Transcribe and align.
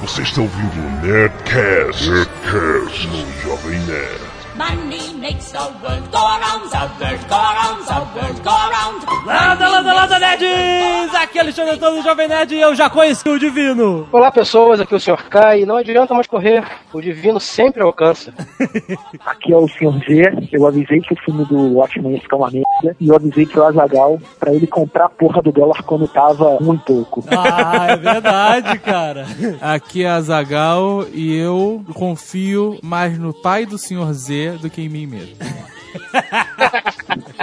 Você 0.00 0.22
está 0.22 0.40
ouvindo 0.40 0.78
o 0.78 1.06
Nerdcast, 1.06 2.08
Nerdcast 2.08 3.06
no 3.08 3.32
Jovem 3.42 3.78
Nerd. 3.80 4.30
Money 4.56 5.14
makes 5.14 5.52
the 5.52 5.58
world 5.58 6.08
go 6.10 6.18
round, 6.18 6.70
the 6.70 6.78
world 6.98 7.28
go 7.28 7.36
round, 7.36 7.86
the 7.86 8.18
world 8.18 8.42
go 8.42 8.50
round. 8.50 9.06
Landa, 9.26 9.68
landa, 9.68 9.92
landa, 9.94 10.18
nerds! 10.18 11.14
Aqui 11.14 11.38
é 11.38 11.42
Alexandre 11.42 11.74
Antônio 11.74 11.98
do 11.98 12.02
Jovem 12.02 12.28
Nerd 12.28 12.54
e 12.54 12.60
eu 12.60 12.74
já 12.74 12.88
conheci 12.88 13.28
o 13.28 13.38
Divino. 13.38 14.08
Olá 14.10 14.30
pessoas, 14.30 14.80
aqui 14.80 14.94
é 14.94 14.96
o 14.96 15.00
Sr. 15.00 15.28
Kai. 15.28 15.64
Não 15.66 15.76
adianta 15.76 16.14
mais 16.14 16.26
correr, 16.26 16.64
o 16.92 17.00
divino 17.00 17.38
sempre 17.38 17.82
alcança. 17.82 18.32
Aqui 19.24 19.52
é 19.52 19.56
o 19.56 19.68
Sr. 19.68 19.98
Z. 20.06 20.48
Eu 20.52 20.66
avisei 20.66 21.00
que 21.00 21.12
o 21.12 21.16
filme 21.24 21.44
do 21.44 21.74
Watchmen 21.74 22.14
ia 22.14 22.20
ficar 22.20 22.36
uma 22.36 22.50
merda. 22.50 22.68
E 23.00 23.08
eu 23.08 23.16
avisei 23.16 23.46
que 23.46 23.58
o 23.58 23.64
Azagal, 23.64 24.20
pra 24.38 24.52
ele 24.52 24.66
comprar 24.66 25.06
a 25.06 25.08
porra 25.08 25.42
do 25.42 25.52
dólar 25.52 25.82
quando 25.82 26.06
tava 26.08 26.58
um 26.60 26.74
e 26.74 26.78
pouco. 26.78 27.24
Ah, 27.30 27.86
é 27.88 27.96
verdade, 27.96 28.78
cara. 28.78 29.26
Aqui 29.60 30.04
é 30.04 30.10
a 30.10 30.20
Zagal 30.20 31.04
e 31.12 31.36
eu 31.36 31.84
confio 31.94 32.78
mais 32.82 33.18
no 33.18 33.32
pai 33.32 33.66
do 33.66 33.78
Sr. 33.78 34.12
Z 34.12 34.58
do 34.60 34.70
que 34.70 34.82
em 34.82 34.88
mim 34.88 35.06
mesmo. 35.06 35.36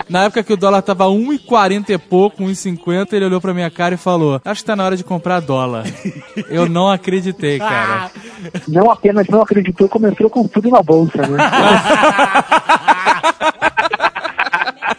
Na 0.09 0.23
época 0.23 0.43
que 0.43 0.53
o 0.53 0.57
dólar 0.57 0.81
tava 0.81 1.05
1,40 1.05 1.89
e 1.89 1.97
pouco, 1.97 2.43
1,50, 2.43 3.13
ele 3.13 3.25
olhou 3.25 3.41
pra 3.41 3.53
minha 3.53 3.69
cara 3.69 3.95
e 3.95 3.97
falou: 3.97 4.41
Acho 4.43 4.61
que 4.61 4.67
tá 4.67 4.75
na 4.75 4.85
hora 4.85 4.95
de 4.95 5.03
comprar 5.03 5.41
dólar. 5.41 5.83
Eu 6.49 6.69
não 6.69 6.89
acreditei, 6.89 7.59
cara. 7.59 8.09
Não 8.67 8.91
apenas 8.91 9.27
não 9.27 9.41
acreditou, 9.41 9.89
entrou 10.09 10.29
com 10.29 10.47
tudo 10.47 10.69
na 10.69 10.81
bolsa, 10.81 11.17
né? 11.17 11.37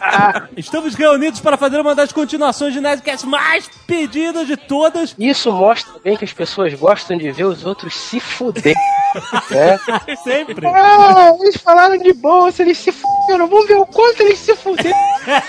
Estamos 0.56 0.94
reunidos 0.94 1.40
para 1.40 1.56
fazer 1.56 1.80
uma 1.80 1.94
das 1.94 2.12
continuações 2.12 2.72
de 2.72 2.80
Nerdcast 2.80 3.26
mais 3.26 3.68
pedidas 3.86 4.46
de 4.46 4.56
todas. 4.56 5.14
Isso 5.18 5.52
mostra 5.52 5.92
bem 6.02 6.16
que 6.16 6.24
as 6.24 6.32
pessoas 6.32 6.74
gostam 6.74 7.16
de 7.16 7.30
ver 7.30 7.44
os 7.44 7.64
outros 7.64 7.94
se 7.94 8.20
fuder. 8.20 8.74
Né? 9.50 10.16
Sempre. 10.22 10.66
Ah, 10.66 11.34
eles 11.40 11.56
falaram 11.56 11.98
de 11.98 12.12
bolsa, 12.12 12.62
eles 12.62 12.78
se 12.78 12.92
fuderam. 12.92 13.46
Vamos 13.48 13.66
ver 13.66 13.76
o 13.76 13.86
quanto 13.86 14.20
eles 14.20 14.38
se 14.38 14.54
fuderam. 14.56 14.96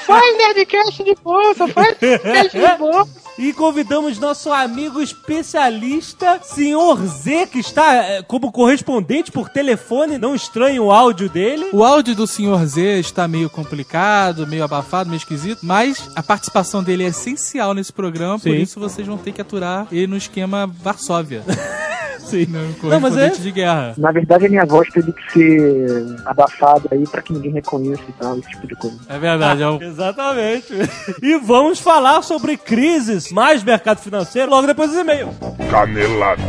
Faz 0.05 0.37
Nerdcast 0.37 1.03
de 1.03 1.15
bolsa, 1.23 1.67
faz 1.67 1.97
Nerdcast 1.99 2.57
de 2.57 2.77
bolsa. 2.77 3.29
E 3.39 3.53
convidamos 3.53 4.19
nosso 4.19 4.51
amigo 4.51 5.01
especialista, 5.01 6.41
Senhor 6.43 6.97
Z, 7.05 7.47
que 7.47 7.59
está 7.59 7.95
eh, 7.95 8.21
como 8.21 8.51
correspondente 8.51 9.31
por 9.31 9.47
telefone. 9.47 10.17
Não 10.17 10.35
estranhe 10.35 10.77
o 10.77 10.91
áudio 10.91 11.29
dele. 11.29 11.69
O 11.71 11.81
áudio 11.81 12.13
do 12.13 12.27
Sr. 12.27 12.65
Z 12.65 12.99
está 12.99 13.29
meio 13.29 13.49
complicado, 13.49 14.45
meio 14.45 14.65
abafado, 14.65 15.09
meio 15.09 15.19
esquisito, 15.19 15.61
mas 15.63 16.09
a 16.17 16.21
participação 16.21 16.83
dele 16.83 17.05
é 17.05 17.07
essencial 17.07 17.73
nesse 17.73 17.93
programa, 17.93 18.37
por 18.37 18.51
Sim. 18.51 18.57
isso 18.57 18.77
vocês 18.77 19.07
vão 19.07 19.17
ter 19.17 19.31
que 19.31 19.39
aturar 19.39 19.87
ele 19.89 20.07
no 20.07 20.17
esquema 20.17 20.67
Varsóvia. 20.67 21.41
Sim. 22.19 22.45
No 22.45 22.89
Não, 22.89 22.99
mas 22.99 23.17
é- 23.17 23.29
de 23.29 23.51
guerra. 23.51 23.93
Na 23.97 24.11
verdade, 24.11 24.45
a 24.45 24.49
minha 24.49 24.65
voz 24.65 24.87
teve 24.89 25.11
que 25.13 25.31
ser 25.33 26.15
abafada 26.25 26.89
aí 26.91 27.03
pra 27.07 27.21
que 27.21 27.33
ninguém 27.33 27.51
reconheça 27.51 28.03
e 28.07 28.13
tal, 28.13 28.37
esse 28.39 28.49
tipo 28.49 28.67
de 28.67 28.75
coisa. 28.75 28.97
É 29.07 29.17
verdade, 29.19 29.63
é 29.63 29.69
um 29.69 29.81
Exatamente. 29.81 30.73
E 31.21 31.37
vamos 31.37 31.79
falar 31.79 32.21
sobre 32.21 32.57
crises, 32.57 33.31
mais 33.31 33.63
mercado 33.63 33.99
financeiro, 33.99 34.49
logo 34.49 34.67
depois 34.67 34.89
dos 34.91 34.99
e-mails. 34.99 35.33
Canelada. 35.69 36.41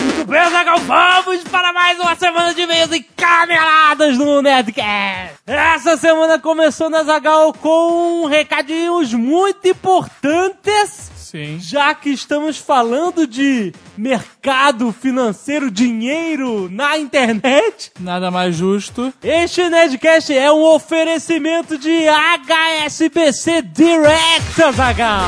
Muito 0.00 0.24
bem, 0.26 0.40
Zagal, 0.72 0.78
vamos 1.24 1.44
para 1.44 1.72
mais 1.72 1.98
uma 1.98 2.14
semana 2.16 2.54
de 2.54 2.62
e-mails 2.62 2.90
e 2.92 3.00
caneladas 3.02 4.16
no 4.16 4.40
Nerdcast. 4.40 5.34
Essa 5.46 5.96
semana 5.98 6.38
começou 6.38 6.88
na 6.88 7.02
Zagal 7.02 7.52
com 7.52 8.24
recadinhos 8.26 9.12
muito 9.12 9.68
importantes. 9.68 11.10
Sim. 11.16 11.58
Já 11.60 11.94
que 11.94 12.10
estamos 12.10 12.58
falando 12.58 13.26
de 13.26 13.72
mercado 13.96 14.92
financeiro, 14.92 15.70
dinheiro 15.70 16.68
na 16.70 16.96
internet, 16.98 17.90
Nada 18.00 18.30
mais 18.30 18.54
justo. 18.56 19.12
este 19.22 19.68
Nerdcast 19.68 20.32
é 20.36 20.50
um 20.52 20.62
oferecimento 20.62 21.76
de 21.78 22.06
HSBC 22.08 23.62
Direct, 23.62 24.62
Azagal. 24.62 25.26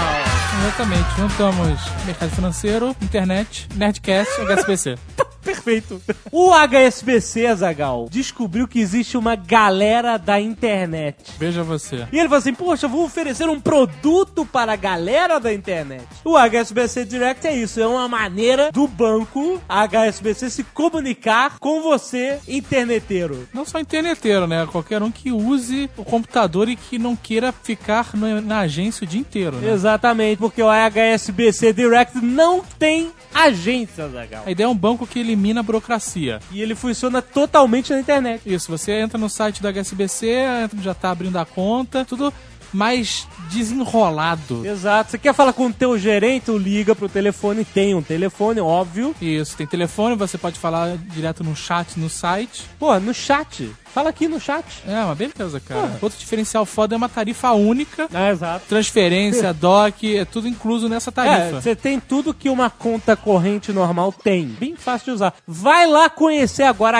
Exatamente. 0.62 1.04
Juntamos 1.18 1.80
mercado 2.06 2.30
financeiro, 2.30 2.96
internet, 3.02 3.66
Nerdcast 3.74 4.40
e 4.40 4.44
HSBC. 4.44 4.98
Perfeito. 5.44 6.00
O 6.32 6.50
HSBC, 6.52 7.46
Azagal, 7.46 8.08
descobriu 8.10 8.66
que 8.66 8.80
existe 8.80 9.16
uma 9.16 9.36
galera 9.36 10.16
da 10.16 10.40
internet. 10.40 11.16
Veja 11.38 11.62
você. 11.62 12.06
E 12.10 12.18
ele 12.18 12.28
falou 12.28 12.38
assim: 12.38 12.54
Poxa, 12.54 12.88
vou 12.88 13.04
oferecer 13.04 13.48
um 13.48 13.60
produto 13.60 14.46
para 14.46 14.72
a 14.72 14.76
galera 14.76 15.38
da 15.38 15.52
internet. 15.52 16.04
O 16.24 16.36
HSBC 16.36 17.04
Direct 17.04 17.46
é 17.46 17.54
isso, 17.54 17.80
é 17.80 17.86
uma 17.86 18.08
maneira 18.08 18.72
do 18.72 18.88
banco 18.88 19.60
HSBC 19.68 20.50
se 20.50 20.64
comunicar 20.64 21.58
com 21.58 21.82
você, 21.82 22.38
interneteiro. 22.48 23.48
Não 23.52 23.64
só 23.64 23.78
interneteiro, 23.78 24.46
né? 24.46 24.66
Qualquer 24.70 25.02
um 25.02 25.10
que 25.10 25.30
use 25.30 25.90
o 25.96 26.04
computador 26.04 26.68
e 26.68 26.76
que 26.76 26.98
não 26.98 27.14
queira 27.14 27.52
ficar 27.52 28.10
na 28.14 28.60
agência 28.60 29.04
o 29.04 29.06
dia 29.06 29.20
inteiro, 29.20 29.56
né? 29.56 29.72
Exatamente, 29.72 30.38
porque 30.38 30.62
o 30.62 30.68
HSBC 30.68 31.72
Direct 31.72 32.18
não 32.24 32.62
tem 32.78 33.12
agência, 33.34 34.04
Azagal. 34.04 34.44
A 34.46 34.50
ideia 34.50 34.66
é 34.66 34.68
um 34.68 34.76
banco 34.76 35.06
que 35.06 35.18
elimina 35.34 35.60
a 35.60 35.62
burocracia. 35.62 36.40
E 36.50 36.62
ele 36.62 36.74
funciona 36.74 37.20
totalmente 37.20 37.92
na 37.92 38.00
internet. 38.00 38.42
Isso, 38.46 38.70
você 38.70 38.92
entra 38.92 39.18
no 39.18 39.28
site 39.28 39.60
do 39.60 39.68
HSBC, 39.68 40.70
já 40.80 40.94
tá 40.94 41.10
abrindo 41.10 41.36
a 41.36 41.44
conta, 41.44 42.04
tudo 42.04 42.32
mais 42.74 43.26
desenrolado. 43.50 44.66
Exato. 44.66 45.10
Você 45.12 45.18
quer 45.18 45.32
falar 45.34 45.52
com 45.52 45.66
o 45.66 45.72
teu 45.72 45.98
gerente, 45.98 46.46
tu 46.46 46.58
liga 46.58 46.94
pro 46.94 47.08
telefone, 47.08 47.64
tem 47.64 47.94
um 47.94 48.02
telefone, 48.02 48.60
óbvio. 48.60 49.14
Isso, 49.20 49.56
tem 49.56 49.66
telefone, 49.66 50.16
você 50.16 50.36
pode 50.36 50.58
falar 50.58 50.96
direto 50.96 51.42
no 51.44 51.54
chat 51.54 51.98
no 51.98 52.08
site. 52.10 52.64
Pô, 52.78 52.98
no 52.98 53.14
chat. 53.14 53.70
Fala 53.94 54.10
aqui 54.10 54.26
no 54.26 54.40
chat. 54.40 54.64
É, 54.88 55.04
uma 55.04 55.14
beleza, 55.14 55.60
cara. 55.60 55.98
Outro 56.02 56.18
diferencial 56.18 56.66
foda 56.66 56.94
é 56.94 56.98
uma 56.98 57.08
tarifa 57.08 57.52
única. 57.52 58.08
É, 58.12 58.30
exato. 58.30 58.64
Transferência, 58.68 59.52
DOC, 59.54 60.16
é 60.16 60.24
tudo 60.24 60.48
incluso 60.48 60.88
nessa 60.88 61.10
É, 61.10 61.12
tarifa. 61.12 61.60
você 61.60 61.76
tem 61.76 62.00
tudo 62.00 62.34
que 62.34 62.48
uma 62.48 62.68
conta 62.68 63.14
corrente 63.14 63.72
normal 63.72 64.12
tem. 64.12 64.46
Bem 64.48 64.74
fácil 64.74 65.04
de 65.06 65.10
usar. 65.12 65.34
Vai 65.46 65.86
lá 65.86 66.10
conhecer 66.10 66.64
agora 66.64 66.98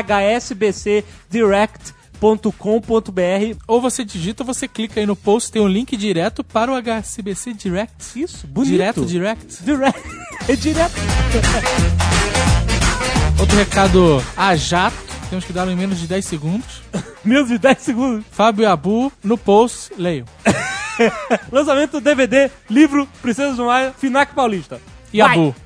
hsbcdirect.com.br. 2.14 3.58
Ou 3.66 3.80
você 3.80 4.04
digita, 4.04 4.42
ou 4.42 4.46
você 4.46 4.68
clica 4.68 5.00
aí 5.00 5.06
no 5.06 5.16
post, 5.16 5.50
tem 5.50 5.60
um 5.60 5.68
link 5.68 5.96
direto 5.96 6.44
para 6.44 6.72
o 6.72 6.76
HSBC 6.76 7.54
Direct. 7.54 8.20
Isso, 8.20 8.46
bonito. 8.46 8.70
Direto 8.70 9.04
Direct. 9.04 9.62
Direct. 9.62 10.02
É 10.48 10.56
direto. 10.56 10.94
Outro 13.38 13.56
recado 13.56 14.22
a 14.36 14.54
jato, 14.54 14.96
temos 15.28 15.44
que 15.44 15.52
dar 15.52 15.66
em 15.68 15.76
menos 15.76 15.98
de 15.98 16.06
10 16.06 16.24
segundos. 16.24 16.82
Menos 17.24 17.48
de 17.48 17.56
10 17.56 17.78
segundos. 17.78 18.24
Fábio 18.30 18.68
Abu, 18.68 19.10
no 19.22 19.38
post, 19.38 19.94
leio. 19.96 20.26
Lançamento 21.50 21.92
do 21.92 22.00
DVD, 22.02 22.50
livro 22.68 23.08
Princesa 23.22 23.54
do 23.54 23.64
Maio, 23.64 23.94
Finac 23.94 24.34
Paulista. 24.34 24.78
E 25.10 25.22
Vai. 25.22 25.32
Abu. 25.32 25.56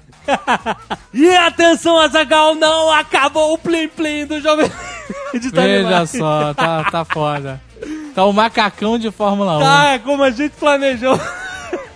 E 1.12 1.28
atenção, 1.36 1.98
Azagal, 1.98 2.54
não 2.54 2.90
acabou 2.92 3.54
o 3.54 3.58
plim 3.58 3.88
plim 3.88 4.26
do 4.26 4.40
jovem. 4.40 4.70
de 5.32 5.50
Veja 5.50 6.06
só, 6.06 6.54
tá, 6.54 6.84
tá 6.90 7.04
foda. 7.04 7.60
Tá 8.14 8.24
o 8.24 8.32
macacão 8.32 8.98
de 8.98 9.10
Fórmula 9.10 9.58
1. 9.58 9.60
Tá, 9.60 9.84
é 9.92 9.98
como 9.98 10.22
a 10.22 10.30
gente 10.30 10.52
planejou. 10.52 11.18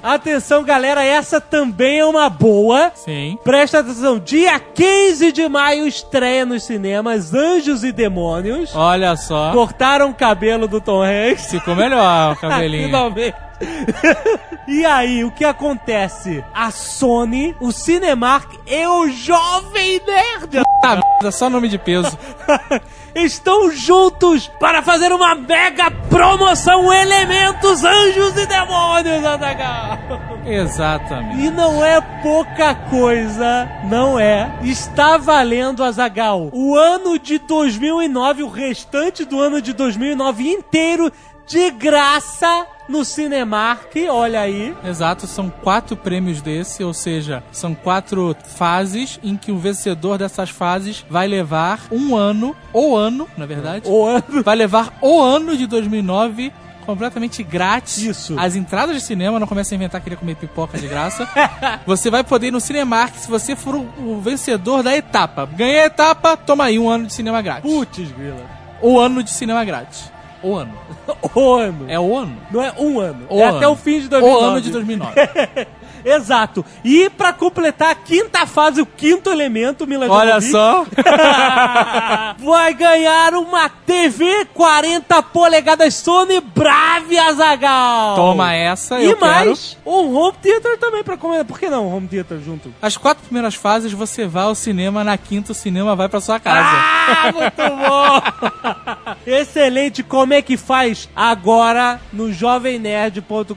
Atenção, 0.03 0.65
galera, 0.65 1.05
essa 1.05 1.41
também 1.41 2.01
é 2.01 2.05
uma 2.05 2.29
boa. 2.29 2.91
Sim. 2.95 3.39
Presta 3.45 3.79
atenção, 3.79 4.19
dia 4.19 4.59
15 4.59 5.31
de 5.31 5.49
maio 5.49 5.87
estreia 5.87 6.45
nos 6.45 6.65
cinemas 6.65 7.33
Anjos 7.33 7.85
e 7.85 7.93
Demônios. 7.93 8.75
Olha 8.75 9.15
só. 9.15 9.53
Cortaram 9.53 10.11
o 10.11 10.15
cabelo 10.15 10.67
do 10.67 10.81
Tom 10.81 11.03
Hanks. 11.03 11.47
Ficou 11.53 11.77
melhor 11.77 12.33
o 12.33 12.37
cabelinho. 12.41 12.87
Finalmente. 12.87 13.37
e 14.67 14.85
aí, 14.85 15.25
o 15.25 15.31
que 15.31 15.45
acontece? 15.45 16.45
A 16.55 16.71
Sony, 16.71 17.57
o 17.61 17.73
Cinemark 17.73 18.53
e 18.67 18.87
o 18.87 19.09
Jovem 19.09 20.01
Nerd 20.07 20.63
Ah, 20.85 20.97
merda, 20.97 21.31
só 21.31 21.49
nome 21.49 21.69
de 21.69 21.79
peso. 21.79 22.19
estão 23.15 23.71
juntos 23.71 24.49
para 24.59 24.83
fazer 24.83 25.13
uma 25.13 25.35
mega 25.35 25.91
promoção 26.09 26.93
Elementos 26.93 27.85
Anjos 27.85 28.37
e 28.37 28.47
Demônios, 28.47 29.25
Azaghal. 29.25 29.99
Exatamente. 30.45 31.43
E 31.43 31.51
não 31.51 31.85
é 31.85 32.01
pouca 32.23 32.75
coisa, 32.75 33.69
não 33.85 34.19
é. 34.19 34.51
Está 34.63 35.17
valendo, 35.17 35.85
Azagal, 35.85 36.49
o 36.53 36.77
ano 36.77 37.19
de 37.19 37.39
2009, 37.39 38.43
o 38.43 38.49
restante 38.49 39.25
do 39.25 39.39
ano 39.39 39.61
de 39.61 39.73
2009 39.73 40.49
inteiro, 40.49 41.13
de 41.47 41.71
graça 41.71 42.67
no 42.89 43.05
Cinemark, 43.05 43.95
olha 44.11 44.41
aí. 44.41 44.75
Exato, 44.85 45.27
são 45.27 45.49
quatro 45.49 45.97
prêmios 45.97 46.43
desse, 46.43 46.83
ou 46.83 46.93
seja, 46.93 47.43
são 47.53 47.75
quatro 47.75 48.37
fases 48.57 49.19
em 49.23 49.37
que 49.37 49.53
o 49.53 49.59
vencedor 49.59 50.19
dessas 50.19 50.51
fases 50.51 51.05
vai 51.09 51.27
levar 51.27 51.81
um 51.91 52.17
ano, 52.17 52.57
ou 52.73 52.97
ano, 52.97 53.29
na 53.37 53.47
verdade, 53.47 53.89
O 53.89 54.05
ano. 54.05 54.43
vai 54.45 54.57
levar 54.57 54.93
o 55.01 55.21
ano 55.21 55.57
de 55.57 55.67
2009 55.67 56.53
completamente 56.85 57.43
grátis. 57.43 57.99
Isso. 57.99 58.39
As 58.39 58.57
entradas 58.57 58.97
de 58.97 59.03
cinema, 59.03 59.39
não 59.39 59.47
começa 59.47 59.75
a 59.75 59.77
inventar 59.77 60.01
que 60.01 60.05
queria 60.05 60.19
comer 60.19 60.35
pipoca 60.37 60.79
de 60.79 60.89
graça. 60.89 61.29
você 61.87 62.11
vai 62.11 62.25
poder 62.25 62.49
ir 62.49 62.51
no 62.51 62.61
Cinemark 62.61 63.15
se 63.17 63.29
você 63.29 63.57
for 63.57 63.77
o, 63.77 64.21
vencedor 64.21 64.83
da 64.83 64.95
etapa. 64.97 65.47
Ganhei 65.47 65.81
a 65.81 65.87
etapa, 65.87 66.37
toma 66.37 66.65
aí 66.65 66.79
um 66.79 66.89
ano 66.89 67.07
de 67.07 67.13
cinema 67.13 67.41
grátis. 67.41 67.71
Putz, 67.71 68.11
grila. 68.11 68.45
O 68.81 68.99
ano 68.99 69.23
de 69.23 69.31
cinema 69.31 69.65
grátis. 69.65 70.11
O 70.43 70.57
ano. 70.57 70.73
O 71.35 71.55
ano. 71.55 71.85
É 71.89 71.99
o 71.99 72.17
ano? 72.17 72.37
Não 72.51 72.63
é 72.63 72.73
um 72.79 73.01
ano. 73.01 73.27
O 73.29 73.39
é 73.39 73.45
ano. 73.45 73.57
até 73.57 73.69
o 73.69 73.77
fim 73.77 74.01
de 74.01 74.07
O 74.07 74.11
2009. 74.11 74.47
ano 74.47 74.61
de 74.61 74.71
2009. 74.71 75.15
Exato. 76.05 76.65
E 76.85 77.11
pra 77.11 77.33
completar 77.33 77.91
a 77.91 77.95
quinta 77.95 78.47
fase, 78.47 78.81
o 78.81 78.87
quinto 78.87 79.31
elemento, 79.31 79.87
Milan 79.87 80.09
Olha 80.09 80.41
só. 80.41 80.85
vai 82.39 82.75
ganhar 82.75 83.35
uma 83.35 83.69
TV 83.69 84.47
40 84.55 85.23
polegadas 85.25 85.95
Sony 85.95 86.41
Brave 86.41 87.19
Azagal. 87.19 88.15
Toma 88.17 88.53
essa, 88.53 89.01
E 89.01 89.07
eu 89.11 89.17
quero. 89.17 89.31
mais 89.31 89.77
um 89.87 90.15
home 90.17 90.37
theater 90.43 90.79
também 90.79 91.03
pra 91.03 91.17
comer. 91.17 91.45
Por 91.45 91.59
que 91.59 91.69
não 91.69 91.87
um 91.89 91.97
home 91.97 92.09
theater 92.09 92.39
junto? 92.41 92.73
As 92.81 92.97
quatro 92.97 93.25
primeiras 93.25 93.55
fases 93.55 93.93
você 93.93 94.27
vai 94.27 94.45
ao 94.45 94.55
cinema, 94.55 95.05
na 95.05 95.17
quinta 95.19 95.53
o 95.53 95.55
cinema 95.55 95.95
vai 95.95 96.09
pra 96.09 96.21
sua 96.21 96.41
casa. 96.41 96.69
Ah, 96.73 97.33
muito 97.33 97.57
bom! 97.57 99.15
Excelente! 99.27 100.03
Como 100.03 100.33
é 100.35 100.43
que 100.43 100.57
faz? 100.57 101.09
Agora 101.15 102.01
no 102.13 102.33
jovemnerd.com.br 102.33 103.55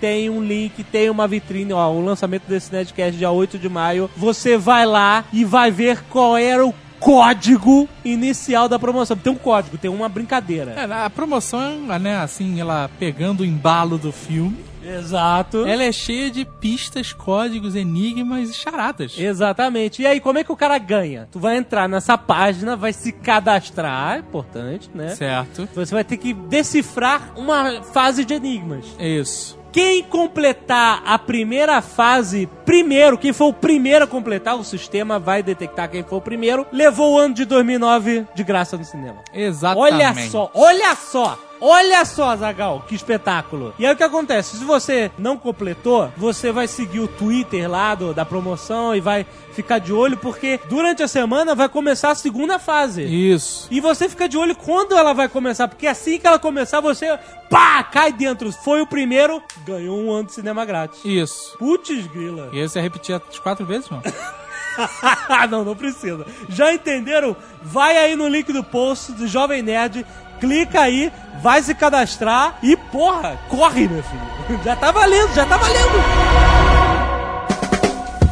tem 0.00 0.30
um 0.30 0.42
link, 0.42 0.82
tem 0.84 1.10
uma 1.10 1.26
vitrine, 1.26 1.39
ó, 1.72 1.90
o 1.90 2.04
lançamento 2.04 2.44
desse 2.48 2.72
Nerdcast 2.72 3.16
dia 3.16 3.30
8 3.30 3.58
de 3.58 3.68
maio. 3.68 4.10
Você 4.16 4.56
vai 4.56 4.86
lá 4.86 5.24
e 5.32 5.44
vai 5.44 5.70
ver 5.70 6.02
qual 6.10 6.36
era 6.36 6.64
o 6.64 6.74
código 7.00 7.88
inicial 8.04 8.68
da 8.68 8.78
promoção. 8.78 9.16
Tem 9.16 9.32
um 9.32 9.36
código, 9.36 9.78
tem 9.78 9.90
uma 9.90 10.08
brincadeira. 10.08 10.72
É, 10.72 10.84
a 10.84 11.10
promoção, 11.10 11.86
né, 11.98 12.18
assim, 12.18 12.60
ela 12.60 12.90
pegando 12.98 13.40
o 13.40 13.44
embalo 13.44 13.96
do 13.96 14.12
filme, 14.12 14.58
Exato. 14.84 15.66
ela 15.66 15.82
é 15.82 15.92
cheia 15.92 16.30
de 16.30 16.44
pistas, 16.44 17.12
códigos, 17.12 17.74
enigmas 17.74 18.50
e 18.50 18.54
charadas. 18.54 19.18
Exatamente. 19.18 20.02
E 20.02 20.06
aí, 20.06 20.20
como 20.20 20.38
é 20.38 20.44
que 20.44 20.52
o 20.52 20.56
cara 20.56 20.78
ganha? 20.78 21.28
Tu 21.32 21.40
vai 21.40 21.56
entrar 21.56 21.88
nessa 21.88 22.16
página, 22.16 22.76
vai 22.76 22.92
se 22.92 23.12
cadastrar, 23.12 24.18
importante, 24.18 24.90
né? 24.94 25.14
Certo. 25.14 25.68
Você 25.74 25.94
vai 25.94 26.04
ter 26.04 26.18
que 26.18 26.34
decifrar 26.34 27.32
uma 27.36 27.82
fase 27.82 28.24
de 28.24 28.34
enigmas. 28.34 28.84
Isso. 28.98 29.59
Quem 29.72 30.02
completar 30.02 31.02
a 31.06 31.18
primeira 31.18 31.80
fase 31.80 32.48
primeiro, 32.64 33.16
quem 33.16 33.32
for 33.32 33.46
o 33.46 33.52
primeiro 33.52 34.04
a 34.04 34.08
completar, 34.08 34.56
o 34.56 34.64
sistema 34.64 35.18
vai 35.18 35.42
detectar 35.42 35.88
quem 35.88 36.02
for 36.02 36.16
o 36.16 36.20
primeiro, 36.20 36.66
levou 36.72 37.14
o 37.14 37.18
ano 37.18 37.34
de 37.34 37.44
2009 37.44 38.26
de 38.34 38.42
graça 38.42 38.76
no 38.76 38.84
cinema. 38.84 39.18
Exatamente. 39.32 39.94
Olha 39.94 40.28
só, 40.28 40.50
olha 40.54 40.94
só. 40.96 41.38
Olha 41.60 42.04
só, 42.06 42.34
Zagal, 42.36 42.84
que 42.88 42.94
espetáculo. 42.94 43.74
E 43.78 43.84
aí 43.86 43.92
o 43.92 43.96
que 43.96 44.02
acontece? 44.02 44.56
Se 44.56 44.64
você 44.64 45.10
não 45.18 45.36
completou, 45.36 46.10
você 46.16 46.50
vai 46.50 46.66
seguir 46.66 47.00
o 47.00 47.08
Twitter 47.08 47.70
lá 47.70 47.94
do- 47.94 48.14
da 48.14 48.24
promoção 48.24 48.94
e 48.94 49.00
vai 49.00 49.26
ficar 49.52 49.78
de 49.78 49.92
olho, 49.92 50.16
porque 50.16 50.58
durante 50.70 51.02
a 51.02 51.08
semana 51.08 51.54
vai 51.54 51.68
começar 51.68 52.10
a 52.12 52.14
segunda 52.14 52.58
fase. 52.58 53.02
Isso. 53.04 53.68
E 53.70 53.78
você 53.80 54.08
fica 54.08 54.26
de 54.28 54.38
olho 54.38 54.56
quando 54.56 54.96
ela 54.96 55.12
vai 55.12 55.28
começar, 55.28 55.68
porque 55.68 55.86
assim 55.86 56.18
que 56.18 56.26
ela 56.26 56.38
começar, 56.38 56.80
você 56.80 57.18
pá, 57.50 57.82
cai 57.84 58.10
dentro. 58.12 58.50
Foi 58.52 58.80
o 58.80 58.86
primeiro, 58.86 59.42
ganhou 59.66 59.98
um 60.00 60.10
ano 60.12 60.24
de 60.28 60.32
cinema 60.32 60.64
grátis. 60.64 61.00
Isso. 61.04 61.56
Putz, 61.58 62.06
grila. 62.06 62.48
E 62.52 62.60
aí 62.60 62.68
você 62.68 62.80
repetir 62.80 63.14
as 63.14 63.38
quatro 63.38 63.66
vezes, 63.66 63.90
não? 63.90 64.00
não, 65.50 65.64
não 65.64 65.76
precisa. 65.76 66.24
Já 66.48 66.72
entenderam? 66.72 67.36
Vai 67.62 67.96
aí 67.98 68.16
no 68.16 68.28
link 68.28 68.52
do 68.52 68.64
post 68.64 69.12
do 69.12 69.26
Jovem 69.26 69.62
Nerd, 69.62 70.06
clica 70.40 70.80
aí, 70.80 71.12
vai 71.42 71.62
se 71.62 71.74
cadastrar 71.74 72.54
e, 72.62 72.76
porra, 72.76 73.38
corre, 73.48 73.86
meu 73.86 74.02
filho. 74.02 74.60
Já 74.64 74.74
tá 74.74 74.90
valendo, 74.90 75.32
já 75.32 75.46
tá 75.46 75.56
valendo. 75.56 76.02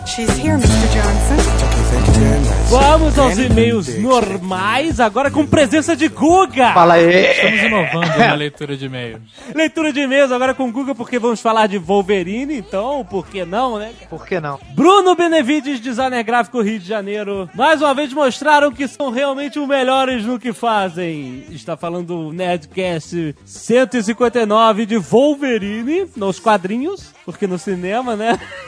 She's 0.05 0.28
here, 0.31 0.55
Mr. 0.55 0.88
Johnson. 0.88 1.47
Vamos 2.69 3.19
aos 3.19 3.38
e-mails 3.38 3.96
normais, 3.99 5.00
agora 5.00 5.31
com 5.31 5.46
presença 5.46 5.96
de 5.96 6.08
Guga. 6.08 6.75
Fala 6.75 6.94
aí. 6.94 7.31
Estamos 7.31 7.62
inovando 7.62 8.19
na 8.19 8.35
leitura 8.35 8.76
de 8.76 8.85
e-mails. 8.85 9.23
Leitura 9.55 9.90
de 9.90 10.00
e-mails 10.00 10.31
agora 10.31 10.52
com 10.52 10.70
Guga, 10.70 10.94
porque 10.94 11.19
vamos 11.19 11.40
falar 11.40 11.67
de 11.67 11.79
Wolverine, 11.79 12.58
então, 12.58 13.06
por 13.08 13.26
que 13.26 13.43
não, 13.44 13.79
né? 13.79 13.93
Por 14.11 14.26
que 14.26 14.38
não? 14.38 14.61
Bruno 14.75 15.14
Benevides, 15.14 15.81
designer 15.81 16.23
gráfico 16.23 16.61
Rio 16.61 16.79
de 16.79 16.87
Janeiro, 16.87 17.49
mais 17.55 17.81
uma 17.81 17.94
vez 17.94 18.12
mostraram 18.12 18.70
que 18.70 18.87
são 18.87 19.11
realmente 19.11 19.58
os 19.58 19.67
melhores 19.67 20.25
no 20.26 20.38
que 20.38 20.52
fazem. 20.52 21.44
Está 21.50 21.75
falando 21.75 22.06
do 22.06 22.32
Nerdcast 22.34 23.34
159 23.46 24.84
de 24.84 24.99
Wolverine, 24.99 26.06
nos 26.14 26.38
quadrinhos, 26.38 27.14
porque 27.25 27.46
no 27.46 27.58
cinema, 27.58 28.14
né? 28.14 28.38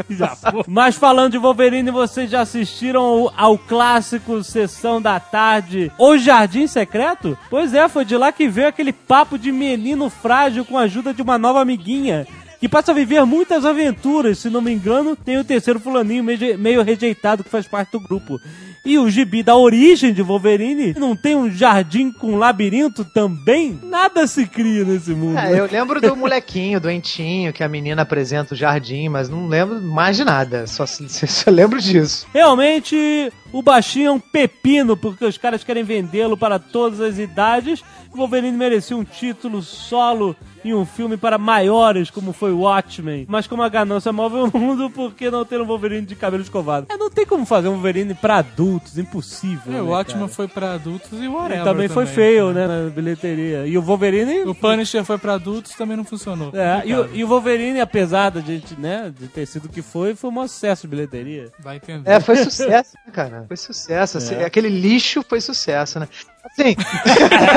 Mas 0.66 0.96
falando 0.96 1.32
de 1.32 1.38
Wolverine, 1.38 1.90
vocês 1.90 2.30
já 2.30 2.40
assistiram 2.40 3.30
ao 3.36 3.58
clássico 3.58 4.42
Sessão 4.42 5.00
da 5.00 5.18
Tarde 5.20 5.90
O 5.98 6.16
Jardim 6.16 6.66
Secreto? 6.66 7.36
Pois 7.50 7.74
é, 7.74 7.88
foi 7.88 8.04
de 8.04 8.16
lá 8.16 8.32
que 8.32 8.48
veio 8.48 8.68
aquele 8.68 8.92
papo 8.92 9.38
de 9.38 9.52
menino 9.52 10.08
frágil 10.08 10.64
com 10.64 10.78
a 10.78 10.82
ajuda 10.82 11.12
de 11.12 11.22
uma 11.22 11.38
nova 11.38 11.60
amiguinha. 11.60 12.26
Que 12.62 12.68
passa 12.68 12.92
a 12.92 12.94
viver 12.94 13.26
muitas 13.26 13.64
aventuras, 13.64 14.38
se 14.38 14.48
não 14.48 14.60
me 14.60 14.70
engano, 14.70 15.16
tem 15.16 15.36
o 15.36 15.42
terceiro 15.42 15.80
fulaninho 15.80 16.22
meio, 16.22 16.84
rejeitado 16.84 17.42
que 17.42 17.50
faz 17.50 17.66
parte 17.66 17.90
do 17.90 17.98
grupo. 17.98 18.40
E 18.84 18.96
o 19.00 19.10
gibi 19.10 19.42
da 19.42 19.56
origem 19.56 20.12
de 20.12 20.22
Wolverine 20.22 20.94
não 20.96 21.16
tem 21.16 21.34
um 21.34 21.50
jardim 21.50 22.12
com 22.12 22.36
labirinto 22.36 23.04
também? 23.04 23.80
Nada 23.82 24.28
se 24.28 24.46
cria 24.46 24.84
nesse 24.84 25.10
mundo. 25.10 25.38
É, 25.38 25.58
eu 25.58 25.66
lembro 25.66 26.00
do 26.00 26.14
molequinho, 26.14 26.78
doentinho, 26.78 27.52
que 27.52 27.64
a 27.64 27.68
menina 27.68 28.02
apresenta 28.02 28.54
o 28.54 28.56
jardim, 28.56 29.08
mas 29.08 29.28
não 29.28 29.48
lembro 29.48 29.82
mais 29.82 30.16
de 30.16 30.24
nada. 30.24 30.64
Só, 30.68 30.86
só 30.86 31.50
lembro 31.50 31.80
disso. 31.80 32.28
Realmente, 32.32 33.32
o 33.52 33.60
baixinho 33.60 34.06
é 34.06 34.12
um 34.12 34.20
pepino, 34.20 34.96
porque 34.96 35.24
os 35.24 35.36
caras 35.36 35.64
querem 35.64 35.82
vendê-lo 35.82 36.36
para 36.36 36.60
todas 36.60 37.00
as 37.00 37.18
idades. 37.18 37.82
O 38.12 38.16
Wolverine 38.18 38.56
merecia 38.56 38.96
um 38.96 39.04
título 39.04 39.62
solo 39.62 40.36
em 40.64 40.74
um 40.74 40.84
filme 40.84 41.16
para 41.16 41.38
maiores, 41.38 42.10
como 42.10 42.32
foi 42.32 42.52
Watchmen. 42.52 43.24
Mas 43.28 43.46
como 43.46 43.62
a 43.62 43.68
ganância 43.68 44.12
move 44.12 44.36
o 44.36 44.58
mundo, 44.58 44.90
por 44.90 45.12
que 45.14 45.30
não 45.30 45.44
ter 45.44 45.60
um 45.60 45.66
Wolverine 45.66 46.06
de 46.06 46.14
cabelo 46.14 46.42
escovado? 46.42 46.86
É, 46.90 46.96
não 46.96 47.10
tem 47.10 47.26
como 47.26 47.44
fazer 47.44 47.68
um 47.68 47.72
Wolverine 47.72 48.14
para 48.14 48.36
adultos, 48.36 48.98
impossível. 48.98 49.72
É, 49.72 49.76
né, 49.76 49.82
o 49.82 49.88
Watchmen 49.88 50.20
cara? 50.20 50.32
foi 50.32 50.46
pra 50.46 50.74
adultos 50.74 51.10
e 51.12 51.16
o 51.16 51.24
E 51.24 51.28
Whatever 51.28 51.64
também 51.64 51.88
foi 51.88 52.06
feio, 52.06 52.52
né, 52.52 52.66
na 52.66 52.90
bilheteria. 52.90 53.66
E 53.66 53.76
o 53.76 53.82
Wolverine... 53.82 54.42
O 54.42 54.54
Punisher 54.54 55.04
foi 55.04 55.18
pra 55.18 55.34
adultos 55.34 55.72
também 55.72 55.96
não 55.96 56.04
funcionou. 56.04 56.52
É, 56.54 56.82
e, 56.84 56.94
o, 56.94 57.14
e 57.14 57.24
o 57.24 57.28
Wolverine, 57.28 57.80
apesar 57.80 58.30
de, 58.30 58.40
gente, 58.40 58.78
né, 58.78 59.12
de 59.18 59.26
ter 59.28 59.46
sido 59.46 59.64
o 59.64 59.68
que 59.68 59.82
foi, 59.82 60.14
foi 60.14 60.30
um 60.30 60.46
sucesso 60.46 60.82
de 60.82 60.88
bilheteria. 60.88 61.50
Vai 61.58 61.76
entender. 61.76 62.08
É, 62.08 62.20
foi 62.20 62.36
sucesso, 62.36 62.92
né, 63.06 63.12
cara? 63.12 63.44
Foi 63.48 63.56
sucesso. 63.56 64.18
assim, 64.18 64.34
É. 64.34 64.44
Aquele 64.44 64.68
lixo 64.68 65.24
foi 65.28 65.40
sucesso, 65.40 65.98
né? 65.98 66.08
Assim, 66.44 66.74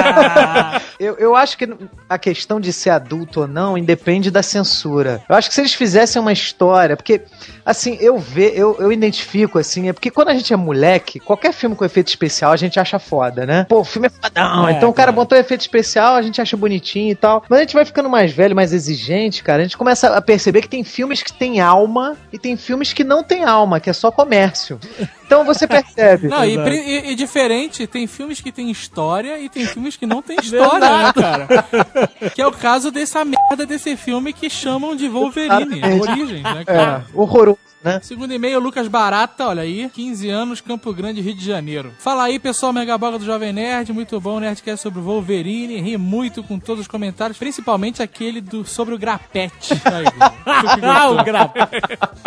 eu, 1.00 1.16
eu 1.16 1.36
acho 1.36 1.58
que 1.58 1.68
a 2.08 2.20
questão 2.20 2.60
de 2.60 2.72
ser 2.72 2.92
adulto 2.92 3.42
ou 3.42 3.48
não 3.48 3.78
independe 3.78 4.30
da 4.30 4.44
censura. 4.44 5.24
Eu 5.28 5.36
acho 5.36 5.50
que 5.50 5.56
se 5.56 5.62
eles 5.62 5.74
fizessem 5.74 6.22
uma 6.22 6.32
história, 6.32 6.96
porque, 6.96 7.22
assim, 7.66 7.98
eu 8.00 8.18
ve, 8.20 8.52
eu, 8.56 8.76
eu 8.80 8.92
identifico, 8.92 9.58
assim, 9.58 9.90
é 9.90 9.94
porque 9.94 10.12
quando 10.12 10.30
a 10.30 10.34
gente 10.36 10.54
é 10.54 10.56
moleque, 10.56 11.20
qualquer 11.20 11.52
filme 11.54 11.76
com 11.76 11.84
efeito 11.84 12.08
especial 12.10 12.52
a 12.52 12.56
gente 12.58 12.80
acha 12.80 13.00
foda, 13.00 13.46
né? 13.46 13.66
Pô, 13.68 13.80
o 13.80 13.84
filme 13.84 14.08
é 14.08 14.10
fodão, 14.10 14.68
É, 14.68 14.74
então 14.74 14.90
o 14.90 14.94
cara 14.94 15.08
cara. 15.08 15.12
botou 15.12 15.38
efeito 15.38 15.62
especial, 15.62 16.16
a 16.16 16.22
gente 16.22 16.40
acha 16.42 16.56
bonitinho 16.56 17.12
e 17.12 17.16
tal. 17.16 17.44
Mas 17.50 17.60
a 17.60 17.62
gente 17.64 17.74
vai 17.74 17.86
ficando 17.86 18.10
mais 18.10 18.32
velho, 18.32 18.56
mais 18.56 18.72
exigente, 18.74 19.44
cara, 19.44 19.62
a 19.62 19.64
gente 19.66 19.78
começa 19.78 20.16
a 20.16 20.22
perceber 20.22 20.62
que 20.62 20.70
tem 20.70 20.84
filmes 20.84 21.24
que 21.24 21.34
tem 21.34 21.60
alma 21.60 22.16
e 22.32 22.38
tem 22.38 22.56
filmes 22.56 22.94
que 22.94 23.04
não 23.04 23.24
tem 23.24 23.44
alma, 23.44 23.80
que 23.80 23.90
é 23.90 23.94
só 23.94 24.12
comércio. 24.12 24.80
Então 25.26 25.44
você 25.44 25.66
percebe. 25.66 26.28
Não, 26.36 26.46
e, 26.46 26.56
e- 26.56 27.12
e 27.12 27.16
diferente, 27.16 27.88
tem 27.88 28.06
filmes 28.06 28.40
que 28.42 28.52
tem 28.52 28.70
história 28.70 29.40
e 29.40 29.50
tem 29.50 29.66
filmes 29.66 29.96
que 29.98 30.06
não 30.06 30.22
tem 30.22 30.38
história, 30.42 30.98
né, 30.98 31.14
cara? 31.14 31.48
que 32.34 32.42
é 32.42 32.46
o 32.48 32.52
caso 32.52 32.92
dessa 32.92 33.26
merda 33.26 33.66
desse 33.66 33.96
filme 33.98 34.32
que 34.34 34.50
chamam 34.50 34.96
de 34.96 35.08
Wolverine. 35.08 35.82
Origens, 36.00 36.44
né, 36.44 36.64
cara? 36.66 37.04
É, 37.12 37.18
horroroso, 37.18 37.55
Nope 37.56 37.75
né? 37.86 38.00
Segundo 38.02 38.34
e-mail, 38.34 38.60
Lucas 38.60 38.88
Barata, 38.88 39.48
olha 39.48 39.62
aí, 39.62 39.90
15 39.94 40.28
anos, 40.30 40.60
Campo 40.60 40.92
Grande, 40.94 41.22
Rio 41.22 41.36
de 41.36 41.46
Janeiro. 41.46 41.94
Fala 42.00 42.24
aí, 42.24 42.40
pessoal 42.40 42.74
Megaboga 42.74 43.20
do 43.20 43.26
Jovem 43.26 43.54
Nerd, 43.54 43.94
muito 43.94 44.20
bom, 44.20 44.40
Nerdcast 44.40 44.82
sobre 44.84 45.00
o 45.00 45.04
Wolverine, 45.04 45.80
ri 45.80 45.96
muito 45.98 46.44
com 46.44 46.60
todos 46.60 46.82
os 46.82 46.88
comentários, 46.88 47.38
principalmente 47.38 48.02
aquele 48.02 48.42
do, 48.42 48.66
sobre 48.66 48.96
o 48.96 48.98
grapete. 48.98 49.74
Aí, 49.86 50.06
Ah, 50.84 51.10
o 51.10 51.24
gra... 51.24 51.52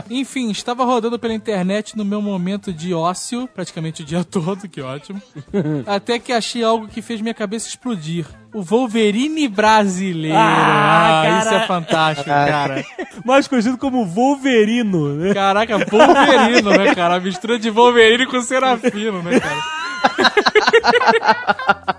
Enfim, 0.09 0.51
estava 0.51 0.85
rodando 0.85 1.19
pela 1.19 1.35
internet 1.35 1.97
no 1.97 2.05
meu 2.05 2.23
momento 2.23 2.73
de 2.73 2.95
ócio, 2.95 3.49
praticamente 3.53 4.03
o 4.03 4.05
dia 4.05 4.23
todo, 4.25 4.69
que 4.69 4.81
ótimo. 4.81 5.21
Até 5.87 6.19
que 6.19 6.33
achei 6.33 6.63
algo 6.63 6.87
que 6.89 7.03
fez 7.03 7.21
minha 7.21 7.35
cabeça 7.35 7.69
explodir. 7.69 8.27
O 8.55 8.63
Wolverine 8.63 9.47
brasileiro. 9.49 10.37
Ah, 10.37 11.21
Ah, 11.21 11.39
isso 11.41 11.51
cara. 11.51 11.65
é 11.65 11.67
fantástico, 11.67 12.31
cara. 12.31 12.85
Mais 13.25 13.47
conhecido 13.47 13.77
como 13.77 14.07
Wolverino, 14.07 15.15
né? 15.17 15.35
Caraca, 15.49 15.79
Wolverino, 15.79 16.71
né, 16.73 16.95
cara? 16.95 17.15
A 17.17 17.21
mistura 17.21 17.59
de 17.59 17.71
Wolverine 17.71 18.27
com 18.27 18.43
Serafino, 18.43 19.23
né, 19.23 19.41
cara? 19.41 19.79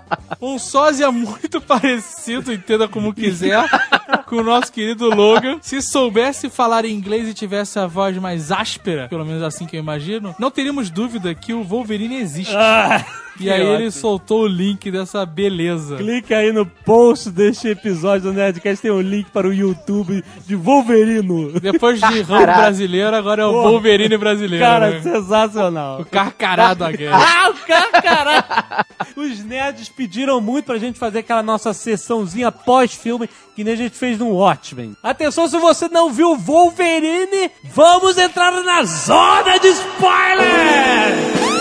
Um 0.40 0.58
sósia 0.58 1.12
muito 1.12 1.60
parecido, 1.60 2.50
entenda 2.50 2.88
como 2.88 3.12
quiser, 3.12 3.62
com 4.24 4.36
o 4.36 4.42
nosso 4.42 4.72
querido 4.72 5.10
Logan. 5.10 5.58
Se 5.60 5.82
soubesse 5.82 6.48
falar 6.48 6.86
inglês 6.86 7.28
e 7.28 7.34
tivesse 7.34 7.78
a 7.78 7.86
voz 7.86 8.16
mais 8.16 8.50
áspera, 8.50 9.06
pelo 9.06 9.26
menos 9.26 9.42
assim 9.42 9.66
que 9.66 9.76
eu 9.76 9.80
imagino, 9.80 10.34
não 10.38 10.50
teríamos 10.50 10.88
dúvida 10.88 11.34
que 11.34 11.52
o 11.52 11.62
Wolverine 11.62 12.16
existe. 12.16 12.56
Ah, 12.56 13.04
e 13.36 13.44
que 13.44 13.50
aí 13.50 13.66
ele 13.66 13.90
soltou 13.90 14.42
o 14.42 14.46
link 14.46 14.90
dessa 14.90 15.24
beleza. 15.24 15.96
Clica 15.96 16.36
aí 16.36 16.52
no 16.52 16.66
post 16.66 17.30
deste 17.30 17.68
episódio 17.68 18.30
do 18.30 18.32
Nerdcast, 18.32 18.82
tem 18.82 18.90
um 18.90 19.00
link 19.00 19.30
para 19.30 19.46
o 19.46 19.52
YouTube 19.52 20.22
de 20.46 20.56
Wolverino. 20.56 21.58
Depois 21.60 22.00
de 22.00 22.22
Rambo 22.22 22.46
brasileiro, 22.46 23.14
agora 23.14 23.42
é 23.42 23.46
o 23.46 23.52
Porra. 23.52 23.70
Wolverine 23.70 24.16
brasileiro. 24.16 24.64
Cara, 24.64 24.90
né? 24.90 25.00
sensacional. 25.00 26.00
O 26.00 26.04
carcarado 26.04 26.80
da 26.80 26.92
guerra. 26.92 27.20
Ah, 27.40 27.50
o 27.50 27.54
cara, 27.66 28.02
caralho! 28.02 28.44
Os 29.16 29.44
nerds 29.44 29.88
pediram 29.88 30.40
muito 30.40 30.66
pra 30.66 30.78
gente 30.78 30.98
fazer 30.98 31.20
aquela 31.20 31.42
nossa 31.42 31.72
sessãozinha 31.72 32.50
pós-filme 32.52 33.28
que 33.54 33.64
nem 33.64 33.74
a 33.74 33.76
gente 33.76 33.96
fez 33.96 34.18
no 34.18 34.30
Watchmen. 34.30 34.96
Atenção, 35.02 35.48
se 35.48 35.58
você 35.58 35.88
não 35.88 36.10
viu 36.10 36.36
Wolverine, 36.36 37.50
vamos 37.64 38.18
entrar 38.18 38.52
na 38.62 38.84
zona 38.84 39.58
de 39.58 39.68
spoiler! 39.68 41.59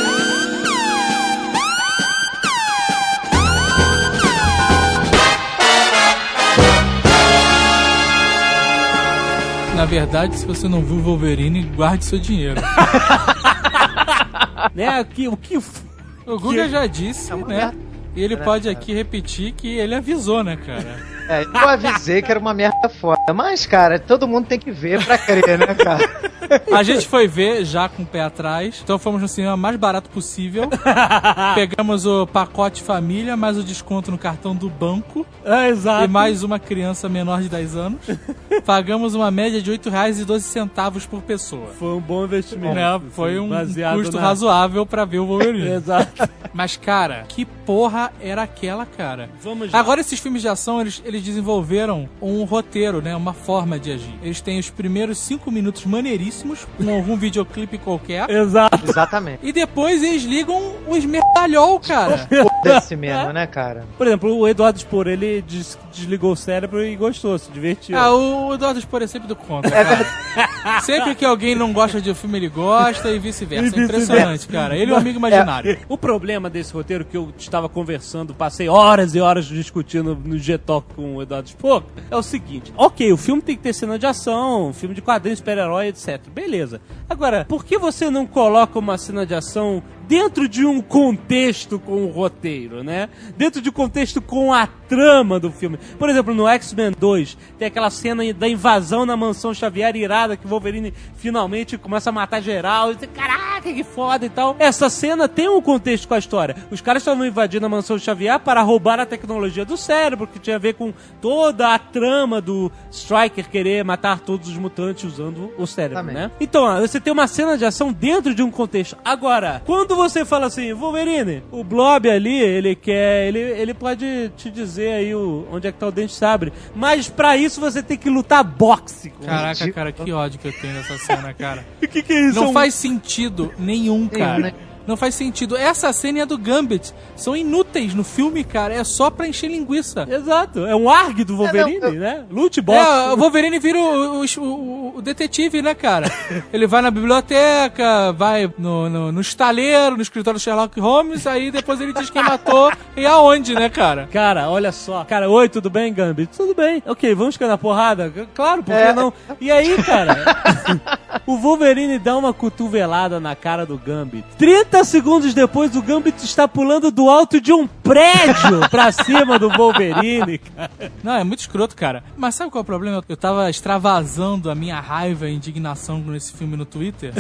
Na 9.80 9.86
verdade, 9.86 10.38
se 10.38 10.46
você 10.46 10.68
não 10.68 10.82
viu 10.82 10.98
o 10.98 11.02
Wolverine, 11.02 11.64
guarde 11.64 12.04
seu 12.04 12.20
dinheiro. 12.20 12.60
né? 14.76 15.00
O 15.00 15.06
que, 15.06 15.30
o 15.30 15.38
que 15.38 15.58
O 15.58 16.38
Guga 16.38 16.68
já 16.68 16.86
disse, 16.86 17.34
uma 17.34 17.48
né? 17.48 17.56
merda. 17.56 17.78
E 18.14 18.22
ele 18.22 18.36
pode 18.36 18.68
aqui 18.68 18.94
repetir 18.94 19.54
que 19.54 19.78
ele 19.78 19.96
avisou, 19.96 20.44
né, 20.44 20.58
cara? 20.58 20.98
É, 21.30 21.44
eu 21.44 21.70
avisei 21.70 22.22
que 22.22 22.30
era 22.30 22.42
uma 22.42 22.54
merda 22.54 22.90
foda. 22.90 23.22
Mas, 23.34 23.66
cara, 23.66 23.98
todo 23.98 24.28
mundo 24.28 24.48
tem 24.48 24.60
que 24.60 24.70
ver 24.70 25.02
pra 25.06 25.18
crer, 25.18 25.58
né, 25.58 25.74
cara? 25.74 26.04
A 26.72 26.84
gente 26.84 27.08
foi 27.08 27.28
ver 27.28 27.64
já 27.66 27.88
com 27.90 28.04
o 28.04 28.06
pé 28.06 28.22
atrás, 28.22 28.82
então 28.84 28.98
fomos 29.00 29.22
no 29.22 29.28
cinema 29.28 29.56
mais 29.58 29.76
barato 29.76 30.10
possível. 30.10 30.70
Pegamos 31.56 32.06
o 32.06 32.26
pacote 32.28 32.82
família, 32.82 33.36
mais 33.38 33.58
o 33.58 33.64
desconto 33.64 34.12
no 34.12 34.18
cartão 34.18 34.56
do 34.56 34.70
banco 34.70 35.26
É, 35.46 35.70
exato. 35.70 36.06
e 36.06 36.08
mais 36.08 36.44
uma 36.44 36.60
criança 36.60 37.08
menor 37.10 37.42
de 37.42 37.50
10 37.50 37.76
anos. 37.76 38.00
Pagamos 38.66 39.14
uma 39.16 39.32
média 39.32 39.62
de 39.62 39.72
R$ 39.72 39.78
8,12 39.78 41.08
por 41.08 41.22
pessoa. 41.22 41.68
Foi 41.78 41.90
um 41.94 42.00
bom 42.00 42.26
investimento. 42.26 42.76
Né? 42.76 43.02
Foi 43.12 43.40
um 43.40 43.50
custo 43.96 44.18
na- 44.18 44.22
razoável 44.22 44.86
pra 44.86 45.06
ver 45.06 45.20
o 45.20 45.26
Wolverine. 45.26 45.68
Exato. 45.70 46.30
Mas, 46.54 46.76
cara, 46.78 47.26
que 47.28 47.46
porra 47.46 48.12
era 48.22 48.42
aquela, 48.44 48.86
cara? 48.86 49.30
Vamos 49.42 49.72
lá. 49.72 49.80
Agora, 49.80 50.02
esses 50.02 50.20
filmes 50.20 50.42
de 50.42 50.48
ação, 50.48 50.82
eles, 50.82 51.02
eles 51.06 51.22
desenvolveram 51.22 52.10
um 52.22 52.44
roteiro, 52.44 53.02
né? 53.02 53.16
Uma 53.16 53.34
forma 53.34 53.80
de 53.80 53.92
agir. 53.92 54.16
Eles 54.24 54.42
têm 54.42 54.60
os 54.60 54.70
primeiros 54.70 55.20
cinco 55.20 55.52
minutos 55.52 55.86
maneiríssimos, 55.86 56.39
com 56.78 56.94
algum 56.94 57.16
videoclipe 57.16 57.78
qualquer. 57.78 58.30
Exato. 58.30 58.80
Exatamente. 58.88 59.40
E 59.44 59.52
depois 59.52 60.02
eles 60.04 60.24
ligam 60.24 60.74
o 60.88 60.96
esmeralhol, 60.96 61.80
cara. 61.80 62.28
Foda-se 62.62 62.96
mesmo, 62.96 63.32
né, 63.34 63.48
cara? 63.48 63.86
Por 63.98 64.06
exemplo, 64.08 64.36
o 64.38 64.48
Eduardo 64.48 64.80
Spor, 64.80 65.08
ele 65.08 65.42
des- 65.42 65.78
desligou 65.94 66.32
o 66.34 66.36
cérebro 66.36 66.84
e 66.84 66.96
gostou, 66.96 67.38
se 67.38 67.52
divertiu. 67.52 67.98
Ah, 67.98 68.14
o 68.14 68.54
Eduardo 68.54 68.80
Spor 68.82 69.02
é 69.02 69.08
sempre 69.08 69.28
do 69.28 69.36
contra, 69.36 69.72
cara. 69.72 70.06
Sempre 70.84 71.16
que 71.16 71.26
alguém 71.26 71.56
não 71.56 71.72
gosta 71.74 72.00
de 72.02 72.12
um 72.12 72.16
filme, 72.16 72.38
ele 72.38 72.50
gosta 72.50 73.10
e 73.10 73.20
vice-versa. 73.20 73.76
É 73.78 73.84
impressionante, 73.84 74.48
cara. 74.48 74.76
Ele 74.78 74.92
é 74.92 74.94
um 74.94 74.98
amigo 74.98 75.18
imaginário. 75.18 75.78
O 75.88 75.98
problema 75.98 76.50
desse 76.50 76.74
roteiro 76.74 77.04
que 77.06 77.16
eu 77.18 77.34
estava 77.38 77.68
conversando, 77.70 78.34
passei 78.34 78.68
horas 78.70 79.16
e 79.16 79.20
horas 79.22 79.46
discutindo 79.46 80.16
no 80.24 80.38
G-Talk 80.38 80.94
com 80.96 81.16
o 81.16 81.22
Eduardo 81.22 81.48
Spock, 81.48 81.88
é 82.12 82.16
o 82.16 82.22
seguinte: 82.22 82.72
ok, 82.78 83.12
o 83.12 83.18
filme 83.18 83.42
tem 83.42 83.56
que 83.56 83.64
ter 83.64 83.74
cena 83.74 83.98
de 83.98 84.06
ação, 84.06 84.72
filme 84.74 84.94
de 84.96 85.02
quadrinho, 85.02 85.36
super-herói, 85.36 85.88
etc. 85.88 86.20
Beleza. 86.30 86.80
Agora, 87.10 87.46
por 87.46 87.66
que 87.66 87.78
você 87.78 88.10
não 88.10 88.26
coloca 88.26 88.78
uma 88.80 88.98
cena 88.98 89.26
de 89.26 89.34
ação 89.34 89.84
dentro 90.10 90.50
de 90.50 90.66
um 90.66 90.82
contexto 90.82 91.78
com 91.78 92.04
o 92.06 92.10
roteiro, 92.10 92.84
né? 92.84 93.10
Dentro 93.38 93.62
de 93.62 93.70
um 93.70 93.72
contexto 93.72 94.20
com 94.20 94.52
a 94.52 94.66
trama 94.66 95.40
do 95.40 95.52
filme. 95.52 95.78
Por 96.00 96.10
exemplo, 96.10 96.34
no 96.34 96.48
X-Men 96.48 96.94
2, 96.98 97.38
tem 97.60 97.68
aquela 97.68 97.92
cena 97.92 98.34
da 98.34 98.50
invasão 98.50 99.06
na 99.06 99.16
mansão 99.16 99.54
Xavier 99.54 99.96
irada 99.96 100.36
que 100.36 100.48
o 100.48 100.50
Wolverine 100.50 100.92
finalmente 101.16 101.78
começa 101.78 102.10
a 102.10 102.14
matar 102.14 102.42
geral. 102.42 102.92
E 102.92 103.06
caraca, 103.06 103.72
que 103.72 103.84
foda 103.84 104.26
e 104.26 104.30
tal. 104.30 104.56
Essa 104.58 104.90
cena 104.90 105.28
tem 105.28 105.48
um 105.48 105.62
contexto 105.62 106.08
com 106.08 106.16
a 106.16 106.18
história. 106.18 106.56
Os 106.72 106.82
caras 106.82 107.04
estavam 107.04 107.24
invadindo 107.24 107.68
a 107.68 107.70
mansão 107.70 108.00
Xavier 108.00 108.40
para 108.40 108.64
roubar 108.64 109.00
a 109.00 109.06
tecnologia 109.06 109.64
do 109.64 109.78
cérebro, 109.78 110.26
que 110.26 110.40
tinha 110.40 110.56
a 110.56 110.60
ver 110.60 110.74
com 110.74 110.92
toda 111.22 111.76
a 111.76 111.78
trama 111.78 112.42
do 112.42 112.72
Striker 112.90 113.48
querer 113.48 113.86
matar 113.86 114.22
todos 114.22 114.50
os 114.50 114.58
mutantes 114.58 115.04
usando 115.04 115.54
o 115.56 115.68
cérebro, 115.68 116.00
Exatamente. 116.00 116.16
né? 116.16 116.32
Então, 116.40 116.64
ó, 116.64 116.80
você 116.80 117.00
tem 117.00 117.14
uma 117.14 117.28
cena 117.28 117.56
de 117.60 117.64
ação 117.64 117.94
dentro 117.94 118.34
de 118.34 118.42
um 118.42 118.50
contexto. 118.50 118.98
Agora, 119.06 119.62
quando 119.68 119.99
você 120.00 120.26
fala 120.26 120.48
assim, 120.48 120.74
Wolverine, 120.74 121.44
o 121.52 121.64
Blob 121.64 122.10
ali, 122.10 122.40
ele 122.40 122.76
quer. 122.76 123.28
Ele, 123.28 123.40
ele 123.40 123.74
pode 123.74 124.32
te 124.38 124.50
dizer 124.50 124.92
aí 124.94 125.14
o, 125.14 125.48
onde 125.52 125.68
é 125.68 125.72
que 125.72 125.78
tá 125.78 125.88
o 125.88 125.92
dente 125.92 126.14
sabre. 126.14 126.52
Mas 126.76 127.08
pra 127.10 127.38
isso 127.38 127.60
você 127.62 127.84
tem 127.84 127.98
que 127.98 128.10
lutar 128.10 128.44
boxe. 128.44 129.10
com 129.12 129.26
Caraca, 129.26 129.72
cara, 129.72 129.92
que 129.92 130.12
ódio 130.12 130.40
que 130.40 130.48
eu 130.48 130.54
tenho 130.54 130.74
nessa 130.74 130.98
cena, 130.98 131.34
cara. 131.34 131.66
O 131.82 131.88
que, 131.88 132.02
que 132.04 132.14
é 132.14 132.28
isso? 132.30 132.38
É 132.40 132.42
Não 132.42 132.50
um- 132.50 132.54
faz 132.54 132.74
sentido 132.74 133.52
nenhum, 133.58 134.08
cara. 134.08 134.40
né? 134.40 134.54
Não 134.90 134.98
faz 134.98 135.14
sentido. 135.14 135.56
Essa 135.56 135.94
cena 135.94 136.18
e 136.18 136.22
a 136.22 136.26
do 136.26 136.36
Gambit 136.36 136.92
são 137.16 137.36
inúteis 137.36 137.94
no 137.94 138.04
filme, 138.04 138.44
cara. 138.44 138.74
É 138.74 138.84
só 138.84 139.12
pra 139.12 139.28
encher 139.28 139.48
linguiça. 139.52 140.08
Exato, 140.10 140.66
é 140.66 140.76
um 140.76 140.90
ARG 140.90 141.24
do 141.24 141.38
Wolverine, 141.38 141.78
É, 141.78 141.80
não, 141.80 141.88
eu- 141.94 142.00
né? 142.00 142.26
Lute 142.32 142.60
boxe. 142.60 142.80
É, 142.80 143.14
o 143.14 143.18
Wolverine 143.18 143.60
vira 143.60 143.78
o, 143.78 144.22
o- 144.24 144.26
o- 144.40 144.98
o 144.98 145.02
detetive, 145.02 145.62
né, 145.62 145.76
cara? 145.76 146.12
Ele 146.52 146.66
vai 146.66 146.82
na 146.82 146.90
biblioteca, 146.90 148.12
vai 148.14 148.52
no, 148.58 148.90
no, 148.90 149.12
no 149.12 149.22
estaleiro, 149.22 149.96
no 149.96 150.02
escritório 150.02 150.40
do 150.40 150.42
Sherlock 150.42 150.80
Holmes, 150.80 151.28
aí 151.28 151.52
depois 151.52 151.80
ele 151.80 151.94
diz 151.94 152.10
quem 152.10 152.24
matou 152.24 152.72
e 152.98 153.06
aonde, 153.06 153.54
né, 153.54 153.70
cara? 153.70 154.10
Cara, 154.12 154.50
olha 154.50 154.72
só. 154.72 155.04
Cara, 155.06 155.30
oi, 155.30 155.48
tudo 155.48 155.70
bem, 155.70 155.94
Gambit? 155.94 156.36
Tudo 156.36 156.56
bem. 156.56 156.82
Ok, 156.88 157.14
vamos 157.14 157.36
ficar 157.36 157.48
na 157.48 157.58
porrada? 157.60 158.12
Claro, 158.34 158.64
por 158.64 158.74
que 158.74 158.82
É. 158.82 158.94
não? 158.94 159.14
E 159.40 159.52
aí, 159.52 159.76
cara, 159.84 160.18
o 161.26 161.38
Wolverine 161.38 161.98
dá 162.00 162.18
uma 162.18 162.34
cotovelada 162.34 163.20
na 163.20 163.36
cara 163.36 163.66
do 163.66 163.78
Gambit. 163.78 164.26
30 164.38 164.84
segundos 164.84 165.34
depois, 165.34 165.76
o 165.76 165.82
Gambit 165.82 166.24
está 166.24 166.48
pulando 166.48 166.92
do 166.92 167.10
alto 167.10 167.40
de 167.42 167.52
um 167.54 167.68
prédio 167.68 168.70
pra 168.70 168.92
cima 168.92 169.38
do 169.40 169.50
Wolverine, 169.50 170.38
cara. 170.38 170.72
Não, 171.04 171.14
é 171.14 171.24
muito 171.24 171.40
escroto, 171.40 171.76
cara. 171.76 172.04
Mas 172.18 172.36
sabe 172.36 172.52
qual 172.52 172.62
é 172.62 172.64
o 172.64 172.66
problema? 172.66 173.04
Eu 173.08 173.18
tava 173.18 173.50
extravasando 173.50 174.50
a 174.52 174.56
minha 174.56 174.80
raiva 174.80 175.28
e 175.30 175.34
indignação 175.36 176.02
com 176.02 176.14
esse 176.14 176.32
filme 176.34 176.56
no 176.56 176.66
Twitter. 176.66 177.14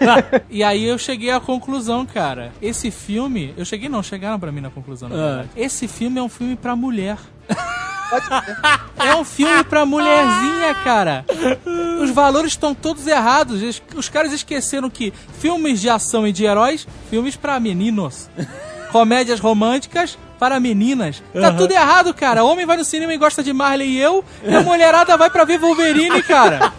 e 0.50 0.62
aí 0.62 0.84
eu 0.84 0.98
cheguei 0.98 1.30
à 1.30 1.40
conclusão, 1.40 2.04
cara. 2.06 2.52
Esse 2.60 2.90
filme. 2.90 3.54
Eu 3.56 3.64
cheguei, 3.64 3.88
não, 3.88 4.02
chegaram 4.02 4.38
pra 4.38 4.50
mim 4.52 4.60
na 4.60 4.70
conclusão, 4.70 5.08
na 5.08 5.14
Ah. 5.14 5.18
verdade. 5.28 5.48
Esse 5.56 5.86
filme 5.88 6.18
é 6.18 6.22
um 6.22 6.28
filme 6.28 6.56
pra 6.56 6.74
mulher. 6.76 7.16
É 8.98 9.14
um 9.16 9.24
filme 9.24 9.62
pra 9.64 9.84
mulherzinha, 9.84 10.74
cara. 10.84 11.24
Os 12.00 12.10
valores 12.10 12.52
estão 12.52 12.74
todos 12.74 13.06
errados. 13.06 13.60
Os- 13.94 14.08
caras 14.08 14.32
esqueceram 14.32 14.88
que 14.88 15.12
filmes 15.38 15.80
de 15.80 15.90
ação 15.90 16.26
e 16.26 16.32
de 16.32 16.44
heróis, 16.44 16.86
filmes 17.10 17.36
pra 17.36 17.58
meninos. 17.60 18.28
Comédias 18.92 19.40
românticas 19.40 20.16
para 20.38 20.60
meninas. 20.60 21.22
Tá 21.32 21.52
tudo 21.52 21.72
errado, 21.72 22.14
cara. 22.14 22.44
Homem 22.44 22.64
vai 22.66 22.76
no 22.76 22.84
cinema 22.84 23.12
e 23.12 23.18
gosta 23.18 23.42
de 23.42 23.52
Marley 23.52 23.88
e 23.88 23.98
eu, 24.00 24.24
e 24.44 24.54
a 24.54 24.60
mulherada 24.60 25.16
vai 25.16 25.28
pra 25.28 25.44
ver 25.44 25.58
Wolverine, 25.58 26.22
cara. 26.22 26.72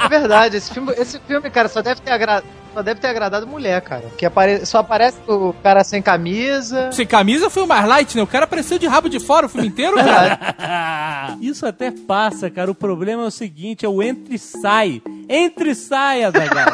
É 0.00 0.08
verdade, 0.08 0.56
esse 0.56 0.72
filme, 0.72 0.92
esse 0.96 1.18
filme, 1.26 1.50
cara, 1.50 1.68
só 1.68 1.82
deve 1.82 2.00
ter 2.00 2.12
agradado. 2.12 2.46
Só 2.78 2.82
deve 2.82 3.00
ter 3.00 3.08
agradado 3.08 3.44
mulher, 3.44 3.80
cara. 3.82 4.02
Porque 4.02 4.24
apare... 4.24 4.64
só 4.64 4.78
aparece 4.78 5.18
o 5.26 5.52
cara 5.64 5.82
sem 5.82 6.00
camisa. 6.00 6.92
Sem 6.92 7.04
camisa 7.04 7.50
foi 7.50 7.64
o 7.64 7.66
mais 7.66 7.84
light, 7.84 8.16
né? 8.16 8.22
O 8.22 8.26
cara 8.26 8.44
apareceu 8.44 8.78
de 8.78 8.86
rabo 8.86 9.08
de 9.08 9.18
fora 9.18 9.46
o 9.46 9.48
filme 9.48 9.66
inteiro, 9.66 9.96
cara. 9.98 11.36
Isso 11.40 11.66
até 11.66 11.90
passa, 11.90 12.48
cara. 12.48 12.70
O 12.70 12.76
problema 12.76 13.24
é 13.24 13.26
o 13.26 13.32
seguinte: 13.32 13.84
é 13.84 13.88
o 13.88 14.00
entre 14.00 14.36
e 14.36 14.38
sai. 14.38 15.02
Entre 15.28 15.70
e 15.70 15.74
sai, 15.74 16.22
Azaghal. 16.22 16.68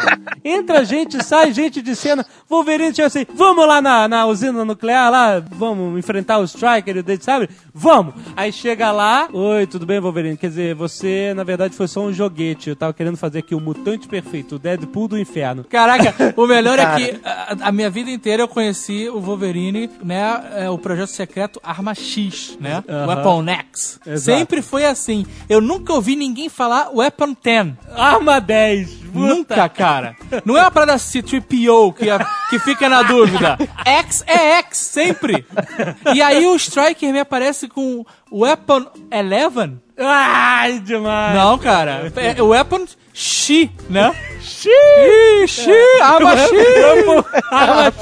Entra 0.44 0.84
gente, 0.84 1.24
sai 1.24 1.54
gente 1.54 1.80
de 1.80 1.96
cena. 1.96 2.26
Wolverine 2.50 2.92
tinha 2.92 3.06
assim: 3.06 3.24
vamos 3.34 3.66
lá 3.66 3.80
na, 3.80 4.06
na 4.06 4.26
usina 4.26 4.62
nuclear, 4.62 5.10
lá, 5.10 5.40
vamos 5.40 5.98
enfrentar 5.98 6.38
o 6.38 6.44
Striker 6.44 6.96
e 6.96 6.98
o 6.98 7.02
Dente 7.02 7.24
Sabre? 7.24 7.48
Vamos! 7.72 8.12
Aí 8.36 8.52
chega 8.52 8.92
lá: 8.92 9.26
Oi, 9.32 9.66
tudo 9.66 9.86
bem, 9.86 10.00
Wolverine? 10.00 10.36
Quer 10.36 10.48
dizer, 10.48 10.74
você 10.74 11.32
na 11.34 11.44
verdade 11.44 11.74
foi 11.74 11.88
só 11.88 12.02
um 12.02 12.12
joguete. 12.12 12.68
Eu 12.68 12.76
tava 12.76 12.92
querendo 12.92 13.16
fazer 13.16 13.38
aqui 13.38 13.54
o 13.54 13.60
mutante 13.60 14.06
perfeito, 14.06 14.56
o 14.56 14.58
Deadpool 14.58 15.08
do 15.08 15.18
inferno. 15.18 15.64
Caraca, 15.98 16.34
o 16.36 16.46
melhor 16.46 16.76
Cara. 16.78 17.00
é 17.00 17.06
que 17.08 17.20
a, 17.24 17.68
a 17.68 17.72
minha 17.72 17.90
vida 17.90 18.10
inteira 18.10 18.42
eu 18.42 18.48
conheci 18.48 19.08
o 19.08 19.20
Wolverine, 19.20 19.90
né? 20.02 20.42
é, 20.56 20.70
o 20.70 20.78
projeto 20.78 21.08
secreto 21.08 21.60
Arma 21.62 21.94
X, 21.94 22.56
né? 22.60 22.82
Weapon 23.06 23.44
X. 23.48 24.00
Exato. 24.06 24.38
Sempre 24.38 24.62
foi 24.62 24.84
assim. 24.84 25.26
Eu 25.48 25.60
nunca 25.60 25.92
ouvi 25.92 26.16
ninguém 26.16 26.48
falar 26.48 26.90
Weapon 26.94 27.36
10. 27.42 27.68
Arma 27.96 28.40
10. 28.40 29.04
Puta. 29.14 29.28
Nunca, 29.28 29.68
cara. 29.68 30.16
Não 30.44 30.56
é 30.56 30.62
uma 30.62 30.70
parada 30.72 30.98
C-3PO 30.98 31.94
que, 31.94 32.10
a- 32.10 32.26
que 32.50 32.58
fica 32.58 32.88
na 32.88 33.02
dúvida. 33.02 33.56
X 33.84 34.24
é 34.26 34.58
X, 34.58 34.78
sempre. 34.78 35.46
E 36.12 36.20
aí 36.20 36.44
o 36.46 36.56
Striker 36.56 37.12
me 37.12 37.20
aparece 37.20 37.68
com 37.68 38.04
Weapon 38.32 38.86
11. 39.12 39.78
Ai, 39.96 40.80
demais. 40.80 41.36
Não, 41.36 41.56
cara. 41.58 42.12
É 42.16 42.42
Weapon 42.42 42.84
X, 43.14 43.70
né? 43.88 44.12
Xiii. 44.40 44.72
Ih, 45.42 45.46
X, 45.46 45.68
arma 46.02 46.36
X. 46.36 46.50
Arma 47.50 47.92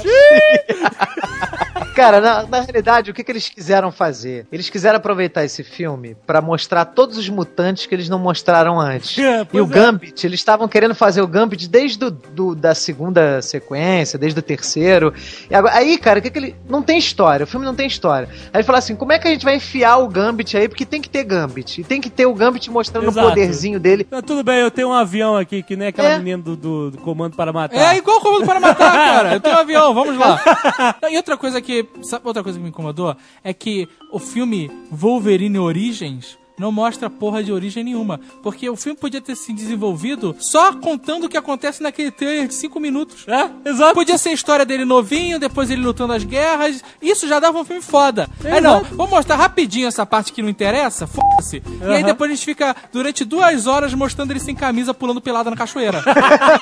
Cara, 1.95 2.19
na, 2.19 2.43
na 2.47 2.59
realidade, 2.61 3.11
o 3.11 3.13
que, 3.13 3.23
que 3.23 3.31
eles 3.31 3.47
quiseram 3.49 3.91
fazer? 3.91 4.47
Eles 4.51 4.69
quiseram 4.69 4.97
aproveitar 4.97 5.43
esse 5.45 5.63
filme 5.63 6.15
pra 6.25 6.41
mostrar 6.41 6.85
todos 6.85 7.17
os 7.17 7.29
mutantes 7.29 7.85
que 7.85 7.93
eles 7.93 8.09
não 8.09 8.19
mostraram 8.19 8.79
antes. 8.79 9.17
É, 9.23 9.47
e 9.53 9.61
o 9.61 9.65
é. 9.65 9.67
Gambit, 9.67 10.25
eles 10.27 10.39
estavam 10.39 10.67
querendo 10.67 10.93
fazer 10.93 11.21
o 11.21 11.27
Gambit 11.27 11.67
desde 11.67 11.97
do, 11.97 12.11
do- 12.11 12.55
da 12.55 12.75
segunda 12.75 13.41
sequência, 13.41 14.19
desde 14.19 14.37
o 14.39 14.41
terceiro. 14.43 15.13
E 15.49 15.55
agora- 15.55 15.75
aí, 15.75 15.97
cara, 15.97 16.19
o 16.19 16.21
que, 16.21 16.29
que 16.29 16.37
ele. 16.37 16.55
Não 16.69 16.81
tem 16.81 16.97
história, 16.97 17.43
o 17.45 17.47
filme 17.47 17.65
não 17.65 17.73
tem 17.73 17.87
história. 17.87 18.27
Aí 18.51 18.57
ele 18.59 18.63
fala 18.63 18.79
assim: 18.79 18.95
como 18.95 19.11
é 19.13 19.17
que 19.19 19.27
a 19.27 19.31
gente 19.31 19.45
vai 19.45 19.55
enfiar 19.55 19.97
o 19.97 20.07
Gambit 20.07 20.57
aí? 20.57 20.67
Porque 20.67 20.85
tem 20.85 21.01
que 21.01 21.09
ter 21.09 21.23
Gambit. 21.23 21.79
E 21.81 21.83
tem 21.83 22.01
que 22.01 22.09
ter 22.09 22.25
o 22.25 22.33
Gambit 22.33 22.69
mostrando 22.69 23.07
Exato. 23.07 23.25
o 23.27 23.29
poderzinho 23.29 23.79
dele. 23.79 24.03
Tá, 24.03 24.21
tudo 24.21 24.43
bem, 24.43 24.59
eu 24.59 24.69
tenho 24.71 24.89
um 24.89 24.93
avião 24.93 25.35
aqui, 25.37 25.63
que 25.63 25.75
nem 25.75 25.87
aquela 25.87 26.09
É. 26.09 26.17
menina 26.17 26.43
do, 26.43 26.55
do- 26.55 26.91
do 26.91 26.97
Comando 26.99 27.35
para 27.35 27.53
Matar. 27.53 27.93
É 27.93 27.97
igual 27.97 28.17
o 28.17 28.21
comando 28.21 28.45
para 28.45 28.59
matar, 28.59 28.91
cara. 28.93 29.33
Eu 29.35 29.39
tenho 29.39 29.55
um 29.55 29.59
avião, 29.59 29.93
vamos 29.93 30.17
lá. 30.17 30.95
E 31.09 31.17
outra 31.17 31.37
coisa 31.37 31.61
que. 31.61 31.82
Sabe 32.01 32.27
outra 32.27 32.43
coisa 32.43 32.57
que 32.57 32.63
me 32.63 32.69
incomodou? 32.69 33.15
É 33.43 33.53
que 33.53 33.87
o 34.11 34.19
filme 34.19 34.69
Wolverine 34.91 35.59
Origins. 35.59 36.37
Não 36.57 36.71
mostra 36.71 37.09
porra 37.09 37.43
de 37.43 37.51
origem 37.51 37.83
nenhuma. 37.83 38.19
Porque 38.41 38.69
o 38.69 38.75
filme 38.75 38.97
podia 38.97 39.19
ter 39.19 39.35
se 39.35 39.51
desenvolvido 39.51 40.35
só 40.39 40.73
contando 40.73 41.25
o 41.25 41.29
que 41.29 41.37
acontece 41.37 41.81
naquele 41.81 42.11
trailer 42.11 42.47
de 42.47 42.53
5 42.53 42.79
minutos. 42.79 43.25
É, 43.27 43.69
exato. 43.69 43.93
Podia 43.93 44.17
ser 44.17 44.29
a 44.29 44.33
história 44.33 44.65
dele 44.65 44.85
novinho, 44.85 45.39
depois 45.39 45.69
ele 45.71 45.81
lutando 45.81 46.13
as 46.13 46.23
guerras. 46.23 46.83
Isso 47.01 47.27
já 47.27 47.39
dava 47.39 47.59
um 47.59 47.65
filme 47.65 47.81
foda. 47.81 48.29
Aí 48.43 48.61
não, 48.61 48.83
vamos 48.91 49.09
mostrar 49.09 49.35
rapidinho 49.35 49.87
essa 49.87 50.05
parte 50.05 50.31
que 50.31 50.41
não 50.41 50.49
interessa, 50.49 51.07
foda-se. 51.07 51.63
E 51.81 51.91
aí 51.91 52.03
depois 52.03 52.29
a 52.29 52.35
gente 52.35 52.45
fica 52.45 52.75
durante 52.91 53.25
duas 53.25 53.65
horas 53.65 53.93
mostrando 53.93 54.31
ele 54.31 54.39
sem 54.39 54.55
camisa 54.55 54.93
pulando 54.93 55.21
pelada 55.21 55.49
na 55.49 55.55
cachoeira. 55.55 56.03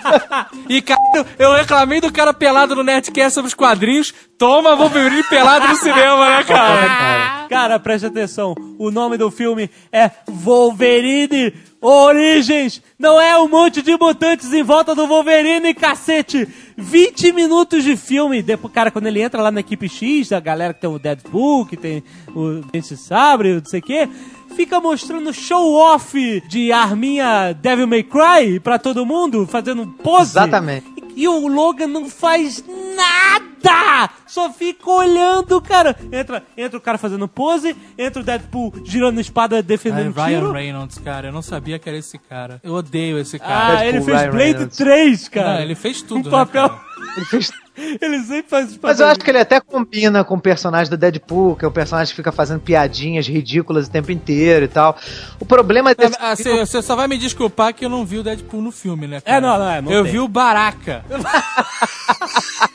e 0.70 0.82
cara, 0.82 1.26
eu 1.38 1.54
reclamei 1.54 2.00
do 2.00 2.12
cara 2.12 2.34
pelado 2.34 2.76
no 2.76 2.84
Nerdcast 2.84 3.34
sobre 3.34 3.50
os 3.50 3.54
quadrinhos. 3.54 4.14
Toma, 4.38 4.76
Wolverine 4.76 5.24
pelado 5.24 5.68
no 5.68 5.76
cinema, 5.76 6.38
né, 6.38 6.44
cara? 6.44 7.41
Cara, 7.52 7.78
preste 7.78 8.06
atenção. 8.06 8.56
O 8.80 8.90
nome 8.90 9.18
do 9.18 9.30
filme 9.30 9.70
é 9.92 10.10
Wolverine 10.26 11.54
Origens. 11.82 12.82
Não 12.98 13.20
é 13.20 13.38
um 13.38 13.50
monte 13.50 13.82
de 13.82 13.92
mutantes 13.98 14.54
em 14.54 14.64
volta 14.64 14.96
do 14.96 15.06
Wolverine, 15.06 15.74
cacete. 15.74 16.48
20 16.78 17.34
minutos 17.34 17.84
de 17.84 17.98
filme. 17.98 18.42
Depois, 18.42 18.74
cara, 18.74 18.90
quando 18.90 19.08
ele 19.08 19.22
entra 19.22 19.42
lá 19.42 19.52
na 19.52 19.60
equipe 19.60 19.90
X, 19.90 20.32
a 20.32 20.40
galera 20.40 20.74
que 20.74 20.80
tem 20.80 20.90
o 20.90 20.98
Deadpool, 20.98 21.66
que 21.66 21.76
tem 21.76 22.02
o 22.34 22.62
Dente 22.72 22.96
Sabre, 22.96 23.56
não 23.56 23.66
sei 23.66 23.82
o 23.82 23.84
quê, 23.84 24.08
fica 24.56 24.80
mostrando 24.80 25.34
show-off 25.34 26.42
de 26.48 26.72
arminha 26.72 27.52
Devil 27.52 27.86
May 27.86 28.04
Cry 28.04 28.62
pra 28.62 28.80
todo 28.80 29.06
mundo, 29.06 29.46
fazendo 29.46 29.86
pose. 30.02 30.32
Exatamente. 30.32 30.86
E 31.18 31.28
o 31.28 31.48
Logan 31.50 31.88
não 31.88 32.10
faz 32.10 32.64
nada! 32.96 34.21
Só 34.32 34.50
fica 34.50 34.90
olhando, 34.90 35.60
cara. 35.62 35.94
Entra, 36.10 36.42
entra 36.56 36.78
o 36.78 36.82
cara 36.82 36.98
fazendo 36.98 37.28
pose, 37.28 37.76
entra 37.98 38.22
o 38.22 38.26
Deadpool 38.26 38.74
girando 38.86 39.20
espada 39.20 39.58
Ai, 39.58 39.62
defendendo 39.62 40.14
Ryan 40.16 40.40
tiro. 40.40 40.52
Reynolds, 40.54 40.98
cara, 41.00 41.28
eu 41.28 41.34
não 41.34 41.42
sabia 41.42 41.78
que 41.78 41.90
era 41.90 41.98
esse 41.98 42.18
cara. 42.18 42.62
Eu 42.64 42.74
odeio 42.74 43.20
esse 43.20 43.38
cara. 43.38 43.54
Ah, 43.54 43.76
Deadpool, 43.82 43.90
ele 43.90 44.02
fez 44.06 44.18
Ryan 44.22 44.32
Blade 44.32 44.52
Reynolds. 44.54 44.78
3, 44.78 45.28
cara. 45.28 45.54
Não, 45.56 45.62
ele 45.62 45.76
fez 45.76 46.02
tudo, 46.02 46.22
Um 46.22 46.24
né, 46.24 46.30
papel. 46.32 46.70
cara? 46.70 46.82
Ele 47.18 47.26
fez 47.26 47.52
Ele 48.02 48.20
sempre 48.20 48.50
faz 48.50 48.70
os 48.72 48.78
Mas 48.82 49.00
eu 49.00 49.08
acho 49.08 49.20
que 49.22 49.32
ele 49.32 49.40
até 49.40 49.60
combina 49.60 50.24
com 50.26 50.36
o 50.36 50.40
personagem 50.42 50.90
do 50.90 50.98
Deadpool, 50.98 51.56
que 51.56 51.64
é 51.66 51.68
o 51.68 51.72
personagem 51.72 52.12
que 52.12 52.16
fica 52.18 52.32
fazendo 52.32 52.60
piadinhas 52.60 53.26
ridículas 53.28 53.88
o 53.88 53.90
tempo 53.92 54.12
inteiro 54.12 54.66
e 54.66 54.68
tal. 54.68 54.96
O 55.40 55.46
problema 55.46 55.96
desse 55.96 56.16
Ah, 56.20 56.36
Você 56.36 56.66
você 56.66 56.82
só 56.82 56.96
vai 56.96 57.08
me 57.08 57.18
desculpar 57.18 57.74
que 57.74 57.84
eu 57.86 57.90
não 57.90 58.06
vi 58.06 58.18
o 58.20 58.24
Deadpool 58.24 58.62
no 58.62 58.72
filme, 58.72 59.08
né? 59.08 59.22
cara? 59.22 59.38
É, 59.38 59.42
não, 59.42 59.58
não, 59.58 59.70
é, 59.70 59.82
não 59.82 59.92
Eu 59.92 60.04
tem. 60.04 60.12
vi 60.12 60.20
o 60.20 60.28
Baraka. 60.28 61.04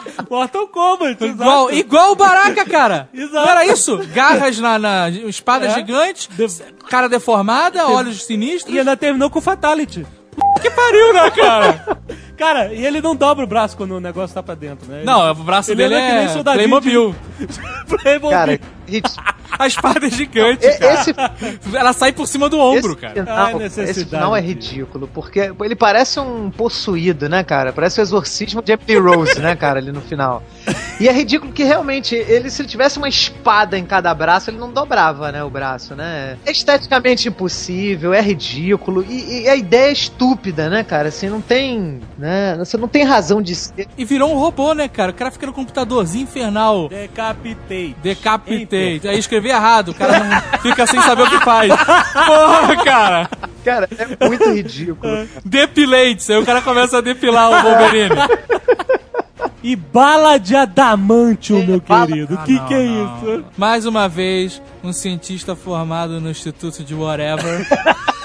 Mortal 0.30 0.66
Kombat, 0.68 1.24
Igual, 1.24 1.70
exato. 1.70 1.74
igual 1.74 2.12
o 2.12 2.16
Baraka, 2.16 2.64
cara. 2.64 3.08
Exato. 3.14 3.48
Era 3.48 3.66
isso? 3.66 3.98
Garras 4.14 4.58
na, 4.58 4.78
na 4.78 5.08
espada 5.10 5.66
É. 5.66 5.70
gigante, 5.74 6.28
cara 6.88 7.08
deformada, 7.08 7.86
olhos 7.88 8.24
sinistros. 8.24 8.74
E 8.74 8.78
ainda 8.78 8.96
terminou 8.96 9.30
com 9.30 9.40
Fatality. 9.40 10.06
que 10.60 10.70
pariu, 10.70 11.12
né, 11.12 11.30
cara? 11.30 11.98
Cara, 12.42 12.74
e 12.74 12.84
ele 12.84 13.00
não 13.00 13.14
dobra 13.14 13.44
o 13.44 13.46
braço 13.46 13.76
quando 13.76 13.92
o 13.92 14.00
negócio 14.00 14.34
tá 14.34 14.42
pra 14.42 14.56
dentro, 14.56 14.90
né? 14.90 15.02
Não, 15.04 15.30
o 15.30 15.34
braço 15.34 15.70
Ele 15.70 15.76
dele 15.82 15.94
anda 15.94 16.06
que 16.06 16.12
nem 16.12 16.40
é 16.40 16.54
Playmobil. 16.54 17.14
Playmobil. 17.86 18.30
Cara, 18.30 18.60
A 19.58 19.66
espada 19.66 20.06
é 20.06 20.10
gigante, 20.10 20.66
cara. 20.78 20.94
esse, 20.94 21.14
Ela 21.76 21.92
sai 21.92 22.12
por 22.12 22.26
cima 22.26 22.48
do 22.48 22.58
ombro, 22.58 22.92
esse 22.92 23.00
cara. 23.00 23.14
Final, 23.14 23.62
esse 23.62 24.04
final 24.06 24.36
é 24.36 24.40
ridículo, 24.40 25.08
porque 25.12 25.52
ele 25.62 25.76
parece 25.76 26.18
um 26.18 26.50
possuído, 26.50 27.28
né, 27.28 27.44
cara? 27.44 27.72
Parece 27.72 28.00
o 28.00 28.02
exorcismo 28.02 28.62
de 28.62 28.72
Emily 28.72 28.98
Rose, 28.98 29.38
né, 29.40 29.54
cara, 29.54 29.78
ali 29.78 29.92
no 29.92 30.00
final. 30.00 30.42
E 30.98 31.08
é 31.08 31.12
ridículo 31.12 31.52
que 31.52 31.64
realmente, 31.64 32.14
ele, 32.14 32.50
se 32.50 32.62
ele 32.62 32.68
tivesse 32.68 32.98
uma 32.98 33.08
espada 33.08 33.78
em 33.78 33.84
cada 33.84 34.14
braço, 34.14 34.50
ele 34.50 34.58
não 34.58 34.72
dobrava, 34.72 35.30
né, 35.30 35.42
o 35.44 35.50
braço, 35.50 35.94
né? 35.94 36.38
É 36.46 36.50
esteticamente 36.50 37.28
impossível, 37.28 38.14
é 38.14 38.20
ridículo, 38.20 39.04
e, 39.08 39.42
e 39.42 39.48
a 39.48 39.56
ideia 39.56 39.88
é 39.88 39.92
estúpida, 39.92 40.70
né, 40.70 40.82
cara? 40.82 41.08
Assim, 41.08 41.28
não 41.28 41.40
tem, 41.40 42.00
né, 42.18 42.56
você 42.56 42.76
não 42.76 42.88
tem 42.88 43.04
razão 43.04 43.42
de 43.42 43.54
ser. 43.54 43.86
E 43.98 44.04
virou 44.04 44.32
um 44.32 44.38
robô, 44.38 44.72
né, 44.74 44.88
cara? 44.88 45.10
O 45.10 45.14
cara 45.14 45.30
fica 45.30 45.46
no 45.46 45.52
computadorzinho 45.52 46.24
infernal. 46.24 46.88
Decapitei. 48.02 48.66
Aí 48.76 49.18
escrevi 49.18 49.48
errado, 49.50 49.90
o 49.90 49.94
cara 49.94 50.18
não 50.24 50.60
fica 50.60 50.86
sem 50.86 51.00
saber 51.02 51.22
o 51.22 51.30
que 51.30 51.40
faz. 51.44 51.68
Porra, 51.72 52.84
cara. 52.84 53.30
Cara, 53.64 53.88
é 54.18 54.26
muito 54.28 54.50
ridículo. 54.50 55.28
Depilates. 55.44 56.28
Aí 56.30 56.36
o 56.38 56.44
cara 56.44 56.60
começa 56.62 56.98
a 56.98 57.00
depilar 57.00 57.48
o 57.50 57.62
Wolverine. 57.62 58.16
E 59.62 59.76
bala 59.76 60.38
de 60.38 60.56
adamantium, 60.56 61.64
meu 61.64 61.80
bala- 61.80 62.06
querido. 62.08 62.34
O 62.34 62.38
Ah, 62.38 62.42
que 62.42 62.52
não, 62.54 62.66
que 62.66 62.74
é 62.74 62.82
não. 62.84 63.16
isso? 63.18 63.44
Mais 63.56 63.86
uma 63.86 64.08
vez, 64.08 64.60
um 64.82 64.92
cientista 64.92 65.54
formado 65.54 66.20
no 66.20 66.28
Instituto 66.30 66.82
de 66.82 66.92
Whatever, 66.94 67.64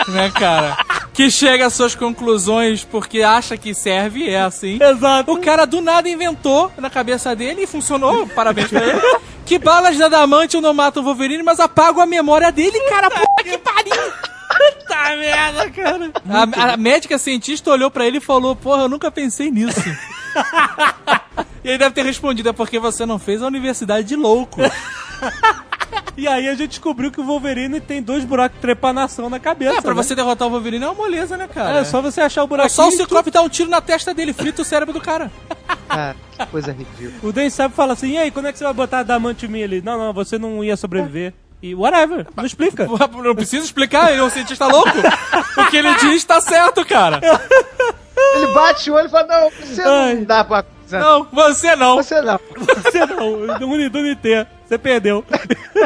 né, 0.12 0.32
cara? 0.32 0.78
Que 1.14 1.30
chega 1.30 1.66
às 1.66 1.74
suas 1.74 1.96
conclusões 1.96 2.84
porque 2.84 3.22
acha 3.22 3.58
que 3.58 3.74
serve, 3.74 4.30
é 4.30 4.42
assim. 4.42 4.80
Exato. 4.82 5.32
O 5.32 5.42
cara 5.42 5.66
do 5.66 5.82
nada 5.82 6.08
inventou 6.10 6.72
na 6.78 6.90
cabeça 6.90 7.36
dele 7.36 7.64
e 7.64 7.68
funcionou, 7.68 8.28
parabéns 8.28 8.68
pra 8.68 8.86
ele. 8.86 9.02
Que 9.46 9.58
balas 9.58 9.96
de 9.96 10.04
adamantium 10.04 10.62
não 10.62 10.74
matam 10.74 11.02
o 11.02 11.06
Wolverine, 11.06 11.42
mas 11.42 11.60
apagam 11.60 12.02
a 12.02 12.06
memória 12.06 12.52
dele, 12.52 12.80
cara. 12.90 13.10
Puta 13.10 13.44
que 13.44 13.58
pariu! 13.58 14.14
Puta 14.58 15.16
merda, 15.16 15.70
cara. 15.72 16.12
A, 16.30 16.74
a 16.74 16.78
médica 16.78 17.18
cientista 17.18 17.72
olhou 17.72 17.92
pra 17.92 18.06
ele 18.06 18.18
e 18.18 18.22
falou: 18.22 18.56
Porra, 18.56 18.84
eu 18.84 18.90
nunca 18.90 19.12
pensei 19.12 19.52
nisso. 19.52 19.80
e 21.64 21.70
ele 21.70 21.78
deve 21.78 21.96
ter 21.96 22.06
respondido: 22.06 22.50
É 22.50 22.54
porque 22.54 22.80
você 22.80 23.06
não 23.06 23.20
fez 23.20 23.42
a 23.42 23.48
universidade 23.48 24.08
de 24.08 24.16
louco. 24.16 24.62
E 26.18 26.28
aí 26.28 26.48
a 26.50 26.56
gente 26.56 26.70
descobriu 26.70 27.12
que 27.12 27.22
o 27.22 27.24
Wolverine 27.24 27.80
tem 27.80 28.02
dois 28.02 28.26
buracos 28.26 28.56
de 28.56 28.62
trepanação 28.62 29.30
na 29.30 29.40
cabeça. 29.40 29.78
É, 29.78 29.82
pra 29.82 29.94
né? 29.94 30.02
você 30.02 30.16
derrotar 30.16 30.48
o 30.48 30.52
Wolverine 30.52 30.84
é 30.84 30.88
uma 30.88 30.96
moleza, 30.96 31.38
né, 31.38 31.48
cara? 31.48 31.80
É 31.80 31.84
só 31.84 32.02
você 32.02 32.22
achar 32.22 32.42
o 32.42 32.46
É 32.46 32.48
buraquinho. 32.48 32.76
só 32.76 32.88
o 32.88 32.92
Ciclope 32.92 33.30
dar 33.30 33.44
um 33.44 33.50
tiro 33.50 33.70
na 33.70 33.80
testa 33.82 34.16
dele, 34.16 34.34
frita 34.34 34.64
o 34.64 34.66
cérebro 34.66 34.92
do 34.92 35.00
cara. 35.00 35.32
Cara, 35.88 36.16
que 36.36 36.46
coisa 36.48 36.72
ridícula. 36.72 37.12
O 37.22 37.32
Dan 37.32 37.48
Sabe 37.52 37.76
fala 37.76 37.94
assim: 37.94 38.14
e 38.14 38.18
aí, 38.18 38.32
quando 38.32 38.48
é 38.48 38.52
que 38.52 38.58
você 38.58 38.64
vai 38.64 38.74
botar 38.74 39.00
Adamante 39.00 39.46
em 39.46 39.50
mim 39.50 39.62
ali? 39.62 39.80
Não, 39.80 39.96
não, 39.96 40.12
você 40.12 40.40
não 40.40 40.64
ia 40.64 40.76
sobreviver. 40.76 41.36
E 41.62 41.76
whatever, 41.76 42.26
não 42.36 42.46
explica. 42.46 42.88
Não 42.88 43.36
precisa 43.36 43.64
explicar, 43.64 44.12
ele 44.12 44.20
é 44.20 44.24
um 44.24 44.30
cientista 44.30 44.66
louco. 44.66 44.90
O 45.58 45.66
que 45.70 45.78
ele 45.78 45.94
diz 45.96 46.24
tá 46.24 46.42
certo, 46.42 46.84
cara. 46.84 47.22
Ele 48.36 48.48
bate 48.54 48.90
o 48.90 48.96
olho 48.96 49.06
e 49.06 49.10
fala: 49.10 49.28
Não, 49.28 49.52
você 49.52 49.82
Ai. 49.84 50.16
não 50.16 50.24
dá 50.24 50.44
pra. 50.44 50.66
Não, 50.92 51.28
você 51.32 51.76
não. 51.76 51.96
Você 51.96 52.22
não. 52.22 52.40
Você 52.84 53.06
não, 53.06 53.34
Uni- 53.70 53.88
Unité, 53.88 54.48
você 54.66 54.78
perdeu. 54.78 55.24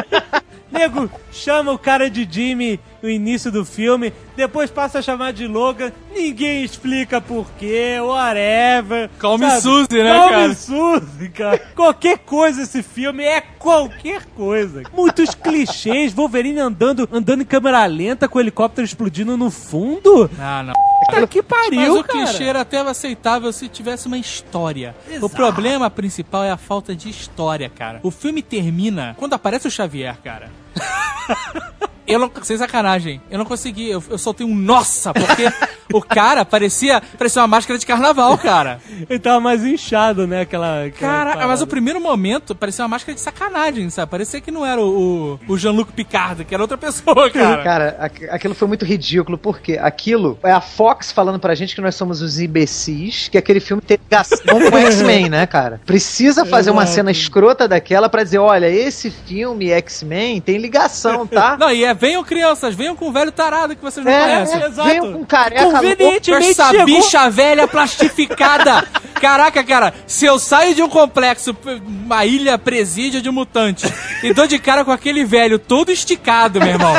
Nego, 0.70 1.10
chama 1.30 1.72
o 1.72 1.78
cara 1.78 2.08
de 2.10 2.26
Jimmy 2.30 2.80
no 3.02 3.10
início 3.10 3.50
do 3.50 3.64
filme, 3.64 4.12
depois 4.36 4.70
passa 4.70 5.00
a 5.00 5.02
chamar 5.02 5.32
de 5.32 5.46
Logan, 5.46 5.92
ninguém 6.14 6.62
explica 6.64 7.20
porquê, 7.20 7.98
whatever. 8.00 9.10
Call 9.18 9.38
me 9.38 9.46
sabe? 9.48 9.60
Suzy, 9.62 10.02
né, 10.02 10.14
Call 10.14 10.28
cara? 10.28 10.48
me 10.48 10.54
Suzy, 10.54 11.28
cara. 11.30 11.58
Qualquer 11.74 12.18
coisa 12.18 12.62
esse 12.62 12.82
filme 12.82 13.24
é 13.24 13.40
qualquer 13.40 14.24
coisa. 14.26 14.82
Muitos 14.92 15.34
clichês, 15.34 16.12
Wolverine 16.12 16.60
andando, 16.60 17.08
andando 17.12 17.42
em 17.42 17.46
câmera 17.46 17.84
lenta 17.86 18.28
com 18.28 18.38
o 18.38 18.40
helicóptero 18.40 18.84
explodindo 18.84 19.36
no 19.36 19.50
fundo. 19.50 20.30
Ah, 20.38 20.62
não. 20.62 20.72
Tá 21.10 21.26
que 21.26 21.42
pariu, 21.42 21.80
Mas 21.80 21.88
o 21.90 22.04
cara. 22.04 22.26
clichê 22.26 22.44
era 22.44 22.60
até 22.60 22.78
aceitável 22.78 23.52
se 23.52 23.68
tivesse 23.68 24.06
uma 24.06 24.18
história. 24.18 24.94
Exato. 25.08 25.26
O 25.26 25.30
problema 25.30 25.90
principal 25.90 26.44
é 26.44 26.50
a 26.50 26.56
falta 26.56 26.94
de 26.94 27.08
história, 27.08 27.68
cara. 27.68 27.98
O 28.02 28.10
filme 28.10 28.40
termina 28.40 29.14
quando 29.18 29.34
aparece 29.34 29.66
o 29.66 29.70
Xavier, 29.70 30.16
cara. 30.22 30.50
Eu 32.12 32.18
não, 32.18 32.30
sem 32.42 32.56
sacanagem, 32.56 33.20
eu 33.30 33.38
não 33.38 33.44
consegui, 33.44 33.90
eu, 33.90 34.02
eu 34.10 34.18
soltei 34.18 34.46
um 34.46 34.54
nossa, 34.54 35.12
porque 35.12 35.50
o 35.92 36.00
cara 36.00 36.44
parecia, 36.44 37.02
parecia 37.18 37.42
uma 37.42 37.48
máscara 37.48 37.78
de 37.78 37.86
carnaval, 37.86 38.36
cara. 38.38 38.80
Ele 39.08 39.18
tava 39.18 39.40
mais 39.40 39.64
inchado, 39.64 40.26
né? 40.26 40.42
Aquela. 40.42 40.84
aquela 40.84 41.12
Cara, 41.12 41.30
parada. 41.32 41.48
mas 41.48 41.62
o 41.62 41.66
primeiro 41.66 42.00
momento 42.00 42.54
parecia 42.54 42.82
uma 42.84 42.88
máscara 42.88 43.14
de 43.14 43.20
sacanagem, 43.20 43.88
sabe? 43.90 44.10
Parecia 44.10 44.40
que 44.40 44.50
não 44.50 44.64
era 44.64 44.80
o, 44.80 45.38
o, 45.48 45.56
Jean-Luc 45.58 45.92
Picard, 45.92 46.44
que 46.44 46.54
era 46.54 46.62
outra 46.62 46.78
pessoa, 46.78 47.30
cara. 47.30 47.62
Cara, 47.62 47.96
aqu- 48.00 48.28
aquilo 48.30 48.54
foi 48.54 48.68
muito 48.68 48.84
ridículo, 48.84 49.36
porque 49.38 49.78
aquilo 49.78 50.38
é 50.42 50.52
a 50.52 50.60
Fox 50.60 51.10
falando 51.12 51.38
pra 51.38 51.54
gente 51.54 51.74
que 51.74 51.80
nós 51.80 51.94
somos 51.94 52.20
os 52.22 52.38
imbecis, 52.38 53.28
que 53.28 53.38
aquele 53.38 53.60
filme 53.60 53.82
tem 53.82 53.98
ligação 54.02 54.38
com 54.70 54.76
X-Men, 54.78 55.28
né, 55.28 55.46
cara? 55.46 55.80
Precisa 55.86 56.44
fazer 56.44 56.70
uma 56.70 56.86
cena 56.86 57.10
escrota 57.10 57.66
daquela 57.68 58.08
pra 58.08 58.22
dizer, 58.24 58.38
olha, 58.38 58.66
esse 58.68 59.10
filme 59.10 59.70
X-Men 59.70 60.40
tem 60.40 60.58
ligação, 60.58 61.26
tá? 61.26 61.56
Não, 61.58 61.70
e 61.70 61.84
é, 61.84 61.94
venham 62.02 62.24
crianças, 62.24 62.74
venham 62.74 62.96
com 62.96 63.08
o 63.08 63.12
velho 63.12 63.30
tarado 63.30 63.76
que 63.76 63.80
vocês 63.80 64.04
não 64.04 64.10
É, 64.10 64.20
conhecem. 64.22 64.60
é, 64.60 64.66
exato. 64.66 64.88
vem 64.88 65.00
um 65.14 65.24
careca. 65.24 65.64
Com 65.66 65.70
Convenientemente 65.70 66.50
essa 66.50 66.70
chegou... 66.70 66.84
bicha 66.86 67.30
velha 67.30 67.68
plastificada. 67.68 68.84
Caraca, 69.22 69.62
cara, 69.62 69.94
se 70.04 70.26
eu 70.26 70.36
saio 70.36 70.74
de 70.74 70.82
um 70.82 70.88
complexo, 70.88 71.56
uma 72.04 72.24
ilha 72.26 72.58
presídio 72.58 73.22
de 73.22 73.30
mutantes, 73.30 73.88
e 74.20 74.34
dou 74.34 74.48
de 74.48 74.58
cara 74.58 74.84
com 74.84 74.90
aquele 74.90 75.24
velho 75.24 75.60
todo 75.60 75.92
esticado, 75.92 76.58
meu 76.58 76.70
irmão. 76.70 76.92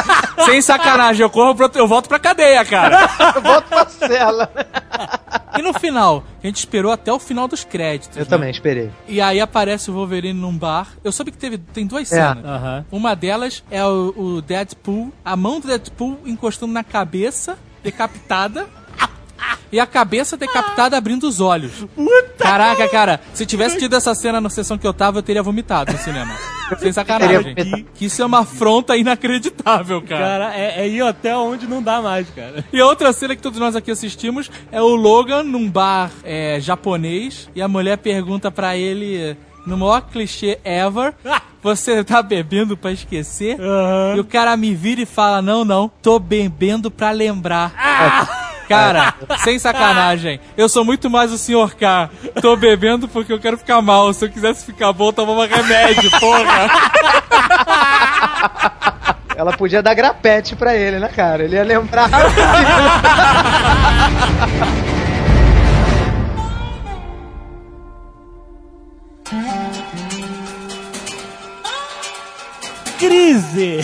Sem 0.46 0.62
sacanagem, 0.62 1.22
eu 1.22 1.30
corro 1.30 1.54
pro, 1.54 1.70
eu 1.76 1.86
volto 1.86 2.08
pra 2.08 2.18
cadeia, 2.20 2.63
cara. 2.63 3.10
Eu 3.36 3.42
volto 3.42 3.66
pra 3.68 3.86
cela. 3.89 4.50
E 5.58 5.62
no 5.62 5.74
final, 5.74 6.24
a 6.43 6.48
gente 6.48 6.58
esperou 6.58 6.91
até 6.91 7.12
o 7.12 7.19
final 7.19 7.48
dos 7.48 7.63
créditos. 7.63 8.17
Eu 8.17 8.24
né? 8.24 8.30
também, 8.30 8.50
esperei. 8.52 8.89
E 9.08 9.22
aí 9.22 9.39
aparece 9.39 9.89
o 9.89 9.93
Wolverine 9.93 10.39
num 10.39 10.56
bar. 10.58 10.93
Eu 11.04 11.12
soube 11.12 11.32
que 11.32 11.38
teve, 11.38 11.58
tem 11.58 11.86
duas 11.86 12.12
É. 12.12 12.15
cenas. 12.15 12.43
Aham. 12.46 12.86
Uma 12.91 13.15
delas 13.15 13.63
é 13.69 13.86
o, 13.86 14.13
o 14.17 14.41
Deadpool, 14.41 15.12
a 15.24 15.36
mão 15.36 15.60
do 15.60 15.67
Deadpool 15.67 16.19
encostando 16.26 16.74
na 16.74 16.84
cabeça, 16.84 17.58
decapitada. 17.84 18.67
E 19.72 19.80
a 19.80 19.88
cabeça 19.88 20.38
decapitada 20.38 20.96
abrindo 20.96 21.28
os 21.28 21.39
olhos. 21.39 21.86
Caraca, 22.38 22.88
cara, 22.89 23.19
se 23.34 23.46
tivesse 23.46 23.80
tido 23.80 23.96
essa 23.96 24.13
cena 24.13 24.39
na 24.39 24.50
sessão 24.50 24.78
que 24.78 24.86
eu 24.86 24.93
tava, 24.93 25.17
eu 25.17 25.24
teria 25.24 25.41
vomitado 25.41 25.91
no 25.91 25.98
cinema. 25.98 26.32
Sem 26.78 26.91
sacanagem. 26.91 27.56
Vomitado. 27.56 27.86
Que 27.96 28.06
isso 28.06 28.22
é 28.22 28.26
uma 28.26 28.41
afronta 28.41 28.96
inacreditável, 28.96 30.02
cara. 30.02 30.26
Cara, 30.26 30.56
é, 30.56 30.82
é 30.82 30.88
ir 30.88 31.02
até 31.02 31.36
onde 31.36 31.65
não 31.65 31.82
dá 31.82 32.02
mais, 32.02 32.30
cara. 32.30 32.63
E 32.72 32.80
a 32.80 32.86
outra 32.86 33.12
cena 33.12 33.36
que 33.36 33.41
todos 33.41 33.60
nós 33.60 33.76
aqui 33.76 33.89
assistimos 33.89 34.52
é 34.72 34.82
o 34.82 34.96
Logan 34.96 35.43
num 35.43 35.69
bar 35.69 36.12
é, 36.24 36.60
japonês 36.60 37.50
e 37.56 37.62
a 37.62 37.67
mulher 37.67 37.98
pergunta 37.98 38.52
pra 38.52 38.78
ele, 38.78 39.36
no 39.65 39.76
maior 39.76 40.02
clichê 40.02 40.60
ever, 40.63 41.15
você 41.63 42.04
tá 42.04 42.22
bebendo 42.22 42.78
pra 42.78 42.91
esquecer? 42.91 43.60
Aham. 43.60 44.17
E 44.17 44.19
o 44.19 44.26
cara 44.26 44.56
me 44.56 44.76
vira 44.76 45.02
e 45.02 45.06
fala, 45.06 45.41
não, 45.41 45.65
não, 45.65 45.91
tô 46.02 46.19
bebendo 46.19 46.91
pra 46.91 47.10
lembrar. 47.10 48.52
Cara, 48.73 49.13
sem 49.43 49.59
sacanagem, 49.59 50.39
eu 50.57 50.67
sou 50.67 50.83
muito 50.83 51.09
mais 51.09 51.31
o 51.31 51.38
Sr. 51.38 51.75
K. 51.75 52.09
Tô 52.41 52.55
bebendo 52.55 53.07
porque 53.07 53.31
eu 53.31 53.39
quero 53.39 53.57
ficar 53.57 53.81
mal. 53.81 54.12
Se 54.13 54.25
eu 54.25 54.29
quisesse 54.29 54.65
ficar 54.65 54.91
bom, 54.93 55.07
eu 55.09 55.13
tomava 55.13 55.45
remédio, 55.45 56.09
porra. 56.19 56.69
Ela 59.36 59.53
podia 59.53 59.81
dar 59.81 59.93
grapete 59.93 60.55
pra 60.55 60.75
ele, 60.75 60.99
né, 60.99 61.07
cara? 61.07 61.43
Ele 61.43 61.55
ia 61.55 61.63
lembrar. 61.63 62.09
Crise, 72.99 73.79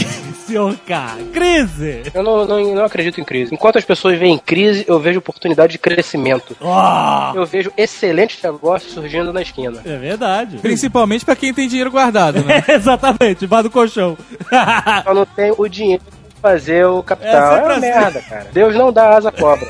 senhor 0.50 0.76
K. 0.86 1.18
Crise. 1.34 2.04
Eu 2.14 2.24
não, 2.24 2.46
não, 2.46 2.76
não 2.76 2.84
acredito 2.86 3.22
em 3.22 3.24
crise. 3.24 3.54
Enquanto 3.54 3.78
as 3.78 3.86
pessoas 3.86 4.18
veem 4.18 4.38
crise, 4.38 4.84
eu 4.88 5.00
vejo 5.00 5.20
oportunidade 5.20 5.74
de 5.74 5.78
crescimento. 5.80 6.56
Ó, 6.62 7.34
Eu 7.36 7.46
vejo 7.46 7.72
excelentes 7.78 8.42
negócios 8.42 8.94
surgindo 8.94 9.32
na 9.32 9.42
esquina. 9.42 9.82
é 9.86 9.98
verdade. 9.98 10.58
Principalmente 10.58 11.24
pra 11.26 11.36
quem 11.36 11.54
tem 11.54 11.68
dinheiro 11.68 11.92
guardado, 11.92 12.44
né? 12.44 12.64
Exatamente, 12.70 13.46
bar 13.48 13.62
do 13.62 13.70
colchão. 13.70 14.18
Só 15.04 15.14
não 15.14 15.26
tem 15.26 15.54
o 15.58 15.68
dinheiro 15.68 16.04
pra 16.42 16.52
fazer 16.52 16.86
o 16.86 17.00
É 17.00 17.04
capital. 17.04 17.32
É, 17.54 17.56
sempre 17.56 17.72
uma 17.74 17.80
merda, 17.80 18.22
cara. 18.22 18.48
Deus 18.52 18.76
não 18.76 18.92
dá 18.92 19.16
asa 19.18 19.30
à 19.30 19.32
cobra. 19.32 19.68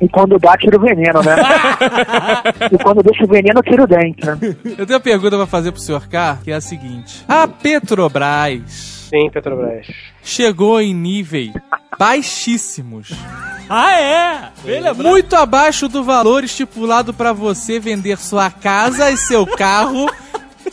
E 0.00 0.08
quando 0.08 0.38
dá, 0.38 0.56
tira 0.56 0.76
o 0.76 0.80
veneno, 0.80 1.20
né? 1.24 1.34
e 2.70 2.78
quando 2.78 3.02
deixa 3.02 3.24
o 3.24 3.26
veneno, 3.26 3.60
tira 3.62 3.82
o 3.82 3.86
dente, 3.86 4.24
né? 4.24 4.38
Eu 4.78 4.86
tenho 4.86 4.96
uma 4.96 5.00
pergunta 5.00 5.36
pra 5.36 5.46
fazer 5.46 5.72
pro 5.72 5.80
Sr. 5.80 6.08
K, 6.08 6.38
que 6.44 6.52
é 6.52 6.54
a 6.54 6.60
seguinte. 6.60 7.24
A 7.28 7.48
Petrobras 7.48 8.99
Sim, 9.10 9.28
Petrobras. 9.30 9.86
chegou 10.22 10.80
em 10.80 10.94
níveis 10.94 11.52
baixíssimos. 11.98 13.10
ah, 13.68 13.92
é? 13.92 14.52
Muito 14.94 15.34
abaixo 15.34 15.88
do 15.88 16.04
valor 16.04 16.44
estipulado 16.44 17.12
pra 17.12 17.32
você 17.32 17.78
vender 17.80 18.16
sua 18.18 18.50
casa 18.50 19.10
e 19.10 19.16
seu 19.16 19.44
carro, 19.46 20.06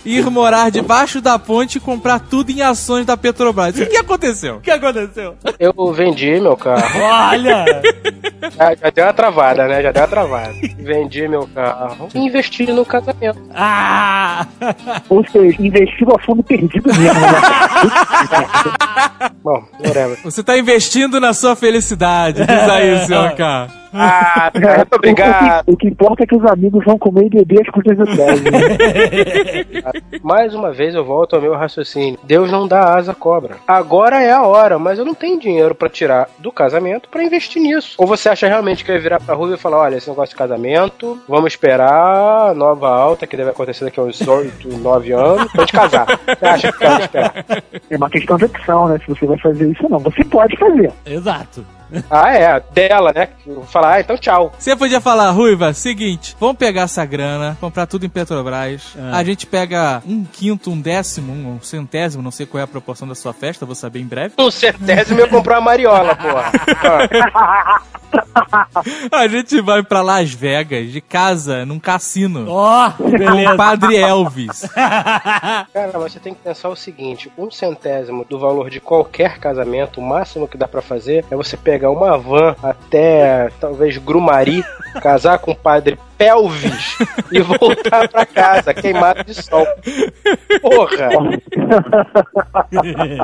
ir 0.05 0.29
morar 0.29 0.71
debaixo 0.71 1.21
da 1.21 1.37
ponte 1.37 1.77
e 1.77 1.81
comprar 1.81 2.19
tudo 2.19 2.51
em 2.51 2.61
ações 2.61 3.05
da 3.05 3.17
Petrobras. 3.17 3.77
O 3.77 3.85
que 3.85 3.97
aconteceu? 3.97 4.55
O 4.55 4.61
que 4.61 4.71
aconteceu? 4.71 5.35
Eu 5.59 5.93
vendi 5.93 6.39
meu 6.39 6.55
carro. 6.55 7.01
Olha! 7.01 7.65
Já, 8.55 8.75
já 8.75 8.89
deu 8.91 9.05
uma 9.05 9.13
travada, 9.13 9.67
né? 9.67 9.81
Já 9.81 9.91
deu 9.91 10.03
uma 10.03 10.07
travada. 10.07 10.53
Vendi 10.77 11.27
meu 11.27 11.47
carro 11.53 12.07
e 12.13 12.19
investi 12.19 12.67
no 12.71 12.85
casamento. 12.85 13.39
Ah! 13.53 14.45
Ou 15.09 15.25
seja, 15.27 15.57
investiu 15.59 16.07
a 16.15 16.19
fundo 16.19 16.43
perdido 16.43 16.87
mesmo, 16.87 17.19
né? 17.19 17.41
Bom, 19.43 19.63
whatever. 19.83 20.17
Você 20.23 20.43
tá 20.43 20.57
investindo 20.57 21.19
na 21.19 21.33
sua 21.33 21.55
felicidade. 21.55 22.45
Diz 22.45 22.69
aí, 22.69 23.05
Sr. 23.05 23.35
K. 23.37 23.67
Ah, 23.93 24.51
cara, 24.53 24.77
muito 24.77 24.95
obrigado. 24.95 25.61
O 25.61 25.65
que, 25.65 25.73
o 25.73 25.77
que 25.77 25.87
importa 25.87 26.23
é 26.23 26.27
que 26.27 26.35
os 26.35 26.45
amigos 26.45 26.83
vão 26.85 26.97
comer 26.97 27.25
e 27.25 27.29
beber 27.29 27.61
as 27.61 27.69
coisas 27.69 27.97
do. 27.97 28.05
Né? 28.05 28.37
Mais 30.23 30.53
uma 30.53 30.71
vez 30.71 30.93
eu 30.95 31.03
volto 31.03 31.35
ao 31.35 31.41
meu 31.41 31.55
raciocínio. 31.55 32.19
Deus 32.23 32.51
não 32.51 32.67
dá 32.67 32.95
asa 32.95 33.11
à 33.11 33.15
cobra. 33.15 33.57
Agora 33.67 34.21
é 34.21 34.31
a 34.31 34.43
hora, 34.43 34.77
mas 34.77 34.99
eu 34.99 35.05
não 35.05 35.13
tenho 35.13 35.39
dinheiro 35.39 35.73
pra 35.75 35.89
tirar 35.89 36.29
do 36.39 36.51
casamento 36.51 37.09
pra 37.09 37.23
investir 37.23 37.61
nisso. 37.61 37.95
Ou 37.97 38.07
você 38.07 38.29
acha 38.29 38.47
realmente 38.47 38.83
que 38.83 38.91
eu 38.91 38.95
ia 38.95 39.01
virar 39.01 39.19
pra 39.19 39.35
rua 39.35 39.53
e 39.53 39.57
falar: 39.57 39.79
olha, 39.79 39.95
esse 39.95 40.09
negócio 40.09 40.33
de 40.33 40.37
casamento, 40.37 41.19
vamos 41.27 41.53
esperar 41.53 42.49
a 42.49 42.53
nova 42.53 42.89
alta 42.89 43.27
que 43.27 43.37
deve 43.37 43.51
acontecer 43.51 43.85
daqui 43.85 43.99
a 43.99 44.03
uns 44.03 44.25
8, 44.25 44.77
9 44.77 45.11
anos 45.13 45.51
pra 45.51 45.61
gente 45.61 45.73
casar. 45.73 46.05
Você 46.25 46.45
acha 46.45 46.71
que 46.71 46.77
quer 46.79 46.99
esperar? 46.99 47.45
É 47.89 47.97
uma 47.97 48.09
questão 48.09 48.37
de 48.37 48.45
opção, 48.45 48.87
né? 48.87 48.99
Se 48.99 49.07
você 49.07 49.25
vai 49.25 49.37
fazer 49.39 49.69
isso 49.71 49.83
ou 49.83 49.89
não. 49.89 49.99
Você 49.99 50.23
pode 50.25 50.57
fazer. 50.57 50.91
Exato. 51.05 51.76
Ah, 52.09 52.33
é, 52.33 52.59
dela, 52.71 53.11
né? 53.13 53.29
Eu 53.45 53.55
vou 53.55 53.63
falar, 53.65 53.93
ah, 53.95 53.99
então 53.99 54.17
tchau. 54.17 54.53
Você 54.57 54.75
podia 54.75 54.99
falar, 54.99 55.31
Ruiva, 55.31 55.73
seguinte, 55.73 56.35
vamos 56.39 56.57
pegar 56.57 56.83
essa 56.83 57.05
grana, 57.05 57.57
comprar 57.59 57.85
tudo 57.85 58.05
em 58.05 58.09
Petrobras. 58.09 58.95
Ah. 58.97 59.17
A 59.17 59.23
gente 59.23 59.45
pega 59.45 60.01
um 60.05 60.23
quinto, 60.23 60.71
um 60.71 60.79
décimo, 60.79 61.33
um 61.33 61.61
centésimo, 61.61 62.21
não 62.23 62.31
sei 62.31 62.45
qual 62.45 62.61
é 62.61 62.63
a 62.63 62.67
proporção 62.67 63.07
da 63.07 63.15
sua 63.15 63.33
festa, 63.33 63.65
vou 63.65 63.75
saber 63.75 63.99
em 63.99 64.05
breve. 64.05 64.33
Um 64.37 64.51
centésimo 64.51 65.19
eu 65.19 65.29
comprou 65.29 65.57
a 65.57 65.61
mariola, 65.61 66.15
porra. 66.15 66.51
A 69.11 69.27
gente 69.27 69.61
vai 69.61 69.83
pra 69.83 70.01
Las 70.01 70.31
Vegas, 70.31 70.91
de 70.91 71.01
casa, 71.01 71.65
num 71.65 71.79
cassino. 71.79 72.45
Ó, 72.47 72.91
Com 72.91 73.03
o. 73.03 73.57
Padre 73.57 73.95
Elvis. 73.97 74.61
Cara, 74.73 75.91
mas 75.93 76.13
você 76.13 76.19
tem 76.19 76.33
que 76.33 76.41
pensar 76.41 76.69
o 76.69 76.75
seguinte: 76.75 77.31
um 77.37 77.49
centésimo 77.49 78.25
do 78.25 78.39
valor 78.39 78.69
de 78.69 78.79
qualquer 78.79 79.39
casamento, 79.39 79.99
o 79.99 80.03
máximo 80.03 80.47
que 80.47 80.57
dá 80.57 80.67
pra 80.67 80.81
fazer 80.81 81.25
é 81.29 81.35
você 81.35 81.57
pegar 81.57 81.76
uma 81.85 82.17
van 82.17 82.55
até 82.63 83.49
talvez 83.59 83.97
Grumari, 83.97 84.63
casar 85.01 85.39
com 85.39 85.51
o 85.51 85.55
padre 85.55 85.97
Pelvis 86.17 86.97
e 87.31 87.39
voltar 87.39 88.09
pra 88.09 88.25
casa, 88.25 88.73
queimado 88.73 89.23
de 89.23 89.35
sol. 89.35 89.65
Porra! 90.61 91.09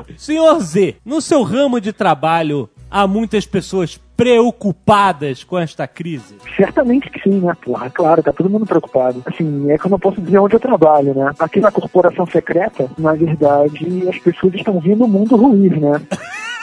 Senhor 0.16 0.60
Z, 0.60 0.96
no 1.04 1.20
seu 1.22 1.42
ramo 1.42 1.82
de 1.82 1.92
trabalho, 1.92 2.70
há 2.90 3.08
muitas 3.08 3.46
pessoas 3.46 4.00
preocupadas 4.16 5.44
com 5.44 5.58
esta 5.58 5.88
crise. 5.88 6.36
Certamente 6.56 7.10
que 7.10 7.20
sim, 7.20 7.40
né? 7.40 7.56
Porra, 7.60 7.90
claro, 7.90 8.22
tá 8.22 8.32
todo 8.32 8.50
mundo 8.50 8.66
preocupado. 8.66 9.24
Assim, 9.26 9.72
é 9.72 9.78
que 9.78 9.88
eu 9.88 9.92
não 9.92 10.00
posso 10.00 10.22
dizer 10.22 10.38
onde 10.38 10.56
eu 10.56 10.60
trabalho, 10.60 11.16
né? 11.16 11.32
Aqui 11.40 11.60
na 11.60 11.72
corporação 11.72 12.26
secreta, 12.28 12.90
na 12.98 13.14
verdade, 13.14 14.08
as 14.08 14.20
pessoas 14.20 14.54
estão 14.54 14.80
vendo 14.80 15.06
o 15.06 15.08
mundo 15.08 15.36
ruir, 15.36 15.80
né? 15.80 16.00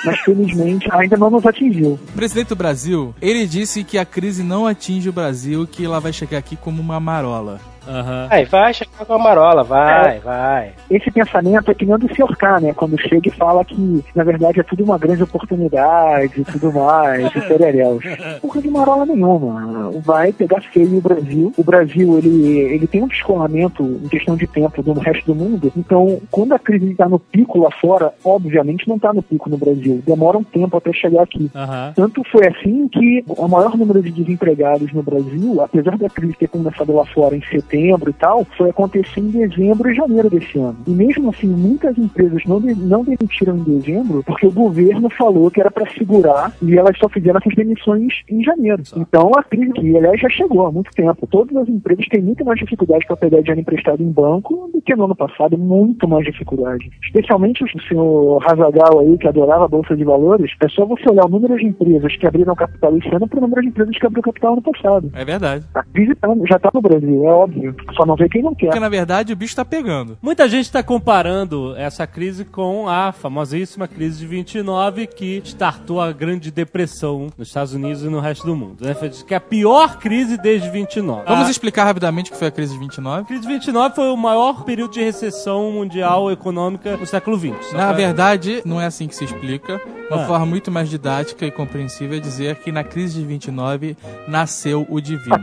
Mas 0.05 0.19
felizmente 0.21 0.89
ainda 0.93 1.17
não 1.17 1.31
nos 1.31 1.45
atingiu. 1.45 1.99
Presidente 2.15 2.49
do 2.49 2.57
Brasil, 2.57 3.15
ele 3.21 3.47
disse 3.47 3.85
que 3.85 3.99
a 3.99 4.05
crise 4.05 4.43
não 4.43 4.67
atinge 4.67 5.09
o 5.09 5.13
Brasil, 5.13 5.67
que 5.67 5.85
ela 5.85 6.01
vai 6.01 6.13
chegar 6.13 6.39
aqui 6.39 6.57
como 6.57 6.81
uma 6.81 6.99
marola. 6.99 7.61
Aham. 7.89 8.29
Aí 8.31 8.45
vai 8.45 8.75
chegar 8.75 9.05
com 9.05 9.15
a 9.15 9.19
marola, 9.19 9.65
vai, 9.65 10.19
vai. 10.21 10.73
Esse 10.91 11.11
pensamento 11.11 11.71
é 11.71 11.75
que 11.75 11.85
nem 11.85 11.95
o 11.95 11.99
do 11.99 12.15
Sr. 12.15 12.37
K, 12.37 12.61
né? 12.61 12.73
Quando 12.75 13.01
chega 13.01 13.29
e 13.29 13.33
fala 13.33 13.65
que, 13.65 14.05
na 14.15 14.25
verdade, 14.25 14.61
é 14.61 14.63
tudo 14.63 14.85
uma 14.85 14.99
grande 14.99 15.23
oportunidade 15.23 16.41
e 16.41 16.45
tudo 16.45 16.73
mais, 16.73 17.27
e 17.35 17.41
tereréus. 17.41 18.05
Porra 18.41 18.63
de 18.63 18.71
marola 18.71 19.07
nenhuma. 19.07 19.91
Vai 20.01 20.33
pegar 20.33 20.61
feio 20.61 20.99
o 20.99 21.01
Brasil. 21.01 21.53
O 21.57 21.65
Brasil, 21.65 22.19
ele, 22.19 22.59
ele 22.59 22.87
tem 22.87 23.03
um 23.03 23.09
descolamento 23.09 23.83
em 23.83 24.09
questão 24.09 24.37
de 24.37 24.47
tempo 24.47 24.83
do 24.83 24.93
resto 24.95 25.27
do 25.27 25.35
mundo. 25.35 25.73
Então, 25.77 26.21
quando 26.31 26.53
a 26.53 26.59
crise 26.59 26.91
está 26.91 27.09
no 27.09 27.19
pico 27.19 27.59
lá 27.59 27.71
fora, 27.71 28.13
obviamente 28.25 28.89
não 28.89 28.97
está 28.97 29.13
no 29.13 29.23
pico 29.23 29.49
no 29.49 29.57
Brasil. 29.57 30.03
Demora 30.07 30.39
um 30.39 30.45
tempo 30.45 30.77
até 30.77 30.93
chegar 30.93 31.23
aqui. 31.23 31.51
Aham. 31.55 31.93
Tanto 31.95 32.23
foi 32.31 32.47
assim 32.47 32.89
que 32.89 33.25
o 33.27 33.49
maior 33.49 33.77
número 33.77 34.03
de 34.03 34.11
desempregados 34.11 34.93
no 34.93 35.03
Brasil, 35.03 35.61
apesar 35.63 35.97
da 35.97 36.09
crise 36.09 36.35
ter 36.35 36.49
começado 36.49 36.95
lá 36.95 37.05
fora 37.07 37.37
em 37.37 37.43
setembro 37.43 37.70
e 37.77 38.13
tal, 38.15 38.45
foi 38.57 38.71
acontecer 38.71 39.21
em 39.21 39.31
dezembro 39.31 39.91
e 39.91 39.95
janeiro 39.95 40.29
desse 40.31 40.59
ano. 40.59 40.77
E 40.87 40.91
mesmo 40.91 41.31
assim, 41.31 41.47
muitas 41.49 41.97
empresas 41.99 42.43
não, 42.47 42.61
de- 42.61 42.75
não 42.75 43.05
demitiram 43.05 43.57
em 43.57 43.63
dezembro 43.65 44.23
porque 44.25 44.47
o 44.47 44.53
governo 44.53 45.09
falou 45.11 45.51
que 45.51 45.61
era 45.61 45.71
para 45.71 45.89
segurar 45.93 46.53
e 46.63 46.77
elas 46.77 46.97
só 46.99 47.09
fizeram 47.09 47.39
essas 47.39 47.55
demissões 47.55 48.13
em 48.29 48.43
janeiro. 48.43 48.83
Então 48.97 49.31
a 49.37 49.43
crise, 49.43 49.73
que 49.73 49.97
aliás 49.97 50.21
já 50.21 50.29
chegou 50.29 50.67
há 50.67 50.73
muito 50.73 50.91
tempo. 50.93 51.27
Todas 51.27 51.57
as 51.57 51.69
empresas 51.69 52.07
têm 52.09 52.23
muito 52.23 52.45
mais 52.45 52.59
dificuldade 52.59 53.07
para 53.07 53.17
pegar 53.17 53.41
dinheiro 53.41 53.61
emprestado 53.61 54.03
em 54.03 54.11
banco 54.11 54.71
do 54.73 54.81
que 54.83 54.95
no 54.95 55.05
ano 55.05 55.15
passado, 55.17 55.57
muito 55.59 56.07
mais 56.09 56.25
dificuldade. 56.25 56.91
Especialmente 57.05 57.63
o 57.65 57.81
senhor 57.89 58.39
Razagal 58.39 59.01
aí, 59.01 59.19
que 59.19 59.29
adorava 59.29 59.65
a 59.65 59.69
Bolsa 59.69 59.97
de 59.97 60.05
Valores, 60.05 60.51
é 60.63 60.69
só 60.69 60.85
você 60.85 61.09
olhar 61.11 61.27
o 61.27 61.29
número 61.29 61.57
de 61.57 61.67
empresas 61.67 62.17
que 62.17 62.27
abriram 62.27 62.55
capital 62.55 62.97
esse 62.97 63.09
ano 63.15 63.29
para 63.29 63.39
o 63.39 63.43
número 63.43 63.63
de 63.63 63.69
empresas 63.69 63.97
que 63.99 64.07
abriram 64.07 64.23
capital 64.23 64.53
ano 64.55 64.63
passado. 64.63 65.11
É 65.15 65.25
verdade. 65.25 65.65
A 65.75 65.83
crise 65.83 66.15
tá- 66.15 66.29
já 66.49 66.57
está 66.57 66.71
no 66.73 66.81
Brasil, 66.81 67.25
é 67.27 67.33
óbvio. 67.33 67.60
Só 67.97 68.05
não 68.07 68.17
vê 68.17 68.29
quem 68.29 68.43
não 68.43 68.55
quer. 68.55 68.67
Porque 68.67 68.81
na 68.81 68.89
verdade 68.89 69.33
o 69.33 69.37
bicho 69.37 69.55
tá 69.57 69.65
pegando. 69.65 70.17
Muita 70.23 70.49
gente 70.49 70.65
está 70.67 70.83
comparando 70.83 71.75
essa 71.77 72.07
crise 72.07 72.45
com 72.45 72.89
a 72.89 73.13
famosíssima 73.13 73.87
crise 73.89 74.19
de 74.21 74.27
29 74.27 75.07
que 75.07 75.43
startou 75.45 76.01
a 76.01 76.13
Grande 76.13 76.51
Depressão 76.51 77.29
nos 77.37 77.49
Estados 77.49 77.75
Unidos 77.75 78.03
e 78.03 78.09
no 78.09 78.21
resto 78.21 78.47
do 78.47 78.55
mundo. 78.57 78.85
Né? 78.85 78.95
Diz 79.09 79.23
que 79.23 79.35
é 79.35 79.37
a 79.37 79.41
pior 79.41 79.99
crise 79.99 80.37
desde 80.37 80.69
29. 80.71 81.25
Vamos 81.27 81.47
a 81.49 81.51
explicar 81.51 81.85
rapidamente 81.85 82.31
o 82.31 82.33
que 82.33 82.39
foi 82.39 82.49
a 82.49 82.51
crise 82.51 82.73
de 82.75 82.79
29? 82.79 83.25
crise 83.27 83.43
de 83.43 83.49
29 83.49 83.95
foi 83.95 84.11
o 84.11 84.17
maior 84.17 84.65
período 84.65 84.93
de 84.93 85.03
recessão 85.03 85.71
mundial 85.73 86.31
econômica 86.31 86.97
do 86.97 87.07
século 87.07 87.39
XX. 87.39 87.73
Na 87.73 87.87
pra- 87.89 87.93
verdade, 87.93 88.63
não 88.65 88.81
é 88.81 88.87
assim 88.87 89.07
que 89.09 89.15
se 89.15 89.25
explica. 89.25 89.81
Uma 90.11 90.23
Ah. 90.25 90.27
forma 90.27 90.45
muito 90.47 90.71
mais 90.73 90.89
didática 90.91 91.47
e 91.47 91.51
compreensível 91.53 92.17
é 92.17 92.21
dizer 92.21 92.57
que 92.57 92.73
na 92.73 92.83
crise 92.83 93.21
de 93.21 93.25
29 93.27 93.97
nasceu 94.27 94.85
o 94.91 95.01
divino. 95.01 95.37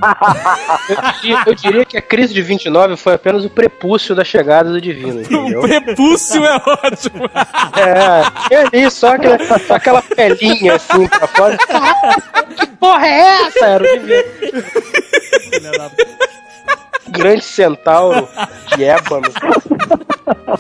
Eu 0.90 0.96
diria, 1.22 1.44
eu 1.48 1.56
diria 1.56 1.86
que 1.86 1.98
a 1.98 2.02
crise 2.08 2.34
de 2.34 2.42
29 2.42 2.96
foi 2.96 3.14
apenas 3.14 3.46
o 3.46 3.50
prepúcio 3.50 4.16
da 4.16 4.24
chegada 4.24 4.72
do 4.72 4.82
divino, 4.82 5.22
entendeu? 5.22 5.60
o 5.60 5.64
prepúcio 5.64 6.44
é 6.44 6.56
ótimo. 6.56 7.30
É, 7.78 8.48
tinha 8.48 8.62
ali 8.62 8.92
só 8.92 9.14
aquela, 9.16 9.38
aquela 9.70 10.02
pelinha 10.02 10.76
assim 10.76 11.08
pra 11.08 11.28
fora. 11.28 11.58
que 12.58 12.68
porra 12.68 13.08
é 13.08 13.20
essa? 13.20 13.66
Era 13.66 13.84
o 13.84 14.00
divino. 14.00 14.24
Grande 17.10 17.44
centauro 17.44 18.28
de 18.76 18.84
ébano. 18.84 19.28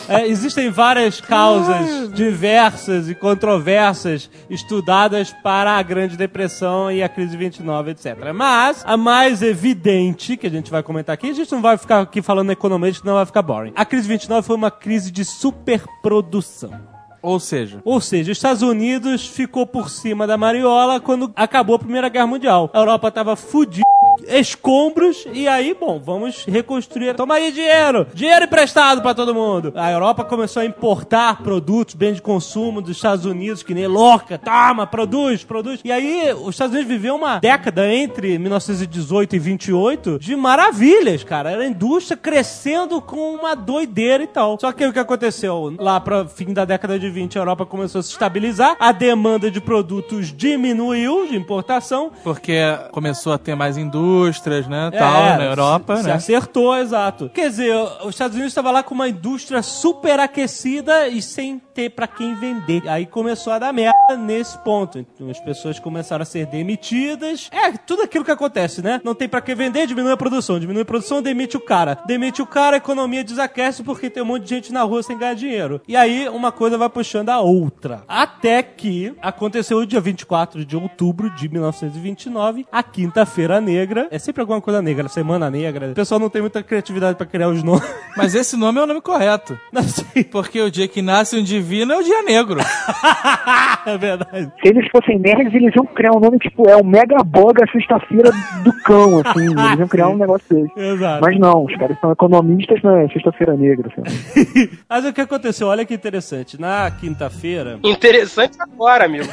É, 0.07 0.27
existem 0.27 0.69
várias 0.69 1.19
causas 1.19 2.11
diversas 2.13 3.09
e 3.09 3.15
controversas 3.15 4.29
estudadas 4.49 5.33
para 5.43 5.71
a 5.77 5.83
Grande 5.83 6.15
Depressão 6.15 6.91
e 6.91 7.03
a 7.03 7.09
crise 7.09 7.31
de 7.31 7.37
29, 7.37 7.91
etc. 7.91 8.15
Mas 8.33 8.83
a 8.85 8.95
mais 8.95 9.41
evidente, 9.41 10.37
que 10.37 10.47
a 10.47 10.49
gente 10.49 10.71
vai 10.71 10.83
comentar 10.83 11.13
aqui, 11.13 11.29
a 11.29 11.33
gente 11.33 11.51
não 11.51 11.61
vai 11.61 11.77
ficar 11.77 12.01
aqui 12.01 12.21
falando 12.21 12.51
economicamente, 12.51 12.99
senão 12.99 13.15
vai 13.15 13.25
ficar 13.25 13.41
boring. 13.41 13.73
A 13.75 13.85
crise 13.85 14.03
de 14.03 14.09
29 14.09 14.45
foi 14.45 14.55
uma 14.55 14.71
crise 14.71 15.11
de 15.11 15.25
superprodução. 15.25 16.97
Ou 17.21 17.39
seja, 17.39 17.81
Ou 17.83 17.99
seja, 17.99 18.31
os 18.31 18.37
Estados 18.37 18.61
Unidos 18.61 19.27
ficou 19.27 19.65
por 19.65 19.89
cima 19.89 20.27
da 20.27 20.37
mariola 20.37 20.99
quando 20.99 21.31
acabou 21.35 21.75
a 21.75 21.79
Primeira 21.79 22.07
Guerra 22.09 22.27
Mundial. 22.27 22.69
A 22.73 22.79
Europa 22.79 23.11
tava 23.11 23.35
fudida, 23.35 23.83
escombros, 24.27 25.25
e 25.31 25.47
aí, 25.47 25.75
bom, 25.79 25.99
vamos 26.03 26.45
reconstruir. 26.45 27.13
Toma 27.15 27.35
aí 27.35 27.51
dinheiro! 27.51 28.07
Dinheiro 28.13 28.45
emprestado 28.45 29.01
pra 29.01 29.13
todo 29.13 29.33
mundo! 29.33 29.73
A 29.75 29.91
Europa 29.91 30.23
começou 30.23 30.61
a 30.61 30.65
importar 30.65 31.41
produtos, 31.43 31.95
bens 31.95 32.15
de 32.15 32.21
consumo 32.21 32.81
dos 32.81 32.95
Estados 32.95 33.25
Unidos, 33.25 33.63
que 33.63 33.73
nem 33.73 33.87
louca. 33.87 34.37
Toma, 34.37 34.87
produz, 34.87 35.43
produz. 35.43 35.79
E 35.83 35.91
aí, 35.91 36.33
os 36.33 36.55
Estados 36.55 36.73
Unidos 36.73 36.91
viveu 36.91 37.15
uma 37.15 37.39
década 37.39 37.91
entre 37.93 38.37
1918 38.37 39.35
e 39.35 39.39
28 39.39 40.19
de 40.19 40.35
maravilhas, 40.35 41.23
cara. 41.23 41.51
Era 41.51 41.63
a 41.63 41.67
indústria 41.67 42.17
crescendo 42.17 43.01
com 43.01 43.35
uma 43.35 43.55
doideira 43.55 44.23
e 44.23 44.27
tal. 44.27 44.57
Só 44.59 44.71
que 44.71 44.85
o 44.85 44.93
que 44.93 44.99
aconteceu? 44.99 45.75
Lá 45.79 45.99
para 45.99 46.25
fim 46.27 46.53
da 46.53 46.65
década 46.65 46.99
de 46.99 47.09
20, 47.09 47.37
a 47.37 47.41
Europa 47.41 47.65
começou 47.65 47.99
a 47.99 48.03
se 48.03 48.11
estabilizar, 48.11 48.75
a 48.79 48.91
demanda 48.91 49.49
de 49.51 49.59
produtos 49.61 50.31
diminuiu 50.33 51.27
de 51.27 51.35
importação. 51.35 52.11
porque 52.23 52.57
começou 52.91 53.33
a 53.33 53.37
ter 53.37 53.55
mais 53.55 53.77
indústrias, 54.07 54.67
né, 54.67 54.89
É, 54.93 54.97
tal, 54.97 55.21
na 55.37 55.43
Europa, 55.43 55.97
se, 55.97 56.03
se 56.03 56.07
né? 56.07 56.13
acertou, 56.13 56.75
exato. 56.77 57.29
Quer 57.33 57.49
dizer, 57.49 57.75
os 58.03 58.09
Estados 58.09 58.35
Unidos 58.35 58.51
estava 58.51 58.71
lá 58.71 58.83
com 58.83 58.95
uma 58.95 59.09
indústria 59.09 59.61
super 59.61 60.19
aquecida 60.19 61.07
e 61.07 61.21
sem 61.21 61.61
ter 61.77 61.91
pra 61.91 62.07
quem 62.07 62.33
vender. 62.33 62.89
Aí 62.89 63.05
começou 63.05 63.53
a 63.53 63.59
dar 63.59 63.71
merda 63.71 64.17
nesse 64.17 64.57
ponto. 64.63 64.97
Então 64.97 65.29
as 65.29 65.39
pessoas 65.39 65.77
começaram 65.77 66.23
a 66.23 66.25
ser 66.25 66.47
demitidas. 66.47 67.49
É, 67.51 67.71
tudo 67.73 68.01
aquilo 68.01 68.25
que 68.25 68.31
acontece, 68.31 68.81
né? 68.81 68.99
Não 69.03 69.13
tem 69.13 69.29
pra 69.29 69.41
que 69.41 69.53
vender, 69.53 69.85
diminui 69.85 70.11
a 70.11 70.17
produção. 70.17 70.59
Diminui 70.59 70.81
a 70.81 70.85
produção, 70.85 71.21
demite 71.21 71.55
o 71.55 71.59
cara. 71.59 71.99
Demite 72.07 72.41
o 72.41 72.47
cara, 72.47 72.77
a 72.77 72.79
economia 72.79 73.23
desaquece 73.23 73.83
porque 73.83 74.09
tem 74.09 74.23
um 74.23 74.25
monte 74.25 74.43
de 74.45 74.49
gente 74.49 74.73
na 74.73 74.81
rua 74.81 75.03
sem 75.03 75.15
ganhar 75.15 75.35
dinheiro. 75.35 75.79
E 75.87 75.95
aí 75.95 76.27
uma 76.29 76.51
coisa 76.51 76.79
vai 76.79 76.89
puxando 76.89 77.29
a 77.29 77.39
outra. 77.41 78.03
Até 78.07 78.63
que 78.63 79.13
aconteceu 79.21 79.77
o 79.77 79.85
dia 79.85 80.01
24 80.01 80.65
de 80.65 80.75
outubro 80.75 81.29
de 81.35 81.47
1929, 81.47 82.65
a 82.71 82.81
Quinta-feira 82.81 83.61
Negra. 83.61 84.07
É 84.09 84.17
sempre 84.17 84.41
alguma 84.41 84.59
coisa 84.59 84.81
negra, 84.81 85.07
Semana 85.07 85.51
Negra. 85.51 85.91
O 85.91 85.93
pessoal 85.93 86.19
não 86.19 86.29
tem 86.29 86.41
muita 86.41 86.63
criatividade 86.63 87.15
pra 87.15 87.27
criar 87.27 87.49
os 87.49 87.61
nomes. 87.61 87.87
Mas 88.15 88.33
esse 88.33 88.57
nome 88.57 88.79
é 88.79 88.83
o 88.83 88.87
nome 88.87 88.99
correto. 88.99 89.59
Não 89.71 89.83
sei. 89.83 90.23
Porque 90.23 90.59
o 90.59 90.71
dia 90.71 90.87
que 90.87 91.03
nasce 91.03 91.37
um 91.37 91.43
divino 91.67 91.93
é 91.93 91.97
o 91.97 92.03
dia 92.03 92.23
negro. 92.23 92.59
é 93.85 93.97
verdade. 93.97 94.51
Se 94.61 94.69
eles 94.69 94.87
fossem 94.89 95.19
nerds, 95.19 95.53
eles 95.53 95.75
iam 95.75 95.85
criar 95.85 96.13
um 96.13 96.19
nome 96.19 96.39
tipo, 96.39 96.67
é 96.69 96.77
o 96.77 96.85
Mega 96.85 97.21
Boga 97.23 97.65
Sexta-feira 97.71 98.31
do 98.63 98.71
Cão, 98.83 99.19
assim. 99.19 99.47
Eles 99.51 99.79
iam 99.79 99.87
criar 99.87 100.09
um 100.09 100.17
negócio 100.17 100.47
desse. 100.49 100.79
Exato. 100.79 101.21
Mas 101.21 101.37
não, 101.39 101.65
os 101.65 101.75
caras 101.75 101.99
são 101.99 102.11
economistas 102.11 102.81
na 102.81 103.07
Sexta-feira 103.09 103.55
Negra. 103.55 103.89
Assim. 103.89 104.69
Mas 104.89 105.05
o 105.05 105.13
que 105.13 105.21
aconteceu? 105.21 105.67
Olha 105.67 105.85
que 105.85 105.93
interessante. 105.93 106.59
Na 106.59 106.89
quinta-feira. 106.89 107.79
Interessante 107.83 108.57
agora, 108.59 109.05
amigo. 109.05 109.27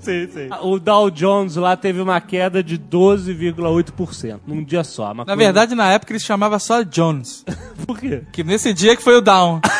Sim, 0.00 0.28
sim. 0.32 0.48
O 0.62 0.78
Dow 0.78 1.10
Jones 1.10 1.56
lá 1.56 1.76
teve 1.76 2.00
uma 2.00 2.20
queda 2.20 2.62
de 2.62 2.78
12,8% 2.78 4.40
num 4.46 4.64
dia 4.64 4.82
só. 4.82 5.04
Uma 5.12 5.24
Na 5.24 5.26
coisa- 5.26 5.36
verdade, 5.36 5.74
na 5.74 5.92
época 5.92 6.12
ele 6.12 6.18
se 6.18 6.24
chamava 6.26 6.58
só 6.58 6.82
Jones. 6.82 7.44
Por 7.86 7.98
quê? 7.98 8.22
Que 8.32 8.42
nesse 8.42 8.72
dia 8.72 8.96
que 8.96 9.02
foi 9.02 9.16
o 9.16 9.20
down. 9.20 9.60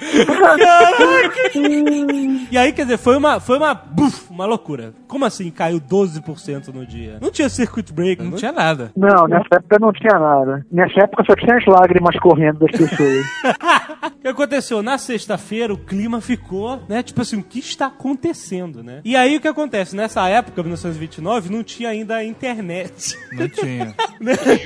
E 2.50 2.56
aí, 2.56 2.72
quer 2.72 2.82
dizer, 2.82 2.98
foi 2.98 3.16
uma, 3.16 3.40
foi 3.40 3.56
uma, 3.56 3.74
buf, 3.74 4.30
uma 4.30 4.46
loucura. 4.46 4.92
Como 5.08 5.24
assim 5.24 5.50
caiu 5.50 5.80
12% 5.80 6.72
no 6.72 6.86
dia? 6.86 7.18
Não 7.20 7.30
tinha 7.30 7.48
circuit 7.48 7.92
breaker, 7.92 8.24
Não 8.24 8.36
tinha 8.36 8.52
nada. 8.52 8.92
Não, 8.96 9.26
nessa 9.26 9.56
época 9.56 9.78
não 9.80 9.92
tinha 9.92 10.18
nada. 10.18 10.64
Nessa 10.70 11.00
época 11.00 11.24
só 11.26 11.34
tinha 11.34 11.56
as 11.56 11.66
lágrimas 11.66 12.16
correndo 12.20 12.60
das 12.60 12.70
pessoas. 12.70 13.26
O 14.06 14.26
que 14.26 14.28
aconteceu? 14.28 14.82
Na 14.82 14.98
sexta-feira, 14.98 15.72
o 15.72 15.78
clima 15.78 16.20
ficou, 16.20 16.82
né? 16.88 17.00
Tipo 17.00 17.22
assim, 17.22 17.36
o 17.36 17.44
que 17.44 17.60
está 17.60 17.86
acontecendo, 17.86 18.82
né? 18.82 19.00
E 19.04 19.14
aí, 19.14 19.36
o 19.36 19.40
que 19.40 19.46
acontece? 19.46 19.94
Nessa 19.94 20.28
época, 20.28 20.62
1929, 20.62 21.52
não 21.52 21.62
tinha 21.62 21.90
ainda 21.90 22.16
a 22.16 22.24
internet. 22.24 23.16
Não 23.32 23.48
tinha. 23.48 23.94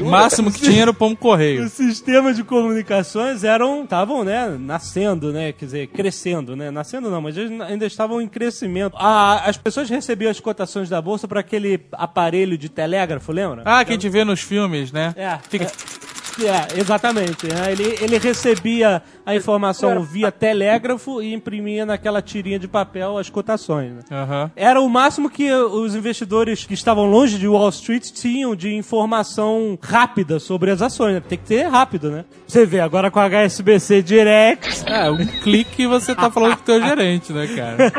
O 0.01 0.05
máximo 0.05 0.51
que 0.51 0.61
tinha 0.61 0.83
era 0.83 0.90
o 0.90 0.95
pão 0.95 1.14
correio. 1.14 1.64
Os 1.64 1.73
sistemas 1.73 2.37
de 2.37 2.45
comunicações 2.45 3.45
eram, 3.45 3.83
estavam, 3.83 4.25
né, 4.25 4.57
nascendo, 4.59 5.19
né, 5.33 5.52
quer 5.52 5.64
dizer, 5.64 5.87
crescendo, 5.88 6.56
né, 6.56 6.70
nascendo 6.70 7.11
não, 7.11 7.20
mas 7.20 7.37
eles 7.37 7.61
ainda 7.61 7.87
estavam 7.87 8.20
em 8.20 8.28
crescimento. 8.28 8.94
A- 8.96 9.42
as 9.48 9.56
pessoas 9.56 9.88
recebiam 9.90 10.30
as 10.30 10.40
cotações 10.40 10.88
da 10.88 11.00
bolsa 11.00 11.28
para 11.28 11.40
aquele 11.40 11.80
aparelho 11.92 12.56
de 12.56 12.68
telégrafo, 12.68 13.33
lembra? 13.33 13.62
Ah, 13.64 13.85
que 13.85 13.90
a 13.92 13.94
gente 13.94 14.09
vê 14.09 14.24
nos 14.24 14.40
filmes, 14.40 14.90
né? 14.92 15.14
É, 15.16 15.38
Fica... 15.48 15.66
é, 15.66 16.80
exatamente. 16.80 17.46
né? 17.46 17.70
Ele, 17.72 17.96
ele 18.00 18.18
recebia 18.18 19.02
a 19.31 19.37
informação 19.37 20.03
via 20.03 20.31
telégrafo 20.33 21.23
e 21.23 21.33
imprimia 21.33 21.87
naquela 21.87 22.21
tirinha 22.21 22.59
de 22.59 22.69
papel 22.69 23.19
as 23.19 23.31
cotações. 23.31 23.93
né? 23.93 24.01
Aham. 24.11 24.51
Era 24.57 24.81
o 24.81 24.88
máximo 24.88 25.31
que 25.31 25.53
os 25.53 25.95
investidores 25.95 26.64
que 26.64 26.75
estavam 26.75 27.07
longe 27.07 27.38
de 27.38 27.47
Wall 27.49 27.69
Street 27.71 28.11
tinham 28.11 28.55
de 28.55 28.75
informação 28.75 29.79
rápida 29.81 30.38
sobre 30.38 30.71
as 30.71 30.83
ações. 30.83 31.14
Né? 31.14 31.23
Tem 31.27 31.38
que 31.38 31.45
ter 31.45 31.62
rápido, 31.69 32.11
né? 32.11 32.25
Você 32.47 32.66
vê, 32.66 32.81
agora 32.81 33.11
com 33.11 33.21
a 33.21 33.29
HSBC 33.29 34.03
Direct. 34.03 34.85
É, 34.87 35.11
um 35.11 35.27
clique 35.27 35.83
e 35.83 35.87
você 35.87 36.14
tá 36.14 36.31
falando 36.31 36.57
com 36.57 36.62
o 36.62 36.64
teu 36.64 36.83
gerente, 36.83 37.33
né, 37.33 37.47
cara? 37.49 37.93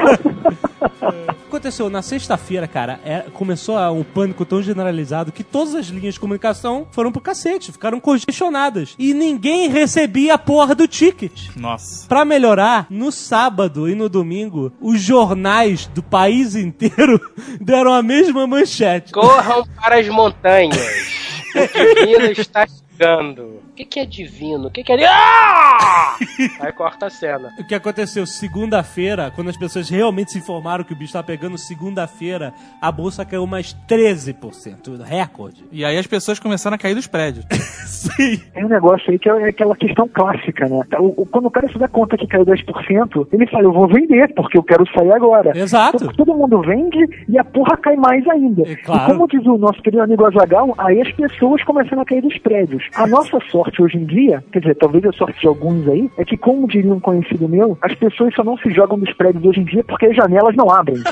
aconteceu? 1.52 1.90
Na 1.90 2.02
sexta-feira, 2.02 2.68
cara, 2.68 3.00
é- 3.06 3.26
começou 3.34 3.78
um 3.92 4.04
pânico 4.04 4.46
tão 4.46 4.62
generalizado 4.64 5.32
que 5.32 5.44
todas 5.44 5.76
as 5.76 5.88
linhas 5.88 6.14
de 6.14 6.20
comunicação 6.20 6.88
foram 6.92 7.12
pro 7.12 7.22
cacete, 7.22 7.72
ficaram 7.72 8.00
congestionadas. 8.00 8.96
E 8.98 9.14
ninguém 9.14 9.70
recebia 9.70 10.36
a 10.36 10.38
porra 10.38 10.74
do 10.74 10.88
ticket. 10.88 11.21
Nossa. 11.56 12.08
Pra 12.08 12.24
melhorar, 12.24 12.88
no 12.90 13.12
sábado 13.12 13.90
e 13.90 13.96
no 13.96 14.08
domingo, 14.08 14.72
os 14.80 15.02
jornais 15.02 15.88
do 15.88 16.02
país 16.02 16.56
inteiro 16.56 17.20
deram 17.60 17.94
a 17.94 18.02
mesma 18.02 18.48
manchete. 18.48 19.12
Corram 19.12 19.66
para 19.76 20.00
as 20.00 20.08
montanhas. 20.08 20.78
O 21.54 21.68
divino 21.68 22.32
está 22.32 22.66
chegando. 22.66 23.60
O 23.82 23.84
que, 23.84 23.86
que 23.86 24.00
é 24.00 24.06
divino? 24.06 24.68
O 24.68 24.72
que, 24.72 24.84
que 24.84 24.92
é. 24.94 25.06
Ah! 25.08 26.16
Aí 26.62 26.72
corta 26.72 27.08
a 27.08 27.10
cena. 27.10 27.52
O 27.58 27.64
que 27.64 27.74
aconteceu? 27.74 28.28
Segunda-feira, 28.28 29.32
quando 29.36 29.50
as 29.50 29.58
pessoas 29.58 29.90
realmente 29.90 30.32
se 30.34 30.38
informaram 30.38 30.84
que 30.84 30.94
o 30.94 30.96
bicho 30.96 31.08
estava 31.10 31.26
pegando, 31.26 31.58
segunda-feira, 31.58 32.54
a 32.80 32.92
bolsa 32.92 33.26
caiu 33.26 33.48
mais 33.48 33.76
13%. 33.90 35.02
Recorde. 35.04 35.66
E 35.72 35.84
aí 35.84 35.98
as 35.98 36.06
pessoas 36.06 36.38
começaram 36.40 36.76
a 36.76 36.78
cair 36.78 36.94
dos 36.94 37.08
prédios. 37.08 37.44
Sim. 37.88 38.38
Tem 38.54 38.64
um 38.66 38.70
negócio 38.70 39.10
aí 39.12 39.18
que 39.18 39.28
é 39.28 39.46
aquela 39.50 39.76
questão 39.76 40.08
clássica, 40.08 40.68
né? 40.70 40.82
O- 41.00 41.24
o- 41.24 41.26
quando 41.26 41.48
o 41.48 41.52
cara 41.52 41.68
se 41.72 41.80
dá 41.80 41.88
conta 41.88 42.16
que 42.18 42.28
caiu 42.28 42.46
10%, 42.46 43.28
ele 43.34 43.48
fala, 43.48 43.64
eu 43.64 43.74
vou 43.74 43.88
vender, 43.88 44.32
porque 44.36 44.60
eu 44.60 44.64
quero 44.64 44.86
sair 44.96 45.12
agora. 45.12 45.58
Exato. 45.58 45.98
Então, 46.04 46.14
todo 46.14 46.36
mundo 46.36 46.62
vende 46.62 47.00
e 47.28 47.38
a 47.40 47.44
porra 47.44 47.76
cai 47.78 47.96
mais 47.96 48.28
ainda. 48.28 48.62
É 48.70 48.76
claro. 48.76 49.04
E 49.04 49.14
como 49.14 49.28
diz 49.28 49.44
o 49.48 49.58
nosso 49.58 49.82
querido 49.82 50.04
amigo 50.04 50.24
Azagal, 50.26 50.76
aí 50.78 51.02
as 51.02 51.12
pessoas 51.14 51.64
começaram 51.64 52.04
a 52.04 52.06
cair 52.06 52.22
dos 52.22 52.38
prédios. 52.38 52.84
A 52.96 53.08
nossa 53.08 53.40
sorte 53.50 53.71
hoje 53.80 53.98
em 53.98 54.06
dia, 54.06 54.44
quer 54.52 54.60
dizer, 54.60 54.76
talvez 54.76 55.06
a 55.06 55.12
sorte 55.12 55.40
de 55.40 55.48
alguns 55.48 55.88
aí, 55.88 56.10
é 56.18 56.26
que, 56.26 56.36
como 56.36 56.68
diria 56.68 56.92
um 56.94 57.00
conhecido 57.00 57.48
meu, 57.48 57.78
as 57.82 57.94
pessoas 57.96 58.34
só 58.34 58.44
não 58.44 58.58
se 58.58 58.72
jogam 58.72 58.98
dos 58.98 59.14
prédios 59.14 59.46
hoje 59.46 59.60
em 59.60 59.66
dia 59.66 59.84
porque 59.84 60.08
as 60.08 60.16
janelas 60.16 60.56
não 60.56 60.72
abrem. 60.72 60.98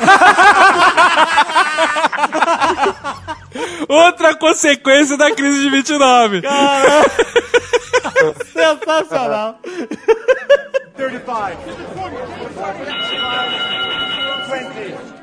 Outra 3.88 4.36
consequência 4.36 5.18
da 5.18 5.32
crise 5.32 5.64
de 5.64 5.70
29. 5.70 6.42
Sensacional. 8.54 9.60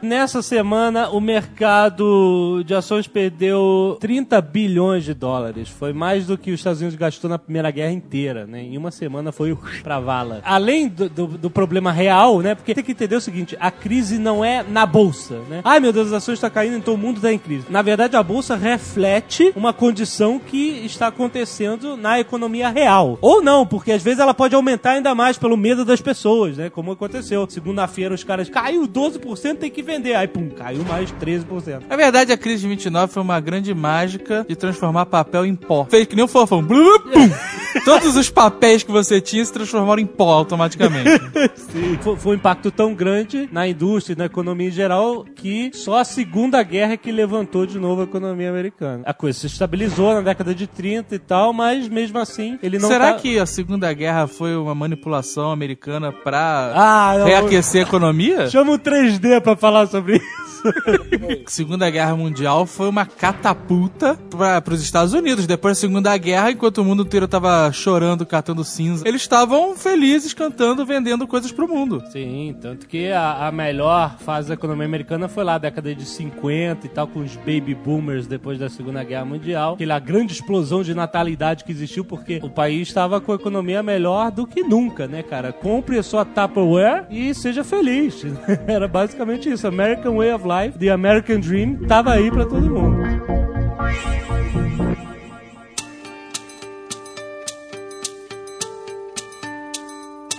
Nessa 0.03 0.43
semana, 0.43 1.09
o 1.11 1.21
mercado 1.21 2.63
de 2.65 2.75
ações 2.75 3.07
perdeu 3.09 3.97
30 4.01 4.41
bilhões 4.41 5.05
de 5.05 5.15
dólares. 5.15 5.69
Foi 5.69 5.93
mais 5.93 6.27
do 6.27 6.37
que 6.39 6.51
os 6.53 6.61
Estados 6.61 6.81
Unidos 6.81 6.97
gastou 6.99 7.29
na 7.31 7.39
Primeira 7.39 7.71
Guerra 7.71 7.93
inteira, 7.93 8.47
né? 8.47 8.63
Em 8.63 8.77
uma 8.77 8.91
semana 8.91 9.33
foi 9.33 9.57
pra 9.83 9.99
vala. 9.99 10.41
Além 10.45 10.89
do, 10.89 11.09
do- 11.09 11.27
do 11.39 11.51
problema 11.51 11.91
real, 11.91 12.41
né? 12.41 12.55
Porque 12.55 12.75
tem 12.75 12.85
que 12.85 12.93
entender 12.93 13.17
o 13.17 13.21
seguinte, 13.21 13.57
a 13.59 13.71
crise 13.71 14.19
não 14.19 14.45
é 14.45 14.63
na 14.63 14.85
Bolsa, 14.87 15.37
né? 15.49 15.61
Ai, 15.65 15.81
meu 15.81 15.93
Deus, 15.93 16.09
as 16.09 16.13
ações 16.15 16.35
estão 16.35 16.51
caindo, 16.51 16.77
então 16.77 16.95
o 16.95 16.99
mundo 16.99 17.17
está 17.17 17.33
em 17.33 17.39
crise. 17.39 17.65
Na 17.71 17.83
verdade, 17.83 18.17
a 18.17 18.23
Bolsa 18.23 18.55
reflete 18.55 19.53
uma 19.57 19.73
condição 19.73 20.39
que 20.39 20.83
está 20.85 21.07
acontecendo 21.09 21.97
na 21.97 22.21
economia 22.21 22.69
real. 22.69 23.19
Ou 23.21 23.43
não, 23.43 23.67
porque 23.67 23.93
às 23.93 24.03
vezes 24.03 24.21
ela 24.21 24.35
pode 24.35 24.55
aumentar 24.55 24.91
ainda 24.93 25.15
mais 25.15 25.39
pelo 25.39 25.57
medo 25.57 25.85
das 25.85 26.01
pessoas, 26.01 26.57
né? 26.59 26.71
Como 26.71 26.93
aconteceu. 26.93 27.47
Segunda-feira 27.49 28.15
os 28.15 28.23
caras 28.23 28.49
caiu 28.49 28.87
12%, 28.87 29.16
tem 29.59 29.71
que 29.71 29.83
vender. 29.83 30.15
Aí, 30.15 30.27
pum, 30.29 30.49
caiu 30.51 30.85
mais 30.85 31.13
13%. 31.13 31.83
Na 31.89 31.97
verdade, 31.97 32.33
a 32.33 32.37
crise 32.37 32.63
de 32.63 32.69
29 32.69 33.13
foi 33.13 33.23
uma 33.23 33.41
grande 33.41 33.75
mágica 33.75 34.45
de 34.49 34.57
transformar 34.57 35.07
papel 35.07 35.45
em 35.47 35.55
pó. 35.55 35.87
Fez 35.89 36.07
que 36.07 36.17
nem 36.17 36.25
o 36.25 36.29
fofão. 36.29 36.63
Blu, 36.63 37.01
pum. 37.01 37.31
Todos 37.85 38.17
os 38.17 38.31
papéis 38.31 38.83
que 38.83 38.91
você 38.91 39.21
tinha 39.21 39.45
se 39.45 39.53
transformaram 39.53 40.01
em 40.01 40.07
pó 40.07 40.33
automaticamente. 40.33 41.11
Sim. 41.57 41.99
Foi, 42.01 42.17
foi 42.17 42.33
um 42.33 42.35
impacto 42.37 42.71
tão 42.71 42.95
grande 42.95 43.49
na 43.53 43.69
indústria 43.69 44.15
e 44.15 44.19
na 44.19 44.25
economia 44.25 44.69
em 44.69 44.73
geral 44.73 45.25
que 45.37 45.71
só 45.75 45.99
a 45.99 46.05
Segunda 46.05 46.63
Guerra 46.63 46.95
é 46.95 46.97
que 46.97 47.13
levantou 47.13 47.67
de 47.67 47.79
novo 47.79 48.01
a 48.01 48.05
economia 48.05 48.49
americana. 48.49 49.03
A 49.05 49.13
coisa 49.13 49.39
se 49.39 49.47
estabilizou 49.47 50.15
na 50.15 50.23
década 50.23 50.55
de 50.55 50.67
30 50.67 51.15
e 51.15 51.19
tal, 51.19 51.53
mas 51.53 51.87
mesmo 51.89 52.19
assim 52.19 52.59
ele 52.63 52.79
não 52.79 52.89
Será 52.89 53.13
tá... 53.13 53.19
que 53.21 53.39
a 53.39 53.45
Segunda 53.45 53.93
Guerra 53.93 54.27
foi 54.27 54.57
uma 54.57 54.75
manipulação 54.75 55.51
americana 55.53 56.11
pra 56.11 56.73
Ah, 56.75 57.19
não. 57.19 57.27
reaquecer 57.27 57.85
a 57.85 57.89
economia? 57.89 58.49
Chama 58.49 58.73
o 58.73 58.79
3D 59.07 59.41
pra 59.41 59.57
falar 59.57 59.87
sobre 59.87 60.17
isso. 60.17 60.46
Segunda 61.47 61.91
Guerra 61.91 62.17
Mundial 62.17 62.67
foi 62.67 62.89
uma 62.89 63.05
catapulta 63.05 64.17
para 64.31 64.75
os 64.75 64.83
Estados 64.83 65.13
Unidos. 65.13 65.47
Depois 65.47 65.77
da 65.77 65.81
Segunda 65.81 66.17
Guerra, 66.17 66.53
enquanto 66.53 66.79
o 66.79 66.85
mundo 66.85 67.03
inteiro 67.03 67.27
tava 67.27 67.71
chorando, 67.73 68.25
catando 68.25 68.63
cinza, 68.63 69.07
eles 69.07 69.23
estavam 69.23 69.77
felizes 69.77 70.33
cantando, 70.33 70.87
vendendo 70.87 71.27
coisas 71.27 71.51
pro 71.51 71.69
mundo. 71.69 72.03
Sim, 72.13 72.57
tanto 72.61 72.87
que 72.87 73.11
a, 73.11 73.49
a 73.49 73.53
melhor 73.53 74.17
fase 74.19 74.49
da 74.49 74.55
economia 74.55 74.87
americana 74.87 75.29
foi 75.29 75.43
lá 75.43 75.57
na 75.57 75.59
década 75.59 75.95
de 75.95 76.05
50 76.05 76.87
e 76.87 76.89
tal, 76.91 77.09
com 77.09 77.21
os 77.21 77.35
baby 77.37 77.75
boomers 77.75 78.27
depois 78.27 78.59
da 78.59 78.69
Segunda 78.69 79.03
Guerra 79.03 79.25
Mundial. 79.25 79.75
Aquela 79.75 79.99
grande 79.99 80.35
explosão 80.35 80.83
de 80.83 80.95
natalidade 80.95 81.65
que 81.65 81.73
existiu 81.73 82.05
porque 82.05 82.41
o 82.43 82.51
país 82.51 82.89
estava 82.89 83.23
com 83.23 83.33
a 83.33 83.37
economia 83.37 83.83
melhor 83.83 84.31
do 84.31 84.47
que 84.47 84.63
nunca, 84.63 85.07
né, 85.07 85.23
cara? 85.23 85.53
Compre 85.53 85.99
a 85.99 86.03
sua 86.03 86.27
Tupperware 86.27 87.07
e 87.11 87.35
seja 87.35 87.65
feliz. 87.65 88.23
Era 88.69 88.87
basicamente 88.87 89.49
isso. 89.49 89.67
American 89.67 90.17
Way 90.17 90.35
of 90.35 90.46
Life, 90.47 90.79
The 90.79 90.91
American 90.91 91.41
Dream, 91.41 91.77
tava 91.87 92.13
aí 92.13 92.31
pra 92.31 92.45
todo 92.45 92.63
mundo. 92.63 93.03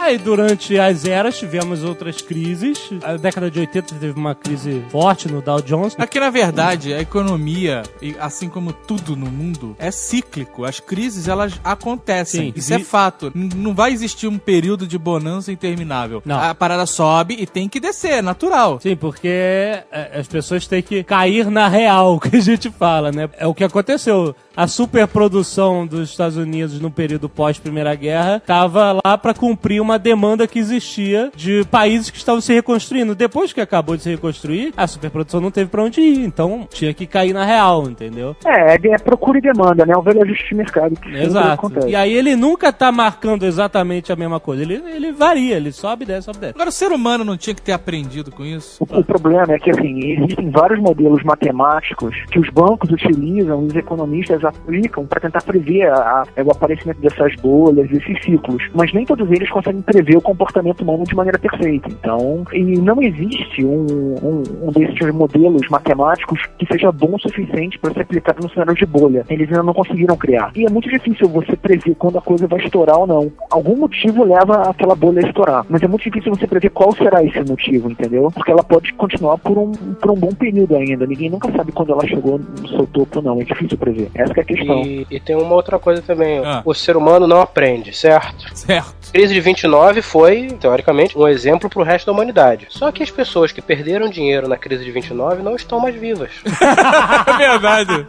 Aí, 0.07 0.17
durante 0.17 0.79
as 0.79 1.03
eras, 1.03 1.37
tivemos 1.37 1.83
outras 1.83 2.21
crises. 2.21 2.79
A 3.03 3.17
década 3.17 3.51
de 3.51 3.59
80 3.59 3.95
teve 3.95 4.17
uma 4.17 4.33
crise 4.33 4.81
forte 4.89 5.29
no 5.29 5.41
Dow 5.41 5.61
Jones. 5.61 5.97
Aqui, 5.99 6.17
na 6.17 6.29
verdade, 6.29 6.93
a 6.93 7.01
economia, 7.01 7.83
e 8.01 8.15
assim 8.17 8.47
como 8.47 8.71
tudo 8.71 9.17
no 9.17 9.25
mundo, 9.25 9.75
é 9.77 9.91
cíclico. 9.91 10.63
As 10.63 10.79
crises, 10.79 11.27
elas 11.27 11.59
acontecem. 11.61 12.53
Sim. 12.53 12.53
Isso 12.55 12.73
é 12.73 12.79
fato. 12.79 13.33
Não 13.35 13.75
vai 13.75 13.91
existir 13.91 14.27
um 14.27 14.37
período 14.37 14.87
de 14.87 14.97
bonança 14.97 15.51
interminável. 15.51 16.23
Não. 16.25 16.39
A 16.39 16.55
parada 16.55 16.85
sobe 16.85 17.35
e 17.37 17.45
tem 17.45 17.67
que 17.67 17.77
descer, 17.77 18.11
é 18.11 18.21
natural. 18.21 18.79
Sim, 18.79 18.95
porque 18.95 19.27
é, 19.27 20.11
as 20.17 20.25
pessoas 20.25 20.65
têm 20.65 20.81
que 20.81 21.03
cair 21.03 21.51
na 21.51 21.67
real, 21.67 22.17
que 22.23 22.37
a 22.37 22.39
gente 22.39 22.69
fala, 22.69 23.11
né? 23.11 23.29
É 23.37 23.45
o 23.45 23.53
que 23.53 23.65
aconteceu. 23.65 24.33
A 24.55 24.67
superprodução 24.67 25.85
dos 25.85 26.09
Estados 26.09 26.37
Unidos 26.37 26.79
no 26.79 26.89
período 26.89 27.27
pós-Primeira 27.27 27.93
Guerra 27.93 28.37
estava 28.37 28.99
lá 29.05 29.17
para 29.17 29.33
cumprir 29.33 29.81
uma 29.81 29.96
demanda 29.97 30.47
que 30.47 30.59
existia 30.59 31.31
de 31.35 31.63
países 31.69 32.09
que 32.09 32.17
estavam 32.17 32.41
se 32.41 32.53
reconstruindo. 32.53 33.15
Depois 33.15 33.53
que 33.53 33.61
acabou 33.61 33.95
de 33.95 34.03
se 34.03 34.09
reconstruir, 34.09 34.73
a 34.77 34.87
superprodução 34.87 35.39
não 35.41 35.51
teve 35.51 35.69
para 35.69 35.83
onde 35.83 36.01
ir, 36.01 36.23
então 36.23 36.67
tinha 36.71 36.93
que 36.93 37.05
cair 37.05 37.33
na 37.33 37.43
real, 37.45 37.83
entendeu? 37.89 38.35
É, 38.45 38.73
é, 38.75 38.77
é 38.93 38.97
procura 38.97 39.37
e 39.37 39.41
demanda, 39.41 39.85
né? 39.85 39.93
O 39.95 40.01
velho 40.01 40.21
ajuste 40.23 40.49
de 40.49 40.55
mercado 40.55 40.95
que 40.99 41.09
Exato. 41.15 41.87
E 41.87 41.95
aí 41.95 42.13
ele 42.13 42.35
nunca 42.35 42.71
tá 42.71 42.91
marcando 42.91 43.45
exatamente 43.45 44.11
a 44.11 44.15
mesma 44.15 44.39
coisa. 44.39 44.61
Ele, 44.63 44.75
ele 44.93 45.11
varia, 45.11 45.55
ele 45.55 45.71
sobe, 45.71 46.05
desce, 46.05 46.25
sobe, 46.25 46.39
desce. 46.39 46.53
Agora, 46.55 46.69
o 46.69 46.73
ser 46.73 46.91
humano 46.91 47.23
não 47.23 47.37
tinha 47.37 47.53
que 47.55 47.61
ter 47.61 47.71
aprendido 47.71 48.31
com 48.31 48.43
isso? 48.45 48.83
O, 48.83 48.99
o 48.99 49.03
problema 49.03 49.53
é 49.53 49.59
que, 49.59 49.71
assim, 49.71 49.99
existem 50.21 50.49
vários 50.49 50.79
modelos 50.79 51.23
matemáticos 51.23 52.15
que 52.31 52.39
os 52.39 52.49
bancos 52.49 52.89
utilizam 52.91 53.63
e 53.63 53.67
os 53.67 53.75
economistas 53.75 54.43
aplicam 54.43 55.05
para 55.05 55.21
tentar 55.21 55.41
prever 55.43 55.87
a- 55.89 56.23
a- 56.37 56.43
o 56.43 56.51
aparecimento 56.51 56.99
dessas 57.01 57.35
bolhas, 57.35 57.89
desses 57.89 58.23
ciclos. 58.23 58.63
Mas 58.73 58.93
nem 58.93 59.05
todos 59.05 59.29
eles 59.31 59.49
conseguem 59.49 59.81
prever 59.87 60.17
o 60.17 60.21
comportamento 60.21 60.81
humano 60.81 61.05
de 61.05 61.15
maneira 61.15 61.39
perfeita. 61.39 61.87
Então, 61.89 62.43
e 62.51 62.77
não 62.77 63.01
existe 63.01 63.63
um, 63.63 63.85
um, 64.21 64.43
um 64.63 64.71
desses 64.71 65.13
modelos 65.13 65.67
matemáticos 65.69 66.41
que 66.59 66.65
seja 66.65 66.91
bom 66.91 67.15
o 67.15 67.19
suficiente 67.19 67.79
para 67.79 67.93
ser 67.93 68.01
aplicado 68.01 68.43
no 68.43 68.49
cenário 68.49 68.75
de 68.75 68.85
bolha. 68.85 69.25
Eles 69.29 69.47
ainda 69.47 69.63
não 69.63 69.73
conseguiram 69.73 70.17
criar. 70.17 70.51
E 70.55 70.65
é 70.65 70.69
muito 70.69 70.89
difícil 70.89 71.29
você 71.29 71.55
prever 71.55 71.95
quando 71.95 72.17
a 72.17 72.21
coisa 72.21 72.47
vai 72.47 72.59
estourar 72.59 72.99
ou 72.99 73.07
não. 73.07 73.31
Algum 73.49 73.77
motivo 73.77 74.25
leva 74.25 74.69
aquela 74.69 74.93
bolha 74.93 75.25
a 75.25 75.27
estourar. 75.27 75.65
Mas 75.69 75.81
é 75.81 75.87
muito 75.87 76.03
difícil 76.03 76.35
você 76.35 76.45
prever 76.45 76.69
qual 76.71 76.91
será 76.93 77.23
esse 77.23 77.39
motivo, 77.49 77.89
entendeu? 77.89 78.29
Porque 78.29 78.51
ela 78.51 78.63
pode 78.63 78.91
continuar 78.93 79.37
por 79.37 79.57
um, 79.57 79.71
por 79.71 80.11
um 80.11 80.15
bom 80.15 80.33
período 80.33 80.75
ainda. 80.75 81.07
Ninguém 81.07 81.29
nunca 81.29 81.49
sabe 81.53 81.71
quando 81.71 81.93
ela 81.93 82.05
chegou 82.05 82.37
no 82.37 82.67
seu 82.67 82.85
topo 82.87 83.19
ou 83.19 83.23
não. 83.23 83.41
É 83.41 83.45
difícil 83.45 83.77
prever. 83.77 84.11
Essa 84.13 84.33
que 84.33 84.39
é 84.41 84.43
a 84.43 84.45
questão. 84.45 84.81
E, 84.81 85.07
e 85.09 85.19
tem 85.19 85.37
uma 85.37 85.55
outra 85.55 85.79
coisa 85.79 86.01
também. 86.01 86.39
Ah. 86.39 86.61
O 86.65 86.73
ser 86.73 86.97
humano 86.97 87.25
não 87.25 87.39
aprende, 87.39 87.95
certo? 87.95 88.45
Certo. 88.53 89.13
Crise 89.13 89.33
de 89.33 89.39
29 89.39 89.76
foi, 90.01 90.47
teoricamente, 90.59 91.17
um 91.17 91.27
exemplo 91.27 91.69
pro 91.69 91.83
resto 91.83 92.05
da 92.05 92.11
humanidade. 92.11 92.67
Só 92.69 92.91
que 92.91 93.03
as 93.03 93.11
pessoas 93.11 93.51
que 93.51 93.61
perderam 93.61 94.09
dinheiro 94.09 94.47
na 94.47 94.57
crise 94.57 94.83
de 94.83 94.91
29 94.91 95.41
não 95.41 95.55
estão 95.55 95.79
mais 95.79 95.95
vivas. 95.95 96.31
É 97.27 97.37
verdade. 97.37 98.05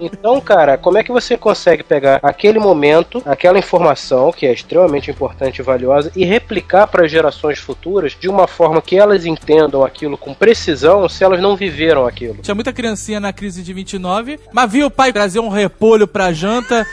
Então, 0.00 0.40
cara, 0.40 0.76
como 0.76 0.98
é 0.98 1.04
que 1.04 1.12
você 1.12 1.36
consegue 1.36 1.82
pegar 1.82 2.18
aquele 2.22 2.58
momento, 2.58 3.22
aquela 3.24 3.58
informação 3.58 4.32
que 4.32 4.46
é 4.46 4.52
extremamente 4.52 5.10
importante 5.10 5.58
e 5.58 5.62
valiosa 5.62 6.10
e 6.16 6.24
replicar 6.24 6.86
para 6.86 7.04
as 7.04 7.10
gerações 7.10 7.58
futuras 7.58 8.16
de 8.18 8.28
uma 8.28 8.46
forma 8.46 8.80
que 8.80 8.98
elas 8.98 9.24
entendam 9.24 9.84
aquilo 9.84 10.16
com 10.16 10.34
precisão 10.34 11.08
se 11.08 11.22
elas 11.22 11.40
não 11.40 11.56
viveram 11.56 12.06
aquilo? 12.06 12.38
Tinha 12.42 12.54
muita 12.54 12.72
criancinha 12.72 13.20
na 13.20 13.32
crise 13.32 13.62
de 13.62 13.72
29, 13.72 14.40
mas 14.52 14.72
viu 14.72 14.86
o 14.86 14.90
pai 14.90 15.08
pai, 15.08 15.12
trazer 15.12 15.40
um 15.40 15.48
repolho 15.48 16.06
pra 16.06 16.32
janta, 16.32 16.86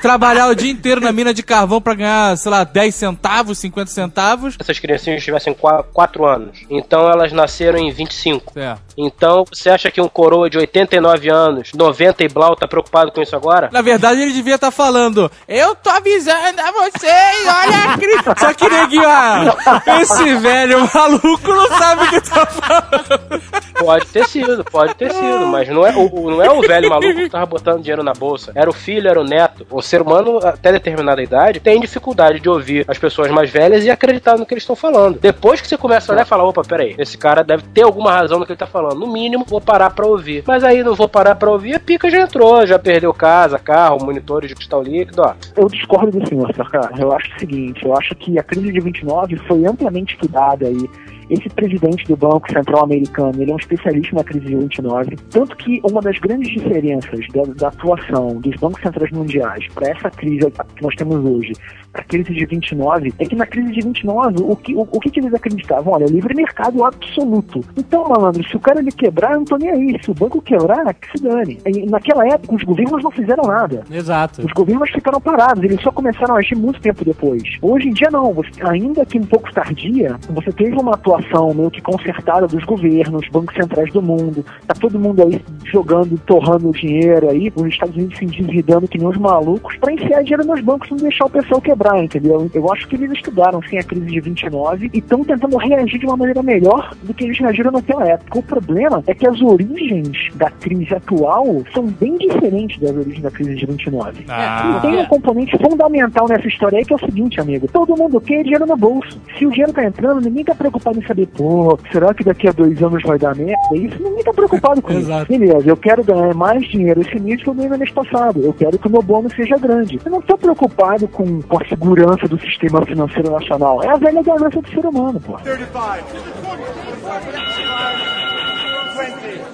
trabalhar 0.00 0.48
o 0.48 0.54
dia 0.54 0.70
inteiro 0.70 1.00
na 1.00 1.12
mina 1.12 1.34
de 1.34 1.42
carvão 1.42 1.80
pra 1.80 1.94
ganhar, 1.94 2.36
sei 2.36 2.50
lá, 2.50 2.64
10 2.64 2.87
centavos, 2.94 3.58
50 3.58 3.90
centavos. 3.90 4.56
Essas 4.58 4.78
criancinhas 4.78 5.22
tivessem 5.22 5.54
4 5.54 6.24
anos. 6.24 6.60
Então 6.70 7.08
elas 7.08 7.32
nasceram 7.32 7.78
em 7.78 7.90
25. 7.90 8.58
É. 8.58 8.76
Então 8.98 9.44
você 9.50 9.70
acha 9.70 9.90
que 9.90 10.00
um 10.00 10.08
coroa 10.08 10.50
de 10.50 10.58
89 10.58 11.30
anos, 11.30 11.70
90 11.72 12.24
e 12.24 12.28
blau, 12.28 12.56
tá 12.56 12.66
preocupado 12.66 13.12
com 13.12 13.22
isso 13.22 13.36
agora? 13.36 13.68
Na 13.72 13.80
verdade, 13.80 14.20
ele 14.20 14.32
devia 14.32 14.56
estar 14.56 14.70
falando: 14.72 15.30
Eu 15.46 15.74
tô 15.76 15.88
avisando 15.90 16.60
a 16.60 16.72
vocês, 16.72 17.46
olha 17.46 17.92
a 17.92 17.98
crise. 17.98 18.18
Só 18.38 18.52
que 18.54 18.68
neguinho, 18.68 19.04
ah, 19.06 19.54
esse 20.00 20.34
velho 20.36 20.88
maluco 20.92 21.48
não 21.48 21.68
sabe 21.68 22.04
o 22.04 22.10
que 22.10 22.20
tá 22.28 22.46
falando. 22.46 23.42
Pode 23.78 24.06
ter 24.06 24.26
sido, 24.26 24.64
pode 24.64 24.94
ter 24.96 25.12
sido, 25.12 25.46
mas 25.46 25.68
não 25.68 25.86
é 25.86 25.94
o, 25.96 26.06
o- 26.12 26.30
não 26.32 26.42
é 26.42 26.50
o 26.50 26.60
velho 26.60 26.88
maluco 26.90 27.14
que 27.14 27.28
tava 27.30 27.46
botando 27.46 27.80
dinheiro 27.80 28.02
na 28.02 28.12
bolsa. 28.12 28.50
Era 28.54 28.68
o 28.68 28.72
filho, 28.72 29.08
era 29.08 29.20
o 29.20 29.24
neto. 29.24 29.64
O 29.70 29.80
ser 29.80 30.02
humano, 30.02 30.38
até 30.44 30.72
determinada 30.72 31.22
idade, 31.22 31.60
tem 31.60 31.78
dificuldade 31.80 32.40
de 32.40 32.48
ouvir 32.48 32.84
as 32.88 32.98
pessoas 32.98 33.30
mais 33.30 33.48
velhas 33.50 33.84
e 33.84 33.90
acreditar 33.90 34.36
no 34.36 34.44
que 34.44 34.54
eles 34.54 34.62
estão 34.64 34.74
falando. 34.74 35.20
Depois 35.20 35.60
que 35.60 35.68
você 35.68 35.76
começa 35.76 36.10
a 36.10 36.14
olhar 36.14 36.26
e 36.26 36.28
falar, 36.28 36.44
opa, 36.44 36.62
peraí, 36.62 36.96
esse 36.98 37.16
cara 37.16 37.44
deve 37.44 37.62
ter 37.72 37.82
alguma 37.82 38.10
razão 38.12 38.40
no 38.40 38.44
que 38.46 38.50
ele 38.52 38.58
tá 38.58 38.66
falando. 38.66 38.87
No 38.94 39.06
mínimo, 39.06 39.44
vou 39.46 39.60
parar 39.60 39.90
pra 39.90 40.06
ouvir. 40.06 40.42
Mas 40.46 40.64
aí 40.64 40.82
não 40.82 40.94
vou 40.94 41.08
parar 41.08 41.34
pra 41.34 41.50
ouvir, 41.50 41.74
a 41.74 41.80
pica 41.80 42.10
já 42.10 42.20
entrou, 42.20 42.66
já 42.66 42.78
perdeu 42.78 43.12
casa, 43.12 43.58
carro, 43.58 44.04
monitores 44.04 44.48
de 44.48 44.54
cristal 44.54 44.82
líquido, 44.82 45.22
ó. 45.22 45.34
Eu 45.56 45.68
discordo 45.68 46.18
do 46.18 46.28
senhor, 46.28 46.52
cara. 46.70 46.90
Eu 46.98 47.12
acho 47.12 47.34
o 47.34 47.38
seguinte, 47.38 47.84
eu 47.84 47.96
acho 47.96 48.14
que 48.14 48.38
a 48.38 48.42
crise 48.42 48.72
de 48.72 48.80
29 48.80 49.36
foi 49.36 49.66
amplamente 49.66 50.14
estudada 50.14 50.66
aí. 50.66 50.88
Esse 51.30 51.48
presidente 51.50 52.04
do 52.06 52.16
Banco 52.16 52.50
Central 52.52 52.84
Americano, 52.84 53.32
ele 53.40 53.50
é 53.50 53.54
um 53.54 53.58
especialista 53.58 54.16
na 54.16 54.24
crise 54.24 54.46
de 54.46 54.56
29, 54.56 55.16
tanto 55.30 55.56
que 55.56 55.80
uma 55.90 56.00
das 56.00 56.18
grandes 56.18 56.50
diferenças 56.50 57.20
da, 57.34 57.42
da 57.54 57.68
atuação 57.68 58.36
dos 58.40 58.54
bancos 58.56 58.80
centrais 58.82 59.10
mundiais 59.12 59.66
para 59.74 59.90
essa 59.90 60.10
crise 60.10 60.50
que 60.74 60.82
nós 60.82 60.94
temos 60.94 61.16
hoje, 61.24 61.52
para 61.92 62.02
a 62.02 62.04
crise 62.04 62.32
de 62.32 62.46
29, 62.46 63.12
é 63.18 63.24
que 63.26 63.36
na 63.36 63.46
crise 63.46 63.72
de 63.72 63.80
29, 63.82 64.36
o 64.42 64.56
que, 64.56 64.74
o, 64.74 64.80
o 64.80 65.00
que, 65.00 65.10
que 65.10 65.20
eles 65.20 65.34
acreditavam? 65.34 65.92
Olha, 65.94 66.06
livre 66.06 66.34
mercado 66.34 66.82
absoluto. 66.84 67.60
Então, 67.76 68.08
malandro, 68.08 68.46
se 68.48 68.56
o 68.56 68.60
cara 68.60 68.80
ele 68.80 68.90
quebrar, 68.92 69.32
eu 69.32 69.38
não 69.38 69.44
tô 69.44 69.56
nem 69.58 69.70
aí. 69.70 69.98
Se 70.02 70.10
o 70.10 70.14
banco 70.14 70.40
quebrar, 70.40 70.94
que 70.94 71.18
se 71.18 71.22
dane. 71.22 71.58
E 71.66 71.86
naquela 71.90 72.26
época, 72.26 72.54
os 72.54 72.62
governos 72.62 73.02
não 73.02 73.10
fizeram 73.10 73.44
nada. 73.44 73.84
Exato. 73.90 74.44
Os 74.44 74.52
governos 74.52 74.90
ficaram 74.90 75.20
parados, 75.20 75.62
eles 75.62 75.80
só 75.82 75.90
começaram 75.90 76.36
a 76.36 76.38
agir 76.38 76.56
muito 76.56 76.80
tempo 76.80 77.04
depois. 77.04 77.42
Hoje 77.60 77.88
em 77.88 77.92
dia 77.92 78.08
não, 78.10 78.32
você- 78.32 78.50
ainda 78.62 79.04
que 79.04 79.18
um 79.18 79.24
pouco 79.26 79.52
tardia, 79.52 80.16
você 80.30 80.52
teve 80.52 80.76
uma 80.78 80.94
atuação 80.94 81.17
meio 81.54 81.70
que 81.70 81.80
concertada 81.80 82.46
dos 82.46 82.64
governos, 82.64 83.28
bancos 83.28 83.54
centrais 83.54 83.92
do 83.92 84.02
mundo, 84.02 84.44
tá 84.66 84.74
todo 84.74 84.98
mundo 84.98 85.22
aí 85.22 85.40
jogando, 85.64 86.18
torrando 86.26 86.70
dinheiro 86.72 87.30
aí, 87.30 87.52
os 87.54 87.66
Estados 87.66 87.96
Unidos 87.96 88.18
se 88.18 88.24
endividando 88.24 88.88
que 88.88 88.98
nem 88.98 89.08
os 89.08 89.16
malucos 89.16 89.76
pra 89.76 89.92
enfiar 89.92 90.22
dinheiro 90.22 90.46
nos 90.46 90.60
bancos 90.60 90.88
e 90.88 90.90
não 90.92 90.98
deixar 90.98 91.26
o 91.26 91.30
pessoal 91.30 91.60
quebrar, 91.60 92.02
entendeu? 92.02 92.50
Eu 92.52 92.72
acho 92.72 92.86
que 92.88 92.96
eles 92.96 93.12
estudaram 93.12 93.60
sim 93.62 93.78
a 93.78 93.82
crise 93.82 94.06
de 94.06 94.20
29 94.20 94.90
e 94.92 94.98
estão 94.98 95.24
tentando 95.24 95.56
reagir 95.56 95.98
de 95.98 96.06
uma 96.06 96.16
maneira 96.16 96.42
melhor 96.42 96.94
do 97.02 97.14
que 97.14 97.24
eles 97.24 97.38
reagiram 97.38 97.70
naquela 97.70 98.06
época. 98.08 98.38
O 98.38 98.42
problema 98.42 99.02
é 99.06 99.14
que 99.14 99.26
as 99.26 99.40
origens 99.40 100.16
da 100.34 100.50
crise 100.50 100.94
atual 100.94 101.62
são 101.72 101.86
bem 101.86 102.16
diferentes 102.16 102.78
das 102.80 102.96
origens 102.96 103.22
da 103.22 103.30
crise 103.30 103.54
de 103.54 103.66
29. 103.66 104.24
Ah. 104.28 104.76
E 104.78 104.80
tem 104.80 104.98
um 104.98 105.06
componente 105.06 105.56
fundamental 105.58 106.28
nessa 106.28 106.46
história 106.46 106.78
aí 106.78 106.84
que 106.84 106.92
é 106.92 106.96
o 106.96 107.00
seguinte, 107.00 107.40
amigo. 107.40 107.68
Todo 107.68 107.96
mundo 107.96 108.20
quer 108.20 108.42
dinheiro 108.42 108.66
no 108.66 108.76
bolso. 108.76 109.20
Se 109.38 109.46
o 109.46 109.50
dinheiro 109.50 109.72
tá 109.72 109.84
entrando, 109.84 110.20
ninguém 110.20 110.44
tá 110.44 110.54
preocupado 110.54 110.98
em 110.98 111.06
saber, 111.08 111.26
pô, 111.26 111.78
será 111.90 112.14
que 112.14 112.24
daqui 112.24 112.48
a 112.48 112.52
dois 112.52 112.80
anos 112.82 113.02
vai 113.02 113.18
dar 113.18 113.34
merda? 113.34 113.58
Isso 113.74 114.02
ninguém 114.02 114.22
tá 114.22 114.32
preocupado 114.32 114.80
com 114.80 114.92
isso. 114.98 115.08
Beleza, 115.28 115.68
eu 115.68 115.76
quero 115.76 116.04
ganhar 116.04 116.34
mais 116.34 116.66
dinheiro 116.68 117.00
esse 117.00 117.18
mês 117.18 117.42
que 117.42 117.48
eu 117.48 117.54
ganhei 117.54 117.70
no 117.70 117.78
mês 117.78 117.90
passado. 117.90 118.40
Eu 118.42 118.52
quero 118.52 118.78
que 118.78 118.86
o 118.86 118.90
meu 118.90 119.02
bônus 119.02 119.32
seja 119.34 119.56
grande. 119.58 120.00
Eu 120.04 120.10
não 120.10 120.20
tô 120.20 120.36
preocupado 120.38 121.08
com, 121.08 121.42
com 121.42 121.62
a 121.62 121.68
segurança 121.68 122.28
do 122.28 122.38
sistema 122.40 122.84
financeiro 122.84 123.30
nacional. 123.30 123.82
É 123.82 123.88
a 123.88 123.96
velha 123.96 124.22
ganância 124.22 124.60
do 124.60 124.68
ser 124.68 124.86
humano, 124.86 125.20
pô. 125.20 125.36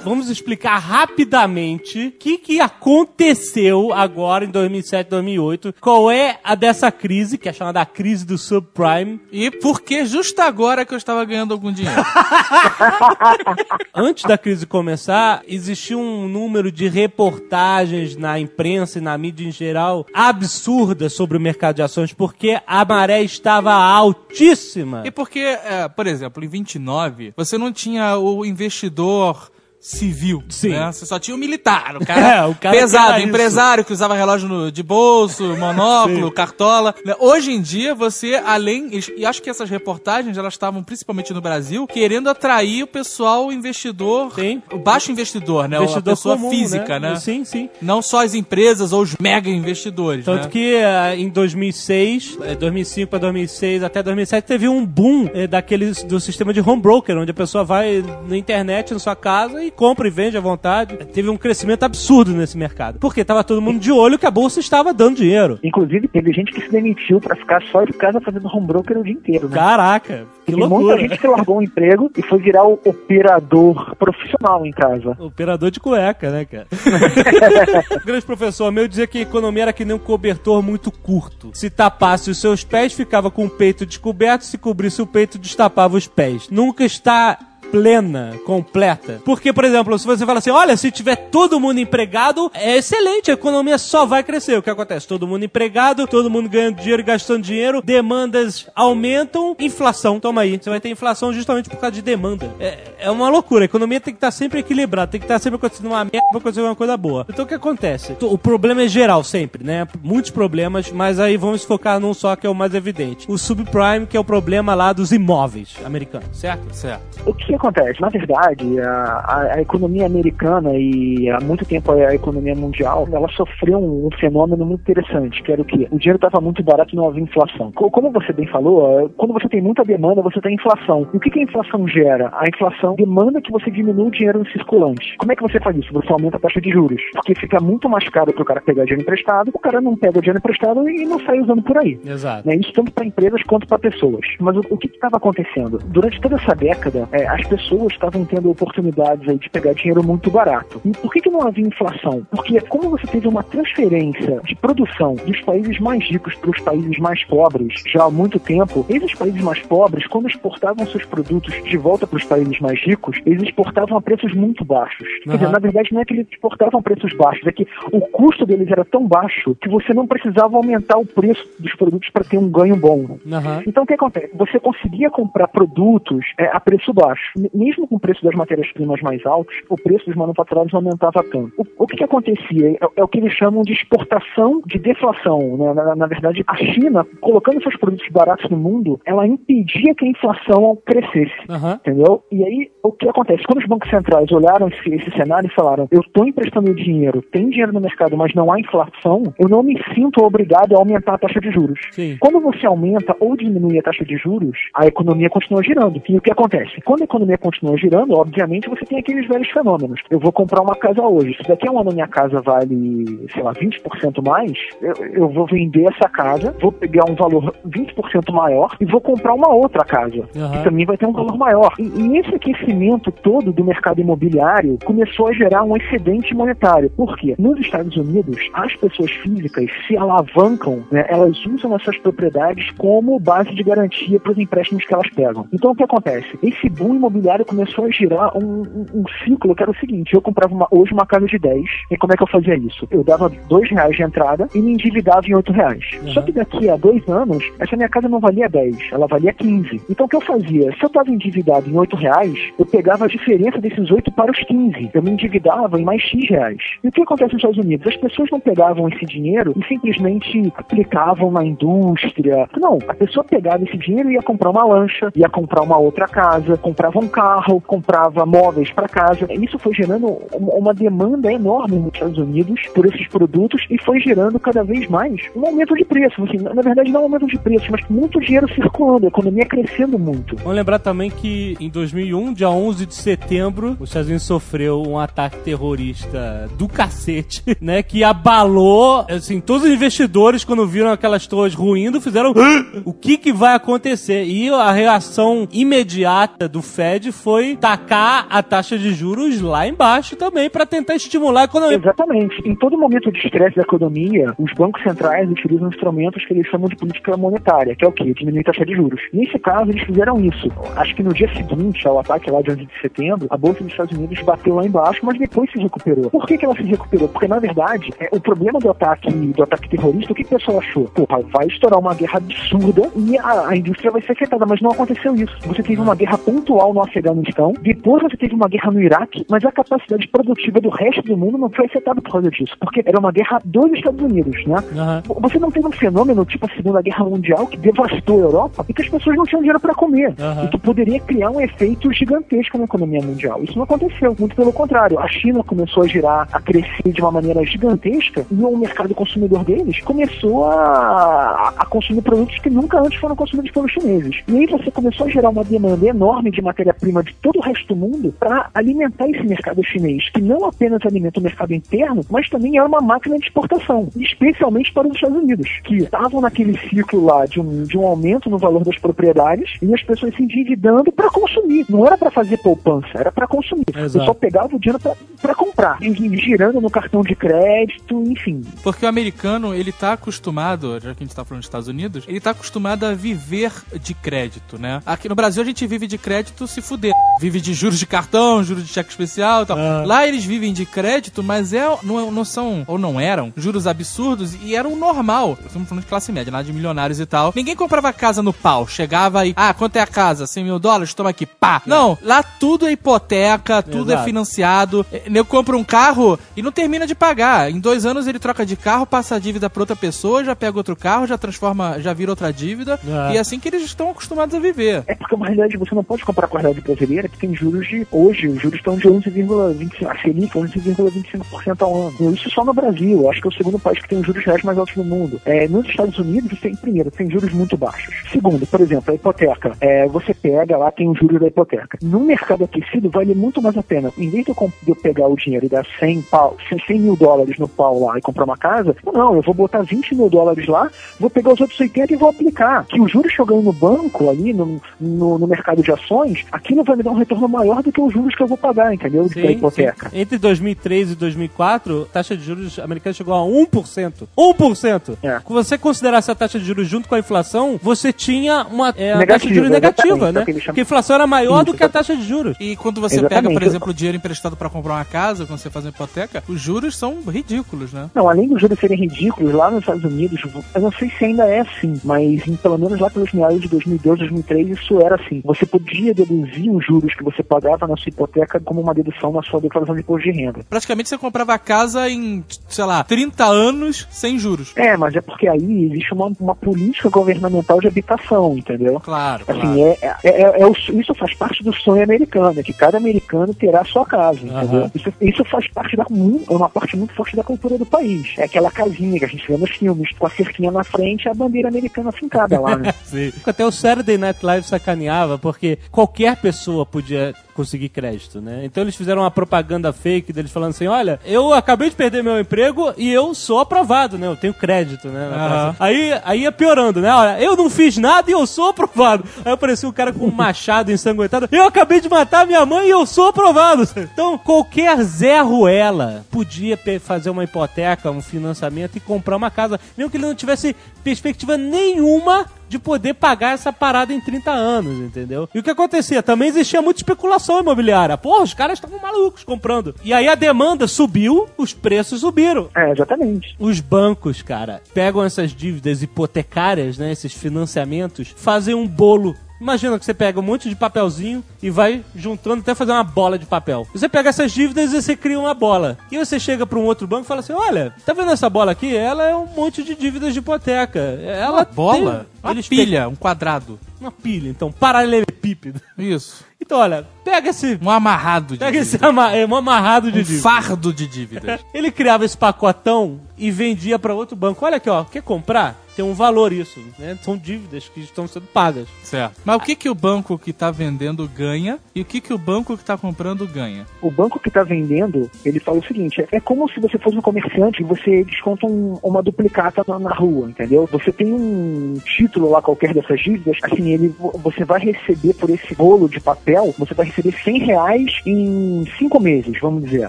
Vamos 0.04 0.28
explicar 0.28 0.78
rapidamente 0.78 2.08
o 2.08 2.12
que, 2.12 2.36
que 2.36 2.60
aconteceu 2.60 3.90
agora 3.90 4.44
em 4.44 4.50
2007, 4.50 5.08
2008. 5.08 5.74
Qual 5.80 6.10
é 6.10 6.38
a 6.44 6.54
dessa 6.54 6.92
crise, 6.92 7.38
que 7.38 7.48
é 7.48 7.52
chamada 7.54 7.80
a 7.80 7.86
crise 7.86 8.26
do 8.26 8.36
subprime. 8.36 9.18
E 9.32 9.50
por 9.50 9.80
que 9.80 10.04
justo 10.04 10.40
agora 10.42 10.84
que 10.84 10.92
eu 10.92 10.98
estava 10.98 11.24
ganhando 11.24 11.54
algum 11.54 11.72
dinheiro? 11.72 12.02
Antes 13.94 14.24
da 14.24 14.36
crise 14.36 14.66
começar, 14.66 15.42
existia 15.48 15.96
um 15.96 16.28
número 16.28 16.70
de 16.70 16.86
reportagens 16.86 18.14
na 18.14 18.38
imprensa 18.38 18.98
e 18.98 19.00
na 19.00 19.16
mídia 19.16 19.48
em 19.48 19.52
geral 19.52 20.06
absurdas 20.12 21.14
sobre 21.14 21.38
o 21.38 21.40
mercado 21.40 21.76
de 21.76 21.82
ações, 21.82 22.12
porque 22.12 22.60
a 22.66 22.84
maré 22.84 23.22
estava 23.22 23.72
altíssima. 23.72 25.02
E 25.06 25.10
porque, 25.10 25.40
é, 25.40 25.88
por 25.88 26.06
exemplo, 26.06 26.44
em 26.44 26.48
29, 26.48 27.32
você 27.34 27.56
não 27.56 27.72
tinha 27.72 28.18
o 28.18 28.44
investidor 28.44 29.50
civil, 29.86 30.42
Sim. 30.48 30.70
né? 30.70 30.90
Você 30.90 31.04
só 31.04 31.18
tinha 31.18 31.34
o 31.34 31.38
militar, 31.38 31.94
o 31.96 32.00
cara, 32.06 32.20
É, 32.36 32.44
o 32.46 32.54
cara 32.54 32.74
pesado, 32.74 33.08
era 33.10 33.18
isso. 33.18 33.28
empresário 33.28 33.84
que 33.84 33.92
usava 33.92 34.14
relógio 34.14 34.48
no- 34.48 34.72
de 34.72 34.82
bolso, 34.82 35.44
monóculo, 35.60 36.32
cartola. 36.32 36.94
né? 37.04 37.14
Hoje 37.20 37.52
em 37.52 37.60
dia, 37.60 37.94
você, 37.94 38.40
além... 38.46 38.90
E 39.18 39.26
acho 39.26 39.42
que 39.42 39.50
essas 39.50 39.68
reportagens, 39.68 40.38
elas 40.38 40.54
estavam 40.54 40.82
principalmente 40.82 41.34
no 41.34 41.40
Brasil, 41.42 41.86
querendo 41.86 42.30
atrair 42.30 42.82
o 42.82 42.86
pessoal 42.86 43.52
investidor, 43.52 44.32
Sim. 44.34 44.62
o 44.72 44.78
baixo 44.78 45.12
investidor, 45.12 45.68
né? 45.68 45.76
Investidor 45.76 46.12
a 46.12 46.16
pessoa 46.16 46.36
comum, 46.36 46.48
física, 46.50 46.98
né? 46.98 47.16
Sim, 47.16 47.44
sim. 47.44 47.68
Não 47.82 48.00
só 48.00 48.24
as 48.24 48.32
empresas 48.32 48.90
ou 48.90 49.02
os 49.02 49.14
mega 49.20 49.50
investidores, 49.50 50.24
Tanto 50.24 50.44
né? 50.44 50.50
que 50.50 50.76
eh, 50.76 51.16
em 51.18 51.28
2006, 51.28 52.38
eh, 52.42 52.54
2005 52.54 53.10
para 53.10 53.18
2006 53.18 53.82
até 53.82 54.02
2007 54.02 54.44
teve 54.44 54.66
um 54.68 54.84
boom 54.86 55.28
eh, 55.34 55.46
daqueles 55.46 56.02
do 56.04 56.18
sistema 56.18 56.52
de 56.54 56.60
home 56.60 56.80
broker, 56.80 57.18
onde 57.18 57.30
a 57.30 57.34
pessoa 57.34 57.64
vai 57.64 58.02
na 58.26 58.36
internet 58.36 58.92
na 58.94 58.98
sua 58.98 59.14
casa 59.16 59.62
e 59.62 59.73
compra 59.74 60.06
e 60.06 60.10
vende 60.10 60.36
à 60.36 60.40
vontade. 60.40 60.96
Teve 61.12 61.28
um 61.28 61.36
crescimento 61.36 61.82
absurdo 61.82 62.32
nesse 62.32 62.56
mercado. 62.56 62.98
Porque 62.98 63.24
tava 63.24 63.44
todo 63.44 63.60
mundo 63.60 63.78
de 63.78 63.92
olho 63.92 64.18
que 64.18 64.26
a 64.26 64.30
bolsa 64.30 64.60
estava 64.60 64.94
dando 64.94 65.16
dinheiro. 65.16 65.58
Inclusive, 65.62 66.08
teve 66.08 66.32
gente 66.32 66.52
que 66.52 66.60
se 66.60 66.70
demitiu 66.70 67.20
pra 67.20 67.36
ficar 67.36 67.62
só 67.70 67.82
em 67.82 67.92
casa 67.92 68.20
fazendo 68.20 68.48
home 68.48 68.66
broker 68.66 68.98
o 68.98 69.04
dia 69.04 69.12
inteiro, 69.12 69.48
né? 69.48 69.54
Caraca, 69.54 70.26
que 70.44 70.52
Teve 70.52 70.58
muita 70.58 70.74
loucura. 70.74 70.98
gente 71.00 71.18
que 71.18 71.26
largou 71.26 71.58
o 71.58 71.62
emprego 71.62 72.10
e 72.16 72.22
foi 72.22 72.38
virar 72.38 72.64
o 72.66 72.78
operador 72.84 73.94
profissional 73.96 74.64
em 74.66 74.70
casa. 74.70 75.16
Operador 75.20 75.70
de 75.70 75.80
cueca, 75.80 76.30
né, 76.30 76.44
cara? 76.44 76.66
o 76.70 78.04
grande 78.06 78.24
professor 78.24 78.70
meu 78.70 78.86
dizia 78.86 79.06
que 79.06 79.18
a 79.18 79.22
economia 79.22 79.62
era 79.64 79.72
que 79.72 79.84
nem 79.84 79.96
um 79.96 79.98
cobertor 79.98 80.62
muito 80.62 80.90
curto. 80.90 81.50
Se 81.54 81.70
tapasse 81.70 82.30
os 82.30 82.38
seus 82.38 82.62
pés, 82.64 82.92
ficava 82.92 83.30
com 83.30 83.46
o 83.46 83.50
peito 83.50 83.86
descoberto. 83.86 84.42
Se 84.44 84.58
cobrisse 84.58 85.00
o 85.02 85.06
peito, 85.06 85.38
destapava 85.38 85.96
os 85.96 86.06
pés. 86.06 86.48
Nunca 86.50 86.84
está 86.84 87.38
plena, 87.74 88.38
completa. 88.46 89.20
Porque, 89.24 89.52
por 89.52 89.64
exemplo, 89.64 89.98
se 89.98 90.06
você 90.06 90.24
fala 90.24 90.38
assim, 90.38 90.50
olha, 90.50 90.76
se 90.76 90.92
tiver 90.92 91.16
todo 91.16 91.58
mundo 91.58 91.80
empregado, 91.80 92.48
é 92.54 92.76
excelente, 92.76 93.32
a 93.32 93.34
economia 93.34 93.78
só 93.78 94.06
vai 94.06 94.22
crescer. 94.22 94.56
O 94.56 94.62
que 94.62 94.70
acontece? 94.70 95.08
Todo 95.08 95.26
mundo 95.26 95.44
empregado, 95.44 96.06
todo 96.06 96.30
mundo 96.30 96.48
ganhando 96.48 96.76
dinheiro 96.76 97.02
e 97.02 97.04
gastando 97.04 97.42
dinheiro, 97.42 97.82
demandas 97.82 98.68
aumentam, 98.76 99.56
inflação, 99.58 100.20
toma 100.20 100.42
aí. 100.42 100.56
Você 100.56 100.70
vai 100.70 100.78
ter 100.78 100.88
inflação 100.88 101.32
justamente 101.32 101.68
por 101.68 101.76
causa 101.76 101.96
de 101.96 102.00
demanda. 102.02 102.48
É, 102.60 102.78
é 103.00 103.10
uma 103.10 103.28
loucura, 103.28 103.64
a 103.64 103.66
economia 103.66 104.00
tem 104.00 104.14
que 104.14 104.18
estar 104.18 104.30
sempre 104.30 104.60
equilibrada, 104.60 105.10
tem 105.10 105.18
que 105.18 105.24
estar 105.24 105.40
sempre 105.40 105.56
acontecendo 105.56 105.86
uma 105.86 106.04
merda 106.04 106.28
pra 106.30 106.38
acontecer 106.38 106.60
uma 106.60 106.76
coisa 106.76 106.96
boa. 106.96 107.26
Então 107.28 107.44
o 107.44 107.48
que 107.48 107.54
acontece? 107.54 108.16
O 108.22 108.38
problema 108.38 108.82
é 108.82 108.88
geral 108.88 109.24
sempre, 109.24 109.64
né? 109.64 109.88
Muitos 110.00 110.30
problemas, 110.30 110.92
mas 110.92 111.18
aí 111.18 111.36
vamos 111.36 111.64
focar 111.64 111.98
num 111.98 112.14
só 112.14 112.36
que 112.36 112.46
é 112.46 112.50
o 112.50 112.54
mais 112.54 112.72
evidente. 112.72 113.26
O 113.28 113.36
subprime, 113.36 114.06
que 114.08 114.16
é 114.16 114.20
o 114.20 114.24
problema 114.24 114.76
lá 114.76 114.92
dos 114.92 115.10
imóveis 115.10 115.74
americanos, 115.84 116.38
certo? 116.38 116.72
Certo. 116.72 117.02
O 117.26 117.34
que 117.34 117.52
acontece? 117.66 118.00
Na 118.00 118.08
verdade, 118.08 118.80
a, 118.80 118.90
a- 119.26 119.54
a 119.56 119.60
economia 119.62 120.06
americana 120.06 120.72
e 120.74 121.28
há 121.30 121.40
muito 121.40 121.64
tempo 121.64 121.92
a 121.92 122.14
economia 122.14 122.54
mundial, 122.54 123.06
ela 123.12 123.28
sofreu 123.28 123.78
um, 123.78 124.06
um 124.06 124.10
fenômeno 124.18 124.64
muito 124.64 124.80
interessante, 124.80 125.42
que 125.42 125.52
era 125.52 125.62
o 125.62 125.64
quê? 125.64 125.86
O 125.90 125.98
dinheiro 125.98 126.16
estava 126.16 126.40
muito 126.40 126.62
barato 126.62 126.94
e 126.94 126.96
não 126.96 127.08
havia 127.08 127.22
inflação. 127.22 127.72
Co- 127.72 127.90
Como 127.90 128.10
você 128.10 128.32
bem 128.32 128.46
falou, 128.46 129.00
eh, 129.00 129.08
quando 129.16 129.32
você 129.34 129.48
tem 129.48 129.60
muita 129.62 129.84
demanda, 129.84 130.22
você 130.22 130.40
tem 130.40 130.54
inflação. 130.54 131.06
E 131.12 131.16
o 131.16 131.20
que, 131.20 131.30
que 131.30 131.40
a 131.40 131.42
inflação 131.42 131.86
gera? 131.88 132.30
A 132.32 132.44
inflação 132.48 132.94
demanda 132.94 133.40
que 133.40 133.50
você 133.52 133.70
diminua 133.70 134.06
o 134.06 134.10
dinheiro 134.10 134.38
no 134.40 134.48
circulante. 134.50 135.16
Como 135.18 135.32
é 135.32 135.36
que 135.36 135.42
você 135.42 135.58
faz 135.60 135.76
isso? 135.76 135.92
Você 135.92 136.12
aumenta 136.12 136.36
a 136.36 136.40
taxa 136.40 136.60
de 136.60 136.70
juros. 136.70 137.00
Porque 137.14 137.34
fica 137.34 137.60
muito 137.60 137.88
mais 137.88 138.08
caro 138.08 138.32
para 138.32 138.42
o 138.42 138.44
cara 138.46 138.60
pegar 138.60 138.84
dinheiro 138.84 139.02
emprestado, 139.02 139.50
o 139.52 139.58
cara 139.58 139.80
não 139.80 139.96
pega 139.96 140.18
o 140.18 140.22
dinheiro 140.22 140.38
emprestado 140.38 140.88
e 140.88 141.04
não 141.04 141.18
sai 141.20 141.40
usando 141.40 141.62
por 141.62 141.78
aí. 141.78 141.98
Exato. 142.04 142.46
Né? 142.48 142.56
Isso 142.56 142.72
tanto 142.72 142.92
para 142.92 143.04
empresas 143.04 143.42
quanto 143.44 143.66
para 143.66 143.78
pessoas. 143.78 144.20
Mas 144.40 144.56
o, 144.56 144.60
o 144.70 144.76
que 144.78 144.86
estava 144.88 145.16
acontecendo? 145.16 145.78
Durante 145.86 146.20
toda 146.20 146.36
essa 146.36 146.54
década, 146.54 147.08
é, 147.12 147.26
as 147.26 147.40
pessoas 147.46 147.53
estavam 147.88 148.24
tendo 148.24 148.50
oportunidades 148.50 149.28
aí 149.28 149.38
de 149.38 149.50
pegar 149.50 149.72
dinheiro 149.74 150.02
muito 150.02 150.30
barato. 150.30 150.80
E 150.84 150.90
por 150.90 151.12
que, 151.12 151.20
que 151.20 151.30
não 151.30 151.42
havia 151.42 151.66
inflação? 151.66 152.26
Porque 152.30 152.60
como 152.62 152.90
você 152.90 153.06
teve 153.06 153.28
uma 153.28 153.42
transferência 153.42 154.40
de 154.44 154.54
produção 154.54 155.14
dos 155.14 155.40
países 155.42 155.78
mais 155.78 156.04
ricos 156.04 156.34
para 156.36 156.50
os 156.50 156.60
países 156.60 156.98
mais 156.98 157.24
pobres 157.24 157.82
já 157.86 158.04
há 158.04 158.10
muito 158.10 158.38
tempo, 158.38 158.84
esses 158.88 159.14
países 159.14 159.40
mais 159.40 159.60
pobres, 159.60 160.06
quando 160.06 160.28
exportavam 160.28 160.86
seus 160.86 161.04
produtos 161.04 161.54
de 161.64 161.76
volta 161.76 162.06
para 162.06 162.16
os 162.16 162.24
países 162.24 162.58
mais 162.60 162.80
ricos, 162.80 163.20
eles 163.26 163.42
exportavam 163.42 163.96
a 163.96 164.02
preços 164.02 164.34
muito 164.34 164.64
baixos. 164.64 165.06
Quer 165.24 165.34
dizer, 165.34 165.48
na 165.48 165.58
verdade 165.58 165.92
não 165.92 166.00
é 166.00 166.04
que 166.04 166.14
eles 166.14 166.26
exportavam 166.30 166.80
a 166.80 166.82
preços 166.82 167.12
baixos, 167.14 167.46
é 167.46 167.52
que 167.52 167.66
o 167.92 168.00
custo 168.00 168.46
deles 168.46 168.70
era 168.70 168.84
tão 168.84 169.06
baixo 169.06 169.54
que 169.60 169.68
você 169.68 169.92
não 169.92 170.06
precisava 170.06 170.56
aumentar 170.56 170.98
o 170.98 171.06
preço 171.06 171.46
dos 171.58 171.74
produtos 171.74 172.08
para 172.10 172.24
ter 172.24 172.38
um 172.38 172.48
ganho 172.48 172.76
bom. 172.76 173.18
Aham. 173.30 173.62
Então 173.66 173.84
o 173.84 173.86
que 173.86 173.94
acontece? 173.94 174.30
Você 174.34 174.58
conseguia 174.58 175.10
comprar 175.10 175.48
produtos 175.48 176.24
é, 176.38 176.46
a 176.46 176.60
preço 176.60 176.92
baixo. 176.92 177.32
Mesmo 177.52 177.86
com 177.88 177.96
o 177.96 178.00
preço 178.00 178.24
das 178.24 178.34
matérias-primas 178.34 179.00
mais 179.02 179.24
altos, 179.26 179.54
o 179.68 179.76
preço 179.76 180.06
dos 180.06 180.16
manufaturados 180.16 180.72
não 180.72 180.80
aumentava 180.80 181.22
tanto. 181.24 181.52
O, 181.56 181.84
o 181.84 181.86
que, 181.86 181.96
que 181.96 182.04
acontecia? 182.04 182.70
É, 182.70 182.78
é 182.96 183.04
o 183.04 183.08
que 183.08 183.18
eles 183.18 183.32
chamam 183.32 183.62
de 183.62 183.72
exportação 183.72 184.62
de 184.66 184.78
deflação. 184.78 185.56
né? 185.56 185.74
Na, 185.74 185.96
na 185.96 186.06
verdade, 186.06 186.44
a 186.46 186.56
China, 186.56 187.06
colocando 187.20 187.62
seus 187.62 187.76
produtos 187.76 188.08
baratos 188.10 188.48
no 188.50 188.56
mundo, 188.56 189.00
ela 189.04 189.26
impedia 189.26 189.94
que 189.94 190.04
a 190.04 190.08
inflação 190.08 190.78
crescesse. 190.84 191.34
Aham. 191.48 191.74
Entendeu? 191.74 192.22
E 192.30 192.44
aí, 192.44 192.70
o 192.82 192.92
que 192.92 193.08
acontece? 193.08 193.42
Quando 193.44 193.60
os 193.60 193.66
bancos 193.66 193.88
centrais 193.88 194.30
olharam 194.30 194.68
esse, 194.68 194.94
esse 194.94 195.10
cenário 195.16 195.48
e 195.48 195.54
falaram: 195.54 195.88
eu 195.90 196.00
estou 196.00 196.26
emprestando 196.26 196.74
dinheiro, 196.74 197.22
tem 197.22 197.48
dinheiro 197.48 197.72
no 197.72 197.80
mercado, 197.80 198.16
mas 198.16 198.34
não 198.34 198.52
há 198.52 198.60
inflação, 198.60 199.22
eu 199.38 199.48
não 199.48 199.62
me 199.62 199.80
sinto 199.94 200.22
obrigado 200.24 200.74
a 200.74 200.78
aumentar 200.78 201.14
a 201.14 201.18
taxa 201.18 201.40
de 201.40 201.50
juros. 201.50 201.80
Sim. 201.90 202.16
Quando 202.20 202.40
você 202.40 202.66
aumenta 202.66 203.16
ou 203.18 203.36
diminui 203.36 203.78
a 203.78 203.82
taxa 203.82 204.04
de 204.04 204.16
juros, 204.16 204.58
a 204.74 204.86
economia 204.86 205.30
continua 205.30 205.62
girando. 205.62 206.02
E 206.08 206.16
o 206.16 206.20
que 206.20 206.30
acontece? 206.30 206.80
Quando 206.82 207.02
a 207.02 207.04
economia 207.04 207.23
continua 207.38 207.76
girando, 207.76 208.14
obviamente 208.14 208.68
você 208.68 208.84
tem 208.84 208.98
aqueles 208.98 209.26
velhos 209.26 209.48
fenômenos. 209.50 210.00
Eu 210.10 210.18
vou 210.18 210.32
comprar 210.32 210.62
uma 210.62 210.74
casa 210.74 211.02
hoje. 211.02 211.36
Se 211.36 211.48
daqui 211.48 211.68
a 211.68 211.72
um 211.72 211.78
ano 211.78 211.92
minha 211.92 212.08
casa 212.08 212.40
vale, 212.40 213.26
sei 213.32 213.42
lá, 213.42 213.52
20% 213.52 214.24
mais, 214.24 214.52
eu, 214.80 214.94
eu 215.12 215.28
vou 215.28 215.46
vender 215.46 215.84
essa 215.84 216.08
casa, 216.08 216.54
vou 216.60 216.72
pegar 216.72 217.04
um 217.10 217.14
valor 217.14 217.54
20% 217.66 218.32
maior 218.32 218.76
e 218.80 218.84
vou 218.84 219.00
comprar 219.00 219.34
uma 219.34 219.52
outra 219.52 219.84
casa. 219.84 220.28
Aham. 220.36 220.52
Que 220.52 220.64
também 220.64 220.86
vai 220.86 220.96
ter 220.96 221.06
um 221.06 221.12
valor 221.12 221.36
maior. 221.36 221.74
E, 221.78 221.82
e 221.82 222.18
esse 222.18 222.34
aquecimento 222.34 223.10
todo 223.10 223.52
do 223.52 223.64
mercado 223.64 224.00
imobiliário 224.00 224.78
começou 224.84 225.28
a 225.28 225.32
gerar 225.32 225.64
um 225.64 225.76
excedente 225.76 226.34
monetário. 226.34 226.90
Por 226.90 227.16
quê? 227.16 227.34
Nos 227.38 227.58
Estados 227.60 227.96
Unidos, 227.96 228.38
as 228.54 228.74
pessoas 228.76 229.10
físicas 229.10 229.70
se 229.86 229.96
alavancam, 229.96 230.84
né, 230.90 231.04
elas 231.08 231.44
usam 231.46 231.74
essas 231.74 231.96
propriedades 231.98 232.70
como 232.72 233.18
base 233.18 233.54
de 233.54 233.62
garantia 233.62 234.18
para 234.20 234.32
os 234.32 234.38
empréstimos 234.38 234.84
que 234.84 234.94
elas 234.94 235.08
pegam. 235.10 235.46
Então 235.52 235.72
o 235.72 235.74
que 235.74 235.82
acontece? 235.82 236.38
Esse 236.42 236.68
boom 236.68 236.96
imobiliário 236.96 237.13
começou 237.44 237.84
a 237.86 237.90
girar 237.90 238.36
um, 238.36 238.62
um- 238.62 238.86
um 239.00 239.04
ciclo 239.24 239.54
que 239.54 239.62
era 239.62 239.70
o 239.70 239.76
seguinte: 239.76 240.14
eu 240.14 240.20
comprava 240.22 240.54
uma- 240.54 240.68
hoje 240.70 240.92
uma 240.92 241.06
casa 241.06 241.26
de 241.26 241.38
10, 241.38 241.64
e 241.90 241.96
como 241.96 242.12
é 242.12 242.16
que 242.16 242.22
eu 242.22 242.26
fazia 242.28 242.54
isso? 242.56 242.86
Eu 242.90 243.02
dava 243.04 243.30
dois 243.48 243.68
reais 243.70 243.96
de 243.96 244.02
entrada 244.02 244.48
e 244.54 244.58
me 244.60 244.72
endividava 244.72 245.26
em 245.26 245.34
8 245.34 245.52
reais. 245.52 245.84
Só 246.12 246.22
que 246.22 246.32
daqui 246.32 246.68
a 246.68 246.76
dois 246.76 247.06
anos, 247.08 247.44
essa 247.58 247.76
minha 247.76 247.88
casa 247.88 248.08
não 248.08 248.20
valia 248.20 248.48
10, 248.48 248.76
ela 248.92 249.06
valia 249.06 249.32
15. 249.32 249.80
Então 249.90 250.06
o 250.06 250.08
que 250.08 250.16
eu 250.16 250.20
fazia? 250.20 250.72
Se 250.72 250.82
eu 250.82 250.86
estava 250.86 251.10
endividado 251.10 251.68
em 251.68 251.76
8 251.76 251.96
reais, 251.96 252.34
eu 252.58 252.66
pegava 252.66 253.04
a 253.04 253.08
diferença 253.08 253.60
desses 253.60 253.90
8 253.90 254.10
para 254.12 254.30
os 254.30 254.38
15. 254.44 254.90
Eu 254.92 255.02
me 255.02 255.10
endividava 255.10 255.78
em 255.80 255.84
mais 255.84 256.02
X 256.02 256.28
reais. 256.28 256.58
E 256.82 256.88
o 256.88 256.92
que 256.92 257.02
acontece 257.02 257.32
nos 257.34 257.42
Estados 257.42 257.58
Unidos? 257.64 257.86
As 257.86 257.96
pessoas 257.96 258.28
não 258.30 258.40
pegavam 258.40 258.88
esse 258.88 259.04
dinheiro 259.06 259.52
e 259.56 259.64
simplesmente 259.66 260.52
aplicavam 260.56 261.30
na 261.30 261.44
indústria. 261.44 262.48
Não, 262.58 262.78
a 262.88 262.94
pessoa 262.94 263.24
pegava 263.24 263.62
esse 263.64 263.76
dinheiro 263.76 264.10
e 264.10 264.14
ia 264.14 264.22
comprar 264.22 264.50
uma 264.50 264.64
lancha, 264.64 265.10
ia 265.14 265.28
comprar 265.28 265.62
uma 265.62 265.78
outra 265.78 266.06
casa, 266.06 266.56
comprava 266.56 266.98
um 266.98 267.03
carro, 267.08 267.60
comprava 267.60 268.24
móveis 268.26 268.70
para 268.72 268.88
casa. 268.88 269.26
Isso 269.32 269.58
foi 269.58 269.74
gerando 269.74 270.08
uma 270.32 270.72
demanda 270.74 271.32
enorme 271.32 271.78
nos 271.78 271.92
Estados 271.94 272.18
Unidos 272.18 272.60
por 272.74 272.86
esses 272.86 273.06
produtos 273.08 273.64
e 273.70 273.78
foi 273.82 274.00
gerando 274.00 274.38
cada 274.38 274.62
vez 274.62 274.88
mais 274.88 275.20
um 275.34 275.46
aumento 275.46 275.74
de 275.74 275.84
preço. 275.84 276.22
Assim, 276.22 276.38
na 276.38 276.62
verdade, 276.62 276.90
não 276.90 277.00
um 277.00 277.04
aumento 277.04 277.26
de 277.26 277.38
preço, 277.38 277.66
mas 277.70 277.86
muito 277.88 278.20
dinheiro 278.20 278.48
circulando, 278.54 279.06
a 279.06 279.08
economia 279.08 279.44
crescendo 279.46 279.98
muito. 279.98 280.36
Vamos 280.36 280.54
lembrar 280.54 280.78
também 280.78 281.10
que 281.10 281.56
em 281.60 281.68
2001, 281.68 282.32
dia 282.32 282.50
11 282.50 282.86
de 282.86 282.94
setembro, 282.94 283.76
os 283.80 283.88
Estados 283.90 284.08
Unidos 284.08 284.26
sofreu 284.26 284.82
um 284.82 284.98
ataque 284.98 285.38
terrorista 285.38 286.48
do 286.58 286.68
cacete, 286.68 287.42
né? 287.60 287.82
Que 287.82 288.02
abalou, 288.04 289.04
assim, 289.08 289.40
todos 289.40 289.64
os 289.66 289.72
investidores, 289.72 290.44
quando 290.44 290.66
viram 290.66 290.90
aquelas 290.90 291.26
torres 291.26 291.54
ruindo, 291.54 292.00
fizeram 292.00 292.32
"Ah, 292.36 292.80
o 292.84 292.92
que 292.92 293.16
que 293.18 293.32
vai 293.32 293.54
acontecer? 293.54 294.24
E 294.24 294.48
a 294.50 294.72
reação 294.72 295.46
imediata 295.52 296.48
do 296.48 296.62
Fed 296.94 297.10
foi 297.10 297.56
tacar 297.56 298.26
a 298.30 298.40
taxa 298.40 298.78
de 298.78 298.92
juros 298.92 299.40
lá 299.40 299.66
embaixo 299.66 300.14
também, 300.14 300.48
para 300.48 300.64
tentar 300.64 300.94
estimular 300.94 301.40
a 301.40 301.44
economia. 301.44 301.76
Exatamente. 301.76 302.40
Em 302.48 302.54
todo 302.54 302.78
momento 302.78 303.10
de 303.10 303.18
estresse 303.18 303.56
da 303.56 303.62
economia, 303.62 304.32
os 304.38 304.52
bancos 304.52 304.80
centrais 304.82 305.28
utilizam 305.28 305.68
instrumentos 305.68 306.24
que 306.24 306.32
eles 306.32 306.46
chamam 306.46 306.68
de 306.68 306.76
política 306.76 307.16
monetária, 307.16 307.74
que 307.74 307.84
é 307.84 307.88
o 307.88 307.92
quê? 307.92 308.14
Diminuir 308.14 308.42
a 308.42 308.44
taxa 308.44 308.64
de 308.64 308.74
juros. 308.74 309.00
Nesse 309.12 309.38
caso, 309.40 309.70
eles 309.70 309.82
fizeram 309.82 310.20
isso. 310.20 310.48
Acho 310.76 310.94
que 310.94 311.02
no 311.02 311.12
dia 311.12 311.28
seguinte 311.34 311.86
ao 311.88 311.98
ataque 311.98 312.30
lá 312.30 312.40
de 312.42 312.52
11 312.52 312.66
de 312.66 312.80
setembro, 312.80 313.26
a 313.28 313.36
Bolsa 313.36 313.64
dos 313.64 313.72
Estados 313.72 313.96
Unidos 313.96 314.22
bateu 314.22 314.54
lá 314.54 314.64
embaixo, 314.64 315.00
mas 315.02 315.18
depois 315.18 315.50
se 315.50 315.58
recuperou. 315.58 316.10
Por 316.10 316.26
que, 316.26 316.38
que 316.38 316.44
ela 316.44 316.54
se 316.54 316.62
recuperou? 316.62 317.08
Porque, 317.08 317.26
na 317.26 317.40
verdade, 317.40 317.92
é, 317.98 318.08
o 318.12 318.20
problema 318.20 318.60
do 318.60 318.70
ataque, 318.70 319.10
do 319.10 319.42
ataque 319.42 319.68
terrorista, 319.68 320.12
o 320.12 320.14
que, 320.14 320.22
que 320.22 320.34
o 320.34 320.38
pessoal 320.38 320.58
achou? 320.60 320.84
Porra, 320.84 321.20
vai 321.32 321.46
estourar 321.48 321.80
uma 321.80 321.94
guerra 321.94 322.18
absurda 322.18 322.88
e 322.94 323.18
a, 323.18 323.48
a 323.48 323.56
indústria 323.56 323.90
vai 323.90 324.02
ser 324.02 324.12
afetada, 324.12 324.46
mas 324.46 324.60
não 324.60 324.70
aconteceu 324.70 325.12
isso. 325.16 325.36
Você 325.46 325.62
teve 325.62 325.80
uma 325.80 325.96
guerra 325.96 326.18
pontual 326.18 326.72
no 326.72 326.83
Afeganistão, 326.84 327.52
depois 327.60 328.02
você 328.02 328.16
teve 328.16 328.34
uma 328.34 328.48
guerra 328.48 328.70
no 328.70 328.80
Iraque, 328.80 329.24
mas 329.28 329.44
a 329.44 329.52
capacidade 329.52 330.08
produtiva 330.08 330.60
do 330.60 330.68
resto 330.68 331.02
do 331.02 331.16
mundo 331.16 331.38
não 331.38 331.50
foi 331.50 331.66
afetada 331.66 332.00
por 332.00 332.12
causa 332.12 332.30
disso, 332.30 332.56
porque 332.60 332.82
era 332.84 332.98
uma 332.98 333.12
guerra 333.12 333.40
dos 333.44 333.72
Estados 333.72 334.02
Unidos, 334.02 334.44
né? 334.46 334.56
Aham. 334.76 335.02
Você 335.20 335.38
não 335.38 335.50
teve 335.50 335.66
um 335.66 335.72
fenômeno 335.72 336.24
tipo 336.24 336.46
a 336.46 336.56
Segunda 336.56 336.82
Guerra 336.82 337.04
Mundial 337.04 337.46
que 337.46 337.56
devastou 337.56 338.18
a 338.18 338.22
Europa 338.22 338.66
e 338.68 338.74
que 338.74 338.82
as 338.82 338.88
pessoas 338.88 339.16
não 339.16 339.24
tinham 339.24 339.40
dinheiro 339.40 339.60
para 339.60 339.74
comer 339.74 340.14
Aham. 340.18 340.44
e 340.44 340.48
que 340.48 340.58
poderia 340.58 341.00
criar 341.00 341.30
um 341.30 341.40
efeito 341.40 341.92
gigantesco 341.92 342.58
na 342.58 342.64
economia 342.64 343.00
mundial. 343.02 343.42
Isso 343.42 343.56
não 343.56 343.64
aconteceu, 343.64 344.14
muito 344.18 344.36
pelo 344.36 344.52
contrário. 344.52 344.98
A 344.98 345.08
China 345.08 345.42
começou 345.42 345.82
a 345.82 345.86
girar, 345.86 346.28
a 346.32 346.40
crescer 346.40 346.92
de 346.92 347.00
uma 347.00 347.10
maneira 347.10 347.44
gigantesca 347.44 348.26
e 348.30 348.34
o 348.34 348.56
mercado 348.56 348.94
consumidor 348.94 349.44
deles 349.44 349.80
começou 349.80 350.46
a, 350.46 351.52
a 351.56 351.66
consumir 351.66 352.02
produtos 352.02 352.38
que 352.38 352.50
nunca 352.50 352.80
antes 352.80 352.98
foram 352.98 353.16
consumidos 353.16 353.50
pelos 353.50 353.72
chineses. 353.72 354.22
E 354.28 354.38
aí 354.38 354.46
você 354.46 354.70
começou 354.70 355.06
a 355.06 355.10
gerar 355.10 355.30
uma 355.30 355.44
demanda 355.44 355.86
enorme 355.86 356.30
de 356.30 356.40
matéria-prima 356.74 357.02
de 357.02 357.14
todo 357.14 357.38
o 357.38 357.42
resto 357.42 357.68
do 357.68 357.76
mundo 357.76 358.14
para 358.18 358.50
alimentar 358.54 359.08
esse 359.08 359.22
mercado 359.22 359.62
chinês, 359.64 360.10
que 360.10 360.20
não 360.20 360.44
apenas 360.44 360.80
alimenta 360.84 361.20
o 361.20 361.22
mercado 361.22 361.54
interno, 361.54 362.02
mas 362.10 362.28
também 362.28 362.56
é 362.56 362.62
uma 362.62 362.80
máquina 362.80 363.18
de 363.18 363.26
exportação, 363.26 363.88
especialmente 363.96 364.72
para 364.72 364.88
os 364.88 364.94
Estados 364.94 365.16
Unidos, 365.16 365.48
que 365.64 365.76
estavam 365.76 366.20
naquele 366.20 366.58
ciclo 366.68 367.04
lá 367.04 367.24
de 367.26 367.40
um, 367.40 367.64
de 367.64 367.78
um 367.78 367.86
aumento 367.86 368.28
no 368.28 368.38
valor 368.38 368.64
das 368.64 368.78
propriedades 368.78 369.56
e 369.62 369.72
as 369.72 369.82
pessoas 369.82 370.14
se 370.14 370.22
endividando 370.22 370.90
para 370.92 371.10
consumir. 371.10 371.64
Não 371.68 371.86
era 371.86 371.96
para 371.96 372.10
fazer 372.10 372.38
poupança, 372.38 372.88
era 372.94 373.12
para 373.12 373.26
consumir. 373.26 373.64
Exato. 373.68 373.98
pessoal 373.98 374.14
pegava 374.14 374.56
o 374.56 374.58
dinheiro 374.58 374.80
para 375.20 375.34
comprar, 375.34 375.78
e, 375.80 375.88
e 375.88 376.16
girando 376.16 376.60
no 376.60 376.70
cartão 376.70 377.02
de 377.02 377.14
crédito, 377.14 378.02
enfim. 378.02 378.42
Porque 378.62 378.84
o 378.84 378.88
americano, 378.88 379.54
ele 379.54 379.72
tá 379.72 379.92
acostumado, 379.92 380.78
já 380.80 380.94
que 380.94 381.02
a 381.02 381.06
gente 381.06 381.14
tá 381.14 381.24
falando 381.24 381.40
dos 381.40 381.46
Estados 381.46 381.68
Unidos, 381.68 382.04
ele 382.08 382.20
tá 382.20 382.30
acostumado 382.30 382.84
a 382.84 382.94
viver 382.94 383.52
de 383.80 383.94
crédito, 383.94 384.58
né? 384.58 384.80
Aqui 384.84 385.08
no 385.08 385.14
Brasil 385.14 385.42
a 385.42 385.46
gente 385.46 385.66
vive 385.66 385.86
de 385.86 385.98
crédito 385.98 386.46
se 386.46 386.60
fuder. 386.64 386.92
Vive 387.20 387.40
de 387.40 387.54
juros 387.54 387.78
de 387.78 387.86
cartão, 387.86 388.42
juros 388.42 388.64
de 388.66 388.72
cheque 388.72 388.90
especial 388.90 389.42
e 389.42 389.46
tal. 389.46 389.56
Ah. 389.58 389.82
Lá 389.86 390.06
eles 390.06 390.24
vivem 390.24 390.52
de 390.52 390.66
crédito, 390.66 391.22
mas 391.22 391.52
é, 391.52 391.64
não, 391.82 392.10
não 392.10 392.24
são, 392.24 392.64
ou 392.66 392.76
não 392.78 392.98
eram, 392.98 393.32
juros 393.36 393.66
absurdos 393.66 394.34
e 394.42 394.54
eram 394.56 394.74
normal. 394.76 395.38
Estamos 395.46 395.68
falando 395.68 395.84
de 395.84 395.88
classe 395.88 396.10
média, 396.10 396.30
nada 396.32 396.44
de 396.44 396.52
milionários 396.52 396.98
e 396.98 397.06
tal. 397.06 397.32
Ninguém 397.36 397.54
comprava 397.54 397.92
casa 397.92 398.22
no 398.22 398.32
pau. 398.32 398.66
Chegava 398.66 399.24
e, 399.26 399.32
ah, 399.36 399.54
quanto 399.54 399.76
é 399.76 399.80
a 399.80 399.86
casa? 399.86 400.26
100 400.26 400.44
mil 400.44 400.58
dólares? 400.58 400.92
Toma 400.94 401.10
aqui, 401.10 401.26
pá. 401.26 401.62
Não, 401.66 401.96
lá 402.02 402.22
tudo 402.22 402.66
é 402.66 402.72
hipoteca, 402.72 403.62
tudo 403.62 403.90
é 403.90 403.94
Exato. 403.94 404.06
financiado. 404.06 404.86
É, 404.92 405.02
Eu 405.14 405.24
compro 405.24 405.56
um 405.58 405.64
carro 405.64 406.18
e 406.36 406.42
não 406.42 406.50
termina 406.50 406.86
de 406.86 406.94
pagar. 406.94 407.50
Em 407.50 407.60
dois 407.60 407.86
anos 407.86 408.06
ele 408.06 408.18
troca 408.18 408.44
de 408.44 408.56
carro, 408.56 408.86
passa 408.86 409.14
a 409.14 409.18
dívida 409.18 409.48
pra 409.48 409.62
outra 409.62 409.76
pessoa, 409.76 410.24
já 410.24 410.34
pega 410.34 410.56
outro 410.56 410.74
carro, 410.74 411.06
já 411.06 411.16
transforma, 411.16 411.80
já 411.80 411.92
vira 411.92 412.10
outra 412.10 412.32
dívida. 412.32 412.78
É. 412.86 413.14
E 413.14 413.16
é 413.16 413.20
assim 413.20 413.38
que 413.38 413.48
eles 413.48 413.62
estão 413.62 413.90
acostumados 413.90 414.34
a 414.34 414.38
viver. 414.38 414.82
É 414.86 414.94
porque, 414.94 415.16
na 415.16 415.26
realidade, 415.26 415.56
você 415.56 415.74
não 415.74 415.84
pode 415.84 416.04
comprar 416.04 416.26
com 416.28 416.38
a 416.38 416.40
realidade 416.44 416.60
brasileira, 416.60 417.08
que 417.08 417.18
tem 417.18 417.34
juros 417.34 417.66
de. 417.66 417.86
Hoje, 417.90 418.28
os 418.28 418.40
juros 418.40 418.58
estão 418.58 418.76
de 418.76 418.88
11,25%. 418.88 419.86
A 419.86 419.98
Selic, 420.00 420.34
11,25% 420.34 421.62
ao 421.62 421.88
ano. 421.88 422.14
Isso 422.14 422.30
só 422.30 422.44
no 422.44 422.52
Brasil. 422.52 423.00
Eu 423.00 423.10
acho 423.10 423.20
que 423.20 423.28
é 423.28 423.30
o 423.30 423.34
segundo 423.34 423.58
país 423.58 423.80
que 423.80 423.88
tem 423.88 423.98
os 423.98 424.06
juros 424.06 424.24
reais 424.24 424.42
mais 424.42 424.58
altos 424.58 424.76
no 424.76 424.84
mundo. 424.84 425.20
É, 425.24 425.48
nos 425.48 425.66
Estados 425.68 425.98
Unidos, 425.98 426.38
tem, 426.40 426.54
primeiro, 426.56 426.90
tem 426.90 427.10
juros 427.10 427.32
muito 427.32 427.56
baixos. 427.56 427.94
Segundo, 428.10 428.46
por 428.46 428.60
exemplo, 428.60 428.92
a 428.92 428.94
hipoteca. 428.94 429.52
É, 429.60 429.86
você 429.88 430.12
pega 430.12 430.56
lá, 430.56 430.70
tem 430.70 430.88
os 430.88 430.98
juros 430.98 431.20
da 431.20 431.28
hipoteca. 431.28 431.78
No 431.82 432.00
mercado 432.00 432.44
aquecido, 432.44 432.90
vale 432.90 433.14
muito 433.14 433.40
mais 433.40 433.56
a 433.56 433.62
pena. 433.62 433.92
Em 433.96 434.10
vez 434.10 434.24
de 434.24 434.30
eu, 434.30 434.52
de 434.62 434.70
eu 434.70 434.76
pegar 434.76 435.08
o 435.08 435.16
dinheiro 435.16 435.46
e 435.46 435.48
dar 435.48 435.66
100, 435.78 436.02
pau, 436.02 436.36
100 436.66 436.80
mil 436.80 436.96
dólares 436.96 437.38
no 437.38 437.48
pau 437.48 437.84
lá 437.84 437.98
e 437.98 438.02
comprar 438.02 438.24
uma 438.24 438.36
casa, 438.36 438.76
não, 438.92 439.14
eu 439.14 439.22
vou 439.22 439.34
botar 439.34 439.62
20 439.62 439.94
mil 439.94 440.08
dólares 440.08 440.46
lá, 440.46 440.70
vou 440.98 441.10
pegar 441.10 441.32
os 441.32 441.40
outros 441.40 441.58
80 441.58 441.92
e 441.92 441.96
vou 441.96 442.10
aplicar. 442.10 442.66
Que 442.66 442.80
os 442.80 442.90
juros 442.90 443.14
ganho 443.24 443.42
no 443.42 443.52
banco, 443.52 444.10
ali, 444.10 444.32
no, 444.32 444.60
no, 444.80 445.18
no 445.18 445.26
mercado 445.26 445.62
de 445.62 445.70
ações, 445.70 446.24
aquilo 446.34 446.64
vai 446.64 446.76
me 446.76 446.82
dar 446.82 446.90
um 446.90 446.96
retorno 446.96 447.28
maior 447.28 447.62
do 447.62 447.70
que 447.70 447.80
os 447.80 447.92
juros 447.92 448.14
que 448.14 448.22
eu 448.22 448.26
vou 448.26 448.36
pagar, 448.36 448.74
entendeu? 448.74 449.08
da 449.08 449.30
hipoteca. 449.30 449.90
sim. 449.90 450.00
Entre 450.00 450.18
2003 450.18 450.92
e 450.92 450.94
2004, 450.96 451.82
a 451.82 451.92
taxa 451.92 452.16
de 452.16 452.24
juros 452.24 452.58
americana 452.58 452.92
chegou 452.92 453.14
a 453.14 453.18
1%. 453.18 454.08
1%! 454.18 454.98
É. 455.02 455.18
Se 455.20 455.32
você 455.32 455.56
considerasse 455.56 456.10
a 456.10 456.14
taxa 456.14 456.38
de 456.38 456.44
juros 456.44 456.66
junto 456.66 456.88
com 456.88 456.94
a 456.96 456.98
inflação, 456.98 457.58
você 457.62 457.92
tinha 457.92 458.46
uma 458.50 458.74
é, 458.76 458.92
a 458.92 459.06
taxa 459.06 459.28
de 459.28 459.34
Negativa, 459.34 459.34
juros 459.34 459.50
negativa, 459.50 460.08
é 460.08 460.12
né? 460.12 460.20
o 460.20 460.24
chamam. 460.24 460.42
Porque 460.46 460.60
a 460.60 460.62
inflação 460.62 460.96
era 460.96 461.06
maior 461.06 461.36
Isso, 461.36 461.44
do 461.44 461.54
que 461.54 461.62
a 461.62 461.68
taxa 461.68 461.96
de 461.96 462.02
juros. 462.02 462.36
E 462.40 462.56
quando 462.56 462.80
você 462.80 462.96
Exatamente. 462.96 463.22
pega, 463.22 463.34
por 463.34 463.42
exemplo, 463.42 463.74
dinheiro 463.74 463.96
emprestado 463.96 464.36
pra 464.36 464.50
comprar 464.50 464.74
uma 464.74 464.84
casa, 464.84 465.26
quando 465.26 465.38
você 465.38 465.50
faz 465.50 465.64
uma 465.64 465.70
hipoteca, 465.70 466.22
os 466.28 466.40
juros 466.40 466.76
são 466.76 467.00
ridículos, 467.08 467.72
né? 467.72 467.90
Não, 467.94 468.08
além 468.08 468.28
dos 468.28 468.40
juros 468.40 468.58
serem 468.58 468.78
ridículos, 468.78 469.32
lá 469.32 469.50
nos 469.50 469.60
Estados 469.60 469.84
Unidos, 469.84 470.20
eu 470.54 470.60
não 470.60 470.72
sei 470.72 470.90
se 470.98 471.04
ainda 471.04 471.26
é 471.26 471.40
assim, 471.40 471.80
mas 471.84 472.26
em, 472.26 472.36
pelo 472.36 472.58
menos 472.58 472.80
lá 472.80 472.90
pelos 472.90 473.12
meados 473.12 473.40
de 473.40 473.48
2002, 473.48 474.00
2003, 474.00 474.50
isso 474.58 474.80
era 474.80 474.96
assim. 474.96 475.20
Você 475.24 475.46
podia 475.46 475.94
deduzir 475.94 476.23
os 476.50 476.64
juros 476.64 476.94
que 476.94 477.02
você 477.04 477.22
pagava 477.22 477.66
na 477.66 477.76
sua 477.76 477.88
hipoteca 477.90 478.40
como 478.40 478.60
uma 478.60 478.74
dedução 478.74 479.12
na 479.12 479.22
sua 479.22 479.40
declaração 479.40 479.74
de 479.74 479.80
imposto 479.82 480.10
de 480.10 480.16
renda. 480.16 480.40
Praticamente 480.48 480.88
você 480.88 480.98
comprava 480.98 481.34
a 481.34 481.38
casa 481.38 481.88
em, 481.88 482.24
sei 482.48 482.64
lá, 482.64 482.82
30 482.84 483.24
anos 483.24 483.86
sem 483.90 484.18
juros. 484.18 484.52
É, 484.56 484.76
mas 484.76 484.94
é 484.94 485.00
porque 485.00 485.28
aí 485.28 485.64
existe 485.70 485.92
uma, 485.94 486.10
uma 486.20 486.34
política 486.34 486.88
governamental 486.88 487.60
de 487.60 487.66
habitação, 487.68 488.36
entendeu? 488.36 488.80
Claro, 488.80 489.24
Assim, 489.28 489.40
claro. 489.40 489.58
é, 489.60 489.78
é, 489.82 489.96
é- 490.04 490.40
é 490.42 490.46
o- 490.46 490.80
isso 490.80 490.94
faz 490.94 491.14
parte 491.14 491.42
do 491.42 491.52
sonho 491.54 491.82
americano, 491.82 492.38
é 492.38 492.42
que 492.42 492.52
cada 492.52 492.76
americano 492.78 493.32
terá 493.34 493.60
a 493.60 493.64
sua 493.64 493.84
casa, 493.84 494.20
entendeu? 494.22 494.70
Isso, 494.74 494.92
isso 495.00 495.24
faz 495.24 495.48
parte 495.48 495.76
da 495.76 495.84
é 495.84 496.32
uma 496.34 496.48
parte 496.48 496.76
muito 496.76 496.94
forte 496.94 497.14
da 497.16 497.22
cultura 497.22 497.56
do 497.58 497.66
país. 497.66 498.14
É 498.18 498.24
aquela 498.24 498.50
casinha 498.50 498.98
que 498.98 499.04
a 499.04 499.08
gente 499.08 499.26
vê 499.26 499.36
nos 499.36 499.50
filmes, 499.50 499.90
com 499.98 500.06
a 500.06 500.10
cerquinha 500.10 500.50
na 500.50 500.64
frente 500.64 501.04
e 501.04 501.08
a 501.08 501.14
bandeira 501.14 501.48
americana 501.48 501.92
fincada 501.92 502.40
lá, 502.40 502.56
né? 502.56 502.72
Sim. 502.84 503.12
Até 503.24 503.44
o 503.46 503.50
Saturday 503.50 503.96
Night 503.98 504.24
Live 504.24 504.46
sacaneava, 504.46 505.18
porque 505.18 505.58
qualquer 505.70 506.13
pessoa 506.16 506.64
podia 506.66 507.14
conseguir 507.34 507.68
crédito, 507.68 508.20
né? 508.20 508.42
Então 508.44 508.62
eles 508.62 508.76
fizeram 508.76 509.02
uma 509.02 509.10
propaganda 509.10 509.72
fake 509.72 510.12
deles 510.12 510.30
falando 510.30 510.50
assim, 510.50 510.66
olha, 510.66 511.00
eu 511.04 511.32
acabei 511.32 511.68
de 511.68 511.76
perder 511.76 512.02
meu 512.02 512.18
emprego 512.18 512.72
e 512.76 512.90
eu 512.92 513.14
sou 513.14 513.40
aprovado, 513.40 513.98
né? 513.98 514.06
Eu 514.06 514.16
tenho 514.16 514.32
crédito, 514.32 514.88
né? 514.88 515.10
praça. 515.12 515.56
Aí, 515.58 516.00
aí 516.04 516.20
ia 516.22 516.32
piorando, 516.32 516.80
né? 516.80 516.92
Olha, 516.92 517.20
eu 517.20 517.36
não 517.36 517.50
fiz 517.50 517.76
nada 517.76 518.10
e 518.10 518.14
eu 518.14 518.26
sou 518.26 518.50
aprovado. 518.50 519.04
Aí 519.24 519.32
apareceu 519.32 519.68
um 519.68 519.72
cara 519.72 519.92
com 519.92 520.06
um 520.06 520.12
machado 520.14 520.70
ensanguentado. 520.70 521.28
Eu 521.30 521.44
acabei 521.44 521.80
de 521.80 521.88
matar 521.88 522.26
minha 522.26 522.44
mãe 522.46 522.66
e 522.66 522.70
eu 522.70 522.86
sou 522.86 523.08
aprovado. 523.08 523.68
Então, 523.76 524.16
qualquer 524.16 524.82
Zé 524.82 525.20
Ruela 525.20 526.04
podia 526.10 526.58
fazer 526.80 527.10
uma 527.10 527.24
hipoteca, 527.24 527.90
um 527.90 528.00
financiamento 528.00 528.76
e 528.76 528.80
comprar 528.80 529.16
uma 529.16 529.30
casa, 529.30 529.58
mesmo 529.76 529.90
que 529.90 529.96
ele 529.96 530.06
não 530.06 530.14
tivesse 530.14 530.54
perspectiva 530.82 531.36
nenhuma 531.36 532.26
de 532.48 532.58
poder 532.58 532.94
pagar 532.94 533.32
essa 533.32 533.52
parada 533.52 533.92
em 533.92 534.00
30 534.00 534.30
anos, 534.30 534.78
entendeu? 534.78 535.28
E 535.34 535.38
o 535.38 535.42
que 535.42 535.50
acontecia? 535.50 536.02
Também 536.02 536.28
existia 536.28 536.62
muita 536.62 536.80
especulação 536.80 537.23
imobiliária. 537.40 537.96
Porra, 537.98 538.22
os 538.22 538.34
caras 538.34 538.58
estavam 538.58 538.78
malucos 538.80 539.24
comprando. 539.24 539.74
E 539.84 539.92
aí 539.92 540.08
a 540.08 540.14
demanda 540.14 540.66
subiu, 540.66 541.28
os 541.36 541.52
preços 541.52 542.00
subiram. 542.00 542.48
É, 542.56 542.70
exatamente. 542.72 543.34
Os 543.38 543.60
bancos, 543.60 544.22
cara, 544.22 544.62
pegam 544.72 545.02
essas 545.02 545.32
dívidas 545.32 545.82
hipotecárias, 545.82 546.78
né, 546.78 546.92
esses 546.92 547.12
financiamentos, 547.12 548.12
fazem 548.16 548.54
um 548.54 548.66
bolo. 548.66 549.14
Imagina 549.40 549.78
que 549.78 549.84
você 549.84 549.92
pega 549.92 550.20
um 550.20 550.22
monte 550.22 550.48
de 550.48 550.54
papelzinho 550.54 551.22
e 551.42 551.50
vai 551.50 551.84
juntando 551.94 552.40
até 552.40 552.54
fazer 552.54 552.70
uma 552.72 552.84
bola 552.84 553.18
de 553.18 553.26
papel. 553.26 553.66
Você 553.74 553.88
pega 553.88 554.08
essas 554.08 554.32
dívidas 554.32 554.72
e 554.72 554.80
você 554.80 554.96
cria 554.96 555.18
uma 555.18 555.34
bola. 555.34 555.76
E 555.90 555.98
você 555.98 556.18
chega 556.18 556.46
para 556.46 556.58
um 556.58 556.64
outro 556.64 556.86
banco 556.86 557.02
e 557.02 557.06
fala 557.06 557.20
assim: 557.20 557.32
Olha, 557.32 557.74
tá 557.84 557.92
vendo 557.92 558.10
essa 558.12 558.30
bola 558.30 558.52
aqui? 558.52 558.74
Ela 558.74 559.02
é 559.10 559.14
um 559.14 559.26
monte 559.26 559.62
de 559.62 559.74
dívidas 559.74 560.12
de 560.14 560.20
hipoteca. 560.20 560.78
Ela 560.80 561.38
Uma 561.38 561.44
bola? 561.44 562.06
tem- 562.14 562.20
Uma 562.22 562.30
Eles 562.32 562.48
pilha, 562.48 562.88
um 562.88 562.94
quadrado. 562.94 563.58
Uma 563.78 563.90
pilha, 563.92 564.30
então, 564.30 564.50
paralelepípedo. 564.50 565.60
Isso. 565.76 566.24
Então, 566.44 566.58
olha, 566.58 566.86
pega 567.02 567.30
esse. 567.30 567.58
Um 567.62 567.70
amarrado 567.70 568.34
de 568.34 568.38
Pega 568.40 568.58
esse 568.58 568.72
dívida. 568.72 568.88
ama- 568.88 569.12
é, 569.16 569.26
um 569.26 569.34
amarrado 569.34 569.90
de 569.90 570.00
Um 570.00 570.02
dívida. 570.02 570.22
fardo 570.22 570.72
de 570.74 570.86
dívidas. 570.86 571.40
Ele 571.54 571.70
criava 571.70 572.04
esse 572.04 572.16
pacotão 572.16 573.00
e 573.16 573.30
vendia 573.30 573.78
para 573.78 573.94
outro 573.94 574.14
banco. 574.16 574.44
Olha 574.44 574.56
aqui, 574.58 574.68
ó, 574.68 574.84
quer 574.84 575.02
comprar? 575.02 575.62
Tem 575.74 575.84
um 575.84 575.92
valor 575.92 576.32
isso, 576.32 576.60
né? 576.78 576.96
São 577.02 577.16
dívidas 577.16 577.68
que 577.68 577.80
estão 577.80 578.06
sendo 578.06 578.26
pagas. 578.28 578.68
Certo. 578.84 579.20
Mas 579.24 579.34
o 579.36 579.40
que, 579.40 579.56
que 579.56 579.68
o 579.68 579.74
banco 579.74 580.16
que 580.16 580.32
tá 580.32 580.48
vendendo 580.48 581.08
ganha 581.08 581.58
e 581.74 581.80
o 581.80 581.84
que, 581.84 582.00
que 582.00 582.14
o 582.14 582.18
banco 582.18 582.56
que 582.56 582.64
tá 582.64 582.78
comprando 582.78 583.26
ganha? 583.26 583.66
O 583.82 583.90
banco 583.90 584.20
que 584.20 584.28
está 584.28 584.44
vendendo, 584.44 585.10
ele 585.24 585.40
fala 585.40 585.58
o 585.58 585.64
seguinte, 585.66 586.00
é- 586.00 586.06
é 586.12 586.20
como 586.20 586.48
se 586.48 586.60
você 586.60 586.78
fosse 586.78 586.96
um 586.96 587.00
comerciante 587.02 587.60
e 587.60 587.64
você 587.64 588.04
desconta 588.04 588.46
um- 588.46 588.78
uma 588.84 589.02
duplicata 589.02 589.64
na, 589.66 589.76
na 589.80 589.92
rua, 589.92 590.28
entendeu? 590.30 590.68
Você 590.70 590.92
tem 590.92 591.12
um 591.12 591.74
título 591.84 592.30
lá 592.30 592.40
qualquer 592.40 592.72
dessas 592.72 593.00
dívidas, 593.00 593.36
assim, 593.42 593.70
ele, 593.72 593.88
vo- 593.88 594.16
você 594.22 594.44
vai 594.44 594.60
receber 594.60 595.14
por 595.14 595.28
esse 595.28 595.56
bolo 595.56 595.88
de 595.88 595.98
papel, 595.98 596.33
você 596.58 596.74
vai 596.74 596.86
receber 596.86 597.12
100 597.22 597.38
reais 597.38 597.92
em 598.06 598.64
cinco 598.78 599.00
meses, 599.00 599.38
vamos 599.40 599.64
dizer. 599.64 599.88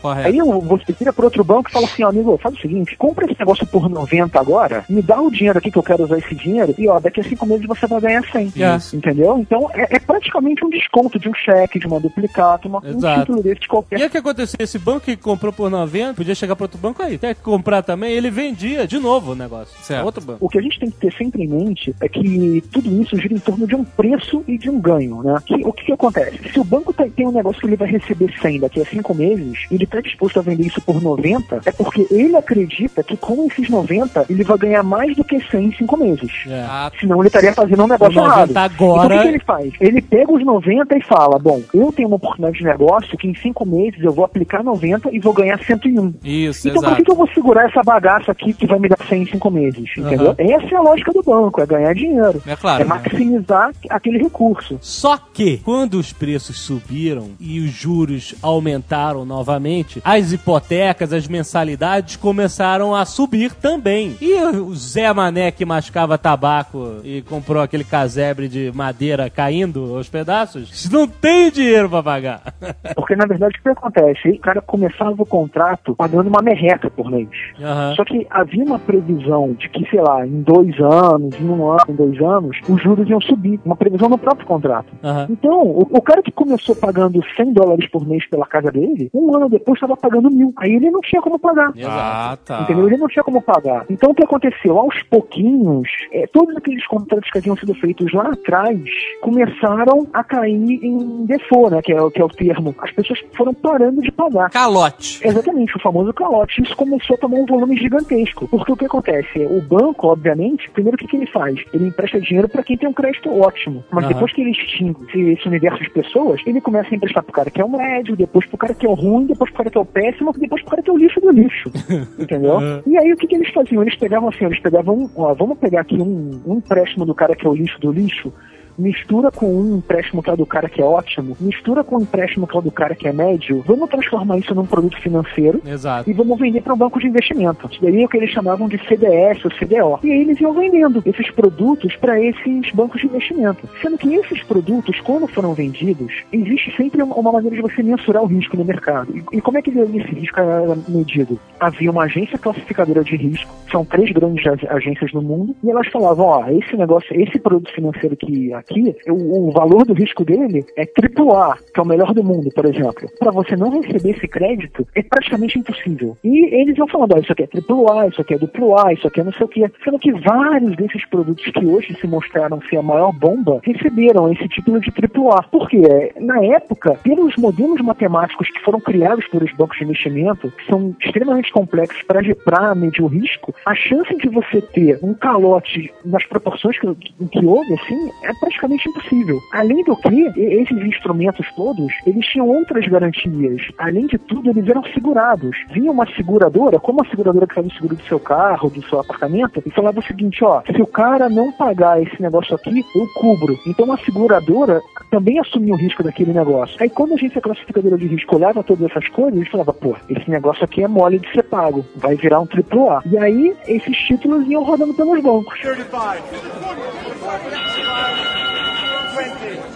Correto. 0.00 0.28
Aí 0.28 0.38
eu- 0.38 0.60
você 0.60 0.92
vira 0.92 1.12
para 1.12 1.24
outro 1.24 1.44
banco 1.44 1.68
e 1.68 1.72
fala 1.72 1.86
assim, 1.86 2.02
ó, 2.04 2.08
amigo, 2.08 2.38
faz 2.42 2.54
o 2.56 2.60
seguinte, 2.60 2.96
compra 2.96 3.26
esse 3.26 3.38
negócio 3.38 3.66
por 3.66 3.88
90 3.88 4.38
agora, 4.38 4.84
me 4.88 5.02
dá 5.02 5.20
o 5.20 5.30
dinheiro 5.30 5.58
aqui 5.58 5.70
que 5.70 5.78
eu 5.78 5.82
quero 5.82 6.04
usar 6.04 6.18
esse 6.18 6.34
dinheiro 6.34 6.74
e 6.78 6.88
ó, 6.88 6.98
daqui 6.98 7.20
a 7.20 7.24
cinco 7.24 7.46
meses 7.46 7.66
você 7.66 7.86
vai 7.86 8.00
ganhar 8.00 8.22
100. 8.30 8.52
Isso. 8.76 8.96
Entendeu? 8.96 9.38
Então 9.38 9.68
é, 9.74 9.96
é 9.96 9.98
praticamente 9.98 10.64
um 10.64 10.68
desconto 10.70 11.18
de 11.18 11.28
um 11.28 11.34
cheque, 11.34 11.78
de 11.78 11.86
uma 11.86 12.00
duplicata, 12.00 12.66
uma, 12.68 12.78
um 12.78 12.98
título 13.20 13.42
desse 13.42 13.60
de 13.60 13.68
qualquer 13.68 13.98
E 14.00 14.04
o 14.04 14.10
que 14.10 14.18
acontecia? 14.18 14.56
Esse 14.58 14.78
banco 14.78 15.00
que 15.00 15.16
comprou 15.16 15.52
por 15.52 15.70
90 15.70 16.14
podia 16.14 16.34
chegar 16.34 16.56
para 16.56 16.64
outro 16.64 16.78
banco 16.78 17.02
aí. 17.02 17.18
Quer 17.18 17.34
comprar 17.36 17.82
também? 17.82 18.12
Ele 18.12 18.30
vendia 18.30 18.86
de 18.86 18.98
novo 18.98 19.32
o 19.32 19.34
negócio. 19.34 19.74
Certo. 19.82 20.04
Outro 20.04 20.22
banco. 20.24 20.38
O 20.44 20.48
que 20.48 20.58
a 20.58 20.62
gente 20.62 20.78
tem 20.78 20.90
que 20.90 20.96
ter 20.96 21.12
sempre 21.14 21.42
em 21.44 21.48
mente 21.48 21.94
é 22.00 22.08
que 22.08 22.62
tudo 22.72 23.00
isso 23.02 23.16
gira 23.18 23.34
em 23.34 23.38
torno 23.38 23.66
de 23.66 23.74
um 23.74 23.84
preço 23.84 24.42
e 24.48 24.58
de 24.58 24.68
um 24.70 24.80
ganho, 24.80 25.22
né? 25.22 25.36
Que- 25.46 25.64
o 25.64 25.72
que, 25.72 25.84
que 25.86 25.92
acontece? 25.92 26.23
Se 26.52 26.58
o 26.60 26.64
banco 26.64 26.92
tem 26.92 27.26
um 27.26 27.32
negócio 27.32 27.60
que 27.60 27.66
ele 27.66 27.76
vai 27.76 27.88
receber 27.88 28.32
100 28.40 28.60
daqui 28.60 28.80
a 28.80 28.84
5 28.84 29.14
meses, 29.14 29.58
e 29.70 29.74
ele 29.74 29.84
está 29.84 30.00
disposto 30.00 30.38
a 30.38 30.42
vender 30.42 30.66
isso 30.66 30.80
por 30.80 31.02
90, 31.02 31.60
é 31.66 31.72
porque 31.72 32.06
ele 32.10 32.36
acredita 32.36 33.02
que 33.02 33.16
com 33.16 33.46
esses 33.46 33.68
90 33.68 34.26
ele 34.28 34.44
vai 34.44 34.58
ganhar 34.58 34.82
mais 34.82 35.16
do 35.16 35.24
que 35.24 35.38
100 35.40 35.64
em 35.66 35.72
5 35.76 35.96
meses. 35.96 36.30
É. 36.46 36.60
Ah, 36.68 36.90
Senão 37.00 37.18
ele 37.20 37.28
estaria 37.28 37.52
fazendo 37.52 37.84
um 37.84 37.88
negócio 37.88 38.14
90 38.14 38.34
errado. 38.50 38.56
agora- 38.56 39.04
Então 39.04 39.06
o 39.06 39.08
que, 39.10 39.18
que 39.22 39.28
ele 39.28 39.44
faz? 39.44 39.72
Ele 39.80 40.02
pega 40.02 40.32
os 40.32 40.44
90 40.44 40.96
e 40.96 41.02
fala: 41.02 41.38
Bom, 41.38 41.62
eu 41.72 41.92
tenho 41.92 42.08
uma 42.08 42.16
oportunidade 42.16 42.58
de 42.58 42.64
negócio 42.64 43.16
que 43.18 43.28
em 43.28 43.34
5 43.34 43.66
meses 43.66 44.02
eu 44.02 44.12
vou 44.12 44.24
aplicar 44.24 44.62
90 44.62 45.10
e 45.12 45.18
vou 45.18 45.32
ganhar 45.32 45.58
101. 45.64 46.14
Isso, 46.24 46.68
Então 46.68 46.80
por 46.80 46.86
exato. 46.88 46.96
que, 46.96 47.02
que 47.04 47.10
eu 47.10 47.16
vou 47.16 47.28
segurar 47.28 47.68
essa 47.68 47.82
bagaça 47.82 48.32
aqui 48.32 48.52
que 48.52 48.66
vai 48.66 48.78
me 48.78 48.88
dar 48.88 48.98
100 49.08 49.22
em 49.22 49.26
5 49.26 49.50
meses? 49.50 49.90
Entendeu? 49.96 50.34
Essa 50.38 50.74
é 50.74 50.76
a 50.76 50.80
lógica 50.82 51.12
do 51.12 51.22
banco, 51.22 51.60
é 51.60 51.66
ganhar 51.66 51.94
dinheiro. 51.94 52.42
É 52.46 52.56
claro, 52.56 52.82
É 52.82 52.84
né? 52.84 52.88
maximizar 52.88 53.70
aquele 53.90 54.18
recurso. 54.18 54.78
Só 54.80 55.16
que, 55.16 55.58
quando 55.58 55.94
os 55.94 56.12
preços 56.14 56.58
subiram 56.60 57.30
e 57.38 57.60
os 57.60 57.70
juros 57.70 58.34
aumentaram 58.42 59.24
novamente, 59.24 60.00
as 60.04 60.32
hipotecas, 60.32 61.12
as 61.12 61.28
mensalidades 61.28 62.16
começaram 62.16 62.94
a 62.94 63.04
subir 63.04 63.52
também. 63.52 64.16
E 64.20 64.34
o 64.42 64.74
Zé 64.74 65.12
Mané 65.12 65.50
que 65.50 65.64
mascava 65.64 66.16
tabaco 66.16 67.00
e 67.04 67.22
comprou 67.22 67.62
aquele 67.62 67.84
casebre 67.84 68.48
de 68.48 68.72
madeira 68.74 69.28
caindo 69.28 69.96
aos 69.96 70.08
pedaços, 70.08 70.88
não 70.90 71.06
tem 71.06 71.50
dinheiro 71.50 71.90
pra 71.90 72.02
pagar. 72.02 72.42
Porque 72.94 73.16
na 73.16 73.26
verdade 73.26 73.58
o 73.58 73.62
que 73.62 73.68
acontece? 73.68 74.28
O 74.30 74.40
cara 74.40 74.60
começava 74.60 75.22
o 75.22 75.26
contrato 75.26 75.94
pagando 75.94 76.28
uma 76.28 76.42
merreca 76.42 76.90
por 76.90 77.10
mês. 77.10 77.28
Aham. 77.60 77.94
Só 77.96 78.04
que 78.04 78.26
havia 78.30 78.64
uma 78.64 78.78
previsão 78.78 79.52
de 79.58 79.68
que, 79.68 79.88
sei 79.90 80.00
lá, 80.00 80.26
em 80.26 80.42
dois 80.42 80.78
anos, 80.80 81.34
em 81.40 81.48
um 81.48 81.70
ano, 81.70 81.84
em 81.88 81.94
dois 81.94 82.20
anos, 82.20 82.56
os 82.68 82.82
juros 82.82 83.08
iam 83.08 83.20
subir. 83.20 83.60
Uma 83.64 83.76
previsão 83.76 84.08
no 84.08 84.18
próprio 84.18 84.46
contrato. 84.46 84.86
Aham. 85.02 85.26
Então, 85.30 85.62
o, 85.62 85.82
o 85.90 86.02
cara 86.04 86.22
que 86.22 86.30
começou 86.32 86.74
pagando 86.76 87.20
100 87.36 87.52
dólares 87.52 87.88
por 87.90 88.06
mês 88.06 88.26
pela 88.28 88.46
casa 88.46 88.70
dele, 88.70 89.10
um 89.12 89.34
ano 89.36 89.48
depois 89.48 89.76
estava 89.76 89.96
pagando 89.96 90.30
mil. 90.30 90.52
Aí 90.58 90.72
ele 90.74 90.90
não 90.90 91.00
tinha 91.00 91.20
como 91.22 91.38
pagar. 91.38 91.72
Ah, 91.84 92.38
tá. 92.44 92.60
Entendeu? 92.62 92.86
Ele 92.86 92.96
não 92.96 93.08
tinha 93.08 93.22
como 93.24 93.40
pagar. 93.42 93.84
Então 93.90 94.10
o 94.10 94.14
que 94.14 94.22
aconteceu? 94.24 94.78
Aos 94.78 95.02
pouquinhos, 95.04 95.88
é, 96.12 96.26
todos 96.26 96.56
aqueles 96.56 96.86
contratos 96.86 97.30
que 97.30 97.38
haviam 97.38 97.56
sido 97.56 97.74
feitos 97.74 98.12
lá 98.12 98.28
atrás 98.30 98.78
começaram 99.24 100.06
a 100.12 100.22
cair 100.22 100.54
em 100.84 101.24
default, 101.26 101.70
né? 101.74 101.82
Que 101.82 101.92
é, 101.92 102.00
o- 102.00 102.10
que 102.10 102.20
é 102.20 102.24
o 102.24 102.28
termo. 102.28 102.74
As 102.78 102.90
pessoas 102.92 103.18
foram 103.36 103.54
parando 103.54 104.00
de 104.02 104.12
pagar. 104.12 104.50
Calote. 104.50 105.20
Exatamente, 105.26 105.76
o 105.76 105.80
famoso 105.80 106.12
calote. 106.12 106.62
Isso 106.62 106.76
começou 106.76 107.14
a 107.16 107.18
tomar 107.18 107.36
um 107.38 107.46
volume 107.46 107.76
gigantesco. 107.76 108.46
Porque 108.48 108.72
o 108.72 108.76
que 108.76 108.84
acontece? 108.84 109.38
O 109.46 109.60
banco, 109.62 110.08
obviamente, 110.08 110.70
primeiro 110.70 110.96
o 110.96 110.98
que, 110.98 111.06
que 111.06 111.16
ele 111.16 111.26
faz? 111.26 111.58
Ele 111.72 111.88
empresta 111.88 112.20
dinheiro 112.20 112.48
para 112.48 112.62
quem 112.62 112.76
tem 112.76 112.88
um 112.88 112.92
crédito 112.92 113.30
ótimo. 113.40 113.82
Mas 113.90 114.04
Aham. 114.04 114.12
depois 114.12 114.32
que 114.32 114.40
ele 114.42 114.50
extingue 114.50 114.96
esse, 115.08 115.20
esse 115.32 115.48
universo 115.48 115.82
de 115.82 115.90
pessoas, 115.94 116.40
ele 116.44 116.60
começa 116.60 116.92
a 116.92 116.96
emprestar 116.96 117.22
pro 117.22 117.32
cara 117.32 117.50
que 117.50 117.60
é 117.60 117.64
o 117.64 117.70
médio, 117.70 118.16
depois 118.16 118.44
pro 118.46 118.58
cara 118.58 118.74
que 118.74 118.84
é 118.84 118.88
o 118.88 118.94
ruim, 118.94 119.26
depois 119.26 119.50
pro 119.50 119.58
cara 119.58 119.70
que 119.70 119.78
é 119.78 119.80
o 119.80 119.84
péssimo, 119.84 120.32
depois 120.36 120.60
pro 120.62 120.72
cara 120.72 120.82
que 120.82 120.90
é 120.90 120.92
o 120.92 120.98
lixo 120.98 121.20
do 121.20 121.30
lixo. 121.30 121.70
Entendeu? 122.18 122.58
E 122.86 122.98
aí 122.98 123.12
o 123.12 123.16
que, 123.16 123.26
que 123.26 123.36
eles 123.36 123.50
faziam? 123.52 123.82
Eles 123.82 123.96
pegavam 123.96 124.28
assim, 124.28 124.44
eles 124.44 124.60
pegavam, 124.60 125.08
ó, 125.16 125.32
vamos 125.34 125.58
pegar 125.58 125.82
aqui 125.82 125.96
um, 125.96 126.42
um 126.44 126.56
empréstimo 126.56 127.06
do 127.06 127.14
cara 127.14 127.36
que 127.36 127.46
é 127.46 127.48
o 127.48 127.54
lixo 127.54 127.80
do 127.80 127.92
lixo 127.92 128.32
mistura 128.78 129.30
com 129.30 129.46
um 129.46 129.76
empréstimo 129.78 130.22
que 130.22 130.30
é 130.30 130.36
do 130.36 130.46
cara 130.46 130.68
que 130.68 130.80
é 130.80 130.84
ótimo, 130.84 131.36
mistura 131.40 131.84
com 131.84 131.96
um 131.96 132.02
empréstimo 132.02 132.46
que 132.46 132.56
é 132.56 132.60
do 132.60 132.70
cara 132.70 132.94
que 132.94 133.06
é 133.08 133.12
médio, 133.12 133.62
vamos 133.66 133.88
transformar 133.88 134.38
isso 134.38 134.54
num 134.54 134.66
produto 134.66 135.00
financeiro 135.00 135.60
Exato. 135.66 136.08
e 136.08 136.12
vamos 136.12 136.38
vender 136.38 136.62
para 136.62 136.74
um 136.74 136.76
banco 136.76 136.98
de 136.98 137.06
investimento. 137.06 137.68
Isso 137.70 137.80
daí 137.82 138.02
é 138.02 138.04
o 138.04 138.08
que 138.08 138.16
eles 138.16 138.30
chamavam 138.30 138.68
de 138.68 138.78
CDS 138.86 139.44
ou 139.44 139.50
CDO. 139.50 140.00
E 140.02 140.12
aí 140.12 140.20
eles 140.20 140.40
iam 140.40 140.52
vendendo 140.52 141.02
esses 141.06 141.30
produtos 141.30 141.94
para 141.96 142.20
esses 142.20 142.70
bancos 142.72 143.00
de 143.00 143.06
investimento. 143.06 143.68
Sendo 143.82 143.98
que 143.98 144.14
esses 144.14 144.42
produtos, 144.42 145.00
quando 145.00 145.26
foram 145.28 145.54
vendidos, 145.54 146.12
existe 146.32 146.74
sempre 146.76 147.02
uma 147.02 147.32
maneira 147.32 147.56
de 147.56 147.62
você 147.62 147.82
mensurar 147.82 148.22
o 148.22 148.26
risco 148.26 148.56
no 148.56 148.64
mercado. 148.64 149.14
E, 149.16 149.36
e 149.36 149.40
como 149.40 149.58
é 149.58 149.62
que 149.62 149.70
esse 149.70 150.14
risco 150.14 150.40
era 150.40 150.76
medido? 150.88 151.38
Havia 151.60 151.90
uma 151.90 152.04
agência 152.04 152.38
classificadora 152.38 153.02
de 153.04 153.16
risco, 153.16 153.52
são 153.70 153.84
três 153.84 154.10
grandes 154.12 154.46
ag- 154.46 154.66
agências 154.68 155.12
no 155.12 155.22
mundo, 155.22 155.54
e 155.62 155.70
elas 155.70 155.86
falavam, 155.88 156.26
ó, 156.26 156.48
esse 156.48 156.76
negócio, 156.76 157.20
esse 157.20 157.38
produto 157.38 157.72
financeiro 157.72 158.16
que 158.16 158.52
aqui, 158.64 158.96
o, 159.08 159.48
o 159.48 159.52
valor 159.52 159.84
do 159.84 159.94
risco 159.94 160.24
dele 160.24 160.64
é 160.76 160.82
AAA, 160.82 161.58
que 161.72 161.80
é 161.80 161.82
o 161.82 161.86
melhor 161.86 162.12
do 162.12 162.24
mundo, 162.24 162.50
por 162.54 162.64
exemplo. 162.64 163.08
Para 163.18 163.30
você 163.30 163.56
não 163.56 163.80
receber 163.80 164.10
esse 164.10 164.26
crédito, 164.26 164.86
é 164.94 165.02
praticamente 165.02 165.58
impossível. 165.58 166.16
E 166.24 166.54
eles 166.60 166.76
iam 166.76 166.88
falando, 166.88 167.14
ó, 167.14 167.18
isso 167.18 167.32
aqui 167.32 167.44
é 167.44 167.48
AAA, 167.48 168.08
isso 168.08 168.20
aqui 168.20 168.34
é 168.34 168.38
duplo 168.38 168.78
A, 168.78 168.92
isso 168.92 169.06
aqui 169.06 169.20
é 169.20 169.24
não 169.24 169.32
sei 169.32 169.44
o 169.44 169.48
quê. 169.48 169.70
Sendo 169.84 169.98
que 169.98 170.12
vários 170.12 170.76
desses 170.76 171.04
produtos 171.06 171.44
que 171.44 171.66
hoje 171.66 171.94
se 172.00 172.06
mostraram 172.06 172.60
ser 172.62 172.78
a 172.78 172.82
maior 172.82 173.12
bomba, 173.12 173.60
receberam 173.62 174.32
esse 174.32 174.48
título 174.48 174.80
de 174.80 174.90
AAA. 174.90 175.42
Por 175.50 175.68
quê? 175.68 176.12
Na 176.18 176.42
época, 176.44 176.94
pelos 177.02 177.36
modelos 177.36 177.80
matemáticos 177.80 178.48
que 178.50 178.62
foram 178.62 178.80
criados 178.80 179.26
pelos 179.28 179.52
bancos 179.52 179.78
de 179.78 179.84
investimento, 179.84 180.50
que 180.50 180.66
são 180.66 180.94
extremamente 181.00 181.52
complexos 181.52 182.02
para 182.02 182.74
medir 182.74 183.02
o 183.02 183.06
risco, 183.06 183.54
a 183.66 183.74
chance 183.74 184.14
de 184.16 184.28
você 184.28 184.60
ter 184.60 184.98
um 185.02 185.14
calote 185.14 185.92
nas 186.04 186.24
proporções 186.26 186.78
que, 186.78 186.86
que 186.94 187.44
houve, 187.44 187.74
assim, 187.74 188.10
é 188.24 188.32
praticamente 188.40 188.53
impossível. 188.62 189.40
Além 189.52 189.82
do 189.84 189.96
que, 189.96 190.08
e- 190.36 190.62
esses 190.62 190.76
instrumentos 190.84 191.46
todos, 191.56 191.92
eles 192.06 192.26
tinham 192.26 192.48
outras 192.48 192.86
garantias. 192.86 193.62
Além 193.78 194.06
de 194.06 194.18
tudo, 194.18 194.50
eles 194.50 194.68
eram 194.68 194.82
segurados. 194.92 195.56
Vinha 195.70 195.90
uma 195.90 196.06
seguradora, 196.14 196.78
como 196.78 197.02
a 197.02 197.06
seguradora 197.08 197.46
que 197.46 197.54
faz 197.54 197.66
o 197.66 197.70
seguro 197.74 197.96
do 197.96 198.02
seu 198.04 198.18
carro, 198.20 198.70
do 198.70 198.82
seu 198.88 199.00
apartamento, 199.00 199.62
e 199.64 199.70
falava 199.70 200.00
o 200.00 200.04
seguinte, 200.04 200.44
ó, 200.44 200.62
se 200.62 200.80
o 200.80 200.86
cara 200.86 201.28
não 201.28 201.52
pagar 201.52 202.02
esse 202.02 202.20
negócio 202.20 202.54
aqui, 202.54 202.84
eu 202.94 203.06
cubro. 203.14 203.58
Então 203.66 203.92
a 203.92 203.98
seguradora 203.98 204.80
também 205.10 205.38
assumia 205.38 205.74
o 205.74 205.76
risco 205.76 206.02
daquele 206.02 206.32
negócio. 206.32 206.76
Aí 206.80 206.88
quando 206.90 207.12
a 207.12 207.14
agência 207.14 207.40
classificadora 207.40 207.96
de 207.96 208.06
risco 208.06 208.36
olhava 208.36 208.62
todas 208.62 208.90
essas 208.90 209.08
coisas, 209.08 209.34
eles 209.38 209.48
falavam, 209.50 209.74
pô, 209.74 209.96
esse 210.08 210.28
negócio 210.30 210.64
aqui 210.64 210.82
é 210.82 210.88
mole 210.88 211.18
de 211.18 211.30
ser 211.32 211.42
pago, 211.44 211.84
vai 211.96 212.14
virar 212.16 212.40
um 212.40 212.46
AAA. 212.46 213.02
E 213.06 213.18
aí 213.18 213.54
esses 213.66 213.96
títulos 213.98 214.46
iam 214.48 214.62
rodando 214.64 214.94
pelos 214.94 215.22
bancos. 215.22 215.58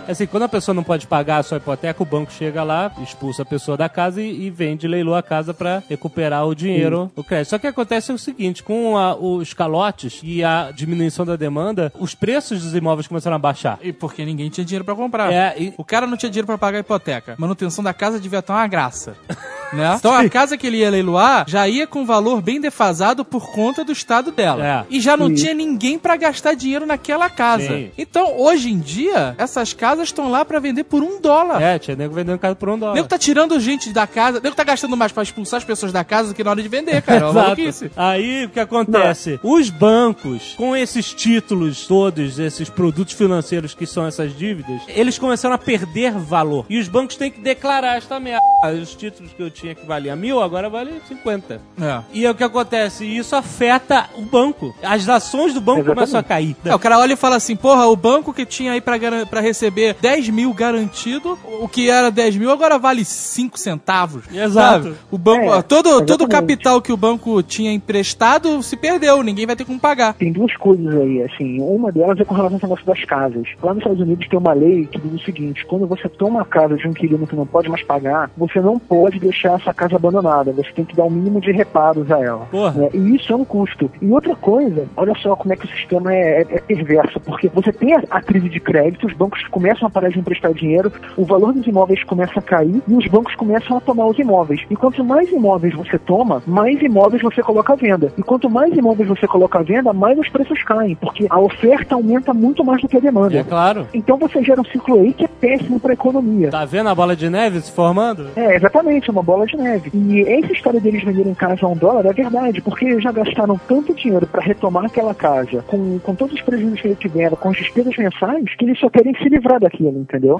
Assim, 0.08 0.26
quando 0.26 0.44
a 0.44 0.48
pessoa 0.48 0.74
não 0.74 0.82
pode 0.82 1.06
pagar 1.06 1.36
a 1.38 1.42
sua 1.42 1.58
hipoteca, 1.58 2.02
o 2.02 2.06
banco 2.06 2.32
chega 2.32 2.62
lá, 2.62 2.90
expulsa 3.02 3.42
a 3.42 3.44
pessoa 3.44 3.76
da 3.76 3.88
casa 3.88 4.22
e, 4.22 4.46
e 4.46 4.50
vende, 4.50 4.88
leiloa 4.88 5.18
a 5.18 5.22
casa 5.22 5.52
pra 5.52 5.82
recuperar 5.88 6.46
o 6.46 6.54
dinheiro, 6.54 7.10
o 7.14 7.22
crédito. 7.22 7.50
Só 7.50 7.58
que 7.58 7.66
acontece 7.66 8.10
o 8.10 8.18
seguinte, 8.18 8.62
com 8.62 8.96
a- 8.96 9.14
os 9.14 9.52
calotes 9.52 10.20
e 10.22 10.42
a 10.42 10.70
diminuição 10.74 11.26
da 11.26 11.36
demanda, 11.36 11.92
os 11.98 12.14
preços 12.14 12.62
dos 12.62 12.74
imóveis 12.74 13.06
começaram 13.06 13.36
a 13.36 13.38
baixar. 13.38 13.78
E 13.82 13.92
porque 13.92 14.24
ninguém 14.24 14.48
tinha 14.48 14.64
dinheiro 14.64 14.84
pra 14.84 14.94
comprar. 14.94 15.32
É, 15.32 15.54
e- 15.58 15.74
O 15.76 15.84
cara 15.84 16.06
não 16.06 16.16
tinha 16.16 16.30
dinheiro 16.30 16.46
pra 16.46 16.56
pagar 16.58 16.78
a 16.78 16.80
hipoteca. 16.80 17.34
Manutenção 17.38 17.84
da 17.84 17.92
casa 17.92 18.18
devia 18.18 18.38
estar 18.38 18.54
uma 18.54 18.66
graça. 18.66 19.14
né? 19.72 19.94
Então 19.98 20.14
a 20.14 20.28
casa 20.28 20.56
que 20.56 20.66
ele 20.66 20.78
ia 20.78 20.90
leiloar 20.90 21.44
já 21.48 21.68
ia 21.68 21.86
com 21.86 22.04
valor 22.04 22.40
bem 22.40 22.60
defasado 22.60 23.24
por 23.24 23.50
conta 23.52 23.84
do 23.84 23.92
estado 23.92 24.30
dela. 24.30 24.66
É. 24.66 24.84
E 24.90 25.00
já 25.00 25.16
não 25.16 25.34
tinha 25.34 25.54
ninguém 25.54 25.98
pra 25.98 26.16
gastar 26.16 26.54
dinheiro 26.54 26.86
naquela 26.86 27.28
casa. 27.28 27.68
Sim. 27.68 27.90
Então, 27.96 28.38
hoje 28.38 28.70
em 28.70 28.78
dia, 28.78 29.34
essas 29.38 29.72
casas 29.72 30.08
estão 30.08 30.30
lá 30.30 30.44
pra 30.44 30.58
vender 30.58 30.84
por 30.84 31.02
um 31.02 31.20
dólar. 31.20 31.60
É, 31.60 31.78
tinha 31.78 31.96
nego 31.96 32.14
vendendo 32.14 32.38
casa 32.38 32.54
por 32.54 32.68
um 32.68 32.78
dólar. 32.78 32.94
nego 32.94 33.08
tá 33.08 33.18
tirando 33.18 33.58
gente 33.60 33.92
da 33.92 34.06
casa, 34.06 34.38
o 34.38 34.42
nego 34.42 34.54
tá 34.54 34.64
gastando 34.64 34.96
mais 34.96 35.12
pra 35.12 35.22
expulsar 35.22 35.58
as 35.58 35.64
pessoas 35.64 35.92
da 35.92 36.04
casa 36.04 36.28
do 36.28 36.34
que 36.34 36.44
na 36.44 36.50
hora 36.50 36.62
de 36.62 36.68
vender, 36.68 37.00
cara. 37.02 37.26
É 37.26 37.30
uma 37.30 37.48
Exato. 37.58 37.90
Aí 37.96 38.44
o 38.44 38.48
que 38.50 38.60
acontece? 38.60 39.38
Os 39.42 39.70
bancos, 39.70 40.54
com 40.56 40.76
esses 40.76 41.12
títulos 41.12 41.86
todos, 41.86 42.38
esses 42.38 42.68
produtos 42.68 43.14
financeiros 43.14 43.74
que 43.74 43.86
são 43.86 44.06
essas 44.06 44.36
dívidas, 44.36 44.80
eles 44.88 45.18
começaram 45.18 45.54
a 45.54 45.58
perder 45.58 46.12
valor. 46.12 46.66
E 46.68 46.78
os 46.78 46.88
bancos 46.88 47.16
têm 47.16 47.30
que 47.30 47.40
declarar 47.40 47.96
esta 47.96 48.18
merda. 48.20 48.42
Os 48.80 48.94
títulos 48.94 49.32
que 49.32 49.42
eu 49.42 49.50
tinha 49.60 49.74
que 49.74 49.86
valia 49.86 50.14
mil, 50.16 50.40
agora 50.40 50.68
vale 50.68 51.00
50. 51.08 51.60
É. 51.80 52.00
E 52.12 52.24
é 52.26 52.30
o 52.30 52.34
que 52.34 52.44
acontece? 52.44 53.04
Isso 53.04 53.34
afeta 53.34 54.06
o 54.16 54.22
banco. 54.22 54.74
As 54.82 55.08
ações 55.08 55.52
do 55.54 55.60
banco 55.60 55.80
Exatamente. 55.80 55.94
começam 55.94 56.20
a 56.20 56.22
cair. 56.22 56.56
É, 56.64 56.74
o 56.74 56.78
cara 56.78 56.98
olha 56.98 57.12
e 57.12 57.16
fala 57.16 57.36
assim, 57.36 57.56
porra, 57.56 57.86
o 57.86 57.96
banco 57.96 58.32
que 58.32 58.46
tinha 58.46 58.72
aí 58.72 58.80
pra 58.80 59.40
receber 59.40 59.94
10 60.00 60.28
mil 60.30 60.52
garantido, 60.52 61.38
o 61.60 61.68
que 61.68 61.90
era 61.90 62.10
10 62.10 62.36
mil 62.36 62.50
agora 62.50 62.78
vale 62.78 63.04
5 63.04 63.58
centavos. 63.58 64.24
Exato. 64.32 64.84
Sabe? 64.84 64.96
O 65.10 65.18
banco, 65.18 65.52
É, 65.54 65.62
todo, 65.62 66.04
todo 66.04 66.24
o 66.24 66.28
capital 66.28 66.80
que 66.80 66.92
o 66.92 66.96
banco 66.96 67.42
tinha 67.42 67.72
emprestado 67.72 68.62
se 68.62 68.76
perdeu, 68.76 69.22
ninguém 69.22 69.46
vai 69.46 69.56
ter 69.56 69.64
como 69.64 69.78
pagar. 69.80 70.14
Tem 70.14 70.32
duas 70.32 70.54
coisas 70.56 70.94
aí, 70.94 71.22
assim. 71.22 71.60
Uma 71.60 71.90
delas 71.90 72.18
é 72.20 72.24
com 72.24 72.34
relação 72.34 72.56
ao 72.56 72.62
negócio 72.62 72.86
das 72.86 73.04
casas. 73.04 73.48
Lá 73.62 73.72
nos 73.72 73.82
Estados 73.82 74.00
Unidos 74.00 74.28
tem 74.28 74.38
uma 74.38 74.52
lei 74.52 74.86
que 74.86 74.98
diz 74.98 75.20
o 75.20 75.24
seguinte: 75.24 75.64
quando 75.66 75.86
você 75.86 76.08
toma 76.08 76.42
a 76.42 76.44
casa 76.44 76.76
de 76.76 76.86
um 76.86 76.90
inquilino 76.90 77.26
que 77.26 77.36
não 77.36 77.46
pode 77.46 77.68
mais 77.68 77.82
pagar, 77.82 78.30
você 78.36 78.60
não 78.60 78.78
pode 78.78 79.18
deixar 79.18 79.47
essa 79.54 79.72
casa 79.74 79.96
abandonada. 79.96 80.52
Você 80.52 80.70
tem 80.72 80.84
que 80.84 80.96
dar 80.96 81.04
o 81.04 81.10
mínimo 81.10 81.40
de 81.40 81.50
reparos 81.52 82.10
a 82.10 82.18
ela. 82.20 82.46
Né? 82.74 82.88
E 82.94 83.16
isso 83.16 83.32
é 83.32 83.36
um 83.36 83.44
custo. 83.44 83.90
E 84.00 84.10
outra 84.10 84.34
coisa, 84.36 84.86
olha 84.96 85.14
só 85.20 85.34
como 85.36 85.52
é 85.52 85.56
que 85.56 85.66
o 85.66 85.68
sistema 85.68 86.12
é, 86.14 86.42
é- 86.42 86.46
é 86.56 86.60
perverso, 86.60 87.20
porque 87.20 87.48
você 87.48 87.72
tem 87.72 87.94
a, 87.94 88.02
a 88.10 88.20
crise 88.22 88.48
de 88.48 88.60
crédito, 88.60 89.06
os 89.06 89.12
bancos 89.14 89.42
começam 89.48 89.86
a 89.86 89.90
parar 89.90 90.08
de 90.10 90.18
emprestar 90.18 90.52
dinheiro, 90.52 90.92
o 91.16 91.24
valor 91.24 91.52
dos 91.52 91.66
imóveis 91.66 92.02
começa 92.04 92.38
a 92.38 92.42
cair 92.42 92.82
e 92.86 92.94
os 92.94 93.06
bancos 93.06 93.34
começam 93.36 93.76
a 93.76 93.80
tomar 93.80 94.06
os 94.06 94.18
imóveis. 94.18 94.60
E 94.70 94.76
quanto 94.76 95.04
mais 95.04 95.30
imóveis 95.30 95.74
você 95.74 95.98
toma, 95.98 96.42
mais 96.46 96.80
imóveis 96.82 97.22
você 97.22 97.42
coloca 97.42 97.72
à 97.72 97.76
venda. 97.76 98.12
E 98.16 98.22
quanto 98.22 98.48
mais 98.50 98.72
imóveis 98.76 99.08
você 99.08 99.26
coloca 99.26 99.58
à 99.58 99.62
venda, 99.62 99.92
mais 99.92 100.18
os 100.18 100.28
preços 100.28 100.62
caem, 100.64 100.94
porque 100.96 101.26
a 101.30 101.38
oferta 101.38 101.94
aumenta 101.94 102.32
muito 102.34 102.64
mais 102.64 102.80
do 102.82 102.88
que 102.88 102.96
a 102.96 103.00
demanda. 103.00 103.36
É 103.38 103.44
claro. 103.44 103.86
Então 103.94 104.16
você 104.18 104.42
gera 104.42 104.60
um 104.60 104.64
ciclo 104.64 105.00
aí 105.00 105.12
que 105.12 105.24
é 105.24 105.28
péssimo 105.28 105.78
para 105.80 105.92
a 105.92 105.94
economia. 105.94 106.50
Tá 106.50 106.64
vendo 106.64 106.88
a 106.88 106.94
bola 106.94 107.14
de 107.16 107.28
neve 107.28 107.60
se 107.60 107.72
formando? 107.72 108.28
É, 108.36 108.56
exatamente, 108.56 109.10
uma 109.10 109.22
bola 109.22 109.37
de 109.46 109.56
neve. 109.56 109.90
E 109.94 110.22
essa 110.22 110.52
história 110.52 110.80
deles 110.80 111.04
venderem 111.04 111.34
casa 111.34 111.66
a 111.66 111.68
um 111.68 111.76
dólar 111.76 112.06
é 112.06 112.12
verdade, 112.12 112.60
porque 112.60 113.00
já 113.00 113.12
gastaram 113.12 113.58
tanto 113.68 113.94
dinheiro 113.94 114.26
para 114.26 114.42
retomar 114.42 114.84
aquela 114.84 115.14
casa, 115.14 115.62
com, 115.66 115.98
com 115.98 116.14
todos 116.14 116.34
os 116.34 116.42
prejuízos 116.42 116.80
que 116.80 116.88
eles 116.88 116.98
tiveram, 116.98 117.36
com 117.36 117.50
as 117.50 117.56
despesas 117.56 117.96
mensais, 117.96 118.54
que 118.56 118.64
eles 118.64 118.78
só 118.78 118.88
querem 118.88 119.14
se 119.14 119.28
livrar 119.28 119.60
daquilo, 119.60 119.98
entendeu? 119.98 120.38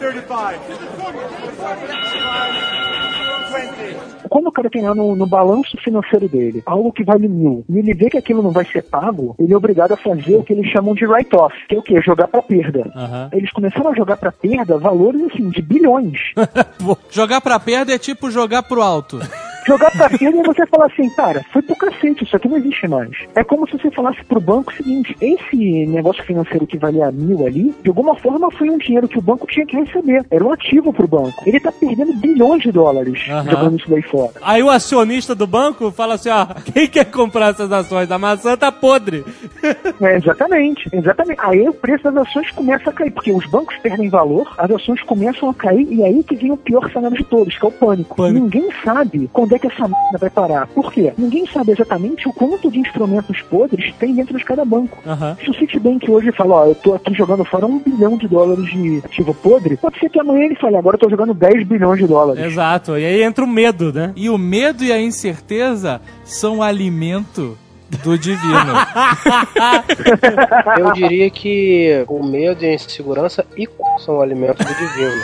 Quando 4.29 4.49
o 4.49 4.53
cara 4.53 4.70
tem 4.70 4.83
lá 4.83 4.95
no, 4.95 5.16
no 5.16 5.26
balanço 5.26 5.76
financeiro 5.79 6.29
dele 6.29 6.62
algo 6.66 6.93
que 6.93 7.05
vale 7.05 7.29
mil 7.29 7.64
e 7.68 7.79
ele 7.79 7.95
vê 7.95 8.11
que 8.11 8.18
aquilo 8.18 8.43
não 8.43 8.51
vai 8.51 8.64
ser 8.64 8.83
pago, 8.83 9.35
ele 9.39 9.53
é 9.53 9.57
obrigado 9.57 9.93
a 9.93 9.97
fazer 9.97 10.37
o 10.37 10.43
que 10.43 10.53
eles 10.53 10.70
chamam 10.70 10.95
de 10.95 11.07
write-off, 11.07 11.55
que 11.68 11.74
é 11.74 11.79
o 11.79 11.83
quê? 11.83 12.01
Jogar 12.01 12.29
pra 12.29 12.43
perda. 12.43 12.91
Aham. 12.95 13.31
Eles 13.33 13.51
começaram 13.53 13.91
a 13.91 13.95
jogar 13.95 14.16
pra 14.16 14.33
perda 14.33 14.79
valores 14.79 15.22
assim 15.22 15.49
de 15.51 15.62
bilhões. 15.62 16.18
Jogar 17.11 17.41
pra 17.41 17.59
perda 17.59 17.95
é 17.95 17.99
tipo 17.99 18.31
jogar 18.31 18.62
pro 18.62 18.83
alto. 18.83 19.18
Jogar 19.69 19.91
pra 19.91 20.09
perda 20.09 20.39
e 20.39 20.43
você 20.43 20.66
falar 20.66 20.87
assim, 20.87 21.11
cara, 21.11 21.45
foi 21.53 21.61
pro 21.61 21.77
cacete, 21.77 22.25
isso 22.25 22.35
aqui 22.35 22.49
não 22.49 22.57
existe 22.57 22.89
mais. 22.89 23.11
É 23.35 23.45
como 23.45 23.69
se 23.69 23.77
você 23.77 23.91
falasse 23.91 24.25
pro 24.25 24.41
banco 24.41 24.73
o 24.73 24.75
seguinte, 24.75 25.14
esse 25.21 25.87
negócio 25.87 26.25
financeiro 26.25 26.66
que 26.66 26.79
valia 26.79 27.12
mil 27.12 27.47
ali, 27.47 27.75
de 27.83 27.89
alguma 27.91 28.16
forma 28.16 28.51
foi 28.51 28.71
um 28.71 28.79
dinheiro 28.79 29.07
que 29.07 29.19
o 29.19 29.23
banco 29.23 29.47
tinha 29.47 29.66
que 29.66 29.77
receber. 29.77 30.25
Era 30.31 30.43
um 30.43 30.51
ativo 30.51 30.91
pro 30.91 31.07
banco. 31.07 31.43
Ele 31.45 31.61
tá 31.61 31.71
perdendo 31.71 32.14
bilhões 32.14 32.62
de 32.62 32.73
dólares 32.73 33.21
Aham. 33.29 33.51
jogando 33.51 33.79
isso 33.79 33.91
daí 33.91 34.01
fora. 34.03 34.33
Aí 34.41 34.62
o 34.62 34.71
acionista 34.71 35.35
do 35.35 35.47
banco 35.47 35.91
fala 35.91 36.14
assim, 36.14 36.31
ó, 36.31 36.47
quem 36.73 36.89
quer 36.89 37.05
comprar 37.05 37.51
essas 37.51 37.71
ações? 37.71 38.11
A 38.11 38.19
maçã 38.19 38.57
tá 38.57 38.73
podre. 38.73 39.23
É, 40.01 40.16
exatamente, 40.16 40.89
exatamente. 40.93 41.41
Aí 41.43 41.69
o 41.69 41.75
preço 41.75 42.05
das 42.05 42.16
ações 42.16 42.51
começa 42.53 42.89
a 42.89 42.93
cair, 42.93 43.11
porque 43.11 43.33
os 43.33 43.45
bancos 43.47 43.77
perdem 43.79 44.09
valor, 44.09 44.55
as 44.57 44.71
ações 44.71 45.03
começam 45.03 45.51
a 45.51 45.55
cair, 45.55 45.87
e 45.91 46.05
aí 46.05 46.23
que 46.23 46.37
vem 46.37 46.53
o 46.53 46.57
pior 46.57 46.89
cenário 46.93 47.16
de 47.16 47.25
todos, 47.25 47.59
que 47.59 47.64
é 47.64 47.69
o 47.69 47.73
pânico. 47.73 48.14
Pânico. 48.14 48.45
Ninguém 48.45 48.69
sabe 48.85 49.29
quando 49.33 49.55
é 49.55 49.57
que 49.59 49.66
essa 49.66 49.88
merda 49.88 50.18
vai 50.18 50.30
parar. 50.30 50.66
Por 50.68 50.92
quê? 50.92 51.12
Ninguém 51.16 51.46
sabe 51.46 51.72
exatamente 51.72 52.28
o 52.28 52.32
quanto 52.32 52.70
de 52.70 52.78
instrumentos 52.78 53.40
podres 53.42 53.94
tem 53.98 54.14
dentro 54.14 54.36
de 54.36 54.44
cada 54.44 54.64
banco. 54.64 54.98
Aham. 55.06 55.36
Se 55.42 55.50
o 55.50 55.54
Citibank 55.54 56.11
hoje 56.11 56.32
fala, 56.32 56.56
ó, 56.56 56.66
eu 56.66 56.74
tô 56.74 56.94
aqui 56.94 57.14
jogando 57.14 57.44
fora 57.44 57.66
um 57.66 57.78
bilhão 57.78 58.16
de 58.16 58.28
dólares 58.28 58.70
de 58.70 59.02
ativo 59.04 59.34
podre, 59.34 59.76
pode 59.76 59.98
ser 59.98 60.09
que 60.09 60.20
amanhã 60.20 60.46
ele 60.46 60.56
fale, 60.56 60.76
agora 60.76 60.96
eu 60.96 61.00
tô 61.00 61.11
jogando 61.11 61.34
10 61.34 61.66
bilhões 61.66 62.00
de 62.00 62.06
dólares. 62.06 62.44
Exato. 62.44 62.98
E 62.98 63.04
aí 63.04 63.22
entra 63.22 63.44
o 63.44 63.48
medo, 63.48 63.92
né? 63.92 64.12
E 64.16 64.28
o 64.28 64.38
medo 64.38 64.84
e 64.84 64.92
a 64.92 65.00
incerteza 65.00 66.00
são 66.24 66.59
o 66.59 66.62
alimento 66.62 67.56
do 68.02 68.18
divino. 68.18 68.48
Eu 70.78 70.92
diria 70.92 71.30
que 71.30 72.04
o 72.06 72.24
medo 72.24 72.64
e 72.64 72.68
a 72.68 72.74
insegurança 72.74 73.44
e 73.56 73.68
são 74.04 74.18
o 74.18 74.22
alimento 74.22 74.59
do 74.59 74.74
divino. 74.74 75.22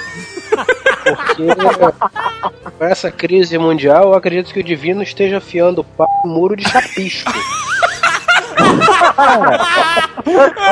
Porque 1.04 2.72
com 2.78 2.84
essa 2.84 3.10
crise 3.10 3.58
mundial, 3.58 4.04
eu 4.04 4.14
acredito 4.14 4.52
que 4.52 4.60
o 4.60 4.64
divino 4.64 5.02
esteja 5.02 5.38
afiando 5.38 5.82
o 5.82 5.84
pau 5.84 6.08
no 6.24 6.32
muro 6.32 6.56
de 6.56 6.68
chapisco. 6.68 7.32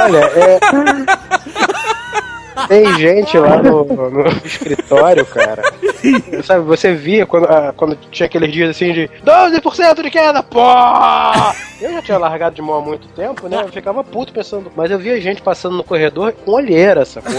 Olha, 0.02 0.18
é. 0.18 0.58
Tem 2.68 2.94
gente 2.98 3.38
lá 3.38 3.62
no, 3.62 3.84
no 3.84 4.28
escritório, 4.44 5.24
cara. 5.26 5.62
Sabe, 6.44 6.64
você 6.64 6.94
via 6.94 7.26
quando, 7.26 7.44
ah, 7.46 7.72
quando 7.76 7.96
tinha 8.10 8.26
aqueles 8.26 8.52
dias 8.52 8.70
assim 8.70 8.92
de 8.92 9.10
12% 9.24 10.02
de 10.02 10.10
queda, 10.10 10.42
pô! 10.42 10.60
Eu 11.80 11.92
já 11.94 12.02
tinha 12.02 12.18
largado 12.18 12.54
de 12.54 12.62
mão 12.62 12.76
há 12.76 12.80
muito 12.80 13.08
tempo, 13.08 13.48
né? 13.48 13.62
Eu 13.62 13.68
ficava 13.68 14.04
puto 14.04 14.32
pensando, 14.32 14.70
mas 14.76 14.90
eu 14.90 14.98
via 14.98 15.20
gente 15.20 15.42
passando 15.42 15.76
no 15.76 15.82
corredor 15.82 16.32
com 16.32 16.52
olheira, 16.52 17.04
sacou? 17.04 17.32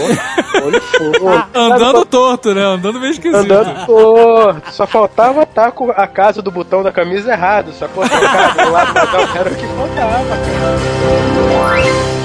Olho 0.62 0.80
fundo. 0.82 1.28
Andando 1.54 2.04
torto, 2.04 2.54
né? 2.54 2.62
Andando 2.62 3.00
meio 3.00 3.12
esquisito. 3.12 3.36
Andando 3.36 3.86
torto. 3.86 4.70
Só 4.72 4.86
faltava 4.86 5.44
estar 5.44 5.72
com 5.72 5.90
a 5.90 6.06
casa 6.06 6.42
do 6.42 6.50
botão 6.50 6.82
da 6.82 6.92
camisa 6.92 7.32
errado, 7.32 7.72
sacou? 7.72 8.06
Trocado 8.06 8.64
do 8.64 8.70
lado 8.70 8.92
da 8.92 9.00
era 9.40 9.50
o 9.50 9.54
que 9.54 9.66
faltava, 9.66 10.24
cara. 10.28 12.23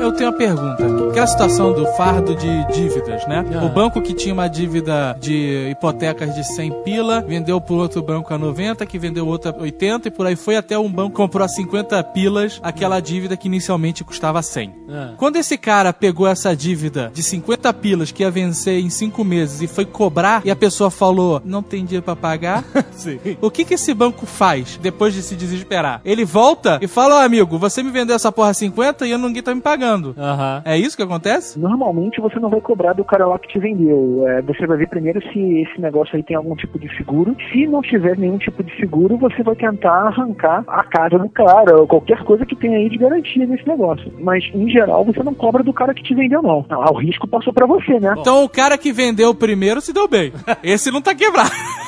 Eu 0.00 0.12
tenho 0.12 0.30
uma 0.30 0.36
pergunta. 0.36 1.10
Aquela 1.10 1.26
situação 1.26 1.74
do 1.74 1.86
fardo 1.92 2.34
de 2.34 2.66
dívidas, 2.72 3.26
né? 3.26 3.44
Ah. 3.54 3.66
O 3.66 3.68
banco 3.68 4.00
que 4.00 4.14
tinha 4.14 4.32
uma 4.32 4.48
dívida 4.48 5.14
de 5.20 5.68
hipotecas 5.70 6.34
de 6.34 6.42
100 6.42 6.82
pila, 6.82 7.20
vendeu 7.20 7.60
pro 7.60 7.74
outro 7.74 8.02
banco 8.02 8.32
a 8.32 8.38
90, 8.38 8.86
que 8.86 8.98
vendeu 8.98 9.26
outro 9.26 9.54
a 9.54 9.60
80, 9.60 10.08
e 10.08 10.10
por 10.10 10.26
aí 10.26 10.36
foi 10.36 10.56
até 10.56 10.78
um 10.78 10.90
banco 10.90 11.10
que 11.10 11.16
comprou 11.16 11.44
a 11.44 11.48
50 11.48 12.02
pilas 12.04 12.58
aquela 12.62 12.98
dívida 12.98 13.36
que 13.36 13.46
inicialmente 13.46 14.02
custava 14.02 14.40
100. 14.40 14.74
Ah. 14.88 15.10
Quando 15.18 15.36
esse 15.36 15.58
cara 15.58 15.92
pegou 15.92 16.26
essa 16.26 16.56
dívida 16.56 17.10
de 17.12 17.22
50 17.22 17.70
pilas 17.74 18.10
que 18.10 18.22
ia 18.22 18.30
vencer 18.30 18.82
em 18.82 18.88
5 18.88 19.22
meses 19.22 19.60
e 19.60 19.66
foi 19.66 19.84
cobrar, 19.84 20.40
e 20.46 20.50
a 20.50 20.56
pessoa 20.56 20.90
falou, 20.90 21.42
não 21.44 21.62
tem 21.62 21.84
dinheiro 21.84 22.04
pra 22.04 22.16
pagar, 22.16 22.64
o 23.42 23.50
que 23.50 23.66
que 23.66 23.74
esse 23.74 23.92
banco 23.92 24.24
faz 24.24 24.78
depois 24.80 25.12
de 25.12 25.22
se 25.22 25.36
desesperar? 25.36 26.00
Ele 26.06 26.24
volta 26.24 26.78
e 26.80 26.86
fala, 26.86 27.16
ó 27.16 27.22
amigo, 27.22 27.58
você 27.58 27.82
me 27.82 27.90
vendeu 27.90 28.16
essa 28.16 28.32
porra 28.32 28.50
a 28.50 28.54
50 28.54 29.06
e 29.06 29.10
eu 29.10 29.18
ninguém 29.18 29.42
tá 29.42 29.54
me 29.54 29.60
pagando. 29.60 29.89
Aham. 30.16 30.62
É 30.64 30.76
isso 30.76 30.96
que 30.96 31.02
acontece? 31.02 31.58
Normalmente 31.58 32.20
você 32.20 32.38
não 32.38 32.50
vai 32.50 32.60
cobrar 32.60 32.92
do 32.92 33.04
cara 33.04 33.26
lá 33.26 33.38
que 33.38 33.48
te 33.48 33.58
vendeu. 33.58 34.24
É, 34.28 34.42
você 34.42 34.66
vai 34.66 34.78
ver 34.78 34.88
primeiro 34.88 35.20
se 35.32 35.62
esse 35.62 35.80
negócio 35.80 36.16
aí 36.16 36.22
tem 36.22 36.36
algum 36.36 36.54
tipo 36.54 36.78
de 36.78 36.94
seguro. 36.96 37.36
Se 37.52 37.66
não 37.66 37.82
tiver 37.82 38.16
nenhum 38.18 38.38
tipo 38.38 38.62
de 38.62 38.74
seguro, 38.76 39.16
você 39.16 39.42
vai 39.42 39.54
tentar 39.56 40.08
arrancar 40.08 40.64
a 40.66 40.84
casa 40.84 41.18
do 41.18 41.28
cara 41.28 41.76
ou 41.80 41.86
qualquer 41.86 42.22
coisa 42.24 42.44
que 42.46 42.56
tenha 42.56 42.76
aí 42.76 42.88
de 42.88 42.98
garantia 42.98 43.46
nesse 43.46 43.66
negócio. 43.66 44.12
Mas 44.20 44.44
em 44.54 44.68
geral 44.68 45.04
você 45.04 45.22
não 45.22 45.34
cobra 45.34 45.62
do 45.62 45.72
cara 45.72 45.94
que 45.94 46.02
te 46.02 46.14
vendeu, 46.14 46.42
não. 46.42 46.64
O 46.92 46.98
risco 46.98 47.26
passou 47.28 47.52
pra 47.52 47.66
você, 47.66 47.98
né? 48.00 48.14
Então 48.18 48.44
o 48.44 48.48
cara 48.48 48.76
que 48.78 48.92
vendeu 48.92 49.34
primeiro 49.34 49.80
se 49.80 49.92
deu 49.92 50.08
bem. 50.08 50.32
Esse 50.62 50.90
não 50.90 51.00
tá 51.00 51.14
quebrado. 51.14 51.50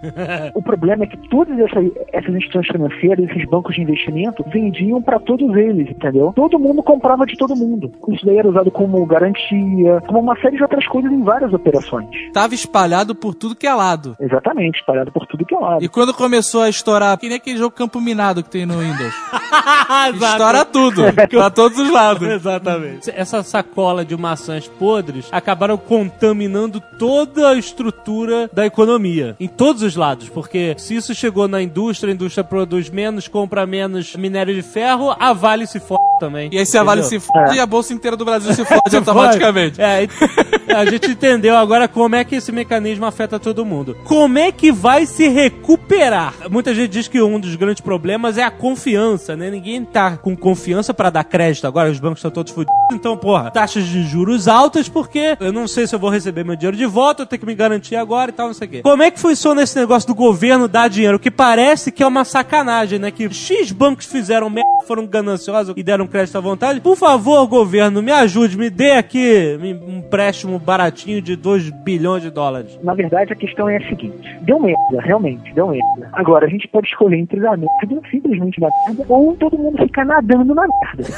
O 0.54 0.62
problema 0.62 1.04
é 1.04 1.06
que 1.06 1.16
todas 1.28 1.58
essas, 1.58 1.90
essas 2.12 2.34
instituições 2.34 2.66
financeiras, 2.66 3.30
esses 3.30 3.48
bancos 3.48 3.74
de 3.74 3.82
investimento, 3.82 4.44
vendiam 4.50 5.00
para 5.02 5.18
todos 5.18 5.54
eles, 5.56 5.88
entendeu? 5.90 6.32
Todo 6.34 6.49
mundo 6.58 6.82
comprava 6.82 7.26
de 7.26 7.36
todo 7.36 7.56
mundo. 7.56 7.92
Isso 8.08 8.24
daí 8.24 8.38
era 8.38 8.48
usado 8.48 8.70
como 8.70 9.04
garantia, 9.06 10.00
como 10.06 10.20
uma 10.20 10.36
série 10.40 10.56
de 10.56 10.62
outras 10.62 10.86
coisas 10.86 11.10
em 11.10 11.22
várias 11.22 11.52
operações. 11.52 12.08
Tava 12.32 12.54
espalhado 12.54 13.14
por 13.14 13.34
tudo 13.34 13.54
que 13.54 13.66
é 13.66 13.74
lado. 13.74 14.16
Exatamente, 14.20 14.78
espalhado 14.78 15.12
por 15.12 15.26
tudo 15.26 15.44
que 15.44 15.54
é 15.54 15.58
lado. 15.58 15.84
E 15.84 15.88
quando 15.88 16.14
começou 16.14 16.62
a 16.62 16.68
estourar, 16.68 17.16
que 17.18 17.28
nem 17.28 17.36
aquele 17.36 17.58
jogo 17.58 17.74
Campo 17.74 18.00
Minado 18.00 18.42
que 18.42 18.50
tem 18.50 18.66
no 18.66 18.78
Windows. 18.78 19.14
Estoura 20.14 20.64
tudo, 20.64 21.02
pra 21.30 21.50
todos 21.50 21.78
os 21.78 21.90
lados. 21.90 22.26
Exatamente. 22.28 23.10
Essa 23.10 23.42
sacola 23.42 24.04
de 24.04 24.16
maçãs 24.16 24.68
podres 24.68 25.28
acabaram 25.32 25.76
contaminando 25.76 26.80
toda 26.98 27.50
a 27.50 27.54
estrutura 27.54 28.48
da 28.52 28.66
economia, 28.66 29.36
em 29.40 29.48
todos 29.48 29.82
os 29.82 29.96
lados, 29.96 30.28
porque 30.28 30.74
se 30.78 30.94
isso 30.94 31.14
chegou 31.14 31.48
na 31.48 31.62
indústria, 31.62 32.12
a 32.12 32.14
indústria 32.14 32.44
produz 32.44 32.90
menos, 32.90 33.28
compra 33.28 33.66
menos 33.66 34.14
minério 34.16 34.54
de 34.54 34.62
ferro, 34.62 35.14
a 35.18 35.32
Vale 35.32 35.66
se 35.66 35.80
fode 35.80 36.00
também. 36.18 36.39
E 36.50 36.58
aí 36.58 36.66
se 36.66 36.78
a 36.78 36.82
Vale 36.82 37.02
se 37.02 37.20
fode 37.20 37.56
e 37.56 37.60
a 37.60 37.66
bolsa 37.66 37.92
inteira 37.92 38.16
do 38.16 38.24
Brasil 38.24 38.52
se 38.54 38.64
fode 38.64 38.80
automaticamente. 38.96 39.80
É, 39.80 40.08
a 40.74 40.84
gente 40.84 41.10
entendeu 41.10 41.56
agora 41.56 41.88
como 41.88 42.14
é 42.14 42.24
que 42.24 42.36
esse 42.36 42.52
mecanismo 42.52 43.06
afeta 43.06 43.38
todo 43.38 43.64
mundo. 43.64 43.96
Como 44.04 44.38
é 44.38 44.52
que 44.52 44.72
vai 44.72 45.06
se 45.06 45.28
recuperar? 45.28 46.34
Muita 46.50 46.74
gente 46.74 46.90
diz 46.90 47.08
que 47.08 47.20
um 47.20 47.38
dos 47.38 47.54
grandes 47.56 47.80
problemas 47.80 48.38
é 48.38 48.42
a 48.42 48.50
confiança, 48.50 49.36
né? 49.36 49.50
Ninguém 49.50 49.84
tá 49.84 50.16
com 50.16 50.36
confiança 50.36 50.94
pra 50.94 51.10
dar 51.10 51.24
crédito 51.24 51.66
agora, 51.66 51.90
os 51.90 51.98
bancos 51.98 52.18
estão 52.18 52.30
todos 52.30 52.52
fodidos. 52.52 52.74
Então, 52.92 53.16
porra, 53.16 53.50
taxas 53.50 53.84
de 53.86 54.02
juros 54.04 54.48
altas 54.48 54.88
porque 54.88 55.36
eu 55.40 55.52
não 55.52 55.66
sei 55.68 55.86
se 55.86 55.94
eu 55.94 55.98
vou 55.98 56.10
receber 56.10 56.44
meu 56.44 56.56
dinheiro 56.56 56.76
de 56.76 56.86
volta, 56.86 57.22
eu 57.22 57.26
tenho 57.26 57.40
que 57.40 57.46
me 57.46 57.54
garantir 57.54 57.96
agora 57.96 58.30
e 58.30 58.34
tal, 58.34 58.48
não 58.48 58.54
sei 58.54 58.66
o 58.66 58.70
quê. 58.70 58.82
Como 58.82 59.02
é 59.02 59.10
que 59.10 59.18
funciona 59.18 59.62
esse 59.62 59.78
negócio 59.78 60.06
do 60.06 60.14
governo 60.14 60.68
dar 60.68 60.88
dinheiro? 60.88 61.18
Que 61.18 61.30
parece 61.30 61.92
que 61.92 62.02
é 62.02 62.06
uma 62.06 62.24
sacanagem, 62.24 62.98
né? 62.98 63.10
Que 63.10 63.32
X 63.32 63.72
bancos 63.72 64.06
fizeram 64.06 64.50
merda, 64.50 64.68
foram 64.86 65.06
gananciosos 65.06 65.74
e 65.76 65.82
deram 65.82 66.06
crédito 66.06 66.29
à 66.36 66.40
vontade. 66.40 66.80
Por 66.80 66.96
favor, 66.96 67.46
governo, 67.46 68.02
me 68.02 68.12
ajude, 68.12 68.56
me 68.56 68.70
dê 68.70 68.92
aqui 68.92 69.58
um 69.60 69.98
empréstimo 69.98 70.58
baratinho 70.58 71.20
de 71.20 71.36
2 71.36 71.70
bilhões 71.70 72.22
de 72.22 72.30
dólares. 72.30 72.78
Na 72.82 72.94
verdade, 72.94 73.32
a 73.32 73.36
questão 73.36 73.68
é 73.68 73.76
a 73.76 73.88
seguinte: 73.88 74.36
deu 74.42 74.58
merda, 74.60 75.00
realmente, 75.00 75.52
deu 75.54 75.68
merda. 75.68 76.08
Agora, 76.12 76.46
a 76.46 76.48
gente 76.48 76.66
pode 76.68 76.88
escolher 76.88 77.18
entre 77.18 77.40
dar 77.40 77.56
merda, 77.56 78.00
simplesmente 78.10 78.60
dar 78.60 78.70
merda, 78.86 79.04
ou 79.08 79.36
todo 79.36 79.56
mundo 79.58 79.78
ficar 79.78 80.04
nadando 80.04 80.54
na 80.54 80.62
merda. 80.62 81.12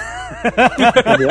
Entendeu? 1.01 1.29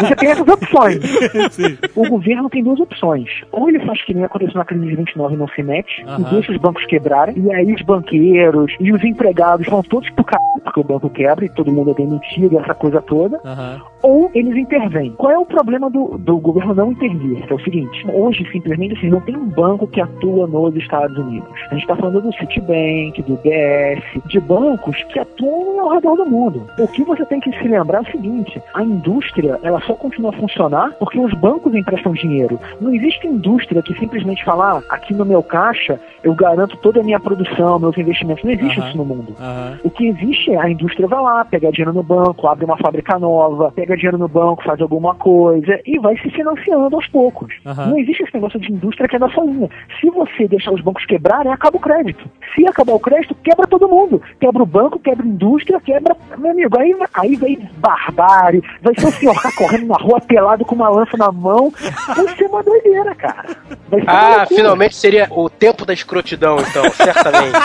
Você 0.00 0.16
tem 0.16 0.30
essas 0.30 0.48
opções. 0.48 0.98
O 1.94 2.08
governo 2.08 2.48
tem 2.50 2.62
duas 2.62 2.80
opções. 2.80 3.28
Ou 3.52 3.68
ele 3.68 3.78
faz 3.86 4.02
que 4.04 4.12
nem 4.14 4.24
aconteceu 4.24 4.56
na 4.56 4.64
crise 4.64 4.86
de 4.86 4.96
29 4.96 5.34
e 5.34 5.36
não 5.36 5.48
se 5.48 5.62
mete, 5.62 6.04
Aham. 6.06 6.20
e 6.20 6.34
deixa 6.34 6.52
os 6.52 6.58
bancos 6.58 6.84
quebrarem, 6.86 7.36
e 7.38 7.52
aí 7.52 7.72
os 7.72 7.82
banqueiros 7.82 8.72
e 8.80 8.92
os 8.92 9.02
empregados 9.04 9.66
vão 9.66 9.82
todos 9.82 10.08
pro 10.10 10.24
caralho, 10.24 10.60
porque 10.62 10.80
o 10.80 10.84
banco 10.84 11.08
quebra 11.10 11.44
e 11.44 11.48
todo 11.48 11.70
mundo 11.72 11.90
é 11.92 11.94
demitido, 11.94 12.58
essa 12.58 12.74
coisa 12.74 13.00
toda 13.00 13.13
Aham. 13.44 13.80
ou 14.02 14.30
eles 14.34 14.56
intervêm. 14.56 15.12
Qual 15.12 15.32
é 15.32 15.38
o 15.38 15.46
problema 15.46 15.88
do, 15.90 16.18
do 16.18 16.38
governo 16.38 16.74
não 16.74 16.92
intervir? 16.92 17.44
É 17.48 17.54
o 17.54 17.60
seguinte, 17.60 18.06
hoje 18.12 18.46
simplesmente 18.50 18.96
assim, 18.96 19.08
não 19.08 19.20
tem 19.20 19.36
um 19.36 19.46
banco 19.46 19.86
que 19.86 20.00
atua 20.00 20.46
nos 20.46 20.76
Estados 20.76 21.16
Unidos. 21.16 21.48
A 21.70 21.74
gente 21.74 21.82
está 21.82 21.96
falando 21.96 22.20
do 22.20 22.32
Citibank, 22.34 23.22
do 23.22 23.36
BS, 23.36 24.02
de 24.26 24.40
bancos 24.40 25.02
que 25.04 25.18
atuam 25.18 25.80
ao 25.80 25.94
redor 25.94 26.16
do 26.16 26.26
mundo. 26.26 26.66
O 26.78 26.88
que 26.88 27.02
você 27.04 27.24
tem 27.26 27.40
que 27.40 27.50
se 27.58 27.68
lembrar 27.68 27.98
é 27.98 28.02
o 28.02 28.10
seguinte, 28.10 28.60
a 28.74 28.82
indústria 28.82 29.58
ela 29.62 29.80
só 29.82 29.94
continua 29.94 30.30
a 30.30 30.38
funcionar 30.38 30.92
porque 30.98 31.18
os 31.18 31.32
bancos 31.34 31.74
emprestam 31.74 32.12
dinheiro. 32.12 32.58
Não 32.80 32.94
existe 32.94 33.26
indústria 33.26 33.82
que 33.82 33.94
simplesmente 33.98 34.44
fala, 34.44 34.78
ah, 34.78 34.94
aqui 34.94 35.14
no 35.14 35.24
meu 35.24 35.42
caixa 35.42 35.98
eu 36.22 36.34
garanto 36.34 36.76
toda 36.78 37.00
a 37.00 37.02
minha 37.02 37.20
produção, 37.20 37.78
meus 37.78 37.96
investimentos. 37.98 38.44
Não 38.44 38.52
existe 38.52 38.80
Aham. 38.80 38.88
isso 38.88 38.98
no 38.98 39.04
mundo. 39.04 39.34
Aham. 39.38 39.78
O 39.84 39.90
que 39.90 40.06
existe 40.08 40.50
é 40.52 40.58
a 40.58 40.70
indústria 40.70 41.06
vai 41.06 41.20
lá, 41.20 41.44
pega 41.44 41.70
dinheiro 41.70 41.92
no 41.92 42.02
banco, 42.02 42.46
abre 42.46 42.64
uma 42.64 42.76
fábrica 42.78 43.03
nova, 43.18 43.70
pega 43.72 43.96
dinheiro 43.96 44.18
no 44.18 44.28
banco, 44.28 44.64
faz 44.64 44.80
alguma 44.80 45.14
coisa 45.14 45.80
e 45.86 45.98
vai 45.98 46.16
se 46.18 46.30
financiando 46.30 46.96
aos 46.96 47.06
poucos. 47.08 47.54
Aham. 47.64 47.86
Não 47.86 47.98
existe 47.98 48.22
esse 48.22 48.34
negócio 48.34 48.58
de 48.58 48.72
indústria 48.72 49.08
que 49.08 49.16
é 49.16 49.18
da 49.18 49.28
sozinha. 49.30 49.68
Se 50.00 50.10
você 50.10 50.48
deixar 50.48 50.72
os 50.72 50.80
bancos 50.80 51.04
quebrarem, 51.06 51.52
acaba 51.52 51.76
o 51.76 51.80
crédito. 51.80 52.28
Se 52.54 52.66
acabar 52.66 52.94
o 52.94 53.00
crédito, 53.00 53.34
quebra 53.36 53.66
todo 53.66 53.88
mundo. 53.88 54.20
Quebra 54.40 54.62
o 54.62 54.66
banco, 54.66 54.98
quebra 54.98 55.24
a 55.24 55.28
indústria, 55.28 55.80
quebra. 55.80 56.16
Meu 56.38 56.50
amigo, 56.50 56.78
aí, 56.78 56.94
aí 57.14 57.36
vem 57.36 57.68
barbárie, 57.76 58.62
vai 58.82 58.94
ser 58.98 59.06
o 59.06 59.12
senhor 59.12 59.40
cá 59.40 59.50
correndo 59.56 59.86
na 59.86 59.96
rua 59.96 60.20
pelado 60.20 60.64
com 60.64 60.74
uma 60.74 60.88
lança 60.88 61.16
na 61.16 61.30
mão. 61.30 61.72
Vai 62.14 62.28
ser 62.36 62.46
uma 62.46 62.62
doideira, 62.62 63.14
cara. 63.14 63.56
Vai 63.88 64.00
ser 64.00 64.10
uma 64.10 64.42
Ah, 64.42 64.46
finalmente 64.46 64.96
seria 64.96 65.28
o 65.30 65.50
tempo 65.50 65.84
da 65.84 65.92
escrotidão, 65.92 66.56
então, 66.58 66.84
certamente. 66.90 67.58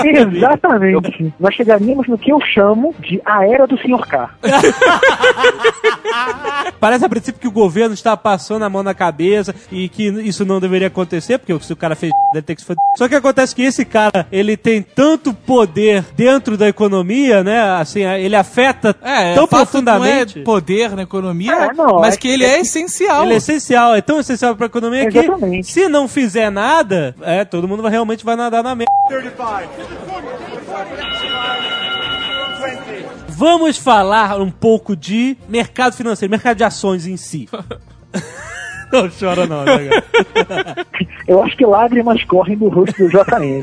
Exatamente. 0.04 1.34
Nós 1.38 1.54
chegaríamos 1.54 2.08
no 2.08 2.18
que 2.18 2.32
eu 2.32 2.40
chamo 2.40 2.94
de 3.00 3.20
a 3.24 3.46
era 3.46 3.66
do 3.66 3.78
senhor 3.78 3.99
K. 4.02 4.30
Parece 6.80 7.04
a 7.04 7.08
princípio 7.08 7.40
que 7.40 7.48
o 7.48 7.52
governo 7.52 7.94
está 7.94 8.16
passando 8.16 8.64
a 8.64 8.70
mão 8.70 8.82
na 8.82 8.94
cabeça 8.94 9.54
e 9.70 9.88
que 9.88 10.06
isso 10.08 10.44
não 10.44 10.58
deveria 10.60 10.86
acontecer, 10.88 11.38
porque 11.38 11.56
se 11.64 11.72
o 11.72 11.76
cara 11.76 11.94
fez 11.94 12.12
deve 12.32 12.46
ter 12.46 12.54
que 12.54 12.60
se 12.62 12.66
foder. 12.66 12.82
Só 12.96 13.08
que 13.08 13.14
acontece 13.14 13.54
que 13.54 13.62
esse 13.62 13.84
cara, 13.84 14.26
ele 14.32 14.56
tem 14.56 14.82
tanto 14.82 15.32
poder 15.34 16.04
dentro 16.16 16.56
da 16.56 16.68
economia, 16.68 17.44
né? 17.44 17.60
Assim, 17.60 18.02
ele 18.04 18.34
afeta 18.36 18.96
É, 19.02 19.34
tão 19.34 19.44
o 19.44 19.46
fato 19.46 19.80
não 19.82 20.04
é 20.04 20.24
profundamente. 20.24 20.40
poder 20.40 20.96
na 20.96 21.02
economia, 21.02 21.52
É, 21.52 21.72
não, 21.74 22.00
mas 22.00 22.14
é 22.14 22.16
que 22.16 22.28
que- 22.28 22.34
ele 22.34 22.44
é 22.44 22.60
essencial. 22.60 23.24
Ele 23.24 23.34
é 23.34 23.36
essencial, 23.36 23.94
é 23.94 24.00
tão 24.00 24.18
essencial 24.20 24.56
pra 24.56 24.66
economia 24.66 25.10
que 25.10 25.18
Exatamente. 25.18 25.70
se 25.70 25.88
não 25.88 26.08
fizer 26.08 26.50
nada, 26.50 27.14
é, 27.22 27.44
todo 27.44 27.68
mundo 27.68 27.82
vai, 27.82 27.90
realmente 27.92 28.24
vai 28.24 28.36
nadar 28.36 28.62
na 28.62 28.74
merda. 28.74 28.90
Vamos 33.40 33.78
falar 33.78 34.38
um 34.38 34.50
pouco 34.50 34.94
de 34.94 35.34
mercado 35.48 35.96
financeiro, 35.96 36.30
mercado 36.30 36.58
de 36.58 36.64
ações 36.64 37.06
em 37.06 37.16
si. 37.16 37.48
não 38.92 39.08
chora 39.18 39.46
não, 39.46 39.64
né, 39.64 39.88
Eu 41.26 41.42
acho 41.42 41.56
que 41.56 41.64
lágrimas 41.64 42.22
correm 42.24 42.58
do 42.58 42.68
rosto 42.68 42.98
do 42.98 43.08
JN. 43.08 43.62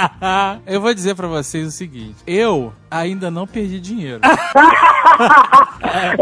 Eu 0.66 0.80
vou 0.80 0.94
dizer 0.94 1.14
pra 1.14 1.26
vocês 1.26 1.68
o 1.68 1.70
seguinte: 1.70 2.16
eu 2.26 2.72
Ainda 2.90 3.30
não 3.30 3.46
perdi 3.46 3.80
dinheiro. 3.80 4.20
É 4.22 4.26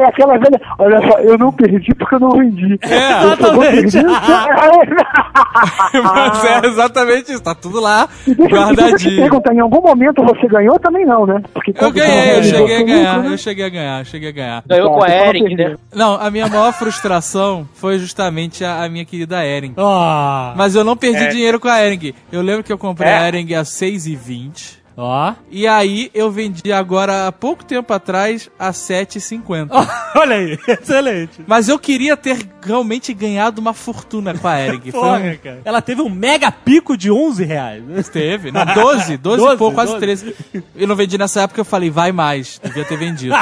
aquela 0.05 0.39
velha. 0.39 0.61
Olha 0.79 1.01
só, 1.11 1.19
eu 1.21 1.37
não 1.39 1.53
perdi 1.53 1.95
porque 1.95 2.15
eu 2.15 2.21
não 2.21 2.31
vendi. 2.31 2.79
É, 2.83 3.25
eu 3.25 3.37
perder. 3.59 4.05
Mas 6.03 6.45
é 6.45 6.67
exatamente 6.67 7.33
isso. 7.33 7.43
Tá 7.43 7.55
tudo 7.55 7.81
lá, 7.81 8.09
E 8.27 8.35
deixa, 8.35 8.37
deixa 8.37 8.57
eu 8.57 8.75
te 8.75 8.81
guardadinho. 8.83 9.21
perguntar, 9.23 9.55
em 9.55 9.61
algum 9.61 9.81
momento 9.81 10.23
você 10.23 10.47
ganhou 10.47 10.79
também 10.79 11.05
não, 11.07 11.27
né? 11.27 11.41
Porque 11.55 11.73
Eu 11.79 11.91
ganhei, 11.91 12.39
eu 12.39 12.43
você 12.45 12.51
cheguei 12.51 12.77
a 12.77 12.79
lucro, 12.81 12.95
ganhar, 12.95 13.19
né? 13.23 13.29
eu 13.33 13.39
cheguei 13.39 13.65
a 13.65 13.69
ganhar, 13.69 13.99
eu 14.01 14.05
cheguei 14.05 14.29
a 14.29 14.33
ganhar. 14.33 14.63
Ganhou 14.67 14.91
com 14.91 15.05
a 15.05 15.07
Tá, 15.07 15.13
você 15.13 15.29
Ering, 15.29 15.45
perdeu. 15.45 15.69
né? 15.71 15.77
Não, 15.95 16.15
a 16.21 16.31
minha 16.31 16.49
maior 16.49 16.73
frustração 16.73 17.69
foi 17.75 17.99
justamente 17.99 18.65
a, 18.65 18.85
a 18.85 18.89
minha 18.89 19.05
querida 19.05 19.45
Ering. 19.45 19.75
Ó. 19.77 20.53
Mas 20.57 20.75
eu 20.75 20.85
não 20.85 20.97
perdi 20.97 21.29
dinheiro 21.29 21.59
com 21.61 21.69
a 21.69 21.83
Ering. 21.85 22.15
Eu 22.31 22.43
lembro 22.43 22.63
que 22.63 22.73
eu 22.73 22.79
comprei 22.79 23.09
É. 23.11 23.19
a 23.19 23.29
Ering 23.29 23.55
a 23.55 23.63
6,20. 23.63 24.79
Ó. 25.01 25.33
E 25.49 25.65
aí 25.65 26.11
eu 26.13 26.29
vendi 26.29 26.73
agora 26.73 27.29
há 27.29 27.33
pouco 27.33 27.65
tempo 27.65 27.93
atrás 27.93 28.51
a 28.59 28.73
7,50. 28.73 29.69
Olha 30.17 30.35
aí, 30.35 30.59
excelente. 30.67 31.41
Mas 31.47 31.69
eu 31.69 31.79
queria 31.79 32.17
ter 32.17 32.37
realmente 32.61 33.15
ganhado 33.15 33.61
uma 33.61 33.73
fortuna 33.73 34.37
com 34.37 34.49
a. 34.49 34.57
Foi 34.83 34.91
Porra, 34.91 35.19
um... 35.19 35.37
cara. 35.37 35.61
Ela 35.65 35.81
teve 35.81 36.03
um 36.03 36.09
mega 36.11 36.51
pico 36.51 36.97
de 36.97 37.13
11 37.13 37.45
reais. 37.45 37.85
né? 37.85 38.03
Teve, 38.03 38.51
não, 38.51 38.65
12, 38.65 39.17
12, 39.17 39.19
12, 39.19 39.55
e 39.55 39.57
pouco, 39.57 39.75
quase 39.77 39.93
12. 39.93 40.01
13. 40.01 40.35
Eu 40.75 40.89
não 40.89 40.97
vendi 40.97 41.17
nessa 41.17 41.43
época, 41.43 41.61
eu 41.61 41.65
falei, 41.65 41.91
vai 41.91 42.11
mais, 42.11 42.61
devia 42.61 42.85
ter 42.85 42.99
vendido. 42.99 43.37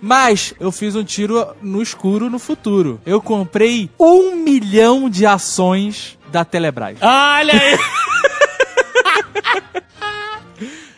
Mas 0.00 0.54
eu 0.60 0.70
fiz 0.70 0.94
um 0.94 1.02
tiro 1.02 1.44
no 1.60 1.82
escuro 1.82 2.30
no 2.30 2.38
futuro. 2.38 3.00
Eu 3.04 3.20
comprei 3.20 3.90
um 3.98 4.36
milhão 4.36 5.10
de 5.10 5.26
ações 5.26 6.16
da 6.30 6.44
Telebrás. 6.44 6.98
Olha 7.00 7.52
aí. 7.52 7.78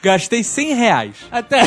Gastei 0.07 0.45
100 0.45 0.75
reais. 0.75 1.17
Até... 1.33 1.63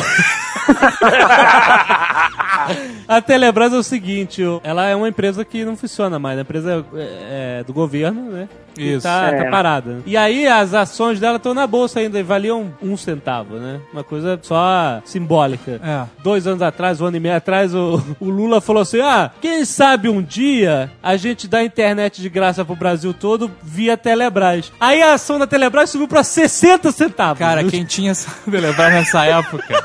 A 3.06 3.20
Telebrás 3.20 3.72
é 3.72 3.76
o 3.76 3.82
seguinte, 3.82 4.42
ela 4.62 4.86
é 4.86 4.96
uma 4.96 5.08
empresa 5.08 5.44
que 5.44 5.62
não 5.64 5.76
funciona 5.76 6.18
mais, 6.18 6.38
a 6.38 6.42
empresa 6.42 6.86
é, 6.94 7.58
é 7.60 7.64
do 7.64 7.72
governo, 7.72 8.30
né? 8.30 8.48
Isso. 8.76 9.02
Tá, 9.02 9.28
É. 9.32 9.44
tá 9.44 9.50
parada. 9.50 9.98
E 10.06 10.16
aí 10.16 10.46
as 10.46 10.74
ações 10.74 11.18
dela 11.20 11.36
estão 11.36 11.52
na 11.54 11.66
bolsa 11.66 12.00
ainda 12.00 12.18
e 12.18 12.22
valiam 12.22 12.72
um 12.82 12.96
centavo, 12.96 13.56
né? 13.56 13.80
Uma 13.92 14.02
coisa 14.04 14.38
só 14.42 15.00
simbólica. 15.04 15.80
É. 15.84 16.04
Dois 16.22 16.46
anos 16.46 16.62
atrás, 16.62 17.00
um 17.00 17.06
ano 17.06 17.16
e 17.16 17.20
meio 17.20 17.36
atrás, 17.36 17.74
o, 17.74 18.02
o 18.20 18.28
Lula 18.30 18.60
falou 18.60 18.82
assim: 18.82 19.00
ah, 19.00 19.30
quem 19.40 19.64
sabe 19.64 20.08
um 20.08 20.22
dia 20.22 20.90
a 21.02 21.16
gente 21.16 21.46
dá 21.48 21.62
internet 21.62 22.20
de 22.22 22.28
graça 22.28 22.64
pro 22.64 22.76
Brasil 22.76 23.12
todo 23.12 23.50
via 23.62 23.96
Telebrás. 23.96 24.72
Aí 24.80 25.02
a 25.02 25.14
ação 25.14 25.38
da 25.38 25.46
Telebrás 25.46 25.90
subiu 25.90 26.08
pra 26.08 26.22
60 26.22 26.92
centavos. 26.92 27.38
Cara, 27.38 27.64
quem 27.64 27.84
tinha 27.84 28.10
essa 28.12 28.30
Telebrás 28.50 28.92
nessa 28.94 29.24
época... 29.24 29.82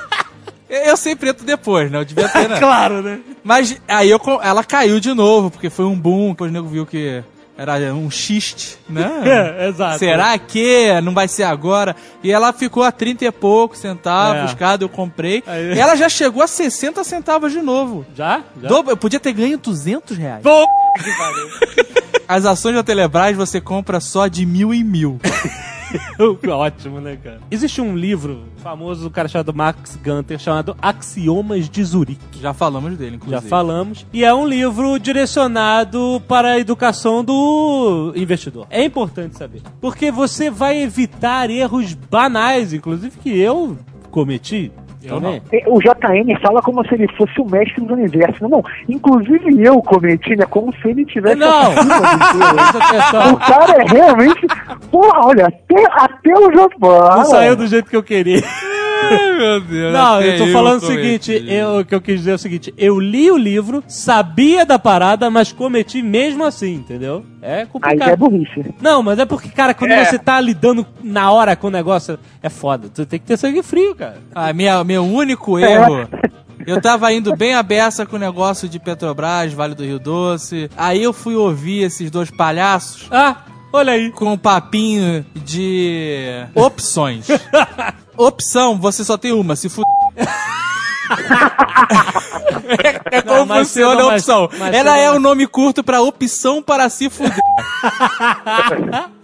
Eu 0.68 0.98
sempre 0.98 1.30
entro 1.30 1.46
depois, 1.46 1.92
né? 1.92 2.00
Eu 2.00 2.06
devia 2.06 2.28
ter, 2.28 2.50
né? 2.50 2.58
Claro, 2.60 3.02
né? 3.02 3.20
Mas 3.44 3.80
aí 3.88 4.10
eu, 4.10 4.20
ela 4.42 4.64
caiu 4.64 5.00
de 5.00 5.14
novo, 5.14 5.52
porque 5.52 5.70
foi 5.70 5.86
um 5.86 5.98
boom, 5.98 6.32
depois 6.32 6.50
o 6.50 6.54
nego 6.54 6.68
viu 6.68 6.86
que 6.86 7.24
era 7.58 7.94
um 7.94 8.10
xiste, 8.12 8.78
né? 8.90 9.10
É, 9.26 9.68
exato. 9.70 10.00
Será 10.00 10.38
que 10.38 10.88
não 11.02 11.14
vai 11.14 11.28
ser 11.28 11.44
agora? 11.44 11.96
E 12.24 12.32
ela 12.32 12.52
ficou 12.52 12.84
a 12.84 12.92
30 12.92 13.26
e 13.26 13.32
poucos 13.32 13.80
centavos, 13.80 14.52
É. 14.52 14.56
cada 14.56 14.84
eu 14.84 14.90
comprei. 14.90 15.44
Aí- 15.48 15.74
E 15.76 15.80
ela 15.80 15.96
já 15.96 16.10
chegou 16.10 16.44
a 16.44 16.48
60 16.48 17.04
centavos 17.04 17.52
de 17.52 17.62
novo. 17.62 18.06
Já? 18.16 18.42
Já? 18.62 18.68
Dobro- 18.68 18.92
eu 18.92 18.98
podia 18.98 19.20
ter 19.20 19.32
ganho 19.34 19.58
200 19.58 20.18
reais. 20.18 20.42
Pô. 20.44 20.66
As 22.28 22.46
ações 22.46 22.74
da 22.76 22.84
Telebrás 22.84 23.36
você 23.38 23.62
compra 23.62 24.00
só 24.00 24.28
de 24.28 24.46
mil 24.46 24.74
em 24.74 24.84
mil. 24.84 25.20
Ótimo, 26.50 27.00
né, 27.00 27.18
cara? 27.22 27.40
Existe 27.50 27.82
um 27.82 27.96
livro 27.96 28.46
famoso 28.58 29.04
do 29.04 29.10
cara 29.10 29.28
chamado 29.28 29.54
Max 29.54 29.98
Gunter 30.04 30.40
chamado 30.40 30.76
Axiomas 30.82 31.70
de 31.70 31.84
Zurique. 31.84 32.40
Já 32.40 32.54
falamos 32.54 32.98
dele, 32.98 33.18
inclusive. 33.18 33.42
Já 33.42 33.48
falamos. 33.48 34.06
E 34.12 34.24
é 34.24 34.34
um 34.34 34.48
livro 34.48 34.98
direcionado 35.00 36.22
para 36.28 36.54
a 36.54 36.60
educação 36.60 37.24
do 37.24 38.14
investidor. 38.16 38.68
É 38.70 38.84
importante 38.84 39.38
saber. 39.38 39.62
Porque 39.80 40.12
você 40.12 40.50
vai 40.50 40.82
evitar 40.82 41.50
erros 41.50 41.94
banais, 41.94 42.74
inclusive 42.74 43.18
que 43.18 43.38
eu 43.38 43.78
cometi. 44.12 44.72
Eu 45.08 45.22
também. 45.22 45.42
O 45.68 45.80
JN 45.80 46.40
fala 46.42 46.62
como 46.62 46.86
se 46.88 46.96
ele 46.96 47.08
fosse 47.18 47.40
o 47.40 47.46
mestre 47.46 47.84
do 47.86 47.94
universo. 47.94 48.48
Não, 48.48 48.64
inclusive 48.88 49.64
eu 49.64 49.82
cometi, 49.82 50.36
né? 50.36 50.46
Como 50.50 50.74
se 50.76 50.90
ele 50.90 51.06
tivesse 51.06 51.36
Não. 51.36 51.72
O 53.34 53.38
cara 53.38 53.82
é 53.82 53.86
realmente. 53.86 54.48
Porra, 54.92 55.28
olha, 55.28 55.48
até, 55.48 55.84
até 55.92 56.34
o 56.34 56.52
Japão. 56.54 57.18
Não 57.18 57.26
saiu 57.26 57.56
do 57.56 57.68
jeito 57.68 57.90
que 57.90 57.96
eu 57.96 58.04
queria. 58.04 58.44
Ai, 59.12 59.34
meu 59.38 59.62
Deus. 59.62 59.94
Não, 59.94 60.22
eu 60.22 60.38
tô 60.38 60.52
falando 60.52 60.78
o 60.78 60.82
cometi. 60.88 61.34
seguinte, 61.34 61.52
eu, 61.52 61.80
o 61.80 61.86
que 61.86 61.96
eu 61.96 62.02
quis 62.02 62.20
dizer 62.20 62.32
é 62.32 62.36
o 62.36 62.38
seguinte, 62.40 62.74
eu 62.78 63.00
li 63.00 63.30
o 63.32 63.38
livro, 63.38 63.84
sabia 63.88 64.66
da 64.66 64.78
parada, 64.80 65.30
mas 65.30 65.52
cometi 65.52 66.02
mesmo 66.02 66.44
assim, 66.44 66.76
entendeu? 66.76 67.26
É 67.42 67.60
Aí 67.62 67.66
complicado. 67.68 68.10
é 68.10 68.16
burrice. 68.16 68.74
Não, 68.82 69.04
mas 69.04 69.20
é 69.20 69.26
porque, 69.26 69.50
cara, 69.50 69.74
quando 69.74 69.92
você 69.94 70.18
tá 70.18 70.40
lidando 70.42 70.86
na 71.04 71.32
hora 71.32 71.56
com 71.56 71.68
o 71.68 71.72
negócio, 71.72 72.18
é 72.42 72.50
foda. 72.50 72.90
Tu 72.94 73.06
tem 73.06 73.20
que 73.20 73.26
ter 73.26 73.38
sangue 73.38 73.62
frio, 73.62 73.94
cara. 73.96 74.18
Ah, 74.34 74.52
minha, 74.54 74.84
meu 74.84 75.04
único 75.06 75.60
erro. 75.60 76.08
Eu 76.66 76.82
tava 76.82 77.12
indo 77.14 77.36
bem 77.36 77.54
a 77.54 77.62
beça 77.62 78.06
com 78.06 78.16
o 78.16 78.20
negócio 78.20 78.68
de 78.68 78.80
Petrobras, 78.80 79.54
Vale 79.54 79.76
do 79.76 79.84
Rio 79.84 80.00
Doce. 80.00 80.70
Aí 80.76 81.04
eu 81.04 81.14
fui 81.14 81.36
ouvir 81.36 81.84
esses 81.84 82.10
dois 82.10 82.32
palhaços 82.32 83.08
Ah, 83.12 83.36
olha 83.72 83.94
aí. 83.94 84.10
com 84.10 84.32
um 84.34 84.38
papinho 84.38 85.24
de 85.36 86.44
opções. 86.56 87.28
Opção, 88.18 88.78
você 88.80 89.04
só 89.04 89.18
tem 89.18 89.32
uma, 89.32 89.56
se 89.56 89.70
fuder. 89.70 89.94
é, 93.12 93.18
é 93.18 93.22
como 93.22 93.36
Não, 93.40 93.46
mas 93.46 93.68
funciona 93.68 93.96
cedo 93.96 94.10
a 94.10 94.14
opção. 94.16 94.50
mais 94.58 94.76
Ela 94.76 94.94
cedo 94.94 95.02
é 95.02 95.12
o 95.12 95.20
nome 95.20 95.46
curto 95.48 95.84
pra 95.84 96.02
opção 96.02 96.62
para 96.62 96.90
se 96.90 97.10
fuder. 97.10 97.36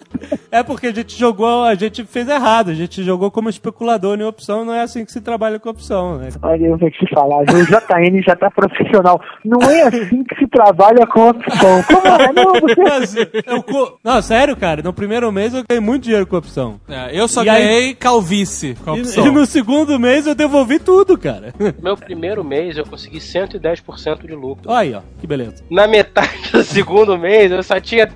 É 0.52 0.64
porque 0.64 0.88
a 0.88 0.94
gente 0.94 1.18
jogou, 1.18 1.64
a 1.64 1.76
gente 1.76 2.04
fez 2.06 2.28
errado, 2.28 2.70
a 2.72 2.74
gente 2.74 3.04
jogou 3.04 3.32
como 3.32 3.50
especulador 3.50 4.20
em 4.20 4.24
opção, 4.24 4.66
não 4.66 4.74
é 4.74 4.82
assim 4.82 5.06
que 5.06 5.12
se 5.12 5.22
trabalha 5.22 5.60
com 5.60 5.70
opção, 5.70 6.18
né? 6.18 6.30
Olha, 6.42 6.66
eu 6.66 6.78
vou 6.78 6.90
te 6.92 7.10
falar, 7.14 7.38
o 7.40 7.46
JN 7.46 8.22
já 8.26 8.36
tá 8.36 8.50
profissional. 8.52 9.22
Não 9.46 9.62
é 9.70 9.84
assim 9.84 10.24
que 10.24 10.36
se 10.36 10.48
trabalha 10.48 11.06
com 11.08 11.30
opção. 11.30 11.84
Como 11.84 12.08
é? 12.08 12.34
Não, 12.34 12.54
você... 12.62 13.30
Eu 13.46 13.98
Não, 14.04 14.22
sério, 14.22 14.56
cara, 14.58 14.82
no 14.82 14.94
primeiro 14.94 15.32
mês 15.32 15.54
eu 15.54 15.64
ganhei 15.68 15.80
muito 15.82 16.04
dinheiro 16.04 16.26
com 16.28 16.36
opção. 16.38 16.80
É, 16.88 17.18
eu 17.18 17.28
só 17.28 17.44
E 17.44 17.50
aí- 17.50 17.64
ganhei 17.64 17.94
calvície 17.96 18.76
com 18.76 18.92
a 18.92 18.98
E, 18.98 19.02
opção. 19.02 19.26
e 19.28 19.32
no 19.32 19.46
segundo 19.46 20.00
mês 20.00 20.28
eu 20.28 20.36
devolvi 20.36 20.80
tudo, 20.80 21.18
cara. 21.18 21.54
Meu 21.82 21.96
primeiro 21.96 22.44
mês 22.44 22.78
eu 22.78 22.86
consegui 22.86 23.20
110% 23.20 24.26
de 24.28 24.34
lucro. 24.36 24.70
Olha 24.70 24.80
aí, 24.80 24.94
ó, 24.94 25.02
que 25.20 25.28
beleza. 25.28 25.64
Na 25.70 25.88
metade 25.88 26.52
do 26.52 26.64
segundo 26.64 27.18
mês 27.18 27.52
eu 27.52 27.64
só 27.64 27.80
tinha 27.80 28.08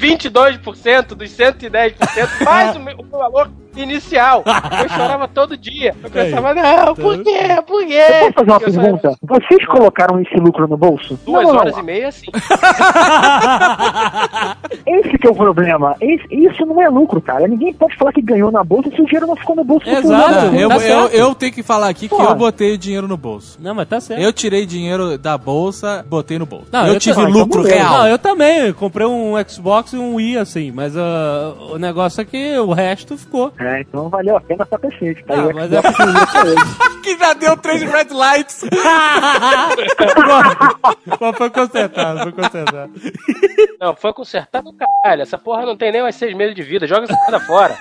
22% 0.00 1.14
dos 1.14 1.30
110%, 1.30 2.44
mais 2.44 2.76
o 2.98 3.02
o 3.02 3.18
valor 3.18 3.50
inicial. 3.76 4.42
Eu 4.82 4.88
chorava 4.94 5.28
todo 5.28 5.56
dia. 5.56 5.94
Eu 6.02 6.10
pensava, 6.10 6.54
não, 6.54 6.94
por 6.94 7.22
quê? 7.22 7.38
Por 7.66 7.86
quê? 7.86 7.94
Eu 8.26 8.32
posso 8.32 8.46
fazer 8.46 8.50
uma 8.50 8.60
pergunta? 8.60 9.14
Vocês 9.22 9.66
colocaram 9.66 10.20
esse 10.20 10.34
lucro 10.36 10.66
no 10.68 10.76
bolso? 10.76 11.18
Duas 11.24 11.44
Não, 11.46 11.56
horas 11.56 11.72
não. 11.74 11.80
e 11.80 11.82
meia, 11.84 12.08
assim. 12.08 12.26
Esse 14.86 15.18
que 15.18 15.26
é 15.26 15.30
o 15.30 15.34
problema. 15.34 15.96
Esse- 16.00 16.26
isso 16.30 16.64
não 16.66 16.80
é 16.82 16.88
lucro, 16.88 17.20
cara. 17.20 17.46
Ninguém 17.46 17.72
pode 17.74 17.96
falar 17.96 18.12
que 18.12 18.22
ganhou 18.22 18.50
na 18.50 18.62
bolsa 18.64 18.90
se 18.90 19.00
o 19.00 19.04
dinheiro 19.04 19.26
não 19.26 19.36
ficou 19.36 19.56
no 19.56 19.64
bolso. 19.64 19.88
Exato. 19.88 20.54
eu, 20.56 20.68
Tá 20.68 20.76
eu, 20.78 21.06
eu 21.08 21.34
tenho 21.34 21.52
que 21.52 21.62
falar 21.62 21.88
aqui 21.88 22.08
que 22.08 22.14
eu 22.14 22.34
botei 22.34 22.74
o 22.74 22.78
dinheiro 22.78 23.06
no 23.08 23.16
bolso. 23.16 23.58
Não, 23.60 23.74
mas 23.74 23.88
tá 23.88 24.00
certo. 24.00 24.20
Eu 24.22 24.32
tirei 24.32 24.64
dinheiro 24.66 25.18
da 25.18 25.36
bolsa, 25.36 26.04
botei 26.08 26.38
no 26.38 26.46
bolso. 26.46 26.66
Não, 26.72 26.86
eu, 26.86 26.94
eu 26.94 27.00
tive 27.00 27.20
então 27.20 27.30
lucro 27.32 27.62
beleza. 27.62 27.82
real. 27.82 27.98
Não, 27.98 28.08
eu 28.08 28.18
também. 28.18 28.58
Eu 28.68 28.74
comprei 28.74 29.06
um 29.06 29.34
Xbox 29.46 29.92
e 29.92 29.96
um 29.96 30.14
Wii, 30.16 30.38
assim, 30.38 30.70
mas 30.70 30.96
ah, 30.96 31.54
o 31.72 31.78
negócio 31.78 32.20
é 32.20 32.24
que 32.24 32.58
o 32.58 32.72
resto 32.72 33.16
ficou. 33.16 33.52
É, 33.60 33.80
então 33.82 34.08
valeu 34.08 34.36
a 34.36 34.40
pena 34.40 34.64
pra 34.64 34.78
cacete. 34.78 35.22
Tá 35.24 35.34
Ah, 35.34 35.42
aí, 35.46 35.52
mas 35.54 35.70
é- 35.72 35.80
que 37.02 37.16
já 37.18 37.32
deu 37.34 37.56
três 37.56 37.82
red 37.82 38.08
lights. 38.10 38.64
Mas 41.20 41.36
foi 41.36 41.50
consertado, 41.50 42.20
foi 42.22 42.32
consertado. 42.32 42.92
Não, 43.80 43.94
foi 43.96 44.12
consertado 44.12 44.72
caralho. 44.72 45.22
Essa 45.22 45.36
porra 45.38 45.66
não 45.66 45.76
tem 45.76 45.92
nem 45.92 46.02
mais 46.02 46.14
seis 46.16 46.34
meses 46.36 46.54
de 46.54 46.62
vida. 46.62 46.86
Joga 46.86 47.04
essa 47.04 47.14
merda 47.14 47.40
fora. 47.40 47.76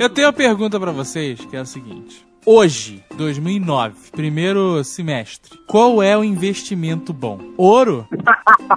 Eu 0.00 0.10
tenho 0.10 0.26
uma 0.28 0.32
pergunta 0.32 0.78
pra 0.78 0.92
vocês, 0.92 1.44
que 1.44 1.56
é 1.56 1.60
a 1.60 1.64
seguinte. 1.64 2.26
Hoje, 2.50 3.04
2009, 3.14 4.10
primeiro 4.10 4.82
semestre. 4.82 5.58
Qual 5.66 6.02
é 6.02 6.16
o 6.16 6.24
investimento 6.24 7.12
bom? 7.12 7.38
Ouro? 7.58 8.08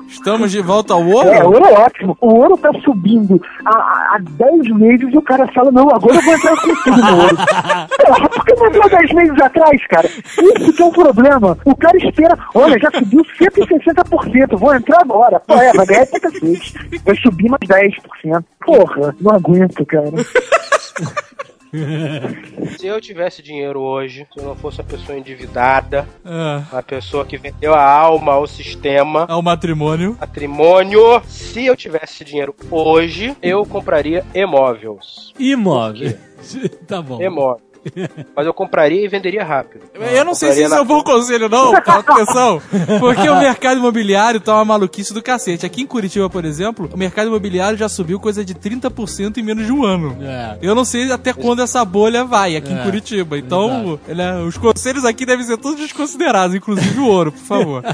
Estamos 0.10 0.52
de 0.52 0.62
volta 0.62 0.94
ao 0.94 1.08
ouro? 1.08 1.30
É, 1.30 1.42
ouro 1.42 1.66
é 1.66 1.80
ótimo. 1.80 2.18
O 2.20 2.36
ouro 2.36 2.58
tá 2.58 2.70
subindo 2.84 3.42
há, 3.64 3.72
há 3.72 4.18
10 4.20 4.76
meses 4.76 5.14
e 5.14 5.18
o 5.18 5.22
cara 5.22 5.50
fala, 5.54 5.72
não, 5.72 5.90
agora 5.90 6.16
eu 6.16 6.22
vou 6.22 6.34
entrar 6.34 6.56
com 6.58 6.76
tudo 6.84 7.02
no 7.02 7.22
ouro. 7.22 7.38
Porra, 8.06 8.30
por 8.30 8.46
que 8.46 8.56
não 8.56 8.68
entrou 8.68 8.90
10 8.90 9.14
meses 9.14 9.42
atrás, 9.42 9.88
cara? 9.88 10.08
Isso 10.10 10.74
que 10.74 10.82
é 10.82 10.86
um 10.86 10.92
problema. 10.92 11.58
O 11.64 11.74
cara 11.74 11.98
espera, 11.98 12.38
olha, 12.54 12.78
já 12.78 12.92
subiu 12.92 13.24
160%, 13.40 14.58
vou 14.58 14.76
entrar 14.76 15.00
agora. 15.00 15.40
Pô, 15.40 15.54
é, 15.54 15.72
vai 15.72 15.86
ganhar 15.86 16.04
até 16.04 16.20
cacete. 16.20 16.74
Vai 17.06 17.16
subir 17.16 17.48
mais 17.48 17.62
10%. 17.62 18.44
Porra, 18.66 19.16
não 19.22 19.32
aguento, 19.34 19.86
cara. 19.86 20.12
Se 22.78 22.88
eu 22.88 23.00
tivesse 23.00 23.42
dinheiro 23.42 23.80
hoje, 23.80 24.28
se 24.34 24.40
eu 24.40 24.46
não 24.46 24.56
fosse 24.56 24.80
uma 24.80 24.88
pessoa 24.88 25.18
endividada, 25.18 26.08
Ah, 26.26 26.64
uma 26.72 26.84
pessoa 26.84 27.26
que 27.26 27.38
vendeu 27.38 27.74
a 27.74 27.84
alma 27.84 28.34
ao 28.34 28.46
sistema, 28.48 29.26
ao 29.30 29.42
matrimônio. 29.42 30.16
patrimônio, 30.16 31.22
se 31.28 31.66
eu 31.66 31.76
tivesse 31.76 32.24
dinheiro 32.26 32.56
hoje, 32.70 33.36
eu 33.42 33.66
compraria 33.66 34.24
imóveis. 34.34 35.34
Imóvel. 35.40 36.18
tá 36.88 37.02
bom. 37.02 37.22
Imóvel. 37.22 37.71
Mas 38.36 38.46
eu 38.46 38.54
compraria 38.54 39.04
e 39.04 39.08
venderia 39.08 39.44
rápido. 39.44 39.84
Eu 39.94 40.24
não 40.26 40.34
sei 40.34 40.52
se 40.54 40.64
isso 40.64 40.74
é 40.74 40.82
um 40.82 40.86
bom 40.86 41.04
conselho, 41.04 41.50
não, 41.50 41.72
cara, 41.82 42.00
atenção. 42.00 42.62
Porque 43.00 43.30
o 43.30 43.40
mercado 43.40 43.80
imobiliário 43.80 44.40
tá 44.40 44.56
uma 44.56 44.66
maluquice 44.66 45.14
do 45.14 45.22
cacete. 45.22 45.66
Aqui 45.66 45.82
em 45.82 45.88
Curitiba, 45.88 46.30
por 46.30 46.46
exemplo, 46.46 46.90
o 46.94 46.98
mercado 46.98 47.28
imobiliário 47.28 47.78
já 47.78 47.90
subiu 47.90 48.20
coisa 48.20 48.46
de 48.46 48.54
30% 48.56 49.38
em 49.38 49.44
menos 49.44 49.66
de 49.66 49.72
um 49.72 49.84
ano. 49.84 50.18
É. 50.22 50.58
Eu 50.62 50.76
não 50.76 50.86
sei 50.86 51.12
até 51.12 51.34
quando 51.34 51.62
essa 51.62 51.84
bolha 51.84 52.24
vai 52.24 52.56
aqui 52.56 52.72
em 52.72 52.80
É. 52.80 52.84
Curitiba. 52.84 53.38
Então, 53.38 54.00
né, 54.08 54.40
os 54.42 54.58
conselhos 54.58 55.06
aqui 55.06 55.26
devem 55.26 55.46
ser 55.46 55.58
todos 55.58 55.80
desconsiderados, 55.80 56.56
inclusive 56.56 57.00
o 57.00 57.08
ouro, 57.08 57.32
por 57.32 57.42
favor. 57.42 57.84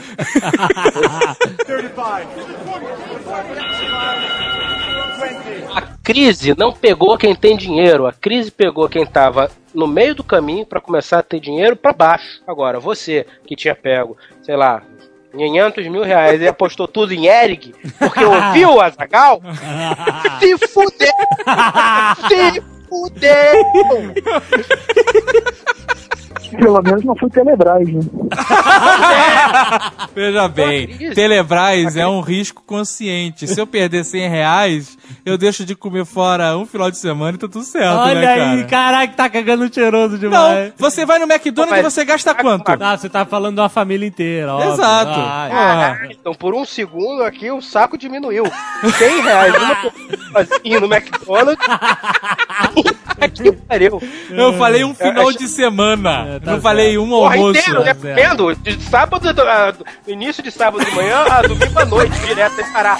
A 3.27 3.86
crise 6.07 6.55
não 6.57 6.71
pegou 6.71 7.17
quem 7.17 7.35
tem 7.35 7.57
dinheiro, 7.57 8.07
a 8.07 8.13
crise 8.13 8.49
pegou 8.49 8.87
quem 8.87 9.05
tava 9.05 9.51
no 9.75 9.85
meio 9.85 10.15
do 10.15 10.23
caminho 10.23 10.65
para 10.65 10.79
começar 10.79 11.19
a 11.19 11.23
ter 11.23 11.37
dinheiro 11.41 11.75
para 11.75 11.91
baixo. 11.91 12.41
Agora, 12.47 12.79
você 12.79 13.27
que 13.45 13.57
tinha 13.57 13.75
pego, 13.75 14.15
sei 14.41 14.55
lá, 14.55 14.81
500 15.35 15.85
mil 15.89 16.03
reais 16.03 16.41
e 16.41 16.47
apostou 16.47 16.87
tudo 16.87 17.13
em 17.13 17.25
Eric, 17.25 17.75
porque 17.99 18.23
ouviu 18.23 18.75
o 18.75 18.81
Azagal, 18.81 19.41
se 20.39 20.57
fudeu! 20.69 21.11
Se 22.29 22.61
fudeu! 22.87 24.13
Pelo 26.55 26.81
menos 26.81 27.03
não 27.03 27.15
foi 27.15 27.29
Telebrás, 27.29 27.87
né? 27.87 27.99
Veja 30.15 30.47
bem. 30.47 30.87
Telebrás 31.13 31.95
é 31.95 32.07
um 32.07 32.21
risco 32.21 32.63
consciente. 32.65 33.47
Se 33.47 33.59
eu 33.59 33.67
perder 33.67 34.03
100 34.03 34.29
reais, 34.29 34.97
eu 35.25 35.37
deixo 35.37 35.65
de 35.65 35.75
comer 35.75 36.05
fora 36.05 36.57
um 36.57 36.65
final 36.65 36.89
de 36.89 36.97
semana 36.97 37.35
e 37.35 37.39
tá 37.39 37.47
tudo 37.47 37.63
certo, 37.63 37.97
Olha 37.97 38.15
né, 38.15 38.21
cara? 38.25 38.51
aí, 38.51 38.63
caraca, 38.65 39.13
tá 39.13 39.29
cagando 39.29 39.73
cheiroso 39.73 40.13
Não, 40.13 40.19
demais. 40.19 40.73
você 40.77 41.05
vai 41.05 41.19
no 41.19 41.25
McDonald's 41.25 41.79
e 41.79 41.83
você 41.83 42.05
gasta 42.05 42.33
quanto? 42.33 42.67
Ah, 42.81 42.97
você 42.97 43.09
tá 43.09 43.25
falando 43.25 43.55
de 43.55 43.61
uma 43.61 43.69
família 43.69 44.07
inteira, 44.07 44.53
óbvio. 44.53 44.73
Exato. 44.73 45.11
Ah, 45.15 45.47
Porra. 45.49 46.07
Então, 46.11 46.33
por 46.33 46.53
um 46.53 46.65
segundo 46.65 47.23
aqui, 47.23 47.51
o 47.51 47.61
saco 47.61 47.97
diminuiu. 47.97 48.45
100 48.97 49.21
reais 49.21 49.53
uma 49.55 50.45
sozinho 50.45 50.81
no 50.81 50.93
McDonald's. 50.93 51.67
que 53.33 53.51
pariu. 53.51 54.01
Eu 54.29 54.53
falei 54.53 54.83
um 54.83 54.93
final 54.93 55.31
de 55.31 55.47
semana. 55.47 56.36
É, 56.37 56.45
tá 56.45 56.51
não 56.51 56.61
falei 56.61 56.97
um 56.97 57.09
Porra 57.09 57.35
almoço. 57.35 57.59
inteiro, 57.59 57.83
né? 57.83 57.93
tá 57.93 57.99
certo. 58.01 58.15
Vendo? 58.15 58.55
De 58.55 58.81
sábado, 58.83 59.27
a- 59.41 59.71
do 59.71 59.85
início 60.07 60.41
de 60.43 60.51
sábado 60.51 60.83
de 60.85 60.91
manhã 60.91 61.23
a 61.29 61.41
domingo 61.41 61.79
à 61.79 61.85
noite, 61.85 62.17
direto, 62.25 62.55
sem 62.55 62.71
parar. 62.73 62.99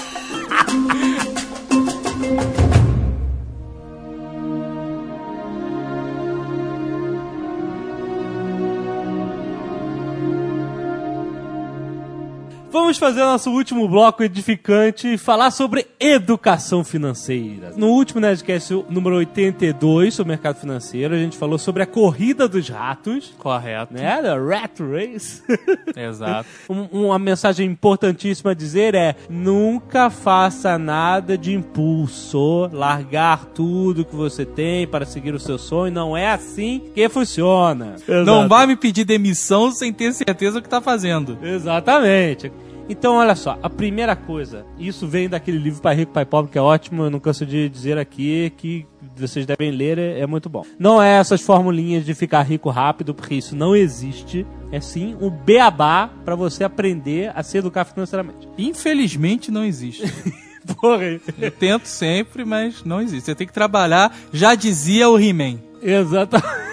Vamos 12.70 12.98
fazer 12.98 13.20
nosso 13.20 13.50
último 13.50 13.88
bloco 13.88 14.22
edificante 14.22 15.14
e 15.14 15.16
falar 15.18 15.50
sobre 15.50 15.86
educação 15.98 16.84
financeira. 16.84 17.72
No 17.74 17.86
último 17.88 18.20
Nerdcast 18.20 18.84
número 18.90 19.16
82 19.16 20.12
sobre 20.12 20.32
mercado 20.32 20.60
financeiro, 20.60 21.14
a 21.14 21.18
gente 21.18 21.34
falou 21.38 21.58
sobre 21.58 21.82
a 21.82 21.86
corrida 21.86 22.46
dos 22.46 22.68
ratos, 22.68 23.32
Correto. 23.38 23.94
né? 23.94 24.20
Da 24.20 24.36
Rat 24.38 24.80
Race. 24.80 25.42
Exato. 25.96 26.46
Um- 26.68 27.06
uma 27.06 27.18
mensagem 27.18 27.66
importantíssima 27.66 28.50
a 28.50 28.54
dizer 28.54 28.94
é: 28.94 29.16
nunca 29.30 30.10
faça 30.10 30.76
nada 30.76 31.38
de 31.38 31.54
impulso, 31.54 32.68
largar 32.70 33.46
tudo 33.46 34.04
que 34.04 34.14
você 34.14 34.44
tem 34.44 34.86
para 34.86 35.06
seguir 35.06 35.34
o 35.34 35.40
seu 35.40 35.56
sonho. 35.56 35.90
Não 35.92 36.14
é 36.14 36.30
assim 36.30 36.82
que 36.94 37.08
funciona. 37.08 37.96
Não 38.06 38.20
Exato. 38.42 38.48
vai 38.48 38.66
me 38.66 38.76
pedir 38.76 39.04
demissão 39.04 39.70
sem 39.70 39.90
ter 39.90 40.12
certeza 40.12 40.60
do 40.60 40.62
que 40.62 40.68
tá 40.68 40.82
fazendo. 40.82 41.38
Exatamente. 41.42 42.52
Então, 42.88 43.16
olha 43.16 43.34
só, 43.34 43.58
a 43.62 43.68
primeira 43.68 44.16
coisa, 44.16 44.64
isso 44.78 45.06
vem 45.06 45.28
daquele 45.28 45.58
livro 45.58 45.82
Pai 45.82 45.94
Rico, 45.94 46.12
Pai 46.12 46.24
Pobre, 46.24 46.50
que 46.50 46.58
é 46.58 46.62
ótimo, 46.62 47.04
eu 47.04 47.10
não 47.10 47.20
canso 47.20 47.44
de 47.44 47.68
dizer 47.68 47.98
aqui 47.98 48.50
que 48.56 48.86
vocês 49.14 49.44
devem 49.44 49.70
ler, 49.70 49.98
é, 49.98 50.20
é 50.20 50.26
muito 50.26 50.48
bom. 50.48 50.64
Não 50.78 51.02
é 51.02 51.18
essas 51.18 51.42
formulinhas 51.42 52.06
de 52.06 52.14
ficar 52.14 52.42
rico 52.42 52.70
rápido, 52.70 53.14
porque 53.14 53.34
isso 53.34 53.54
não 53.54 53.76
existe. 53.76 54.46
É 54.72 54.80
sim 54.80 55.16
o 55.20 55.30
beabá 55.30 56.08
para 56.24 56.34
você 56.34 56.64
aprender 56.64 57.30
a 57.34 57.42
se 57.42 57.58
educar 57.58 57.84
financeiramente. 57.84 58.48
Infelizmente 58.56 59.50
não 59.50 59.64
existe. 59.64 60.02
Porra, 60.80 61.18
Eu 61.40 61.50
tento 61.50 61.86
sempre, 61.86 62.44
mas 62.44 62.84
não 62.84 63.00
existe. 63.00 63.24
Você 63.26 63.34
tem 63.34 63.46
que 63.46 63.52
trabalhar, 63.52 64.14
já 64.32 64.54
dizia 64.54 65.08
o 65.08 65.18
He-Man. 65.18 65.58
exatamente. 65.82 66.68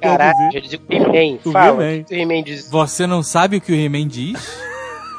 Caralho, 0.00 0.52
já 0.52 0.60
dizia 0.60 0.80
o 0.88 0.92
He-Man. 0.92 1.38
Fala, 1.52 1.84
He-Man. 1.84 2.00
o 2.00 2.04
que 2.04 2.14
o 2.14 2.18
He-Man 2.18 2.42
diz. 2.42 2.70
Você 2.70 3.06
não 3.06 3.22
sabe 3.22 3.56
o 3.56 3.60
que 3.60 3.72
o 3.72 3.74
He-Man 3.74 4.06
diz? 4.06 4.58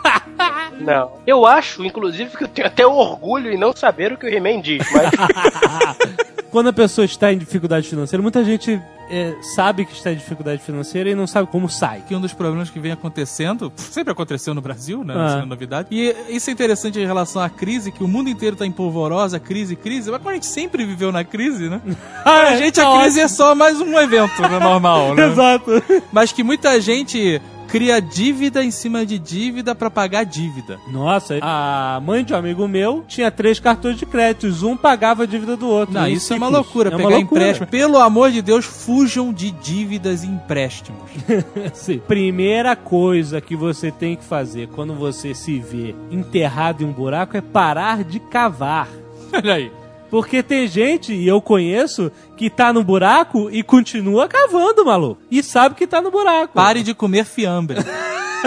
Não. 0.80 1.12
Eu 1.28 1.46
acho, 1.46 1.84
inclusive, 1.84 2.36
que 2.38 2.44
eu 2.44 2.48
tenho 2.48 2.68
até 2.68 2.86
orgulho 2.88 3.52
em 3.52 3.58
não 3.58 3.76
saber 3.76 4.14
o 4.14 4.18
que 4.18 4.26
o 4.26 4.30
He-Man 4.30 4.62
diz, 4.62 4.86
mas 4.92 5.12
Quando 6.52 6.70
a 6.70 6.74
pessoa 6.74 7.06
está 7.06 7.32
em 7.32 7.38
dificuldade 7.38 7.88
financeira, 7.88 8.24
muita 8.24 8.44
gente 8.44 8.82
é, 9.10 9.36
sabe 9.56 9.86
que 9.86 9.94
está 9.94 10.12
em 10.12 10.16
dificuldade 10.16 10.62
financeira 10.64 11.10
e 11.10 11.14
não 11.14 11.28
sabe 11.28 11.48
como 11.48 11.70
sai. 11.70 12.04
que 12.08 12.16
um 12.16 12.22
dos 12.22 12.34
problemas 12.34 12.72
que 12.72 12.80
vem 12.80 12.92
acontecendo, 12.92 13.72
sempre 13.76 14.12
aconteceu 14.12 14.56
no 14.56 14.62
Brasil, 14.62 15.04
né? 15.04 15.14
Ah. 15.16 15.26
Isso 15.28 15.36
não 15.38 15.44
é 15.44 15.46
novidade. 15.46 15.88
E 15.92 16.16
isso 16.30 16.50
é 16.50 16.54
interessante 16.54 17.00
em 17.00 17.06
relação 17.06 17.42
à 17.42 17.50
crise, 17.50 17.92
que 17.92 18.04
o 18.04 18.08
mundo 18.08 18.30
inteiro 18.30 18.56
tá 18.56 18.66
em 18.66 18.72
polvorosa, 18.72 19.40
crise, 19.40 19.76
crise. 19.76 20.10
Mas 20.10 20.20
como 20.20 20.32
a 20.32 20.34
gente 20.34 20.48
sempre 20.48 20.84
viveu 20.86 21.12
na 21.12 21.24
crise, 21.24 21.70
né? 21.70 21.82
a 22.26 22.56
gente, 22.56 22.80
a 22.80 23.00
crise 23.00 23.20
é 23.20 23.28
só 23.28 23.54
mais 23.54 23.80
um 23.80 24.00
evento 24.00 24.42
né, 24.42 24.60
normal, 24.60 25.14
né? 25.14 25.28
Exato. 25.28 25.84
Mas 26.12 26.32
que 26.32 26.44
muita 26.44 26.82
gente 26.82 27.40
cria 27.70 28.02
dívida 28.02 28.64
em 28.64 28.72
cima 28.72 29.06
de 29.06 29.18
dívida 29.20 29.74
pra 29.76 29.90
pagar 29.90 30.24
dívida. 30.26 30.80
Nossa, 30.88 31.38
a 31.42 32.02
mãe 32.04 32.24
de 32.24 32.34
um 32.34 32.38
amigo 32.38 32.68
meu 32.68 33.04
tinha 33.08 33.30
três 33.32 33.60
cartões 33.60 33.98
de 33.98 34.06
crédito. 34.06 34.48
Um 34.68 34.76
pagava 34.76 35.24
a 35.24 35.26
dívida 35.26 35.56
do 35.56 35.68
outro. 35.68 35.94
Não, 35.94 36.08
isso 36.08 36.34
é 36.34 36.38
uma 36.38 36.48
ciclos. 36.48 36.64
loucura, 36.66 36.90
É 36.90 36.92
uma 36.96 36.98
pegar 36.98 37.16
loucura. 37.18 37.42
empréstimo. 37.42 37.68
Pelo 37.68 37.98
amor 37.98 38.32
de 38.32 38.42
Deus, 38.42 38.66
fujam 38.66 39.32
de 39.32 39.52
dívidas 39.52 40.24
e 40.24 40.28
empréstimos. 40.28 41.02
Sim. 41.74 42.00
Primeira 42.08 42.76
coisa 42.76 43.40
que 43.42 43.56
você 43.56 43.92
tem 43.92 44.16
que 44.16 44.24
fazer 44.24 44.68
quando 44.70 44.94
você 44.96 45.34
se 45.34 45.60
vê 45.60 45.96
enterrado 46.12 46.84
em 46.84 46.88
um 46.88 46.92
buraco 46.92 47.38
é 47.38 47.42
parar 47.42 48.04
de 48.04 48.20
cavar. 48.20 48.88
Olha 49.34 49.54
aí. 49.54 49.72
Porque 50.10 50.42
tem 50.42 50.68
gente, 50.68 51.14
e 51.14 51.28
eu 51.28 51.42
conheço, 51.42 52.12
que 52.36 52.50
tá 52.50 52.74
no 52.74 52.84
buraco 52.84 53.50
e 53.52 53.62
continua 53.62 54.28
cavando, 54.28 54.86
maluco. 54.86 55.22
E 55.30 55.44
sabe 55.44 55.76
que 55.76 55.86
tá 55.86 56.02
no 56.02 56.10
buraco. 56.10 56.54
Pare 56.54 56.82
de 56.82 56.94
comer 56.94 57.26
fiambre. 57.26 57.78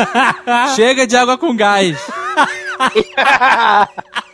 Chega 0.75 1.07
de 1.07 1.17
água 1.17 1.39
com 1.39 1.55
gás. 1.55 1.99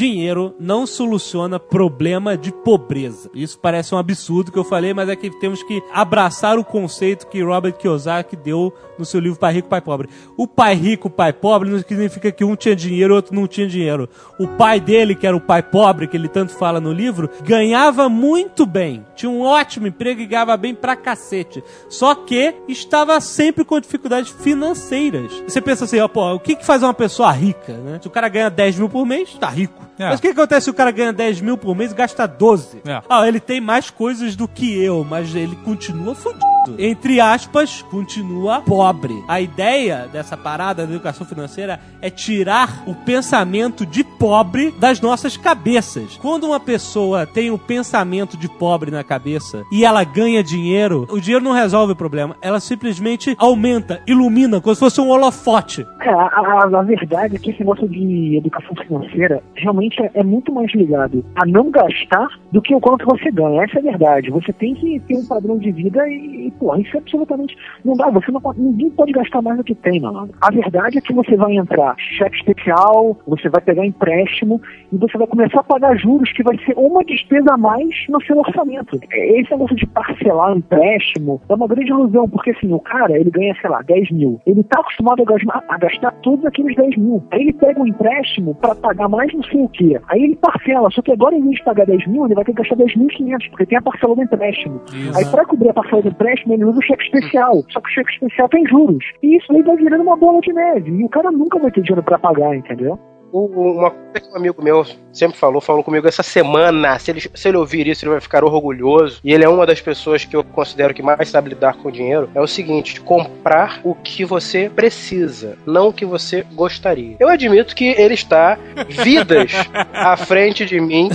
Dinheiro 0.00 0.54
não 0.58 0.86
soluciona 0.86 1.60
problema 1.60 2.34
de 2.34 2.50
pobreza. 2.50 3.28
Isso 3.34 3.58
parece 3.58 3.94
um 3.94 3.98
absurdo 3.98 4.50
que 4.50 4.58
eu 4.58 4.64
falei, 4.64 4.94
mas 4.94 5.10
é 5.10 5.14
que 5.14 5.28
temos 5.28 5.62
que 5.62 5.82
abraçar 5.92 6.58
o 6.58 6.64
conceito 6.64 7.26
que 7.26 7.42
Robert 7.42 7.74
Kiyosaki 7.74 8.34
deu 8.34 8.72
no 8.98 9.04
seu 9.04 9.20
livro 9.20 9.38
Pai 9.38 9.52
Rico, 9.52 9.68
Pai 9.68 9.82
Pobre. 9.82 10.08
O 10.38 10.46
pai 10.46 10.74
rico, 10.74 11.10
pai 11.10 11.34
pobre 11.34 11.68
não 11.68 11.78
significa 11.80 12.32
que 12.32 12.42
um 12.42 12.56
tinha 12.56 12.74
dinheiro 12.74 13.12
e 13.12 13.16
outro 13.16 13.34
não 13.34 13.46
tinha 13.46 13.66
dinheiro. 13.66 14.08
O 14.38 14.48
pai 14.48 14.80
dele, 14.80 15.14
que 15.14 15.26
era 15.26 15.36
o 15.36 15.40
pai 15.40 15.62
pobre, 15.62 16.06
que 16.06 16.16
ele 16.16 16.28
tanto 16.28 16.52
fala 16.52 16.80
no 16.80 16.94
livro, 16.94 17.28
ganhava 17.42 18.08
muito 18.08 18.64
bem. 18.64 19.04
Tinha 19.14 19.28
um 19.28 19.42
ótimo 19.42 19.86
emprego 19.86 20.22
e 20.22 20.26
ganhava 20.26 20.56
bem 20.56 20.74
pra 20.74 20.96
cacete. 20.96 21.62
Só 21.90 22.14
que 22.14 22.54
estava 22.66 23.20
sempre 23.20 23.66
com 23.66 23.78
dificuldades 23.78 24.30
financeiras. 24.30 25.42
Você 25.46 25.60
pensa 25.60 25.84
assim, 25.84 26.00
ó, 26.00 26.08
pô, 26.08 26.32
o 26.32 26.40
que, 26.40 26.56
que 26.56 26.64
faz 26.64 26.82
uma 26.82 26.94
pessoa 26.94 27.30
rica, 27.32 27.74
né? 27.74 27.98
Se 28.00 28.08
o 28.08 28.10
cara 28.10 28.30
ganha 28.30 28.48
10 28.48 28.78
mil 28.78 28.88
por 28.88 29.04
mês, 29.04 29.34
tá 29.34 29.50
rico. 29.50 29.89
É. 29.98 30.08
Mas 30.08 30.18
o 30.18 30.22
que 30.22 30.28
acontece 30.28 30.64
se 30.64 30.70
o 30.70 30.74
cara 30.74 30.90
ganha 30.90 31.12
10 31.12 31.40
mil 31.40 31.56
por 31.58 31.76
mês 31.76 31.92
e 31.92 31.94
gasta 31.94 32.26
12? 32.26 32.78
É. 32.86 33.02
Ah, 33.08 33.26
ele 33.28 33.40
tem 33.40 33.60
mais 33.60 33.90
coisas 33.90 34.34
do 34.34 34.48
que 34.48 34.82
eu, 34.82 35.04
mas 35.08 35.34
ele 35.34 35.56
continua 35.64 36.14
fudido. 36.14 36.50
entre 36.78 37.20
aspas, 37.20 37.82
continua 37.90 38.60
pobre. 38.62 39.22
A 39.26 39.40
ideia 39.40 40.08
dessa 40.12 40.36
parada 40.36 40.86
da 40.86 40.92
educação 40.92 41.26
financeira 41.26 41.80
é 42.02 42.10
tirar 42.10 42.82
o 42.86 42.94
pensamento 42.94 43.84
de 43.86 44.04
pobre 44.04 44.70
das 44.78 45.00
nossas 45.00 45.36
cabeças. 45.36 46.16
Quando 46.20 46.44
uma 46.44 46.60
pessoa 46.60 47.26
tem 47.26 47.50
o 47.50 47.58
pensamento 47.58 48.36
de 48.36 48.48
pobre 48.48 48.90
na 48.90 49.02
cabeça 49.02 49.62
e 49.72 49.84
ela 49.84 50.04
ganha 50.04 50.42
dinheiro, 50.42 51.06
o 51.10 51.20
dinheiro 51.20 51.44
não 51.44 51.52
resolve 51.52 51.92
o 51.92 51.96
problema. 51.96 52.36
Ela 52.42 52.60
simplesmente 52.60 53.34
aumenta, 53.38 54.02
ilumina, 54.06 54.60
como 54.60 54.74
se 54.74 54.80
fosse 54.80 55.00
um 55.00 55.08
holofote. 55.08 55.86
É, 56.02 56.08
a, 56.08 56.14
a- 56.26 56.78
a 56.78 56.82
verdade 56.82 57.36
é 57.36 57.38
que 57.38 57.50
esse 57.50 57.60
negócio 57.60 57.88
de 57.88 58.36
educação 58.36 58.74
financeira 58.76 59.42
realmente 59.54 60.00
é, 60.02 60.10
é 60.14 60.24
muito 60.24 60.52
mais 60.52 60.72
ligado 60.74 61.24
a 61.34 61.44
não 61.46 61.70
gastar 61.70 62.28
do 62.52 62.62
que 62.62 62.74
o 62.74 62.80
quanto 62.80 63.04
você 63.06 63.30
ganha. 63.30 63.62
Essa 63.64 63.76
é 63.76 63.80
a 63.80 63.82
verdade. 63.82 64.30
Você 64.30 64.52
tem 64.52 64.74
que 64.74 64.98
ter 65.00 65.16
um 65.16 65.26
padrão 65.26 65.58
de 65.58 65.70
vida 65.70 66.08
e, 66.08 66.46
e 66.46 66.50
porra, 66.52 66.80
isso 66.80 66.96
é 66.96 67.00
absolutamente. 67.00 67.56
Não 67.84 67.94
dá, 67.94 68.08
você 68.10 68.30
não 68.32 68.40
ninguém 68.56 68.90
pode 68.90 69.12
gastar 69.12 69.42
mais 69.42 69.58
do 69.58 69.64
que 69.64 69.74
tem, 69.74 70.00
mano. 70.00 70.28
A 70.40 70.50
verdade 70.50 70.98
é 70.98 71.00
que 71.00 71.12
você 71.12 71.36
vai 71.36 71.54
entrar 71.56 71.94
cheque 71.98 72.36
especial, 72.36 73.18
você 73.26 73.48
vai 73.48 73.60
pegar 73.60 73.84
empréstimo 73.84 74.60
e 74.92 74.96
você 74.96 75.16
vai 75.18 75.26
começar 75.26 75.60
a 75.60 75.64
pagar 75.64 75.96
juros 75.96 76.32
que 76.32 76.42
vai 76.42 76.56
ser 76.64 76.74
uma 76.76 77.04
despesa 77.04 77.52
a 77.54 77.58
mais 77.58 77.88
no 78.08 78.22
seu 78.24 78.38
orçamento. 78.38 78.98
É, 79.12 79.40
Esse 79.40 79.50
negócio 79.50 79.76
de 79.76 79.86
parcelar 79.86 80.56
empréstimo 80.56 81.40
é 81.48 81.54
uma 81.54 81.68
grande 81.68 81.90
ilusão, 81.90 82.28
porque 82.28 82.50
assim, 82.50 82.72
o 82.72 82.80
cara, 82.80 83.18
ele 83.18 83.30
ganha, 83.30 83.54
sei 83.60 83.68
lá, 83.70 83.82
10 83.82 84.10
mil. 84.10 84.40
Ele 84.46 84.62
tá 84.64 84.80
acostumado 84.80 85.22
a 85.22 85.24
gastar, 85.24 85.64
gastar 85.90 86.12
todos 86.22 86.44
aqueles 86.46 86.74
10 86.76 86.96
mil. 86.96 87.22
Aí 87.30 87.42
ele 87.42 87.52
pega 87.52 87.80
um 87.80 87.86
empréstimo 87.86 88.54
para 88.54 88.74
pagar 88.74 89.08
mais 89.08 89.32
não 89.34 89.42
sei 89.44 89.62
o 89.62 89.68
quê. 89.68 90.00
Aí 90.08 90.22
ele 90.22 90.36
parcela, 90.36 90.90
só 90.90 91.02
que 91.02 91.12
agora 91.12 91.34
em 91.34 91.42
vez 91.42 91.56
de 91.56 91.64
pagar 91.64 91.86
10 91.86 92.06
mil, 92.06 92.24
ele 92.24 92.34
vai 92.34 92.44
ter 92.44 92.52
que 92.52 92.62
gastar 92.62 92.76
10.500, 92.76 93.50
porque 93.50 93.66
tem 93.66 93.78
a 93.78 93.82
parcela 93.82 94.14
do 94.14 94.22
empréstimo. 94.22 94.80
Aí 95.16 95.24
para 95.30 95.44
cobrir 95.44 95.70
a 95.70 95.74
parcela 95.74 96.02
do 96.02 96.08
empréstimo, 96.08 96.54
ele 96.54 96.64
usa 96.64 96.78
o 96.78 96.82
cheque 96.82 97.04
especial. 97.04 97.62
Só 97.70 97.80
que 97.80 97.88
o 97.88 97.92
cheque 97.92 98.12
especial 98.12 98.48
tem 98.48 98.66
juros. 98.66 99.04
E 99.22 99.36
isso 99.36 99.52
aí 99.52 99.62
vai 99.62 99.76
virando 99.76 100.02
uma 100.02 100.16
bola 100.16 100.40
de 100.40 100.52
neve. 100.52 100.90
E 100.90 101.04
o 101.04 101.08
cara 101.08 101.30
nunca 101.30 101.58
vai 101.58 101.70
ter 101.70 101.82
dinheiro 101.82 102.02
para 102.02 102.18
pagar, 102.18 102.56
entendeu? 102.56 102.98
O- 103.32 103.46
Uma 103.78 103.90
coisa 103.90 104.20
que 104.20 104.32
um 104.32 104.36
amigo 104.36 104.62
meu 104.62 104.84
sempre 105.12 105.38
falou, 105.38 105.60
falou 105.60 105.82
comigo 105.84 106.06
essa 106.08 106.22
semana. 106.22 106.98
Se 106.98 107.10
ele, 107.10 107.20
se 107.34 107.48
ele 107.48 107.56
ouvir 107.56 107.86
isso, 107.86 108.04
ele 108.04 108.10
vai 108.12 108.20
ficar 108.20 108.42
orgulhoso. 108.44 109.20
E 109.22 109.32
ele 109.32 109.44
é 109.44 109.48
uma 109.48 109.64
das 109.66 109.80
pessoas 109.80 110.24
que 110.24 110.34
eu 110.34 110.42
considero 110.42 110.92
que 110.94 111.02
mais 111.02 111.28
sabe 111.28 111.50
lidar 111.50 111.74
com 111.74 111.88
o 111.88 111.92
dinheiro. 111.92 112.28
É 112.34 112.40
o 112.40 112.46
seguinte: 112.46 113.00
comprar 113.00 113.80
o 113.84 113.94
que 113.94 114.24
você 114.24 114.68
precisa, 114.68 115.56
não 115.66 115.88
o 115.88 115.92
que 115.92 116.04
você 116.04 116.44
gostaria. 116.54 117.16
Eu 117.20 117.28
admito 117.28 117.74
que 117.74 117.84
ele 117.86 118.14
está 118.14 118.58
vidas 118.88 119.52
à 119.94 120.16
frente 120.16 120.64
de 120.66 120.80
mim 120.80 121.08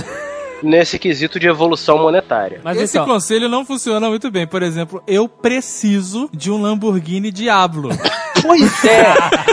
nesse 0.62 0.98
quesito 0.98 1.38
de 1.38 1.46
evolução 1.46 1.98
monetária. 1.98 2.60
Mas 2.64 2.78
Esse 2.80 2.96
então, 2.96 3.06
conselho 3.06 3.46
não 3.48 3.64
funciona 3.64 4.08
muito 4.08 4.30
bem. 4.30 4.46
Por 4.46 4.62
exemplo, 4.62 5.02
eu 5.06 5.28
preciso 5.28 6.30
de 6.32 6.50
um 6.50 6.60
Lamborghini 6.60 7.30
Diablo. 7.30 7.90
Pois 8.42 8.84
é, 8.84 9.02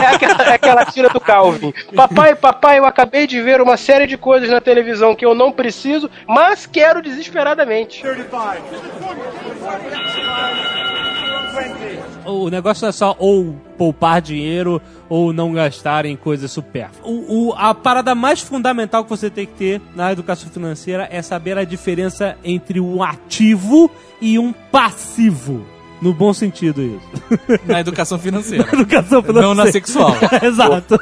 é 0.02 0.06
aquela, 0.06 0.42
é 0.44 0.54
aquela 0.54 0.84
tira 0.86 1.08
do 1.08 1.20
Calvin. 1.20 1.72
Papai, 1.94 2.34
papai, 2.34 2.78
eu 2.78 2.84
acabei 2.84 3.26
de 3.26 3.40
ver 3.40 3.60
uma 3.60 3.76
série 3.76 4.06
de 4.06 4.16
coisas 4.16 4.48
na 4.50 4.60
televisão 4.60 5.14
que 5.14 5.24
eu 5.24 5.34
não 5.34 5.50
preciso, 5.52 6.10
mas 6.26 6.66
quero 6.66 7.00
desesperadamente. 7.02 8.02
o 12.26 12.48
negócio 12.48 12.86
é 12.88 12.92
só 12.92 13.14
ou 13.18 13.54
poupar 13.76 14.20
dinheiro 14.20 14.80
ou 15.08 15.32
não 15.32 15.52
gastar 15.52 16.04
em 16.06 16.16
coisas 16.16 16.50
supérfluas. 16.50 17.04
O, 17.04 17.48
o- 17.50 17.54
a 17.56 17.74
parada 17.74 18.14
mais 18.14 18.40
fundamental 18.40 19.04
que 19.04 19.10
você 19.10 19.28
tem 19.30 19.46
que 19.46 19.52
ter 19.54 19.80
na 19.94 20.10
educação 20.12 20.50
financeira 20.50 21.06
é 21.10 21.20
saber 21.22 21.58
a 21.58 21.64
diferença 21.64 22.36
entre 22.42 22.80
um 22.80 23.02
ativo 23.02 23.90
e 24.20 24.38
um 24.38 24.52
passivo. 24.52 25.64
No 26.00 26.12
bom 26.12 26.32
sentido, 26.34 26.82
isso. 26.82 27.60
Na 27.64 27.80
educação 27.80 28.18
financeira. 28.18 28.68
Educação 28.72 29.22
financeira. 29.22 29.48
Não 29.48 29.54
na 29.54 29.70
sexual. 29.70 30.12
Exato. 30.42 30.98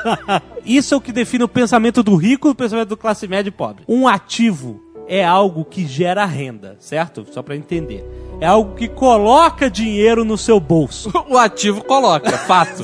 Isso 0.65 0.95
é 0.95 0.97
o 0.97 1.01
que 1.01 1.13
define 1.13 1.45
o 1.45 1.49
pensamento 1.49 2.03
do 2.03 2.15
rico 2.15 2.49
e 2.49 2.51
o 2.51 2.55
pensamento 2.55 2.89
do 2.89 2.97
classe 2.97 3.27
média 3.27 3.49
e 3.49 3.53
pobre. 3.53 3.85
Um 3.89 4.07
ativo 4.07 4.81
é 5.09 5.25
algo 5.25 5.65
que 5.65 5.87
gera 5.87 6.25
renda, 6.25 6.77
certo? 6.79 7.27
Só 7.33 7.43
pra 7.43 7.57
entender. 7.57 8.05
É 8.41 8.47
algo 8.47 8.75
que 8.75 8.89
coloca 8.89 9.71
dinheiro 9.71 10.25
no 10.25 10.39
seu 10.39 10.59
bolso. 10.59 11.13
O 11.29 11.37
ativo 11.37 11.85
coloca, 11.85 12.31
fato. 12.39 12.83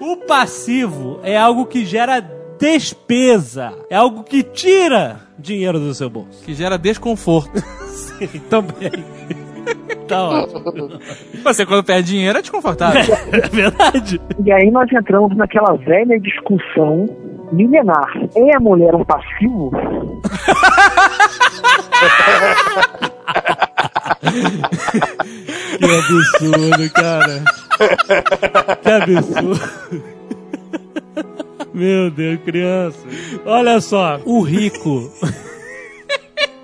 O 0.00 0.16
passivo 0.16 1.18
é 1.22 1.36
algo 1.36 1.66
que 1.66 1.84
gera 1.84 2.20
despesa. 2.58 3.72
É 3.90 3.96
algo 3.96 4.22
que 4.24 4.42
tira 4.42 5.20
dinheiro 5.38 5.78
do 5.78 5.94
seu 5.94 6.10
bolso. 6.10 6.44
Que 6.44 6.54
gera 6.54 6.76
desconforto. 6.78 7.58
Sim, 7.88 8.26
também. 8.50 9.04
Tá 10.06 10.22
ótimo. 10.22 10.98
Você, 11.44 11.66
quando 11.66 11.84
perde 11.84 12.10
dinheiro, 12.12 12.38
é 12.38 12.42
desconfortável. 12.42 13.02
É 13.32 13.48
verdade. 13.48 14.20
E 14.44 14.52
aí 14.52 14.70
nós 14.70 14.90
entramos 14.92 15.36
naquela 15.36 15.76
velha 15.76 16.18
discussão 16.18 17.06
milenar. 17.52 18.10
É 18.34 18.56
a 18.56 18.60
mulher 18.60 18.94
um 18.94 19.04
passivo? 19.04 19.70
Que 25.78 25.84
absurdo, 25.84 26.90
cara. 26.92 27.44
Que 28.82 28.90
absurdo. 28.90 30.17
Meu 31.78 32.10
Deus, 32.10 32.40
criança. 32.44 32.98
Olha 33.46 33.80
só, 33.80 34.20
o 34.24 34.42
rico. 34.42 35.12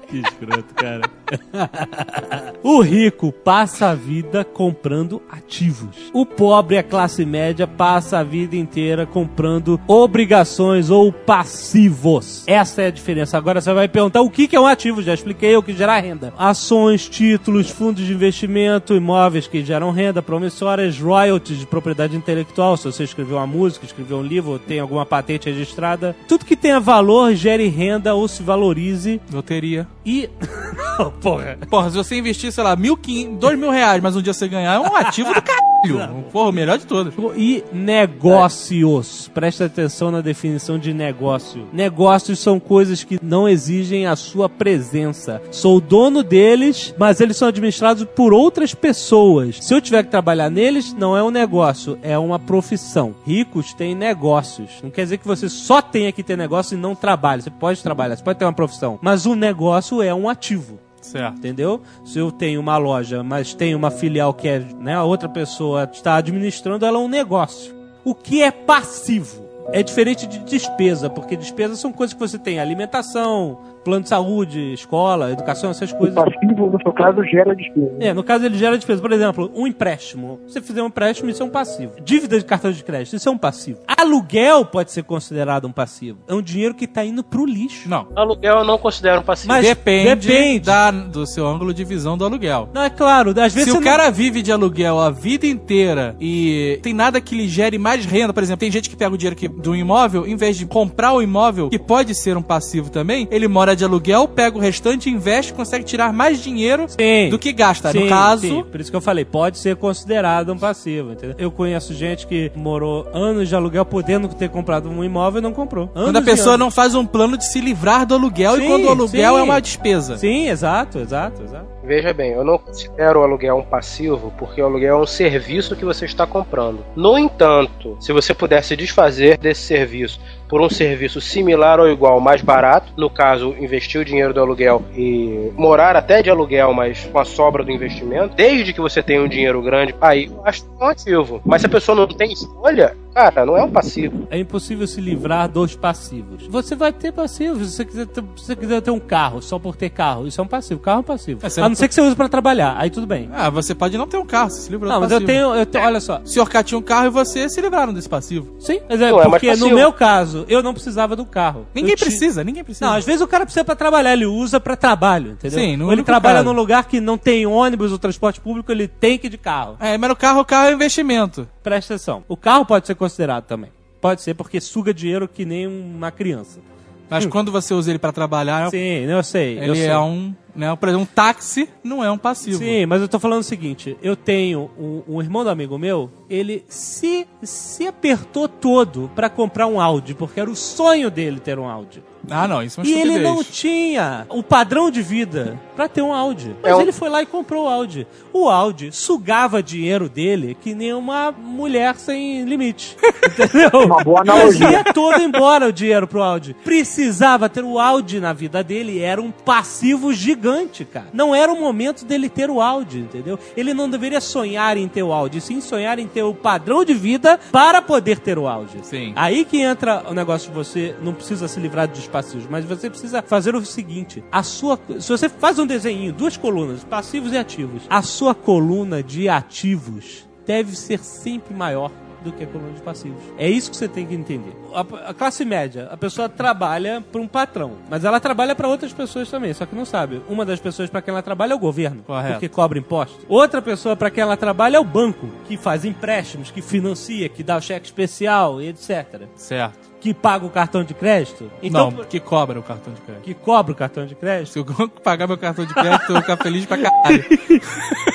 Que 0.08 0.18
escroto, 0.18 0.74
cara. 0.74 1.10
O 2.66 2.81
rico 2.81 3.31
passa 3.31 3.90
a 3.90 3.94
vida 3.94 4.43
comprando 4.43 5.20
ativos. 5.31 6.11
O 6.15 6.24
pobre, 6.24 6.78
a 6.78 6.82
classe 6.82 7.23
média, 7.23 7.66
passa 7.66 8.20
a 8.20 8.24
vida 8.24 8.56
inteira 8.56 9.05
comprando 9.05 9.78
obrigações 9.86 10.89
ou 10.89 11.12
passivos. 11.12 12.43
Essa 12.47 12.81
é 12.81 12.86
a 12.86 12.90
diferença. 12.90 13.36
Agora 13.36 13.61
você 13.61 13.70
vai 13.74 13.86
perguntar 13.86 14.23
o 14.23 14.31
que 14.31 14.48
é 14.56 14.59
um 14.59 14.66
ativo. 14.66 15.02
Já 15.02 15.12
expliquei 15.12 15.55
o 15.55 15.62
que 15.62 15.74
gera 15.74 16.01
renda. 16.01 16.32
Ações, 16.39 17.06
títulos, 17.06 17.69
fundos 17.69 18.06
de 18.06 18.15
investimento, 18.15 18.94
imóveis 18.94 19.47
que 19.47 19.62
geram 19.62 19.90
renda, 19.90 20.23
promissórias, 20.23 20.98
royalties 20.98 21.59
de 21.59 21.66
propriedade 21.66 22.16
intelectual. 22.16 22.78
Se 22.78 22.86
você 22.90 23.05
escreveu 23.05 23.36
uma 23.36 23.47
música, 23.47 23.85
escreveu 23.85 24.16
um 24.16 24.23
livro, 24.23 24.52
ou 24.52 24.59
tem 24.59 24.81
alguma 24.81 25.05
patente 25.05 25.51
registrada. 25.51 26.16
Tudo 26.27 26.47
que 26.47 26.56
tenha 26.56 26.81
valor, 26.81 27.35
gere 27.35 27.69
renda 27.69 28.15
ou 28.15 28.27
se 28.27 28.43
valorize. 28.43 29.20
Loteria. 29.31 29.86
E. 30.06 30.31
Porra. 31.24 31.56
Porra, 31.70 31.90
se 31.90 31.96
você 31.96 32.16
investir, 32.16 32.52
sei 32.52 32.62
lá, 32.62 32.76
mil, 32.76 32.98
quin... 32.98 33.34
dois 33.36 33.59
mil 33.59 33.70
reais, 33.70 34.02
mas 34.02 34.14
um 34.14 34.20
dia 34.20 34.34
você 34.34 34.46
ganhar, 34.46 34.74
é 34.74 34.78
um 34.78 34.94
ativo 34.94 35.32
do 35.32 35.40
caralho. 35.40 36.24
Porra, 36.30 36.51
o 36.51 36.52
melhor 36.52 36.78
de 36.78 36.86
todos. 36.86 37.14
E 37.34 37.64
negócios. 37.72 39.30
Presta 39.32 39.64
atenção 39.64 40.10
na 40.10 40.20
definição 40.20 40.78
de 40.78 40.92
negócio. 40.92 41.66
Negócios 41.72 42.38
são 42.38 42.60
coisas 42.60 43.05
que 43.05 43.18
não 43.22 43.48
exigem 43.48 44.06
a 44.06 44.16
sua 44.16 44.51
presença. 44.51 45.40
Sou 45.51 45.78
o 45.78 45.80
dono 45.80 46.22
deles, 46.22 46.94
mas 46.98 47.20
eles 47.20 47.38
são 47.38 47.48
administrados 47.48 48.05
por 48.05 48.34
outras 48.34 48.74
pessoas. 48.74 49.59
Se 49.62 49.74
eu 49.74 49.80
tiver 49.80 50.02
que 50.02 50.10
trabalhar 50.10 50.51
neles, 50.51 50.94
não 50.94 51.16
é 51.16 51.22
um 51.22 51.30
negócio, 51.30 51.98
é 52.02 52.18
uma 52.18 52.38
profissão. 52.38 53.14
Ricos 53.26 53.72
têm 53.72 53.94
negócios. 53.94 54.70
Não 54.82 54.90
quer 54.90 55.05
dizer 55.05 55.18
que 55.18 55.26
você 55.26 55.48
só 55.48 55.80
tenha 55.80 56.12
que 56.12 56.22
ter 56.22 56.36
negócio 56.36 56.76
e 56.76 56.80
não 56.80 56.94
trabalhe. 56.94 57.42
Você 57.42 57.51
pode 57.51 57.82
trabalhar, 57.82 58.16
você 58.16 58.22
pode 58.22 58.38
ter 58.38 58.44
uma 58.44 58.52
profissão. 58.52 58.98
Mas 59.01 59.24
o 59.24 59.34
negócio 59.34 60.02
é 60.02 60.14
um 60.14 60.28
ativo. 60.28 60.78
Certo. 61.05 61.36
Entendeu? 61.36 61.82
Se 62.02 62.18
eu 62.18 62.32
tenho 62.32 62.59
uma 62.60 62.78
loja, 62.78 63.22
mas 63.22 63.52
tem 63.52 63.74
uma 63.74 63.90
filial 63.90 64.32
que 64.32 64.48
é, 64.48 64.59
né, 64.59 64.94
a 64.94 65.05
outra 65.05 65.28
pessoa 65.28 65.89
está 65.93 66.16
administrando, 66.16 66.86
ela 66.86 66.98
é 66.98 67.01
um 67.01 67.09
negócio. 67.09 67.74
O 68.02 68.14
que 68.14 68.43
é 68.43 68.51
passivo? 68.51 69.44
É 69.72 69.82
diferente 69.82 70.26
de 70.26 70.39
despesa, 70.40 71.10
porque 71.10 71.36
despesas 71.36 71.78
são 71.78 71.93
coisas 71.93 72.14
que 72.14 72.20
você 72.20 72.39
tem 72.39 72.59
alimentação, 72.59 73.59
plano 73.85 74.02
de 74.02 74.09
saúde, 74.09 74.73
escola, 74.73 75.31
educação, 75.32 75.70
essas 75.70 75.93
O 75.93 75.97
coisas. 75.97 76.15
passivo, 76.15 76.70
no 76.70 76.78
seu 76.82 76.93
caso, 76.93 77.23
gera 77.24 77.55
despesa. 77.55 77.93
É, 78.01 78.12
no 78.15 78.23
caso 78.24 78.44
ele 78.47 78.56
gera 78.56 78.77
despesa. 78.77 79.01
Por 79.01 79.12
exemplo, 79.12 79.51
um 79.55 79.66
empréstimo. 79.66 80.40
Se 80.47 80.55
você 80.55 80.61
fizer 80.62 80.82
um 80.82 80.86
empréstimo, 80.86 81.31
isso 81.31 81.43
é 81.43 81.47
um 81.47 81.51
passivo. 81.51 81.93
Dívida 82.02 82.39
de 82.39 82.44
cartão 82.44 82.73
de 82.73 82.82
crédito, 82.82 83.16
isso 83.16 83.28
é 83.28 83.32
um 83.32 83.39
passivo. 83.39 83.81
Aluguel 83.86 84.65
pode 84.65 84.90
ser 84.93 85.02
considerado 85.05 85.66
um 85.66 85.73
passivo. 85.73 86.19
É 86.28 86.35
um 86.35 86.43
dinheiro 86.43 86.74
que 86.74 86.86
tá 86.86 87.05
indo 87.05 87.23
pro 87.23 87.44
lixo. 87.44 87.89
Não. 87.89 88.09
Aluguel 88.16 88.59
eu 88.59 88.65
não 88.65 88.78
considero 88.78 89.20
um 89.20 89.24
passivo. 89.24 89.48
Mas 89.48 89.65
Depende, 89.66 90.27
depende. 90.28 90.61
Da, 90.66 90.90
do 90.90 91.27
seu 91.27 91.47
ângulo 91.47 91.73
de 91.74 91.85
visão 91.85 92.16
do 92.16 92.24
aluguel. 92.24 92.69
Não, 92.73 92.82
é 92.82 92.90
claro, 92.90 93.31
às 93.31 93.52
vezes 93.52 93.65
Se 93.65 93.70
o 93.70 93.74
não- 93.74 93.82
cara 93.82 94.11
vive 94.11 94.43
de 94.43 94.52
aluguel 94.52 94.98
a 94.98 95.11
vida 95.11 95.47
inteira 95.47 96.15
e 96.20 96.78
tem 96.82 96.93
nada 96.94 97.20
que 97.20 97.35
lhe 97.35 97.48
gere 97.48 97.78
mais 97.78 98.05
renda, 98.05 98.32
por 98.32 98.43
exemplo, 98.43 98.61
tem 98.61 98.70
gente 98.70 98.89
que 98.89 98.97
pega 98.97 99.15
o 99.15 99.19
dinheiro 99.19 99.36
que, 99.36 99.48
do 99.48 99.74
imóvel, 99.74 100.27
em 100.27 100.36
vez 100.36 100.56
de 100.56 100.66
comprar 100.66 101.12
o 101.12 101.23
imóvel, 101.23 101.69
que 101.69 101.78
pode 101.78 102.15
ser 102.15 102.36
um 102.36 102.43
passivo 102.43 102.90
também, 102.90 103.27
ele 103.31 103.48
mora 103.48 103.73
de 103.74 103.84
aluguel, 103.84 104.26
pega 104.28 104.56
o 104.56 104.60
restante, 104.60 105.09
investe, 105.10 105.52
consegue 105.52 105.84
tirar 105.84 106.12
mais 106.12 106.42
dinheiro 106.42 106.86
Sim. 106.88 107.28
do 107.30 107.38
que 107.38 107.52
gasta. 107.52 107.92
Sim, 107.92 108.01
no 108.05 108.09
caso, 108.09 108.46
sim. 108.46 108.64
por 108.70 108.80
isso 108.80 108.90
que 108.90 108.96
eu 108.96 109.01
falei, 109.01 109.24
pode 109.24 109.59
ser 109.59 109.76
considerado 109.76 110.52
um 110.52 110.59
passivo, 110.59 111.12
entendeu? 111.12 111.36
Eu 111.38 111.51
conheço 111.51 111.92
gente 111.94 112.26
que 112.26 112.51
morou 112.55 113.06
anos 113.12 113.48
de 113.48 113.55
aluguel 113.55 113.84
podendo 113.84 114.28
ter 114.28 114.48
comprado 114.48 114.88
um 114.88 115.02
imóvel 115.05 115.40
e 115.40 115.42
não 115.42 115.52
comprou. 115.52 115.88
quando 115.88 116.16
a 116.16 116.18
Anos 116.18 116.24
pessoa 116.24 116.55
anos. 116.55 116.60
não 116.66 116.70
faz 116.70 116.94
um 116.94 117.05
plano 117.06 117.36
de 117.36 117.46
se 117.51 117.60
livrar 117.60 118.06
do 118.06 118.14
aluguel 118.14 118.60
e 118.62 118.66
quando 118.66 118.84
o 118.84 118.88
aluguel 118.90 119.38
é 119.38 119.42
uma 119.42 119.60
despesa. 119.60 120.16
Sim, 120.16 120.48
exato, 120.48 120.98
exato, 120.98 121.42
exato. 121.42 121.73
Veja 121.85 122.15
bem, 122.15 122.32
eu 122.32 122.43
não 122.43 122.56
considero 122.56 123.20
o 123.20 123.23
aluguel 123.23 123.59
um 123.59 123.62
passivo 123.62 124.32
porque 124.39 124.62
o 124.62 124.65
aluguel 124.65 124.98
é 124.98 125.02
um 125.02 125.06
serviço 125.06 125.77
que 125.77 125.85
você 125.85 126.06
está 126.06 126.27
comprando. 126.27 126.85
No 126.97 127.19
entanto, 127.19 127.97
se 128.01 128.11
você 128.11 128.32
pudesse 128.32 128.74
desfazer 128.74 129.36
desse 129.36 129.62
serviço 129.62 130.19
por 130.48 130.62
um 130.62 130.70
serviço 130.70 131.20
similar 131.20 131.78
ou 131.78 131.89
igual, 131.89 132.20
mais 132.20 132.40
barato, 132.40 132.93
no 132.97 133.11
caso, 133.11 133.55
investir 133.59 134.01
o 134.01 134.05
dinheiro 134.05 134.32
do 134.32 134.40
aluguel 134.40 134.82
e 134.97 135.52
morar 135.56 135.94
até 135.94 136.23
de 136.23 136.31
aluguel, 136.31 136.73
mas 136.73 137.05
com 137.05 137.19
a 137.19 137.24
sobra 137.24 137.62
do 137.62 137.70
investimento, 137.70 138.35
desde 138.35 138.73
que 138.73 138.81
você 138.81 139.02
tenha 139.02 139.23
um 139.23 139.28
dinheiro 139.28 139.61
grande, 139.61 139.94
aí 140.01 140.27
eu 140.27 140.40
acho 140.44 140.65
é 140.81 140.85
um 140.85 140.89
ativo. 140.89 141.43
Mas 141.44 141.61
se 141.61 141.66
a 141.66 141.70
pessoa 141.70 141.97
não 141.97 142.06
tem 142.06 142.32
escolha, 142.32 142.97
cara, 143.14 143.46
não 143.46 143.56
é 143.56 143.62
um 143.62 143.70
passivo. 143.70 144.26
É 144.30 144.38
impossível 144.38 144.86
se 144.86 145.00
livrar 145.00 145.48
dos 145.48 145.76
passivos. 145.76 146.46
Você 146.48 146.74
vai 146.74 146.92
ter 146.92 147.12
passivos. 147.12 147.70
Se 147.70 147.76
você 147.76 147.84
quiser 147.84 148.06
ter, 148.06 148.22
se 148.36 148.44
você 148.46 148.56
quiser 148.56 148.80
ter 148.82 148.90
um 148.90 148.98
carro 149.00 149.40
só 149.42 149.58
por 149.58 149.76
ter 149.76 149.90
carro, 149.90 150.26
isso 150.26 150.40
é 150.40 150.44
um 150.44 150.46
passivo. 150.46 150.80
Carro 150.80 150.98
é 150.98 151.00
um 151.00 151.04
passivo. 151.04 151.40
É, 151.42 151.46
a 151.46 151.60
não 151.62 151.68
não 151.70 151.74
ser 151.76 151.88
que 151.88 151.94
você 151.94 152.00
use 152.00 152.14
pra 152.16 152.28
trabalhar. 152.28 152.74
Aí 152.78 152.90
tudo 152.90 153.06
bem. 153.06 153.28
Ah, 153.32 153.50
você 153.50 153.74
pode 153.74 153.96
não 153.98 154.06
ter 154.06 154.16
um 154.16 154.26
carro, 154.26 154.50
você 154.50 154.60
se 154.62 154.70
livrou 154.70 154.88
Não, 154.90 154.98
do 154.98 155.02
mas 155.02 155.10
eu 155.12 155.20
passivo. 155.20 155.32
tenho, 155.32 155.54
eu 155.54 155.66
tenho. 155.66 155.84
Olha 155.84 156.00
só. 156.00 156.20
O 156.22 156.26
senhor 156.26 156.48
K 156.48 156.62
tinha 156.62 156.78
um 156.78 156.82
carro 156.82 157.06
e 157.06 157.10
você 157.10 157.48
se 157.48 157.60
livraram 157.60 157.92
desse 157.92 158.08
passivo. 158.08 158.54
Sim, 158.58 158.80
mas 158.88 159.00
é 159.00 159.10
Não 159.10 159.20
é 159.20 159.24
porque 159.28 159.50
no 159.52 159.58
passivo. 159.58 159.74
meu 159.76 159.92
caso, 159.92 160.44
eu 160.48 160.62
não 160.62 160.72
precisava 160.72 161.16
do 161.16 161.24
carro. 161.24 161.66
Ninguém 161.74 161.96
precisa, 161.96 162.42
ninguém 162.44 162.64
precisa. 162.64 162.86
Não, 162.86 162.94
às 162.94 163.04
vezes 163.04 163.20
o 163.20 163.26
cara 163.28 163.44
precisa 163.44 163.64
pra 163.64 163.74
trabalhar, 163.76 164.12
ele 164.12 164.26
usa 164.26 164.58
pra 164.60 164.76
trabalho, 164.76 165.32
entendeu? 165.32 165.58
Sim, 165.58 165.76
no 165.76 165.86
Ou 165.86 165.92
ele 165.92 166.02
trabalha 166.02 166.36
caso. 166.38 166.48
num 166.48 166.52
lugar 166.58 166.84
que 166.86 167.00
não 167.00 167.16
tem 167.18 167.46
ônibus 167.46 167.92
ou 167.92 167.98
transporte 167.98 168.40
público, 168.40 168.70
ele 168.70 168.86
tem 168.88 169.18
que 169.18 169.26
ir 169.26 169.30
de 169.30 169.38
carro. 169.38 169.76
É, 169.80 169.96
mas 169.98 170.08
no 170.10 170.16
carro, 170.16 170.40
o 170.40 170.44
carro 170.44 170.68
é 170.68 170.72
investimento. 170.72 171.48
Presta 171.62 171.94
atenção. 171.94 172.22
O 172.28 172.36
carro 172.36 172.64
pode 172.66 172.86
ser 172.86 172.94
considerado 173.05 173.44
também. 173.44 173.70
Pode 174.01 174.22
ser 174.22 174.35
porque 174.35 174.60
suga 174.60 174.93
dinheiro 174.93 175.28
que 175.28 175.44
nem 175.44 175.66
uma 175.66 176.10
criança. 176.10 176.60
Mas 177.09 177.26
quando 177.26 177.52
você 177.52 177.72
usa 177.74 177.90
ele 177.90 177.98
pra 177.98 178.12
trabalhar, 178.12 178.70
Sim, 178.70 179.05
eu 179.05 179.22
sei. 179.22 179.59
eu 179.59 179.62
ele 179.62 179.76
sei. 179.76 179.86
é 179.89 179.98
um. 179.98 180.35
Né, 180.55 180.74
por 180.76 180.89
exemplo, 180.89 181.02
um 181.02 181.14
táxi 181.14 181.68
não 181.82 182.02
é 182.05 182.10
um 182.10 182.18
passivo. 182.18 182.59
Sim, 182.59 182.86
mas 182.86 183.02
eu 183.02 183.09
tô 183.09 183.18
falando 183.18 183.40
o 183.40 183.44
seguinte: 183.44 183.97
eu 184.02 184.14
tenho 184.14 184.70
um, 184.78 185.02
um 185.09 185.20
irmão 185.20 185.43
do 185.43 185.51
amigo 185.51 185.76
meu, 185.78 186.10
ele 186.31 186.64
se, 186.68 187.26
se 187.43 187.86
apertou 187.86 188.48
todo 188.48 189.10
pra 189.14 189.28
comprar 189.28 189.66
um 189.66 189.81
Audi, 189.81 190.14
porque 190.14 190.39
era 190.39 190.51
o 190.51 190.56
sonho 190.56 191.10
dele 191.10 191.40
ter 191.40 191.59
um 191.59 191.68
Audi. 191.68 192.02
Ah, 192.31 192.48
não, 192.48 192.62
isso 192.62 192.81
é 192.81 192.85
uma 192.85 192.89
E 192.90 193.01
ele 193.01 193.18
não 193.18 193.43
tinha 193.43 194.26
o 194.31 194.43
padrão 194.43 194.90
de 194.90 195.02
vida 195.02 195.60
pra 195.76 195.89
ter 195.89 196.02
um 196.02 196.12
Audi. 196.12 196.55
Mas 196.62 196.78
É 196.78 196.81
ele 196.81 196.93
foi 196.93 197.09
lá 197.09 197.22
e 197.22 197.26
comprou 197.26 197.64
o 197.64 197.68
Audi. 197.68 198.06
O 198.32 198.48
Audi 198.48 198.90
sugava 198.93 199.62
dinheiro 199.62 200.09
dele 200.09 200.56
que 200.60 200.74
nem 200.74 200.94
uma 200.94 201.31
mulher 201.31 201.97
sem 201.97 202.44
limite. 202.44 202.97
Entendeu? 203.26 203.81
Uma 203.85 204.02
boa 204.02 204.20
analogia. 204.22 204.66
Fazia 204.66 204.85
todo 204.93 205.20
embora 205.20 205.68
o 205.68 205.72
dinheiro 205.72 206.06
pro 206.06 206.22
Audi. 206.22 206.56
Precisava 206.64 207.48
ter 207.48 207.64
o 207.64 207.78
Audi 207.78 208.20
na 208.20 208.32
vida 208.32 208.62
dele. 208.62 209.01
Era 209.01 209.20
um 209.20 209.31
passivo 209.31 210.12
gigante, 210.12 210.43
cara. 210.84 211.06
Não 211.12 211.34
era 211.34 211.52
o 211.52 211.60
momento 211.60 212.04
dele 212.04 212.28
ter 212.28 212.50
o 212.50 212.60
Audi, 212.60 213.00
entendeu? 213.00 213.38
Ele 213.56 213.74
não 213.74 213.88
deveria 213.88 214.20
sonhar 214.20 214.76
em 214.76 214.88
ter 214.88 215.02
o 215.02 215.12
Audi, 215.12 215.40
sim 215.40 215.60
sonhar 215.60 215.98
em 215.98 216.06
ter 216.06 216.22
o 216.22 216.34
padrão 216.34 216.84
de 216.84 216.94
vida 216.94 217.38
para 217.52 217.80
poder 217.80 218.18
ter 218.18 218.38
o 218.38 218.46
Audi. 218.46 218.78
Sim. 218.82 219.12
Aí 219.16 219.44
que 219.44 219.60
entra 219.60 220.04
o 220.08 220.14
negócio 220.14 220.48
de 220.48 220.54
você 220.54 220.94
não 221.02 221.12
precisa 221.14 221.48
se 221.48 221.60
livrar 221.60 221.88
dos 221.88 222.06
passivos, 222.06 222.46
mas 222.48 222.64
você 222.64 222.88
precisa 222.90 223.22
fazer 223.22 223.54
o 223.54 223.64
seguinte: 223.64 224.24
a 224.30 224.42
sua, 224.42 224.78
se 224.98 225.08
você 225.08 225.28
faz 225.28 225.58
um 225.58 225.66
desenho, 225.66 226.12
duas 226.12 226.36
colunas, 226.36 226.84
passivos 226.84 227.32
e 227.32 227.38
ativos, 227.38 227.82
a 227.88 228.02
sua 228.02 228.34
coluna 228.34 229.02
de 229.02 229.28
ativos 229.28 230.26
deve 230.46 230.76
ser 230.76 230.98
sempre 230.98 231.54
maior 231.54 231.90
do 232.24 232.32
que 232.32 232.44
a 232.44 232.46
coluna 232.46 232.72
de 232.72 232.80
passivos. 232.80 233.22
É 233.38 233.48
isso 233.48 233.70
que 233.70 233.76
você 233.76 233.86
tem 233.86 234.06
que 234.06 234.14
entender. 234.14 234.52
A, 234.74 235.10
a 235.10 235.14
classe 235.14 235.44
média, 235.44 235.88
a 235.90 235.96
pessoa 235.96 236.28
trabalha 236.28 237.02
para 237.12 237.20
um 237.20 237.28
patrão, 237.28 237.72
mas 237.88 238.05
ela 238.05 238.18
trabalha 238.18 238.55
para 238.55 238.66
outras 238.66 238.92
pessoas 238.92 239.30
também, 239.30 239.52
só 239.52 239.66
que 239.66 239.76
não 239.76 239.84
sabe. 239.84 240.22
Uma 240.28 240.44
das 240.44 240.59
pessoas 240.59 240.88
para 240.90 241.02
quem 241.02 241.12
ela 241.12 241.22
trabalha 241.22 241.52
é 241.52 241.56
o 241.56 241.59
governo, 241.59 242.02
Correto. 242.02 242.32
porque 242.32 242.48
cobra 242.48 242.78
imposto. 242.78 243.24
Outra 243.28 243.60
pessoa 243.60 243.94
para 243.94 244.10
quem 244.10 244.22
ela 244.22 244.36
trabalha 244.36 244.78
é 244.78 244.80
o 244.80 244.84
banco, 244.84 245.28
que 245.46 245.56
faz 245.56 245.84
empréstimos, 245.84 246.51
que 246.51 246.62
financia, 246.62 247.28
que 247.28 247.42
dá 247.42 247.56
o 247.56 247.60
cheque 247.60 247.86
especial 247.86 248.60
e 248.60 248.68
etc 248.68 249.05
Certo. 249.36 249.93
Que 250.05 250.12
paga 250.12 250.44
o 250.44 250.51
cartão 250.51 250.85
de 250.85 250.93
crédito. 250.93 251.51
Então, 251.62 251.90
não, 251.90 252.05
que 252.05 252.20
cobra 252.20 252.60
o 252.60 252.62
cartão 252.62 252.93
de 252.93 253.01
crédito. 253.01 253.24
que 253.24 253.32
cobra 253.32 253.72
o 253.72 253.74
cartão 253.74 254.05
de 254.05 254.14
crédito. 254.14 254.52
Se 254.52 254.59
eu 254.59 254.66
pagar 255.02 255.26
meu 255.26 255.39
cartão 255.39 255.64
de 255.64 255.72
crédito, 255.72 256.02
eu 256.10 256.12
vou 256.12 256.20
ficar 256.20 256.36
feliz 256.36 256.66
pra 256.66 256.76
caralho. 256.76 257.24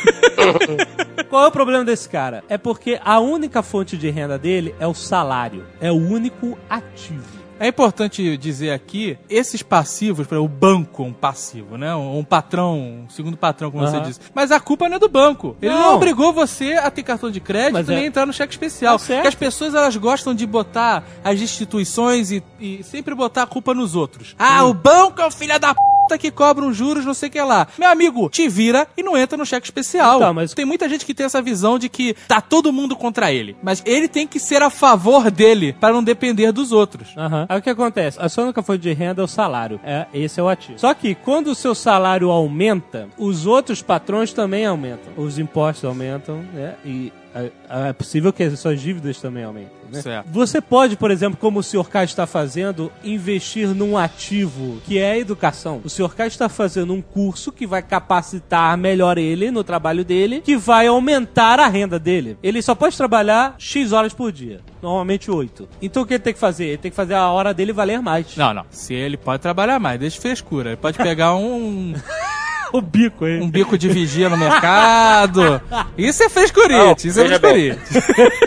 Qual 1.28 1.46
é 1.46 1.48
o 1.48 1.52
problema 1.52 1.84
desse 1.84 2.08
cara? 2.08 2.44
É 2.48 2.60
porque 2.60 3.02
a 3.04 3.20
única 3.20 3.64
fonte 3.64 3.98
de 3.98 4.08
renda 4.12 4.38
dele 4.38 4.76
é 4.80 4.86
o 4.86 4.94
salário. 4.94 5.66
É 5.82 5.92
o 5.92 5.96
único 5.96 6.60
ativo. 6.70 7.39
É 7.60 7.68
importante 7.68 8.38
dizer 8.38 8.72
aqui, 8.72 9.18
esses 9.30 9.62
passivos, 9.62 10.26
exemplo, 10.26 10.44
o 10.46 10.48
banco 10.48 11.04
é 11.04 11.06
um 11.08 11.14
passivo, 11.14 11.78
né? 11.78 11.94
Um 11.96 12.24
patrão, 12.24 12.80
um 13.06 13.10
segundo 13.10 13.36
patrão, 13.36 13.70
como 13.70 13.86
você 13.86 13.98
Aham. 13.98 14.06
disse. 14.06 14.20
Mas 14.34 14.52
a 14.52 14.60
culpa 14.60 14.88
não 14.88 14.96
é 14.96 15.00
do 15.00 15.10
banco. 15.10 15.58
Ele 15.62 15.74
não, 15.74 15.82
Não. 15.82 15.96
obrigou 15.96 16.32
você 16.32 16.74
a 16.74 16.90
ter 16.90 17.04
cartão 17.04 17.30
de 17.30 17.40
crédito 17.40 17.74
Mas 17.74 17.88
nem 17.88 17.98
é- 18.00 18.06
entrar 18.06 18.26
no 18.26 18.32
cheque 18.34 18.54
especial. 18.54 18.98
Certo. 18.98 19.18
Porque 19.18 19.28
as 19.28 19.36
pessoas, 19.36 19.74
elas 19.76 19.96
gostam 19.98 20.34
de 20.34 20.46
botar 20.46 21.04
as 21.24 21.40
instituições 21.42 22.32
e, 22.32 22.42
e 22.60 22.84
sempre 22.84 23.14
botar 23.14 23.44
a 23.44 23.48
culpa 23.48 23.74
nos 23.74 23.96
outros. 23.96 24.36
Ah, 24.40 24.64
o 24.66 24.74
banco 24.74 25.22
é 25.22 25.26
o 25.28 25.32
filho 25.32 25.60
da 25.60 25.74
puta 26.10 26.18
que 26.18 26.32
cobra 26.32 26.66
uns 26.66 26.76
juros, 26.76 27.06
não 27.06 27.14
sei 27.14 27.30
o 27.30 27.32
que 27.32 27.40
lá. 27.42 27.68
Meu 27.78 27.88
amigo, 27.90 28.30
te 28.30 28.48
vira 28.50 28.88
e 28.98 29.04
não 29.04 29.16
entra 29.16 29.38
no 29.38 29.46
cheque 29.46 29.68
especial. 29.68 30.18
Então, 30.18 30.34
mas- 30.34 30.54
Tem 30.56 30.66
muita 30.66 30.90
gente 30.90 31.06
que 31.06 31.14
tem 31.14 31.26
essa 31.28 31.40
visão 31.42 31.78
de 31.78 31.88
que 31.88 32.16
tá 32.28 32.42
todo 32.42 32.74
mundo 32.74 32.96
contra 32.96 33.32
ele. 33.32 33.56
Mas 33.62 33.84
ele 33.86 34.08
tem 34.08 34.26
que 34.26 34.40
ser 34.40 34.62
a 34.64 34.70
favor 34.72 35.30
dele, 35.30 35.74
para 35.74 35.94
não 35.94 36.04
depender 36.04 36.52
dos 36.52 36.72
outros. 36.72 37.10
Aham. 37.16 37.46
Aí 37.48 37.60
o 37.60 37.62
que 37.62 37.70
acontece? 37.70 38.18
A 38.20 38.28
sua 38.28 38.46
única 38.46 38.64
fonte 38.64 38.82
de 38.82 38.92
renda 38.94 39.22
é 39.22 39.26
o 39.26 39.28
salário. 39.28 39.80
É, 39.84 40.08
esse 40.14 40.40
é 40.40 40.44
o 40.44 40.48
ativo. 40.50 40.80
Só 40.80 40.94
que 40.96 41.14
quando 41.14 41.48
o 41.48 41.56
seu 41.56 41.76
salário 41.76 42.30
aumenta, 42.32 43.08
os 43.18 43.46
outros 43.46 43.82
patrões 43.84 44.34
também 44.34 44.66
aumentam. 44.66 45.14
Os 45.16 45.38
impostos 45.38 45.86
aumentam, 45.86 46.38
né? 46.54 46.74
E 46.84 47.14
é, 47.46 47.90
é 47.90 47.94
possível 47.94 48.32
que 48.34 48.44
as 48.44 48.60
suas 48.60 48.82
dívidas 48.82 49.20
também 49.20 49.44
aumentem. 49.44 49.80
Né? 49.92 50.02
Certo. 50.02 50.28
Você 50.30 50.62
pode, 50.62 50.96
por 50.96 51.12
exemplo, 51.12 51.38
como 51.40 51.60
o 51.60 51.64
Sr. 51.64 51.90
K 51.90 52.04
está 52.04 52.28
fazendo, 52.28 52.92
investir 53.04 53.68
num 53.70 53.98
ativo 53.98 54.80
que 54.86 54.98
é 54.98 55.12
a 55.12 55.18
educação. 55.18 55.82
O 55.84 55.90
Sr. 55.90 56.16
K 56.16 56.28
está 56.28 56.50
fazendo 56.50 56.94
um 56.94 57.02
curso 57.02 57.52
que 57.52 57.66
vai 57.66 57.82
capacitar 57.82 58.78
melhor 58.78 59.18
ele 59.18 59.52
no 59.52 59.64
trabalho 59.64 60.06
dele, 60.06 60.42
que 60.42 60.58
vai 60.58 60.88
aumentar 60.88 61.60
a 61.60 61.68
renda 61.68 62.00
dele. 62.00 62.38
Ele 62.44 62.62
só 62.62 62.76
pode 62.76 62.96
trabalhar 62.96 63.56
X 63.58 63.92
horas 63.92 64.14
por 64.14 64.32
dia. 64.32 64.62
Normalmente 64.82 65.30
8. 65.30 65.68
Então 65.82 66.04
o 66.04 66.06
que 66.06 66.14
ele 66.14 66.24
tem 66.24 66.34
que 66.34 66.40
fazer? 66.40 66.66
Ele 66.66 66.78
tem 66.78 66.92
que 66.92 66.98
fazer 66.98 67.16
a 67.16 67.30
hora 67.30 67.54
dele 67.54 67.74
valer 67.74 68.02
mais. 68.02 68.36
Não, 68.38 68.54
não. 68.54 68.66
Se 68.70 68.94
ele 68.94 69.18
pode 69.18 69.42
trabalhar 69.42 69.80
mais, 69.80 70.00
deixa 70.00 70.22
frescura. 70.22 70.70
Ele 70.70 70.78
pode 70.78 70.98
pegar 70.98 71.36
um, 71.36 71.94
O 72.72 72.82
bico, 72.82 73.26
hein? 73.28 73.42
um 73.42 73.50
bico 73.50 73.78
de 73.78 73.90
vigia 73.90 74.30
no 74.30 74.38
mercado. 74.38 75.62
Isso 75.98 76.24
é 76.24 76.30
frescurite, 76.30 77.08
isso 77.08 77.20
é 77.22 77.28
frescurite. 77.28 77.80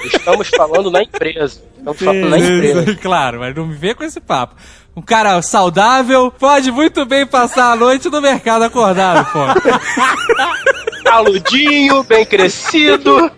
Estamos 0.04 0.48
falando 0.48 0.90
na 0.90 1.02
empresa. 1.02 1.60
Estamos 1.76 1.98
falando 1.98 2.28
na 2.28 2.38
empresa. 2.38 2.94
claro, 3.02 3.40
mas 3.40 3.54
não 3.54 3.66
me 3.66 3.74
vê 3.74 3.94
com 3.94 4.04
esse 4.04 4.20
papo. 4.20 4.54
Um 4.94 5.02
cara 5.02 5.40
saudável 5.40 6.30
pode 6.30 6.70
muito 6.70 7.04
bem 7.06 7.26
passar 7.26 7.72
a 7.72 7.76
noite 7.76 8.10
no 8.10 8.20
mercado 8.20 8.62
acordado, 8.62 9.26
pô. 9.32 9.40
Taludinho, 11.02 12.02
bem 12.04 12.24
crescido. 12.24 13.30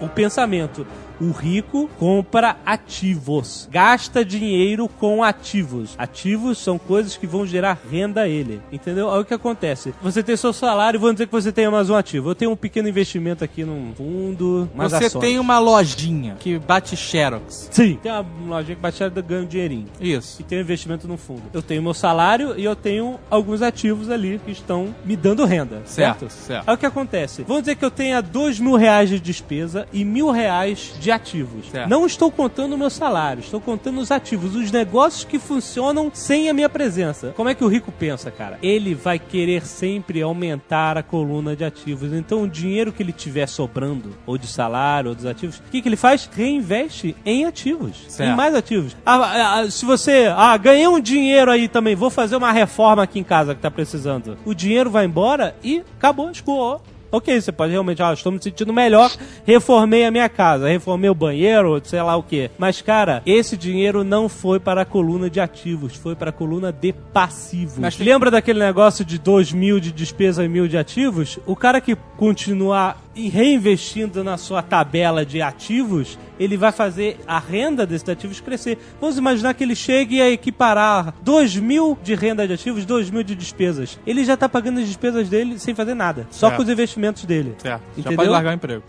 O 0.00 0.08
pensamento. 0.08 0.86
O 1.20 1.30
rico 1.30 1.88
compra 1.98 2.56
ativos, 2.64 3.68
gasta 3.70 4.24
dinheiro 4.24 4.88
com 4.88 5.22
ativos. 5.22 5.94
Ativos 5.98 6.58
são 6.58 6.78
coisas 6.78 7.16
que 7.16 7.26
vão 7.26 7.46
gerar 7.46 7.78
renda 7.90 8.22
a 8.22 8.28
ele. 8.28 8.60
Entendeu? 8.70 9.10
Aí 9.12 9.20
o 9.20 9.24
que 9.24 9.34
acontece? 9.34 9.92
Você 10.02 10.22
tem 10.22 10.36
seu 10.36 10.52
salário 10.52 10.98
vamos 11.00 11.16
dizer 11.16 11.26
que 11.26 11.32
você 11.32 11.50
tem 11.52 11.68
mais 11.70 11.90
um 11.90 11.94
ativo. 11.94 12.30
Eu 12.30 12.34
tenho 12.34 12.50
um 12.50 12.56
pequeno 12.56 12.88
investimento 12.88 13.42
aqui 13.44 13.64
num 13.64 13.92
fundo, 13.96 14.68
mas 14.74 14.92
Você 14.92 15.10
tem 15.18 15.38
uma 15.38 15.58
lojinha 15.58 16.36
que 16.38 16.58
bate 16.58 16.96
xerox. 16.96 17.68
Sim. 17.70 17.98
Tem 18.02 18.12
uma 18.12 18.24
lojinha 18.56 18.76
que 18.76 18.82
bate 18.82 19.02
e 19.02 19.22
ganha 19.22 19.42
um 19.42 19.46
dinheirinho. 19.46 19.86
Isso. 20.00 20.40
E 20.40 20.44
tenho 20.44 20.60
investimento 20.60 21.06
no 21.08 21.16
fundo. 21.16 21.42
Eu 21.52 21.62
tenho 21.62 21.82
meu 21.82 21.94
salário 21.94 22.54
e 22.58 22.64
eu 22.64 22.76
tenho 22.76 23.18
alguns 23.30 23.62
ativos 23.62 24.10
ali 24.10 24.40
que 24.44 24.52
estão 24.52 24.94
me 25.04 25.16
dando 25.16 25.44
renda. 25.44 25.82
Certo, 25.84 26.20
Certo? 26.20 26.32
certo. 26.32 26.68
Aí 26.68 26.74
o 26.74 26.78
que 26.78 26.86
acontece? 26.86 27.42
Vamos 27.46 27.62
dizer 27.62 27.76
que 27.76 27.84
eu 27.84 27.90
tenha 27.90 28.20
dois 28.20 28.58
mil 28.58 28.76
reais 28.76 29.08
de 29.08 29.18
despesa 29.20 29.86
e 29.92 30.04
mil 30.04 30.30
reais 30.30 30.94
de 31.00 31.07
ativos. 31.10 31.70
Certo. 31.70 31.88
Não 31.88 32.06
estou 32.06 32.30
contando 32.30 32.74
o 32.74 32.78
meu 32.78 32.90
salário, 32.90 33.40
estou 33.40 33.60
contando 33.60 34.00
os 34.00 34.10
ativos, 34.10 34.54
os 34.54 34.70
negócios 34.70 35.24
que 35.24 35.38
funcionam 35.38 36.10
sem 36.12 36.48
a 36.48 36.54
minha 36.54 36.68
presença. 36.68 37.32
Como 37.36 37.48
é 37.48 37.54
que 37.54 37.64
o 37.64 37.68
rico 37.68 37.92
pensa, 37.92 38.30
cara? 38.30 38.58
Ele 38.62 38.94
vai 38.94 39.18
querer 39.18 39.64
sempre 39.64 40.22
aumentar 40.22 40.96
a 40.96 41.02
coluna 41.02 41.54
de 41.54 41.64
ativos. 41.64 42.12
Então 42.12 42.42
o 42.42 42.48
dinheiro 42.48 42.92
que 42.92 43.02
ele 43.02 43.12
tiver 43.12 43.46
sobrando, 43.46 44.16
ou 44.26 44.38
de 44.38 44.46
salário, 44.46 45.10
ou 45.10 45.14
dos 45.14 45.26
ativos, 45.26 45.58
o 45.58 45.70
que, 45.70 45.82
que 45.82 45.88
ele 45.88 45.96
faz? 45.96 46.28
Reinveste 46.32 47.16
em 47.24 47.44
ativos. 47.44 48.04
Certo. 48.08 48.30
Em 48.30 48.36
mais 48.36 48.54
ativos. 48.54 48.96
Ah, 49.04 49.16
ah, 49.16 49.60
ah, 49.60 49.70
se 49.70 49.84
você, 49.84 50.32
ah, 50.34 50.56
ganhei 50.56 50.88
um 50.88 51.00
dinheiro 51.00 51.50
aí 51.50 51.68
também, 51.68 51.94
vou 51.94 52.10
fazer 52.10 52.36
uma 52.36 52.52
reforma 52.52 53.02
aqui 53.02 53.18
em 53.18 53.24
casa 53.24 53.54
que 53.54 53.60
tá 53.60 53.70
precisando. 53.70 54.38
O 54.44 54.54
dinheiro 54.54 54.90
vai 54.90 55.04
embora 55.04 55.54
e 55.62 55.82
acabou, 55.96 56.30
escoou. 56.30 56.82
Ok, 57.10 57.40
você 57.40 57.50
pode 57.50 57.72
realmente, 57.72 58.02
ah, 58.02 58.12
estou 58.12 58.30
me 58.30 58.42
sentindo 58.42 58.72
melhor, 58.72 59.10
reformei 59.46 60.04
a 60.04 60.10
minha 60.10 60.28
casa, 60.28 60.68
reformei 60.68 61.08
o 61.08 61.14
banheiro, 61.14 61.80
sei 61.84 62.02
lá 62.02 62.16
o 62.16 62.22
que. 62.22 62.50
Mas, 62.58 62.82
cara, 62.82 63.22
esse 63.24 63.56
dinheiro 63.56 64.04
não 64.04 64.28
foi 64.28 64.60
para 64.60 64.82
a 64.82 64.84
coluna 64.84 65.30
de 65.30 65.40
ativos, 65.40 65.96
foi 65.96 66.14
para 66.14 66.30
a 66.30 66.32
coluna 66.32 66.70
de 66.72 66.92
passivos. 66.92 67.78
Mas 67.78 67.98
Lembra 67.98 68.30
daquele 68.30 68.58
negócio 68.58 69.04
de 69.04 69.18
2 69.18 69.52
mil 69.52 69.80
de 69.80 69.92
despesa 69.92 70.44
e 70.44 70.48
mil 70.48 70.68
de 70.68 70.76
ativos? 70.76 71.38
O 71.46 71.56
cara 71.56 71.80
que 71.80 71.96
continuar 72.16 73.02
e 73.14 73.28
reinvestindo 73.28 74.22
na 74.22 74.36
sua 74.36 74.62
tabela 74.62 75.26
de 75.26 75.42
ativos, 75.42 76.18
ele 76.38 76.56
vai 76.56 76.70
fazer 76.70 77.18
a 77.26 77.38
renda 77.38 77.84
desses 77.84 78.08
ativos 78.08 78.40
crescer. 78.40 78.78
Vamos 79.00 79.18
imaginar 79.18 79.54
que 79.54 79.64
ele 79.64 79.74
chegue 79.74 80.22
a 80.22 80.30
equiparar 80.30 81.12
2 81.22 81.56
mil 81.56 81.98
de 82.02 82.14
renda 82.14 82.46
de 82.46 82.52
ativos, 82.54 82.84
2 82.84 83.10
mil 83.10 83.22
de 83.24 83.34
despesas. 83.34 83.98
Ele 84.06 84.24
já 84.24 84.34
está 84.34 84.48
pagando 84.48 84.78
as 84.80 84.86
despesas 84.86 85.28
dele 85.28 85.58
sem 85.58 85.74
fazer 85.74 85.94
nada, 85.94 86.26
só 86.30 86.48
É. 86.48 86.50
com 86.52 86.62
os 86.62 86.68
investimentos 86.68 87.24
dele. 87.24 87.56
Já 87.64 87.80
Entendeu? 87.96 88.16
pode 88.16 88.28
largar 88.30 88.50
o 88.50 88.54
emprego. 88.54 88.82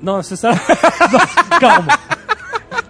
Não, 0.00 0.22
você 0.22 0.36
sabe. 0.36 0.58
Calma. 1.60 1.98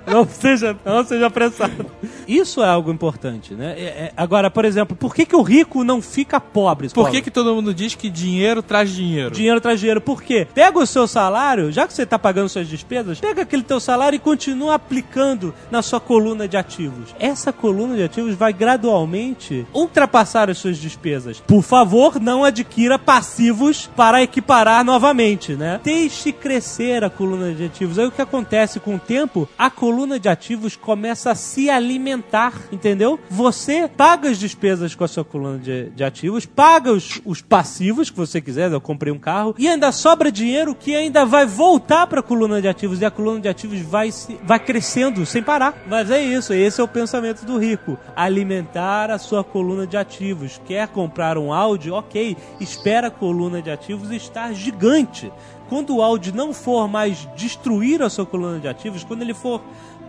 Não 0.07 0.27
seja, 0.29 0.77
não 0.85 1.05
seja 1.05 1.27
apressado. 1.27 1.87
Isso 2.29 2.63
é 2.63 2.69
algo 2.69 2.91
importante, 2.93 3.55
né? 3.55 3.75
É- 3.77 3.83
é- 3.83 4.13
agora, 4.17 4.51
por 4.51 4.65
exemplo, 4.65 4.97
por 4.97 5.15
que, 5.15 5.25
que 5.27 5.37
o 5.37 5.43
rico 5.43 5.83
não 5.85 6.01
fica 6.03 6.41
pobre? 6.41 6.89
Por 6.89 7.11
que, 7.11 7.23
que 7.23 7.31
todo 7.31 7.55
mundo 7.55 7.73
diz 7.75 7.95
que 7.95 8.09
dinheiro 8.11 8.63
traz 8.63 8.91
dinheiro? 8.91 9.31
Dinheiro 9.31 9.61
traz 9.61 9.79
dinheiro. 9.81 10.01
Por 10.01 10.23
quê? 10.23 10.47
Pega 10.55 10.79
o 10.79 10.87
seu 10.87 11.07
salário, 11.07 11.73
já 11.73 11.87
que 11.87 11.93
você 11.93 12.03
está 12.03 12.19
pagando 12.19 12.49
suas 12.49 12.69
despesas, 12.69 13.21
pega 13.21 13.43
aquele 13.43 13.63
teu 13.63 13.81
salário 13.81 14.17
e 14.17 14.19
continua 14.21 14.75
aplicando 14.75 15.55
na 15.71 15.83
sua 15.83 16.01
coluna 16.01 16.47
de 16.47 16.57
ativos. 16.57 17.15
Essa 17.19 17.53
coluna 17.53 17.97
de 17.97 18.03
ativos 18.03 18.35
vai 18.35 18.53
gradualmente 18.53 19.67
ultrapassar 19.73 20.51
as 20.51 20.59
suas 20.59 20.79
despesas. 20.79 21.41
Por 21.41 21.63
favor, 21.63 22.21
não 22.21 22.45
adquira 22.45 22.99
passivos 22.99 23.91
para 23.97 24.23
equiparar 24.23 24.85
novamente, 24.85 25.55
né? 25.55 25.81
Deixe 25.83 26.33
crescer 26.33 27.03
a 27.05 27.11
coluna 27.11 27.53
de 27.53 27.65
ativos. 27.65 27.99
Aí 27.99 28.07
o 28.07 28.11
que 28.11 28.23
acontece 28.23 28.79
com 28.81 28.97
o 28.97 28.99
tempo? 28.99 29.49
A 29.59 29.71
coluna 29.71 29.95
de 30.07 30.29
ativos 30.29 30.77
começa 30.77 31.31
a 31.31 31.35
se 31.35 31.71
alimentar, 31.71 32.53
entendeu? 32.71 33.19
Você 33.31 33.89
paga 33.89 34.29
as 34.29 34.39
despesas 34.39 34.95
com 34.95 35.05
a 35.05 35.09
sua 35.09 35.25
coluna 35.25 35.59
de, 35.59 35.91
de 35.91 36.05
ativos, 36.05 36.45
paga 36.47 36.93
os, 36.93 37.21
os 37.25 37.41
passivos 37.41 38.11
que 38.11 38.17
você 38.17 38.41
quiser, 38.41 38.71
eu 38.71 38.81
comprei 38.81 39.13
um 39.13 39.19
carro, 39.19 39.55
e 39.59 39.67
ainda 39.67 39.91
sobra 39.91 40.31
dinheiro 40.31 40.75
que 40.75 40.95
ainda 40.95 41.25
vai 41.25 41.47
voltar 41.47 42.07
para 42.07 42.21
a 42.21 42.23
coluna 42.23 42.61
de 42.61 42.69
ativos 42.69 43.01
e 43.01 43.05
a 43.05 43.11
coluna 43.11 43.41
de 43.41 43.49
ativos 43.49 43.81
vai, 43.81 44.11
se, 44.13 44.39
vai 44.45 44.59
crescendo 44.59 45.25
sem 45.25 45.43
parar. 45.43 45.75
Mas 45.87 46.11
é 46.11 46.23
isso, 46.23 46.53
esse 46.53 46.81
é 46.81 46.85
o 46.85 46.89
pensamento 46.89 47.45
do 47.45 47.59
rico. 47.59 47.99
Alimentar 48.15 49.11
a 49.11 49.19
sua 49.19 49.43
coluna 49.43 49.87
de 49.87 49.97
ativos. 49.97 50.61
Quer 50.67 50.89
comprar 50.89 51.39
um 51.39 51.53
Audi? 51.53 51.91
Ok, 51.91 52.37
espera 52.61 53.09
a 53.09 53.11
coluna 53.11 53.63
de 53.63 53.71
ativos 53.71 54.11
estar 54.11 54.53
gigante. 54.53 55.33
Quando 55.69 55.97
o 55.97 56.03
Audi 56.03 56.33
não 56.33 56.53
for 56.53 56.87
mais 56.87 57.27
destruir 57.37 58.03
a 58.03 58.11
sua 58.11 58.27
coluna 58.27 58.59
de 58.59 58.69
ativos, 58.69 59.03
quando 59.03 59.23
ele 59.23 59.33
for 59.33 59.63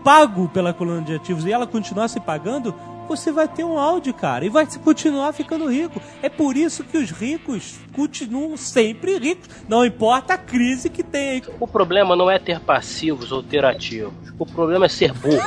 pago 0.06 0.48
pela 0.48 0.72
coluna 0.72 1.02
de 1.02 1.16
ativos 1.16 1.48
e 1.48 1.52
ela 1.52 1.66
continuar 1.66 2.08
se 2.08 2.20
pagando, 2.20 2.76
você 3.08 3.32
vai 3.32 3.48
ter 3.48 3.64
um 3.64 3.80
Audi, 3.80 4.14
cara, 4.14 4.46
e 4.46 4.50
vai 4.50 4.68
continuar 4.84 5.34
ficando 5.34 5.68
rico. 5.68 6.00
É 6.22 6.30
por 6.30 6.56
isso 6.56 6.84
que 6.84 6.96
os 6.96 7.10
ricos 7.10 7.80
continuam 7.92 8.56
sempre 8.56 9.18
ricos, 9.18 9.50
não 9.68 9.84
importa 9.84 10.36
a 10.36 10.38
crise 10.38 10.92
que 10.92 11.02
tem 11.02 11.30
aí. 11.30 11.44
O 11.60 11.68
problema 11.68 12.16
não 12.16 12.30
é 12.30 12.38
ter 12.38 12.60
passivos 12.60 13.32
ou 13.32 13.42
ter 13.42 13.66
ativos. 13.66 14.14
O 14.38 14.46
problema 14.46 14.86
é 14.86 14.90
ser 14.90 15.12
burro. 15.12 15.42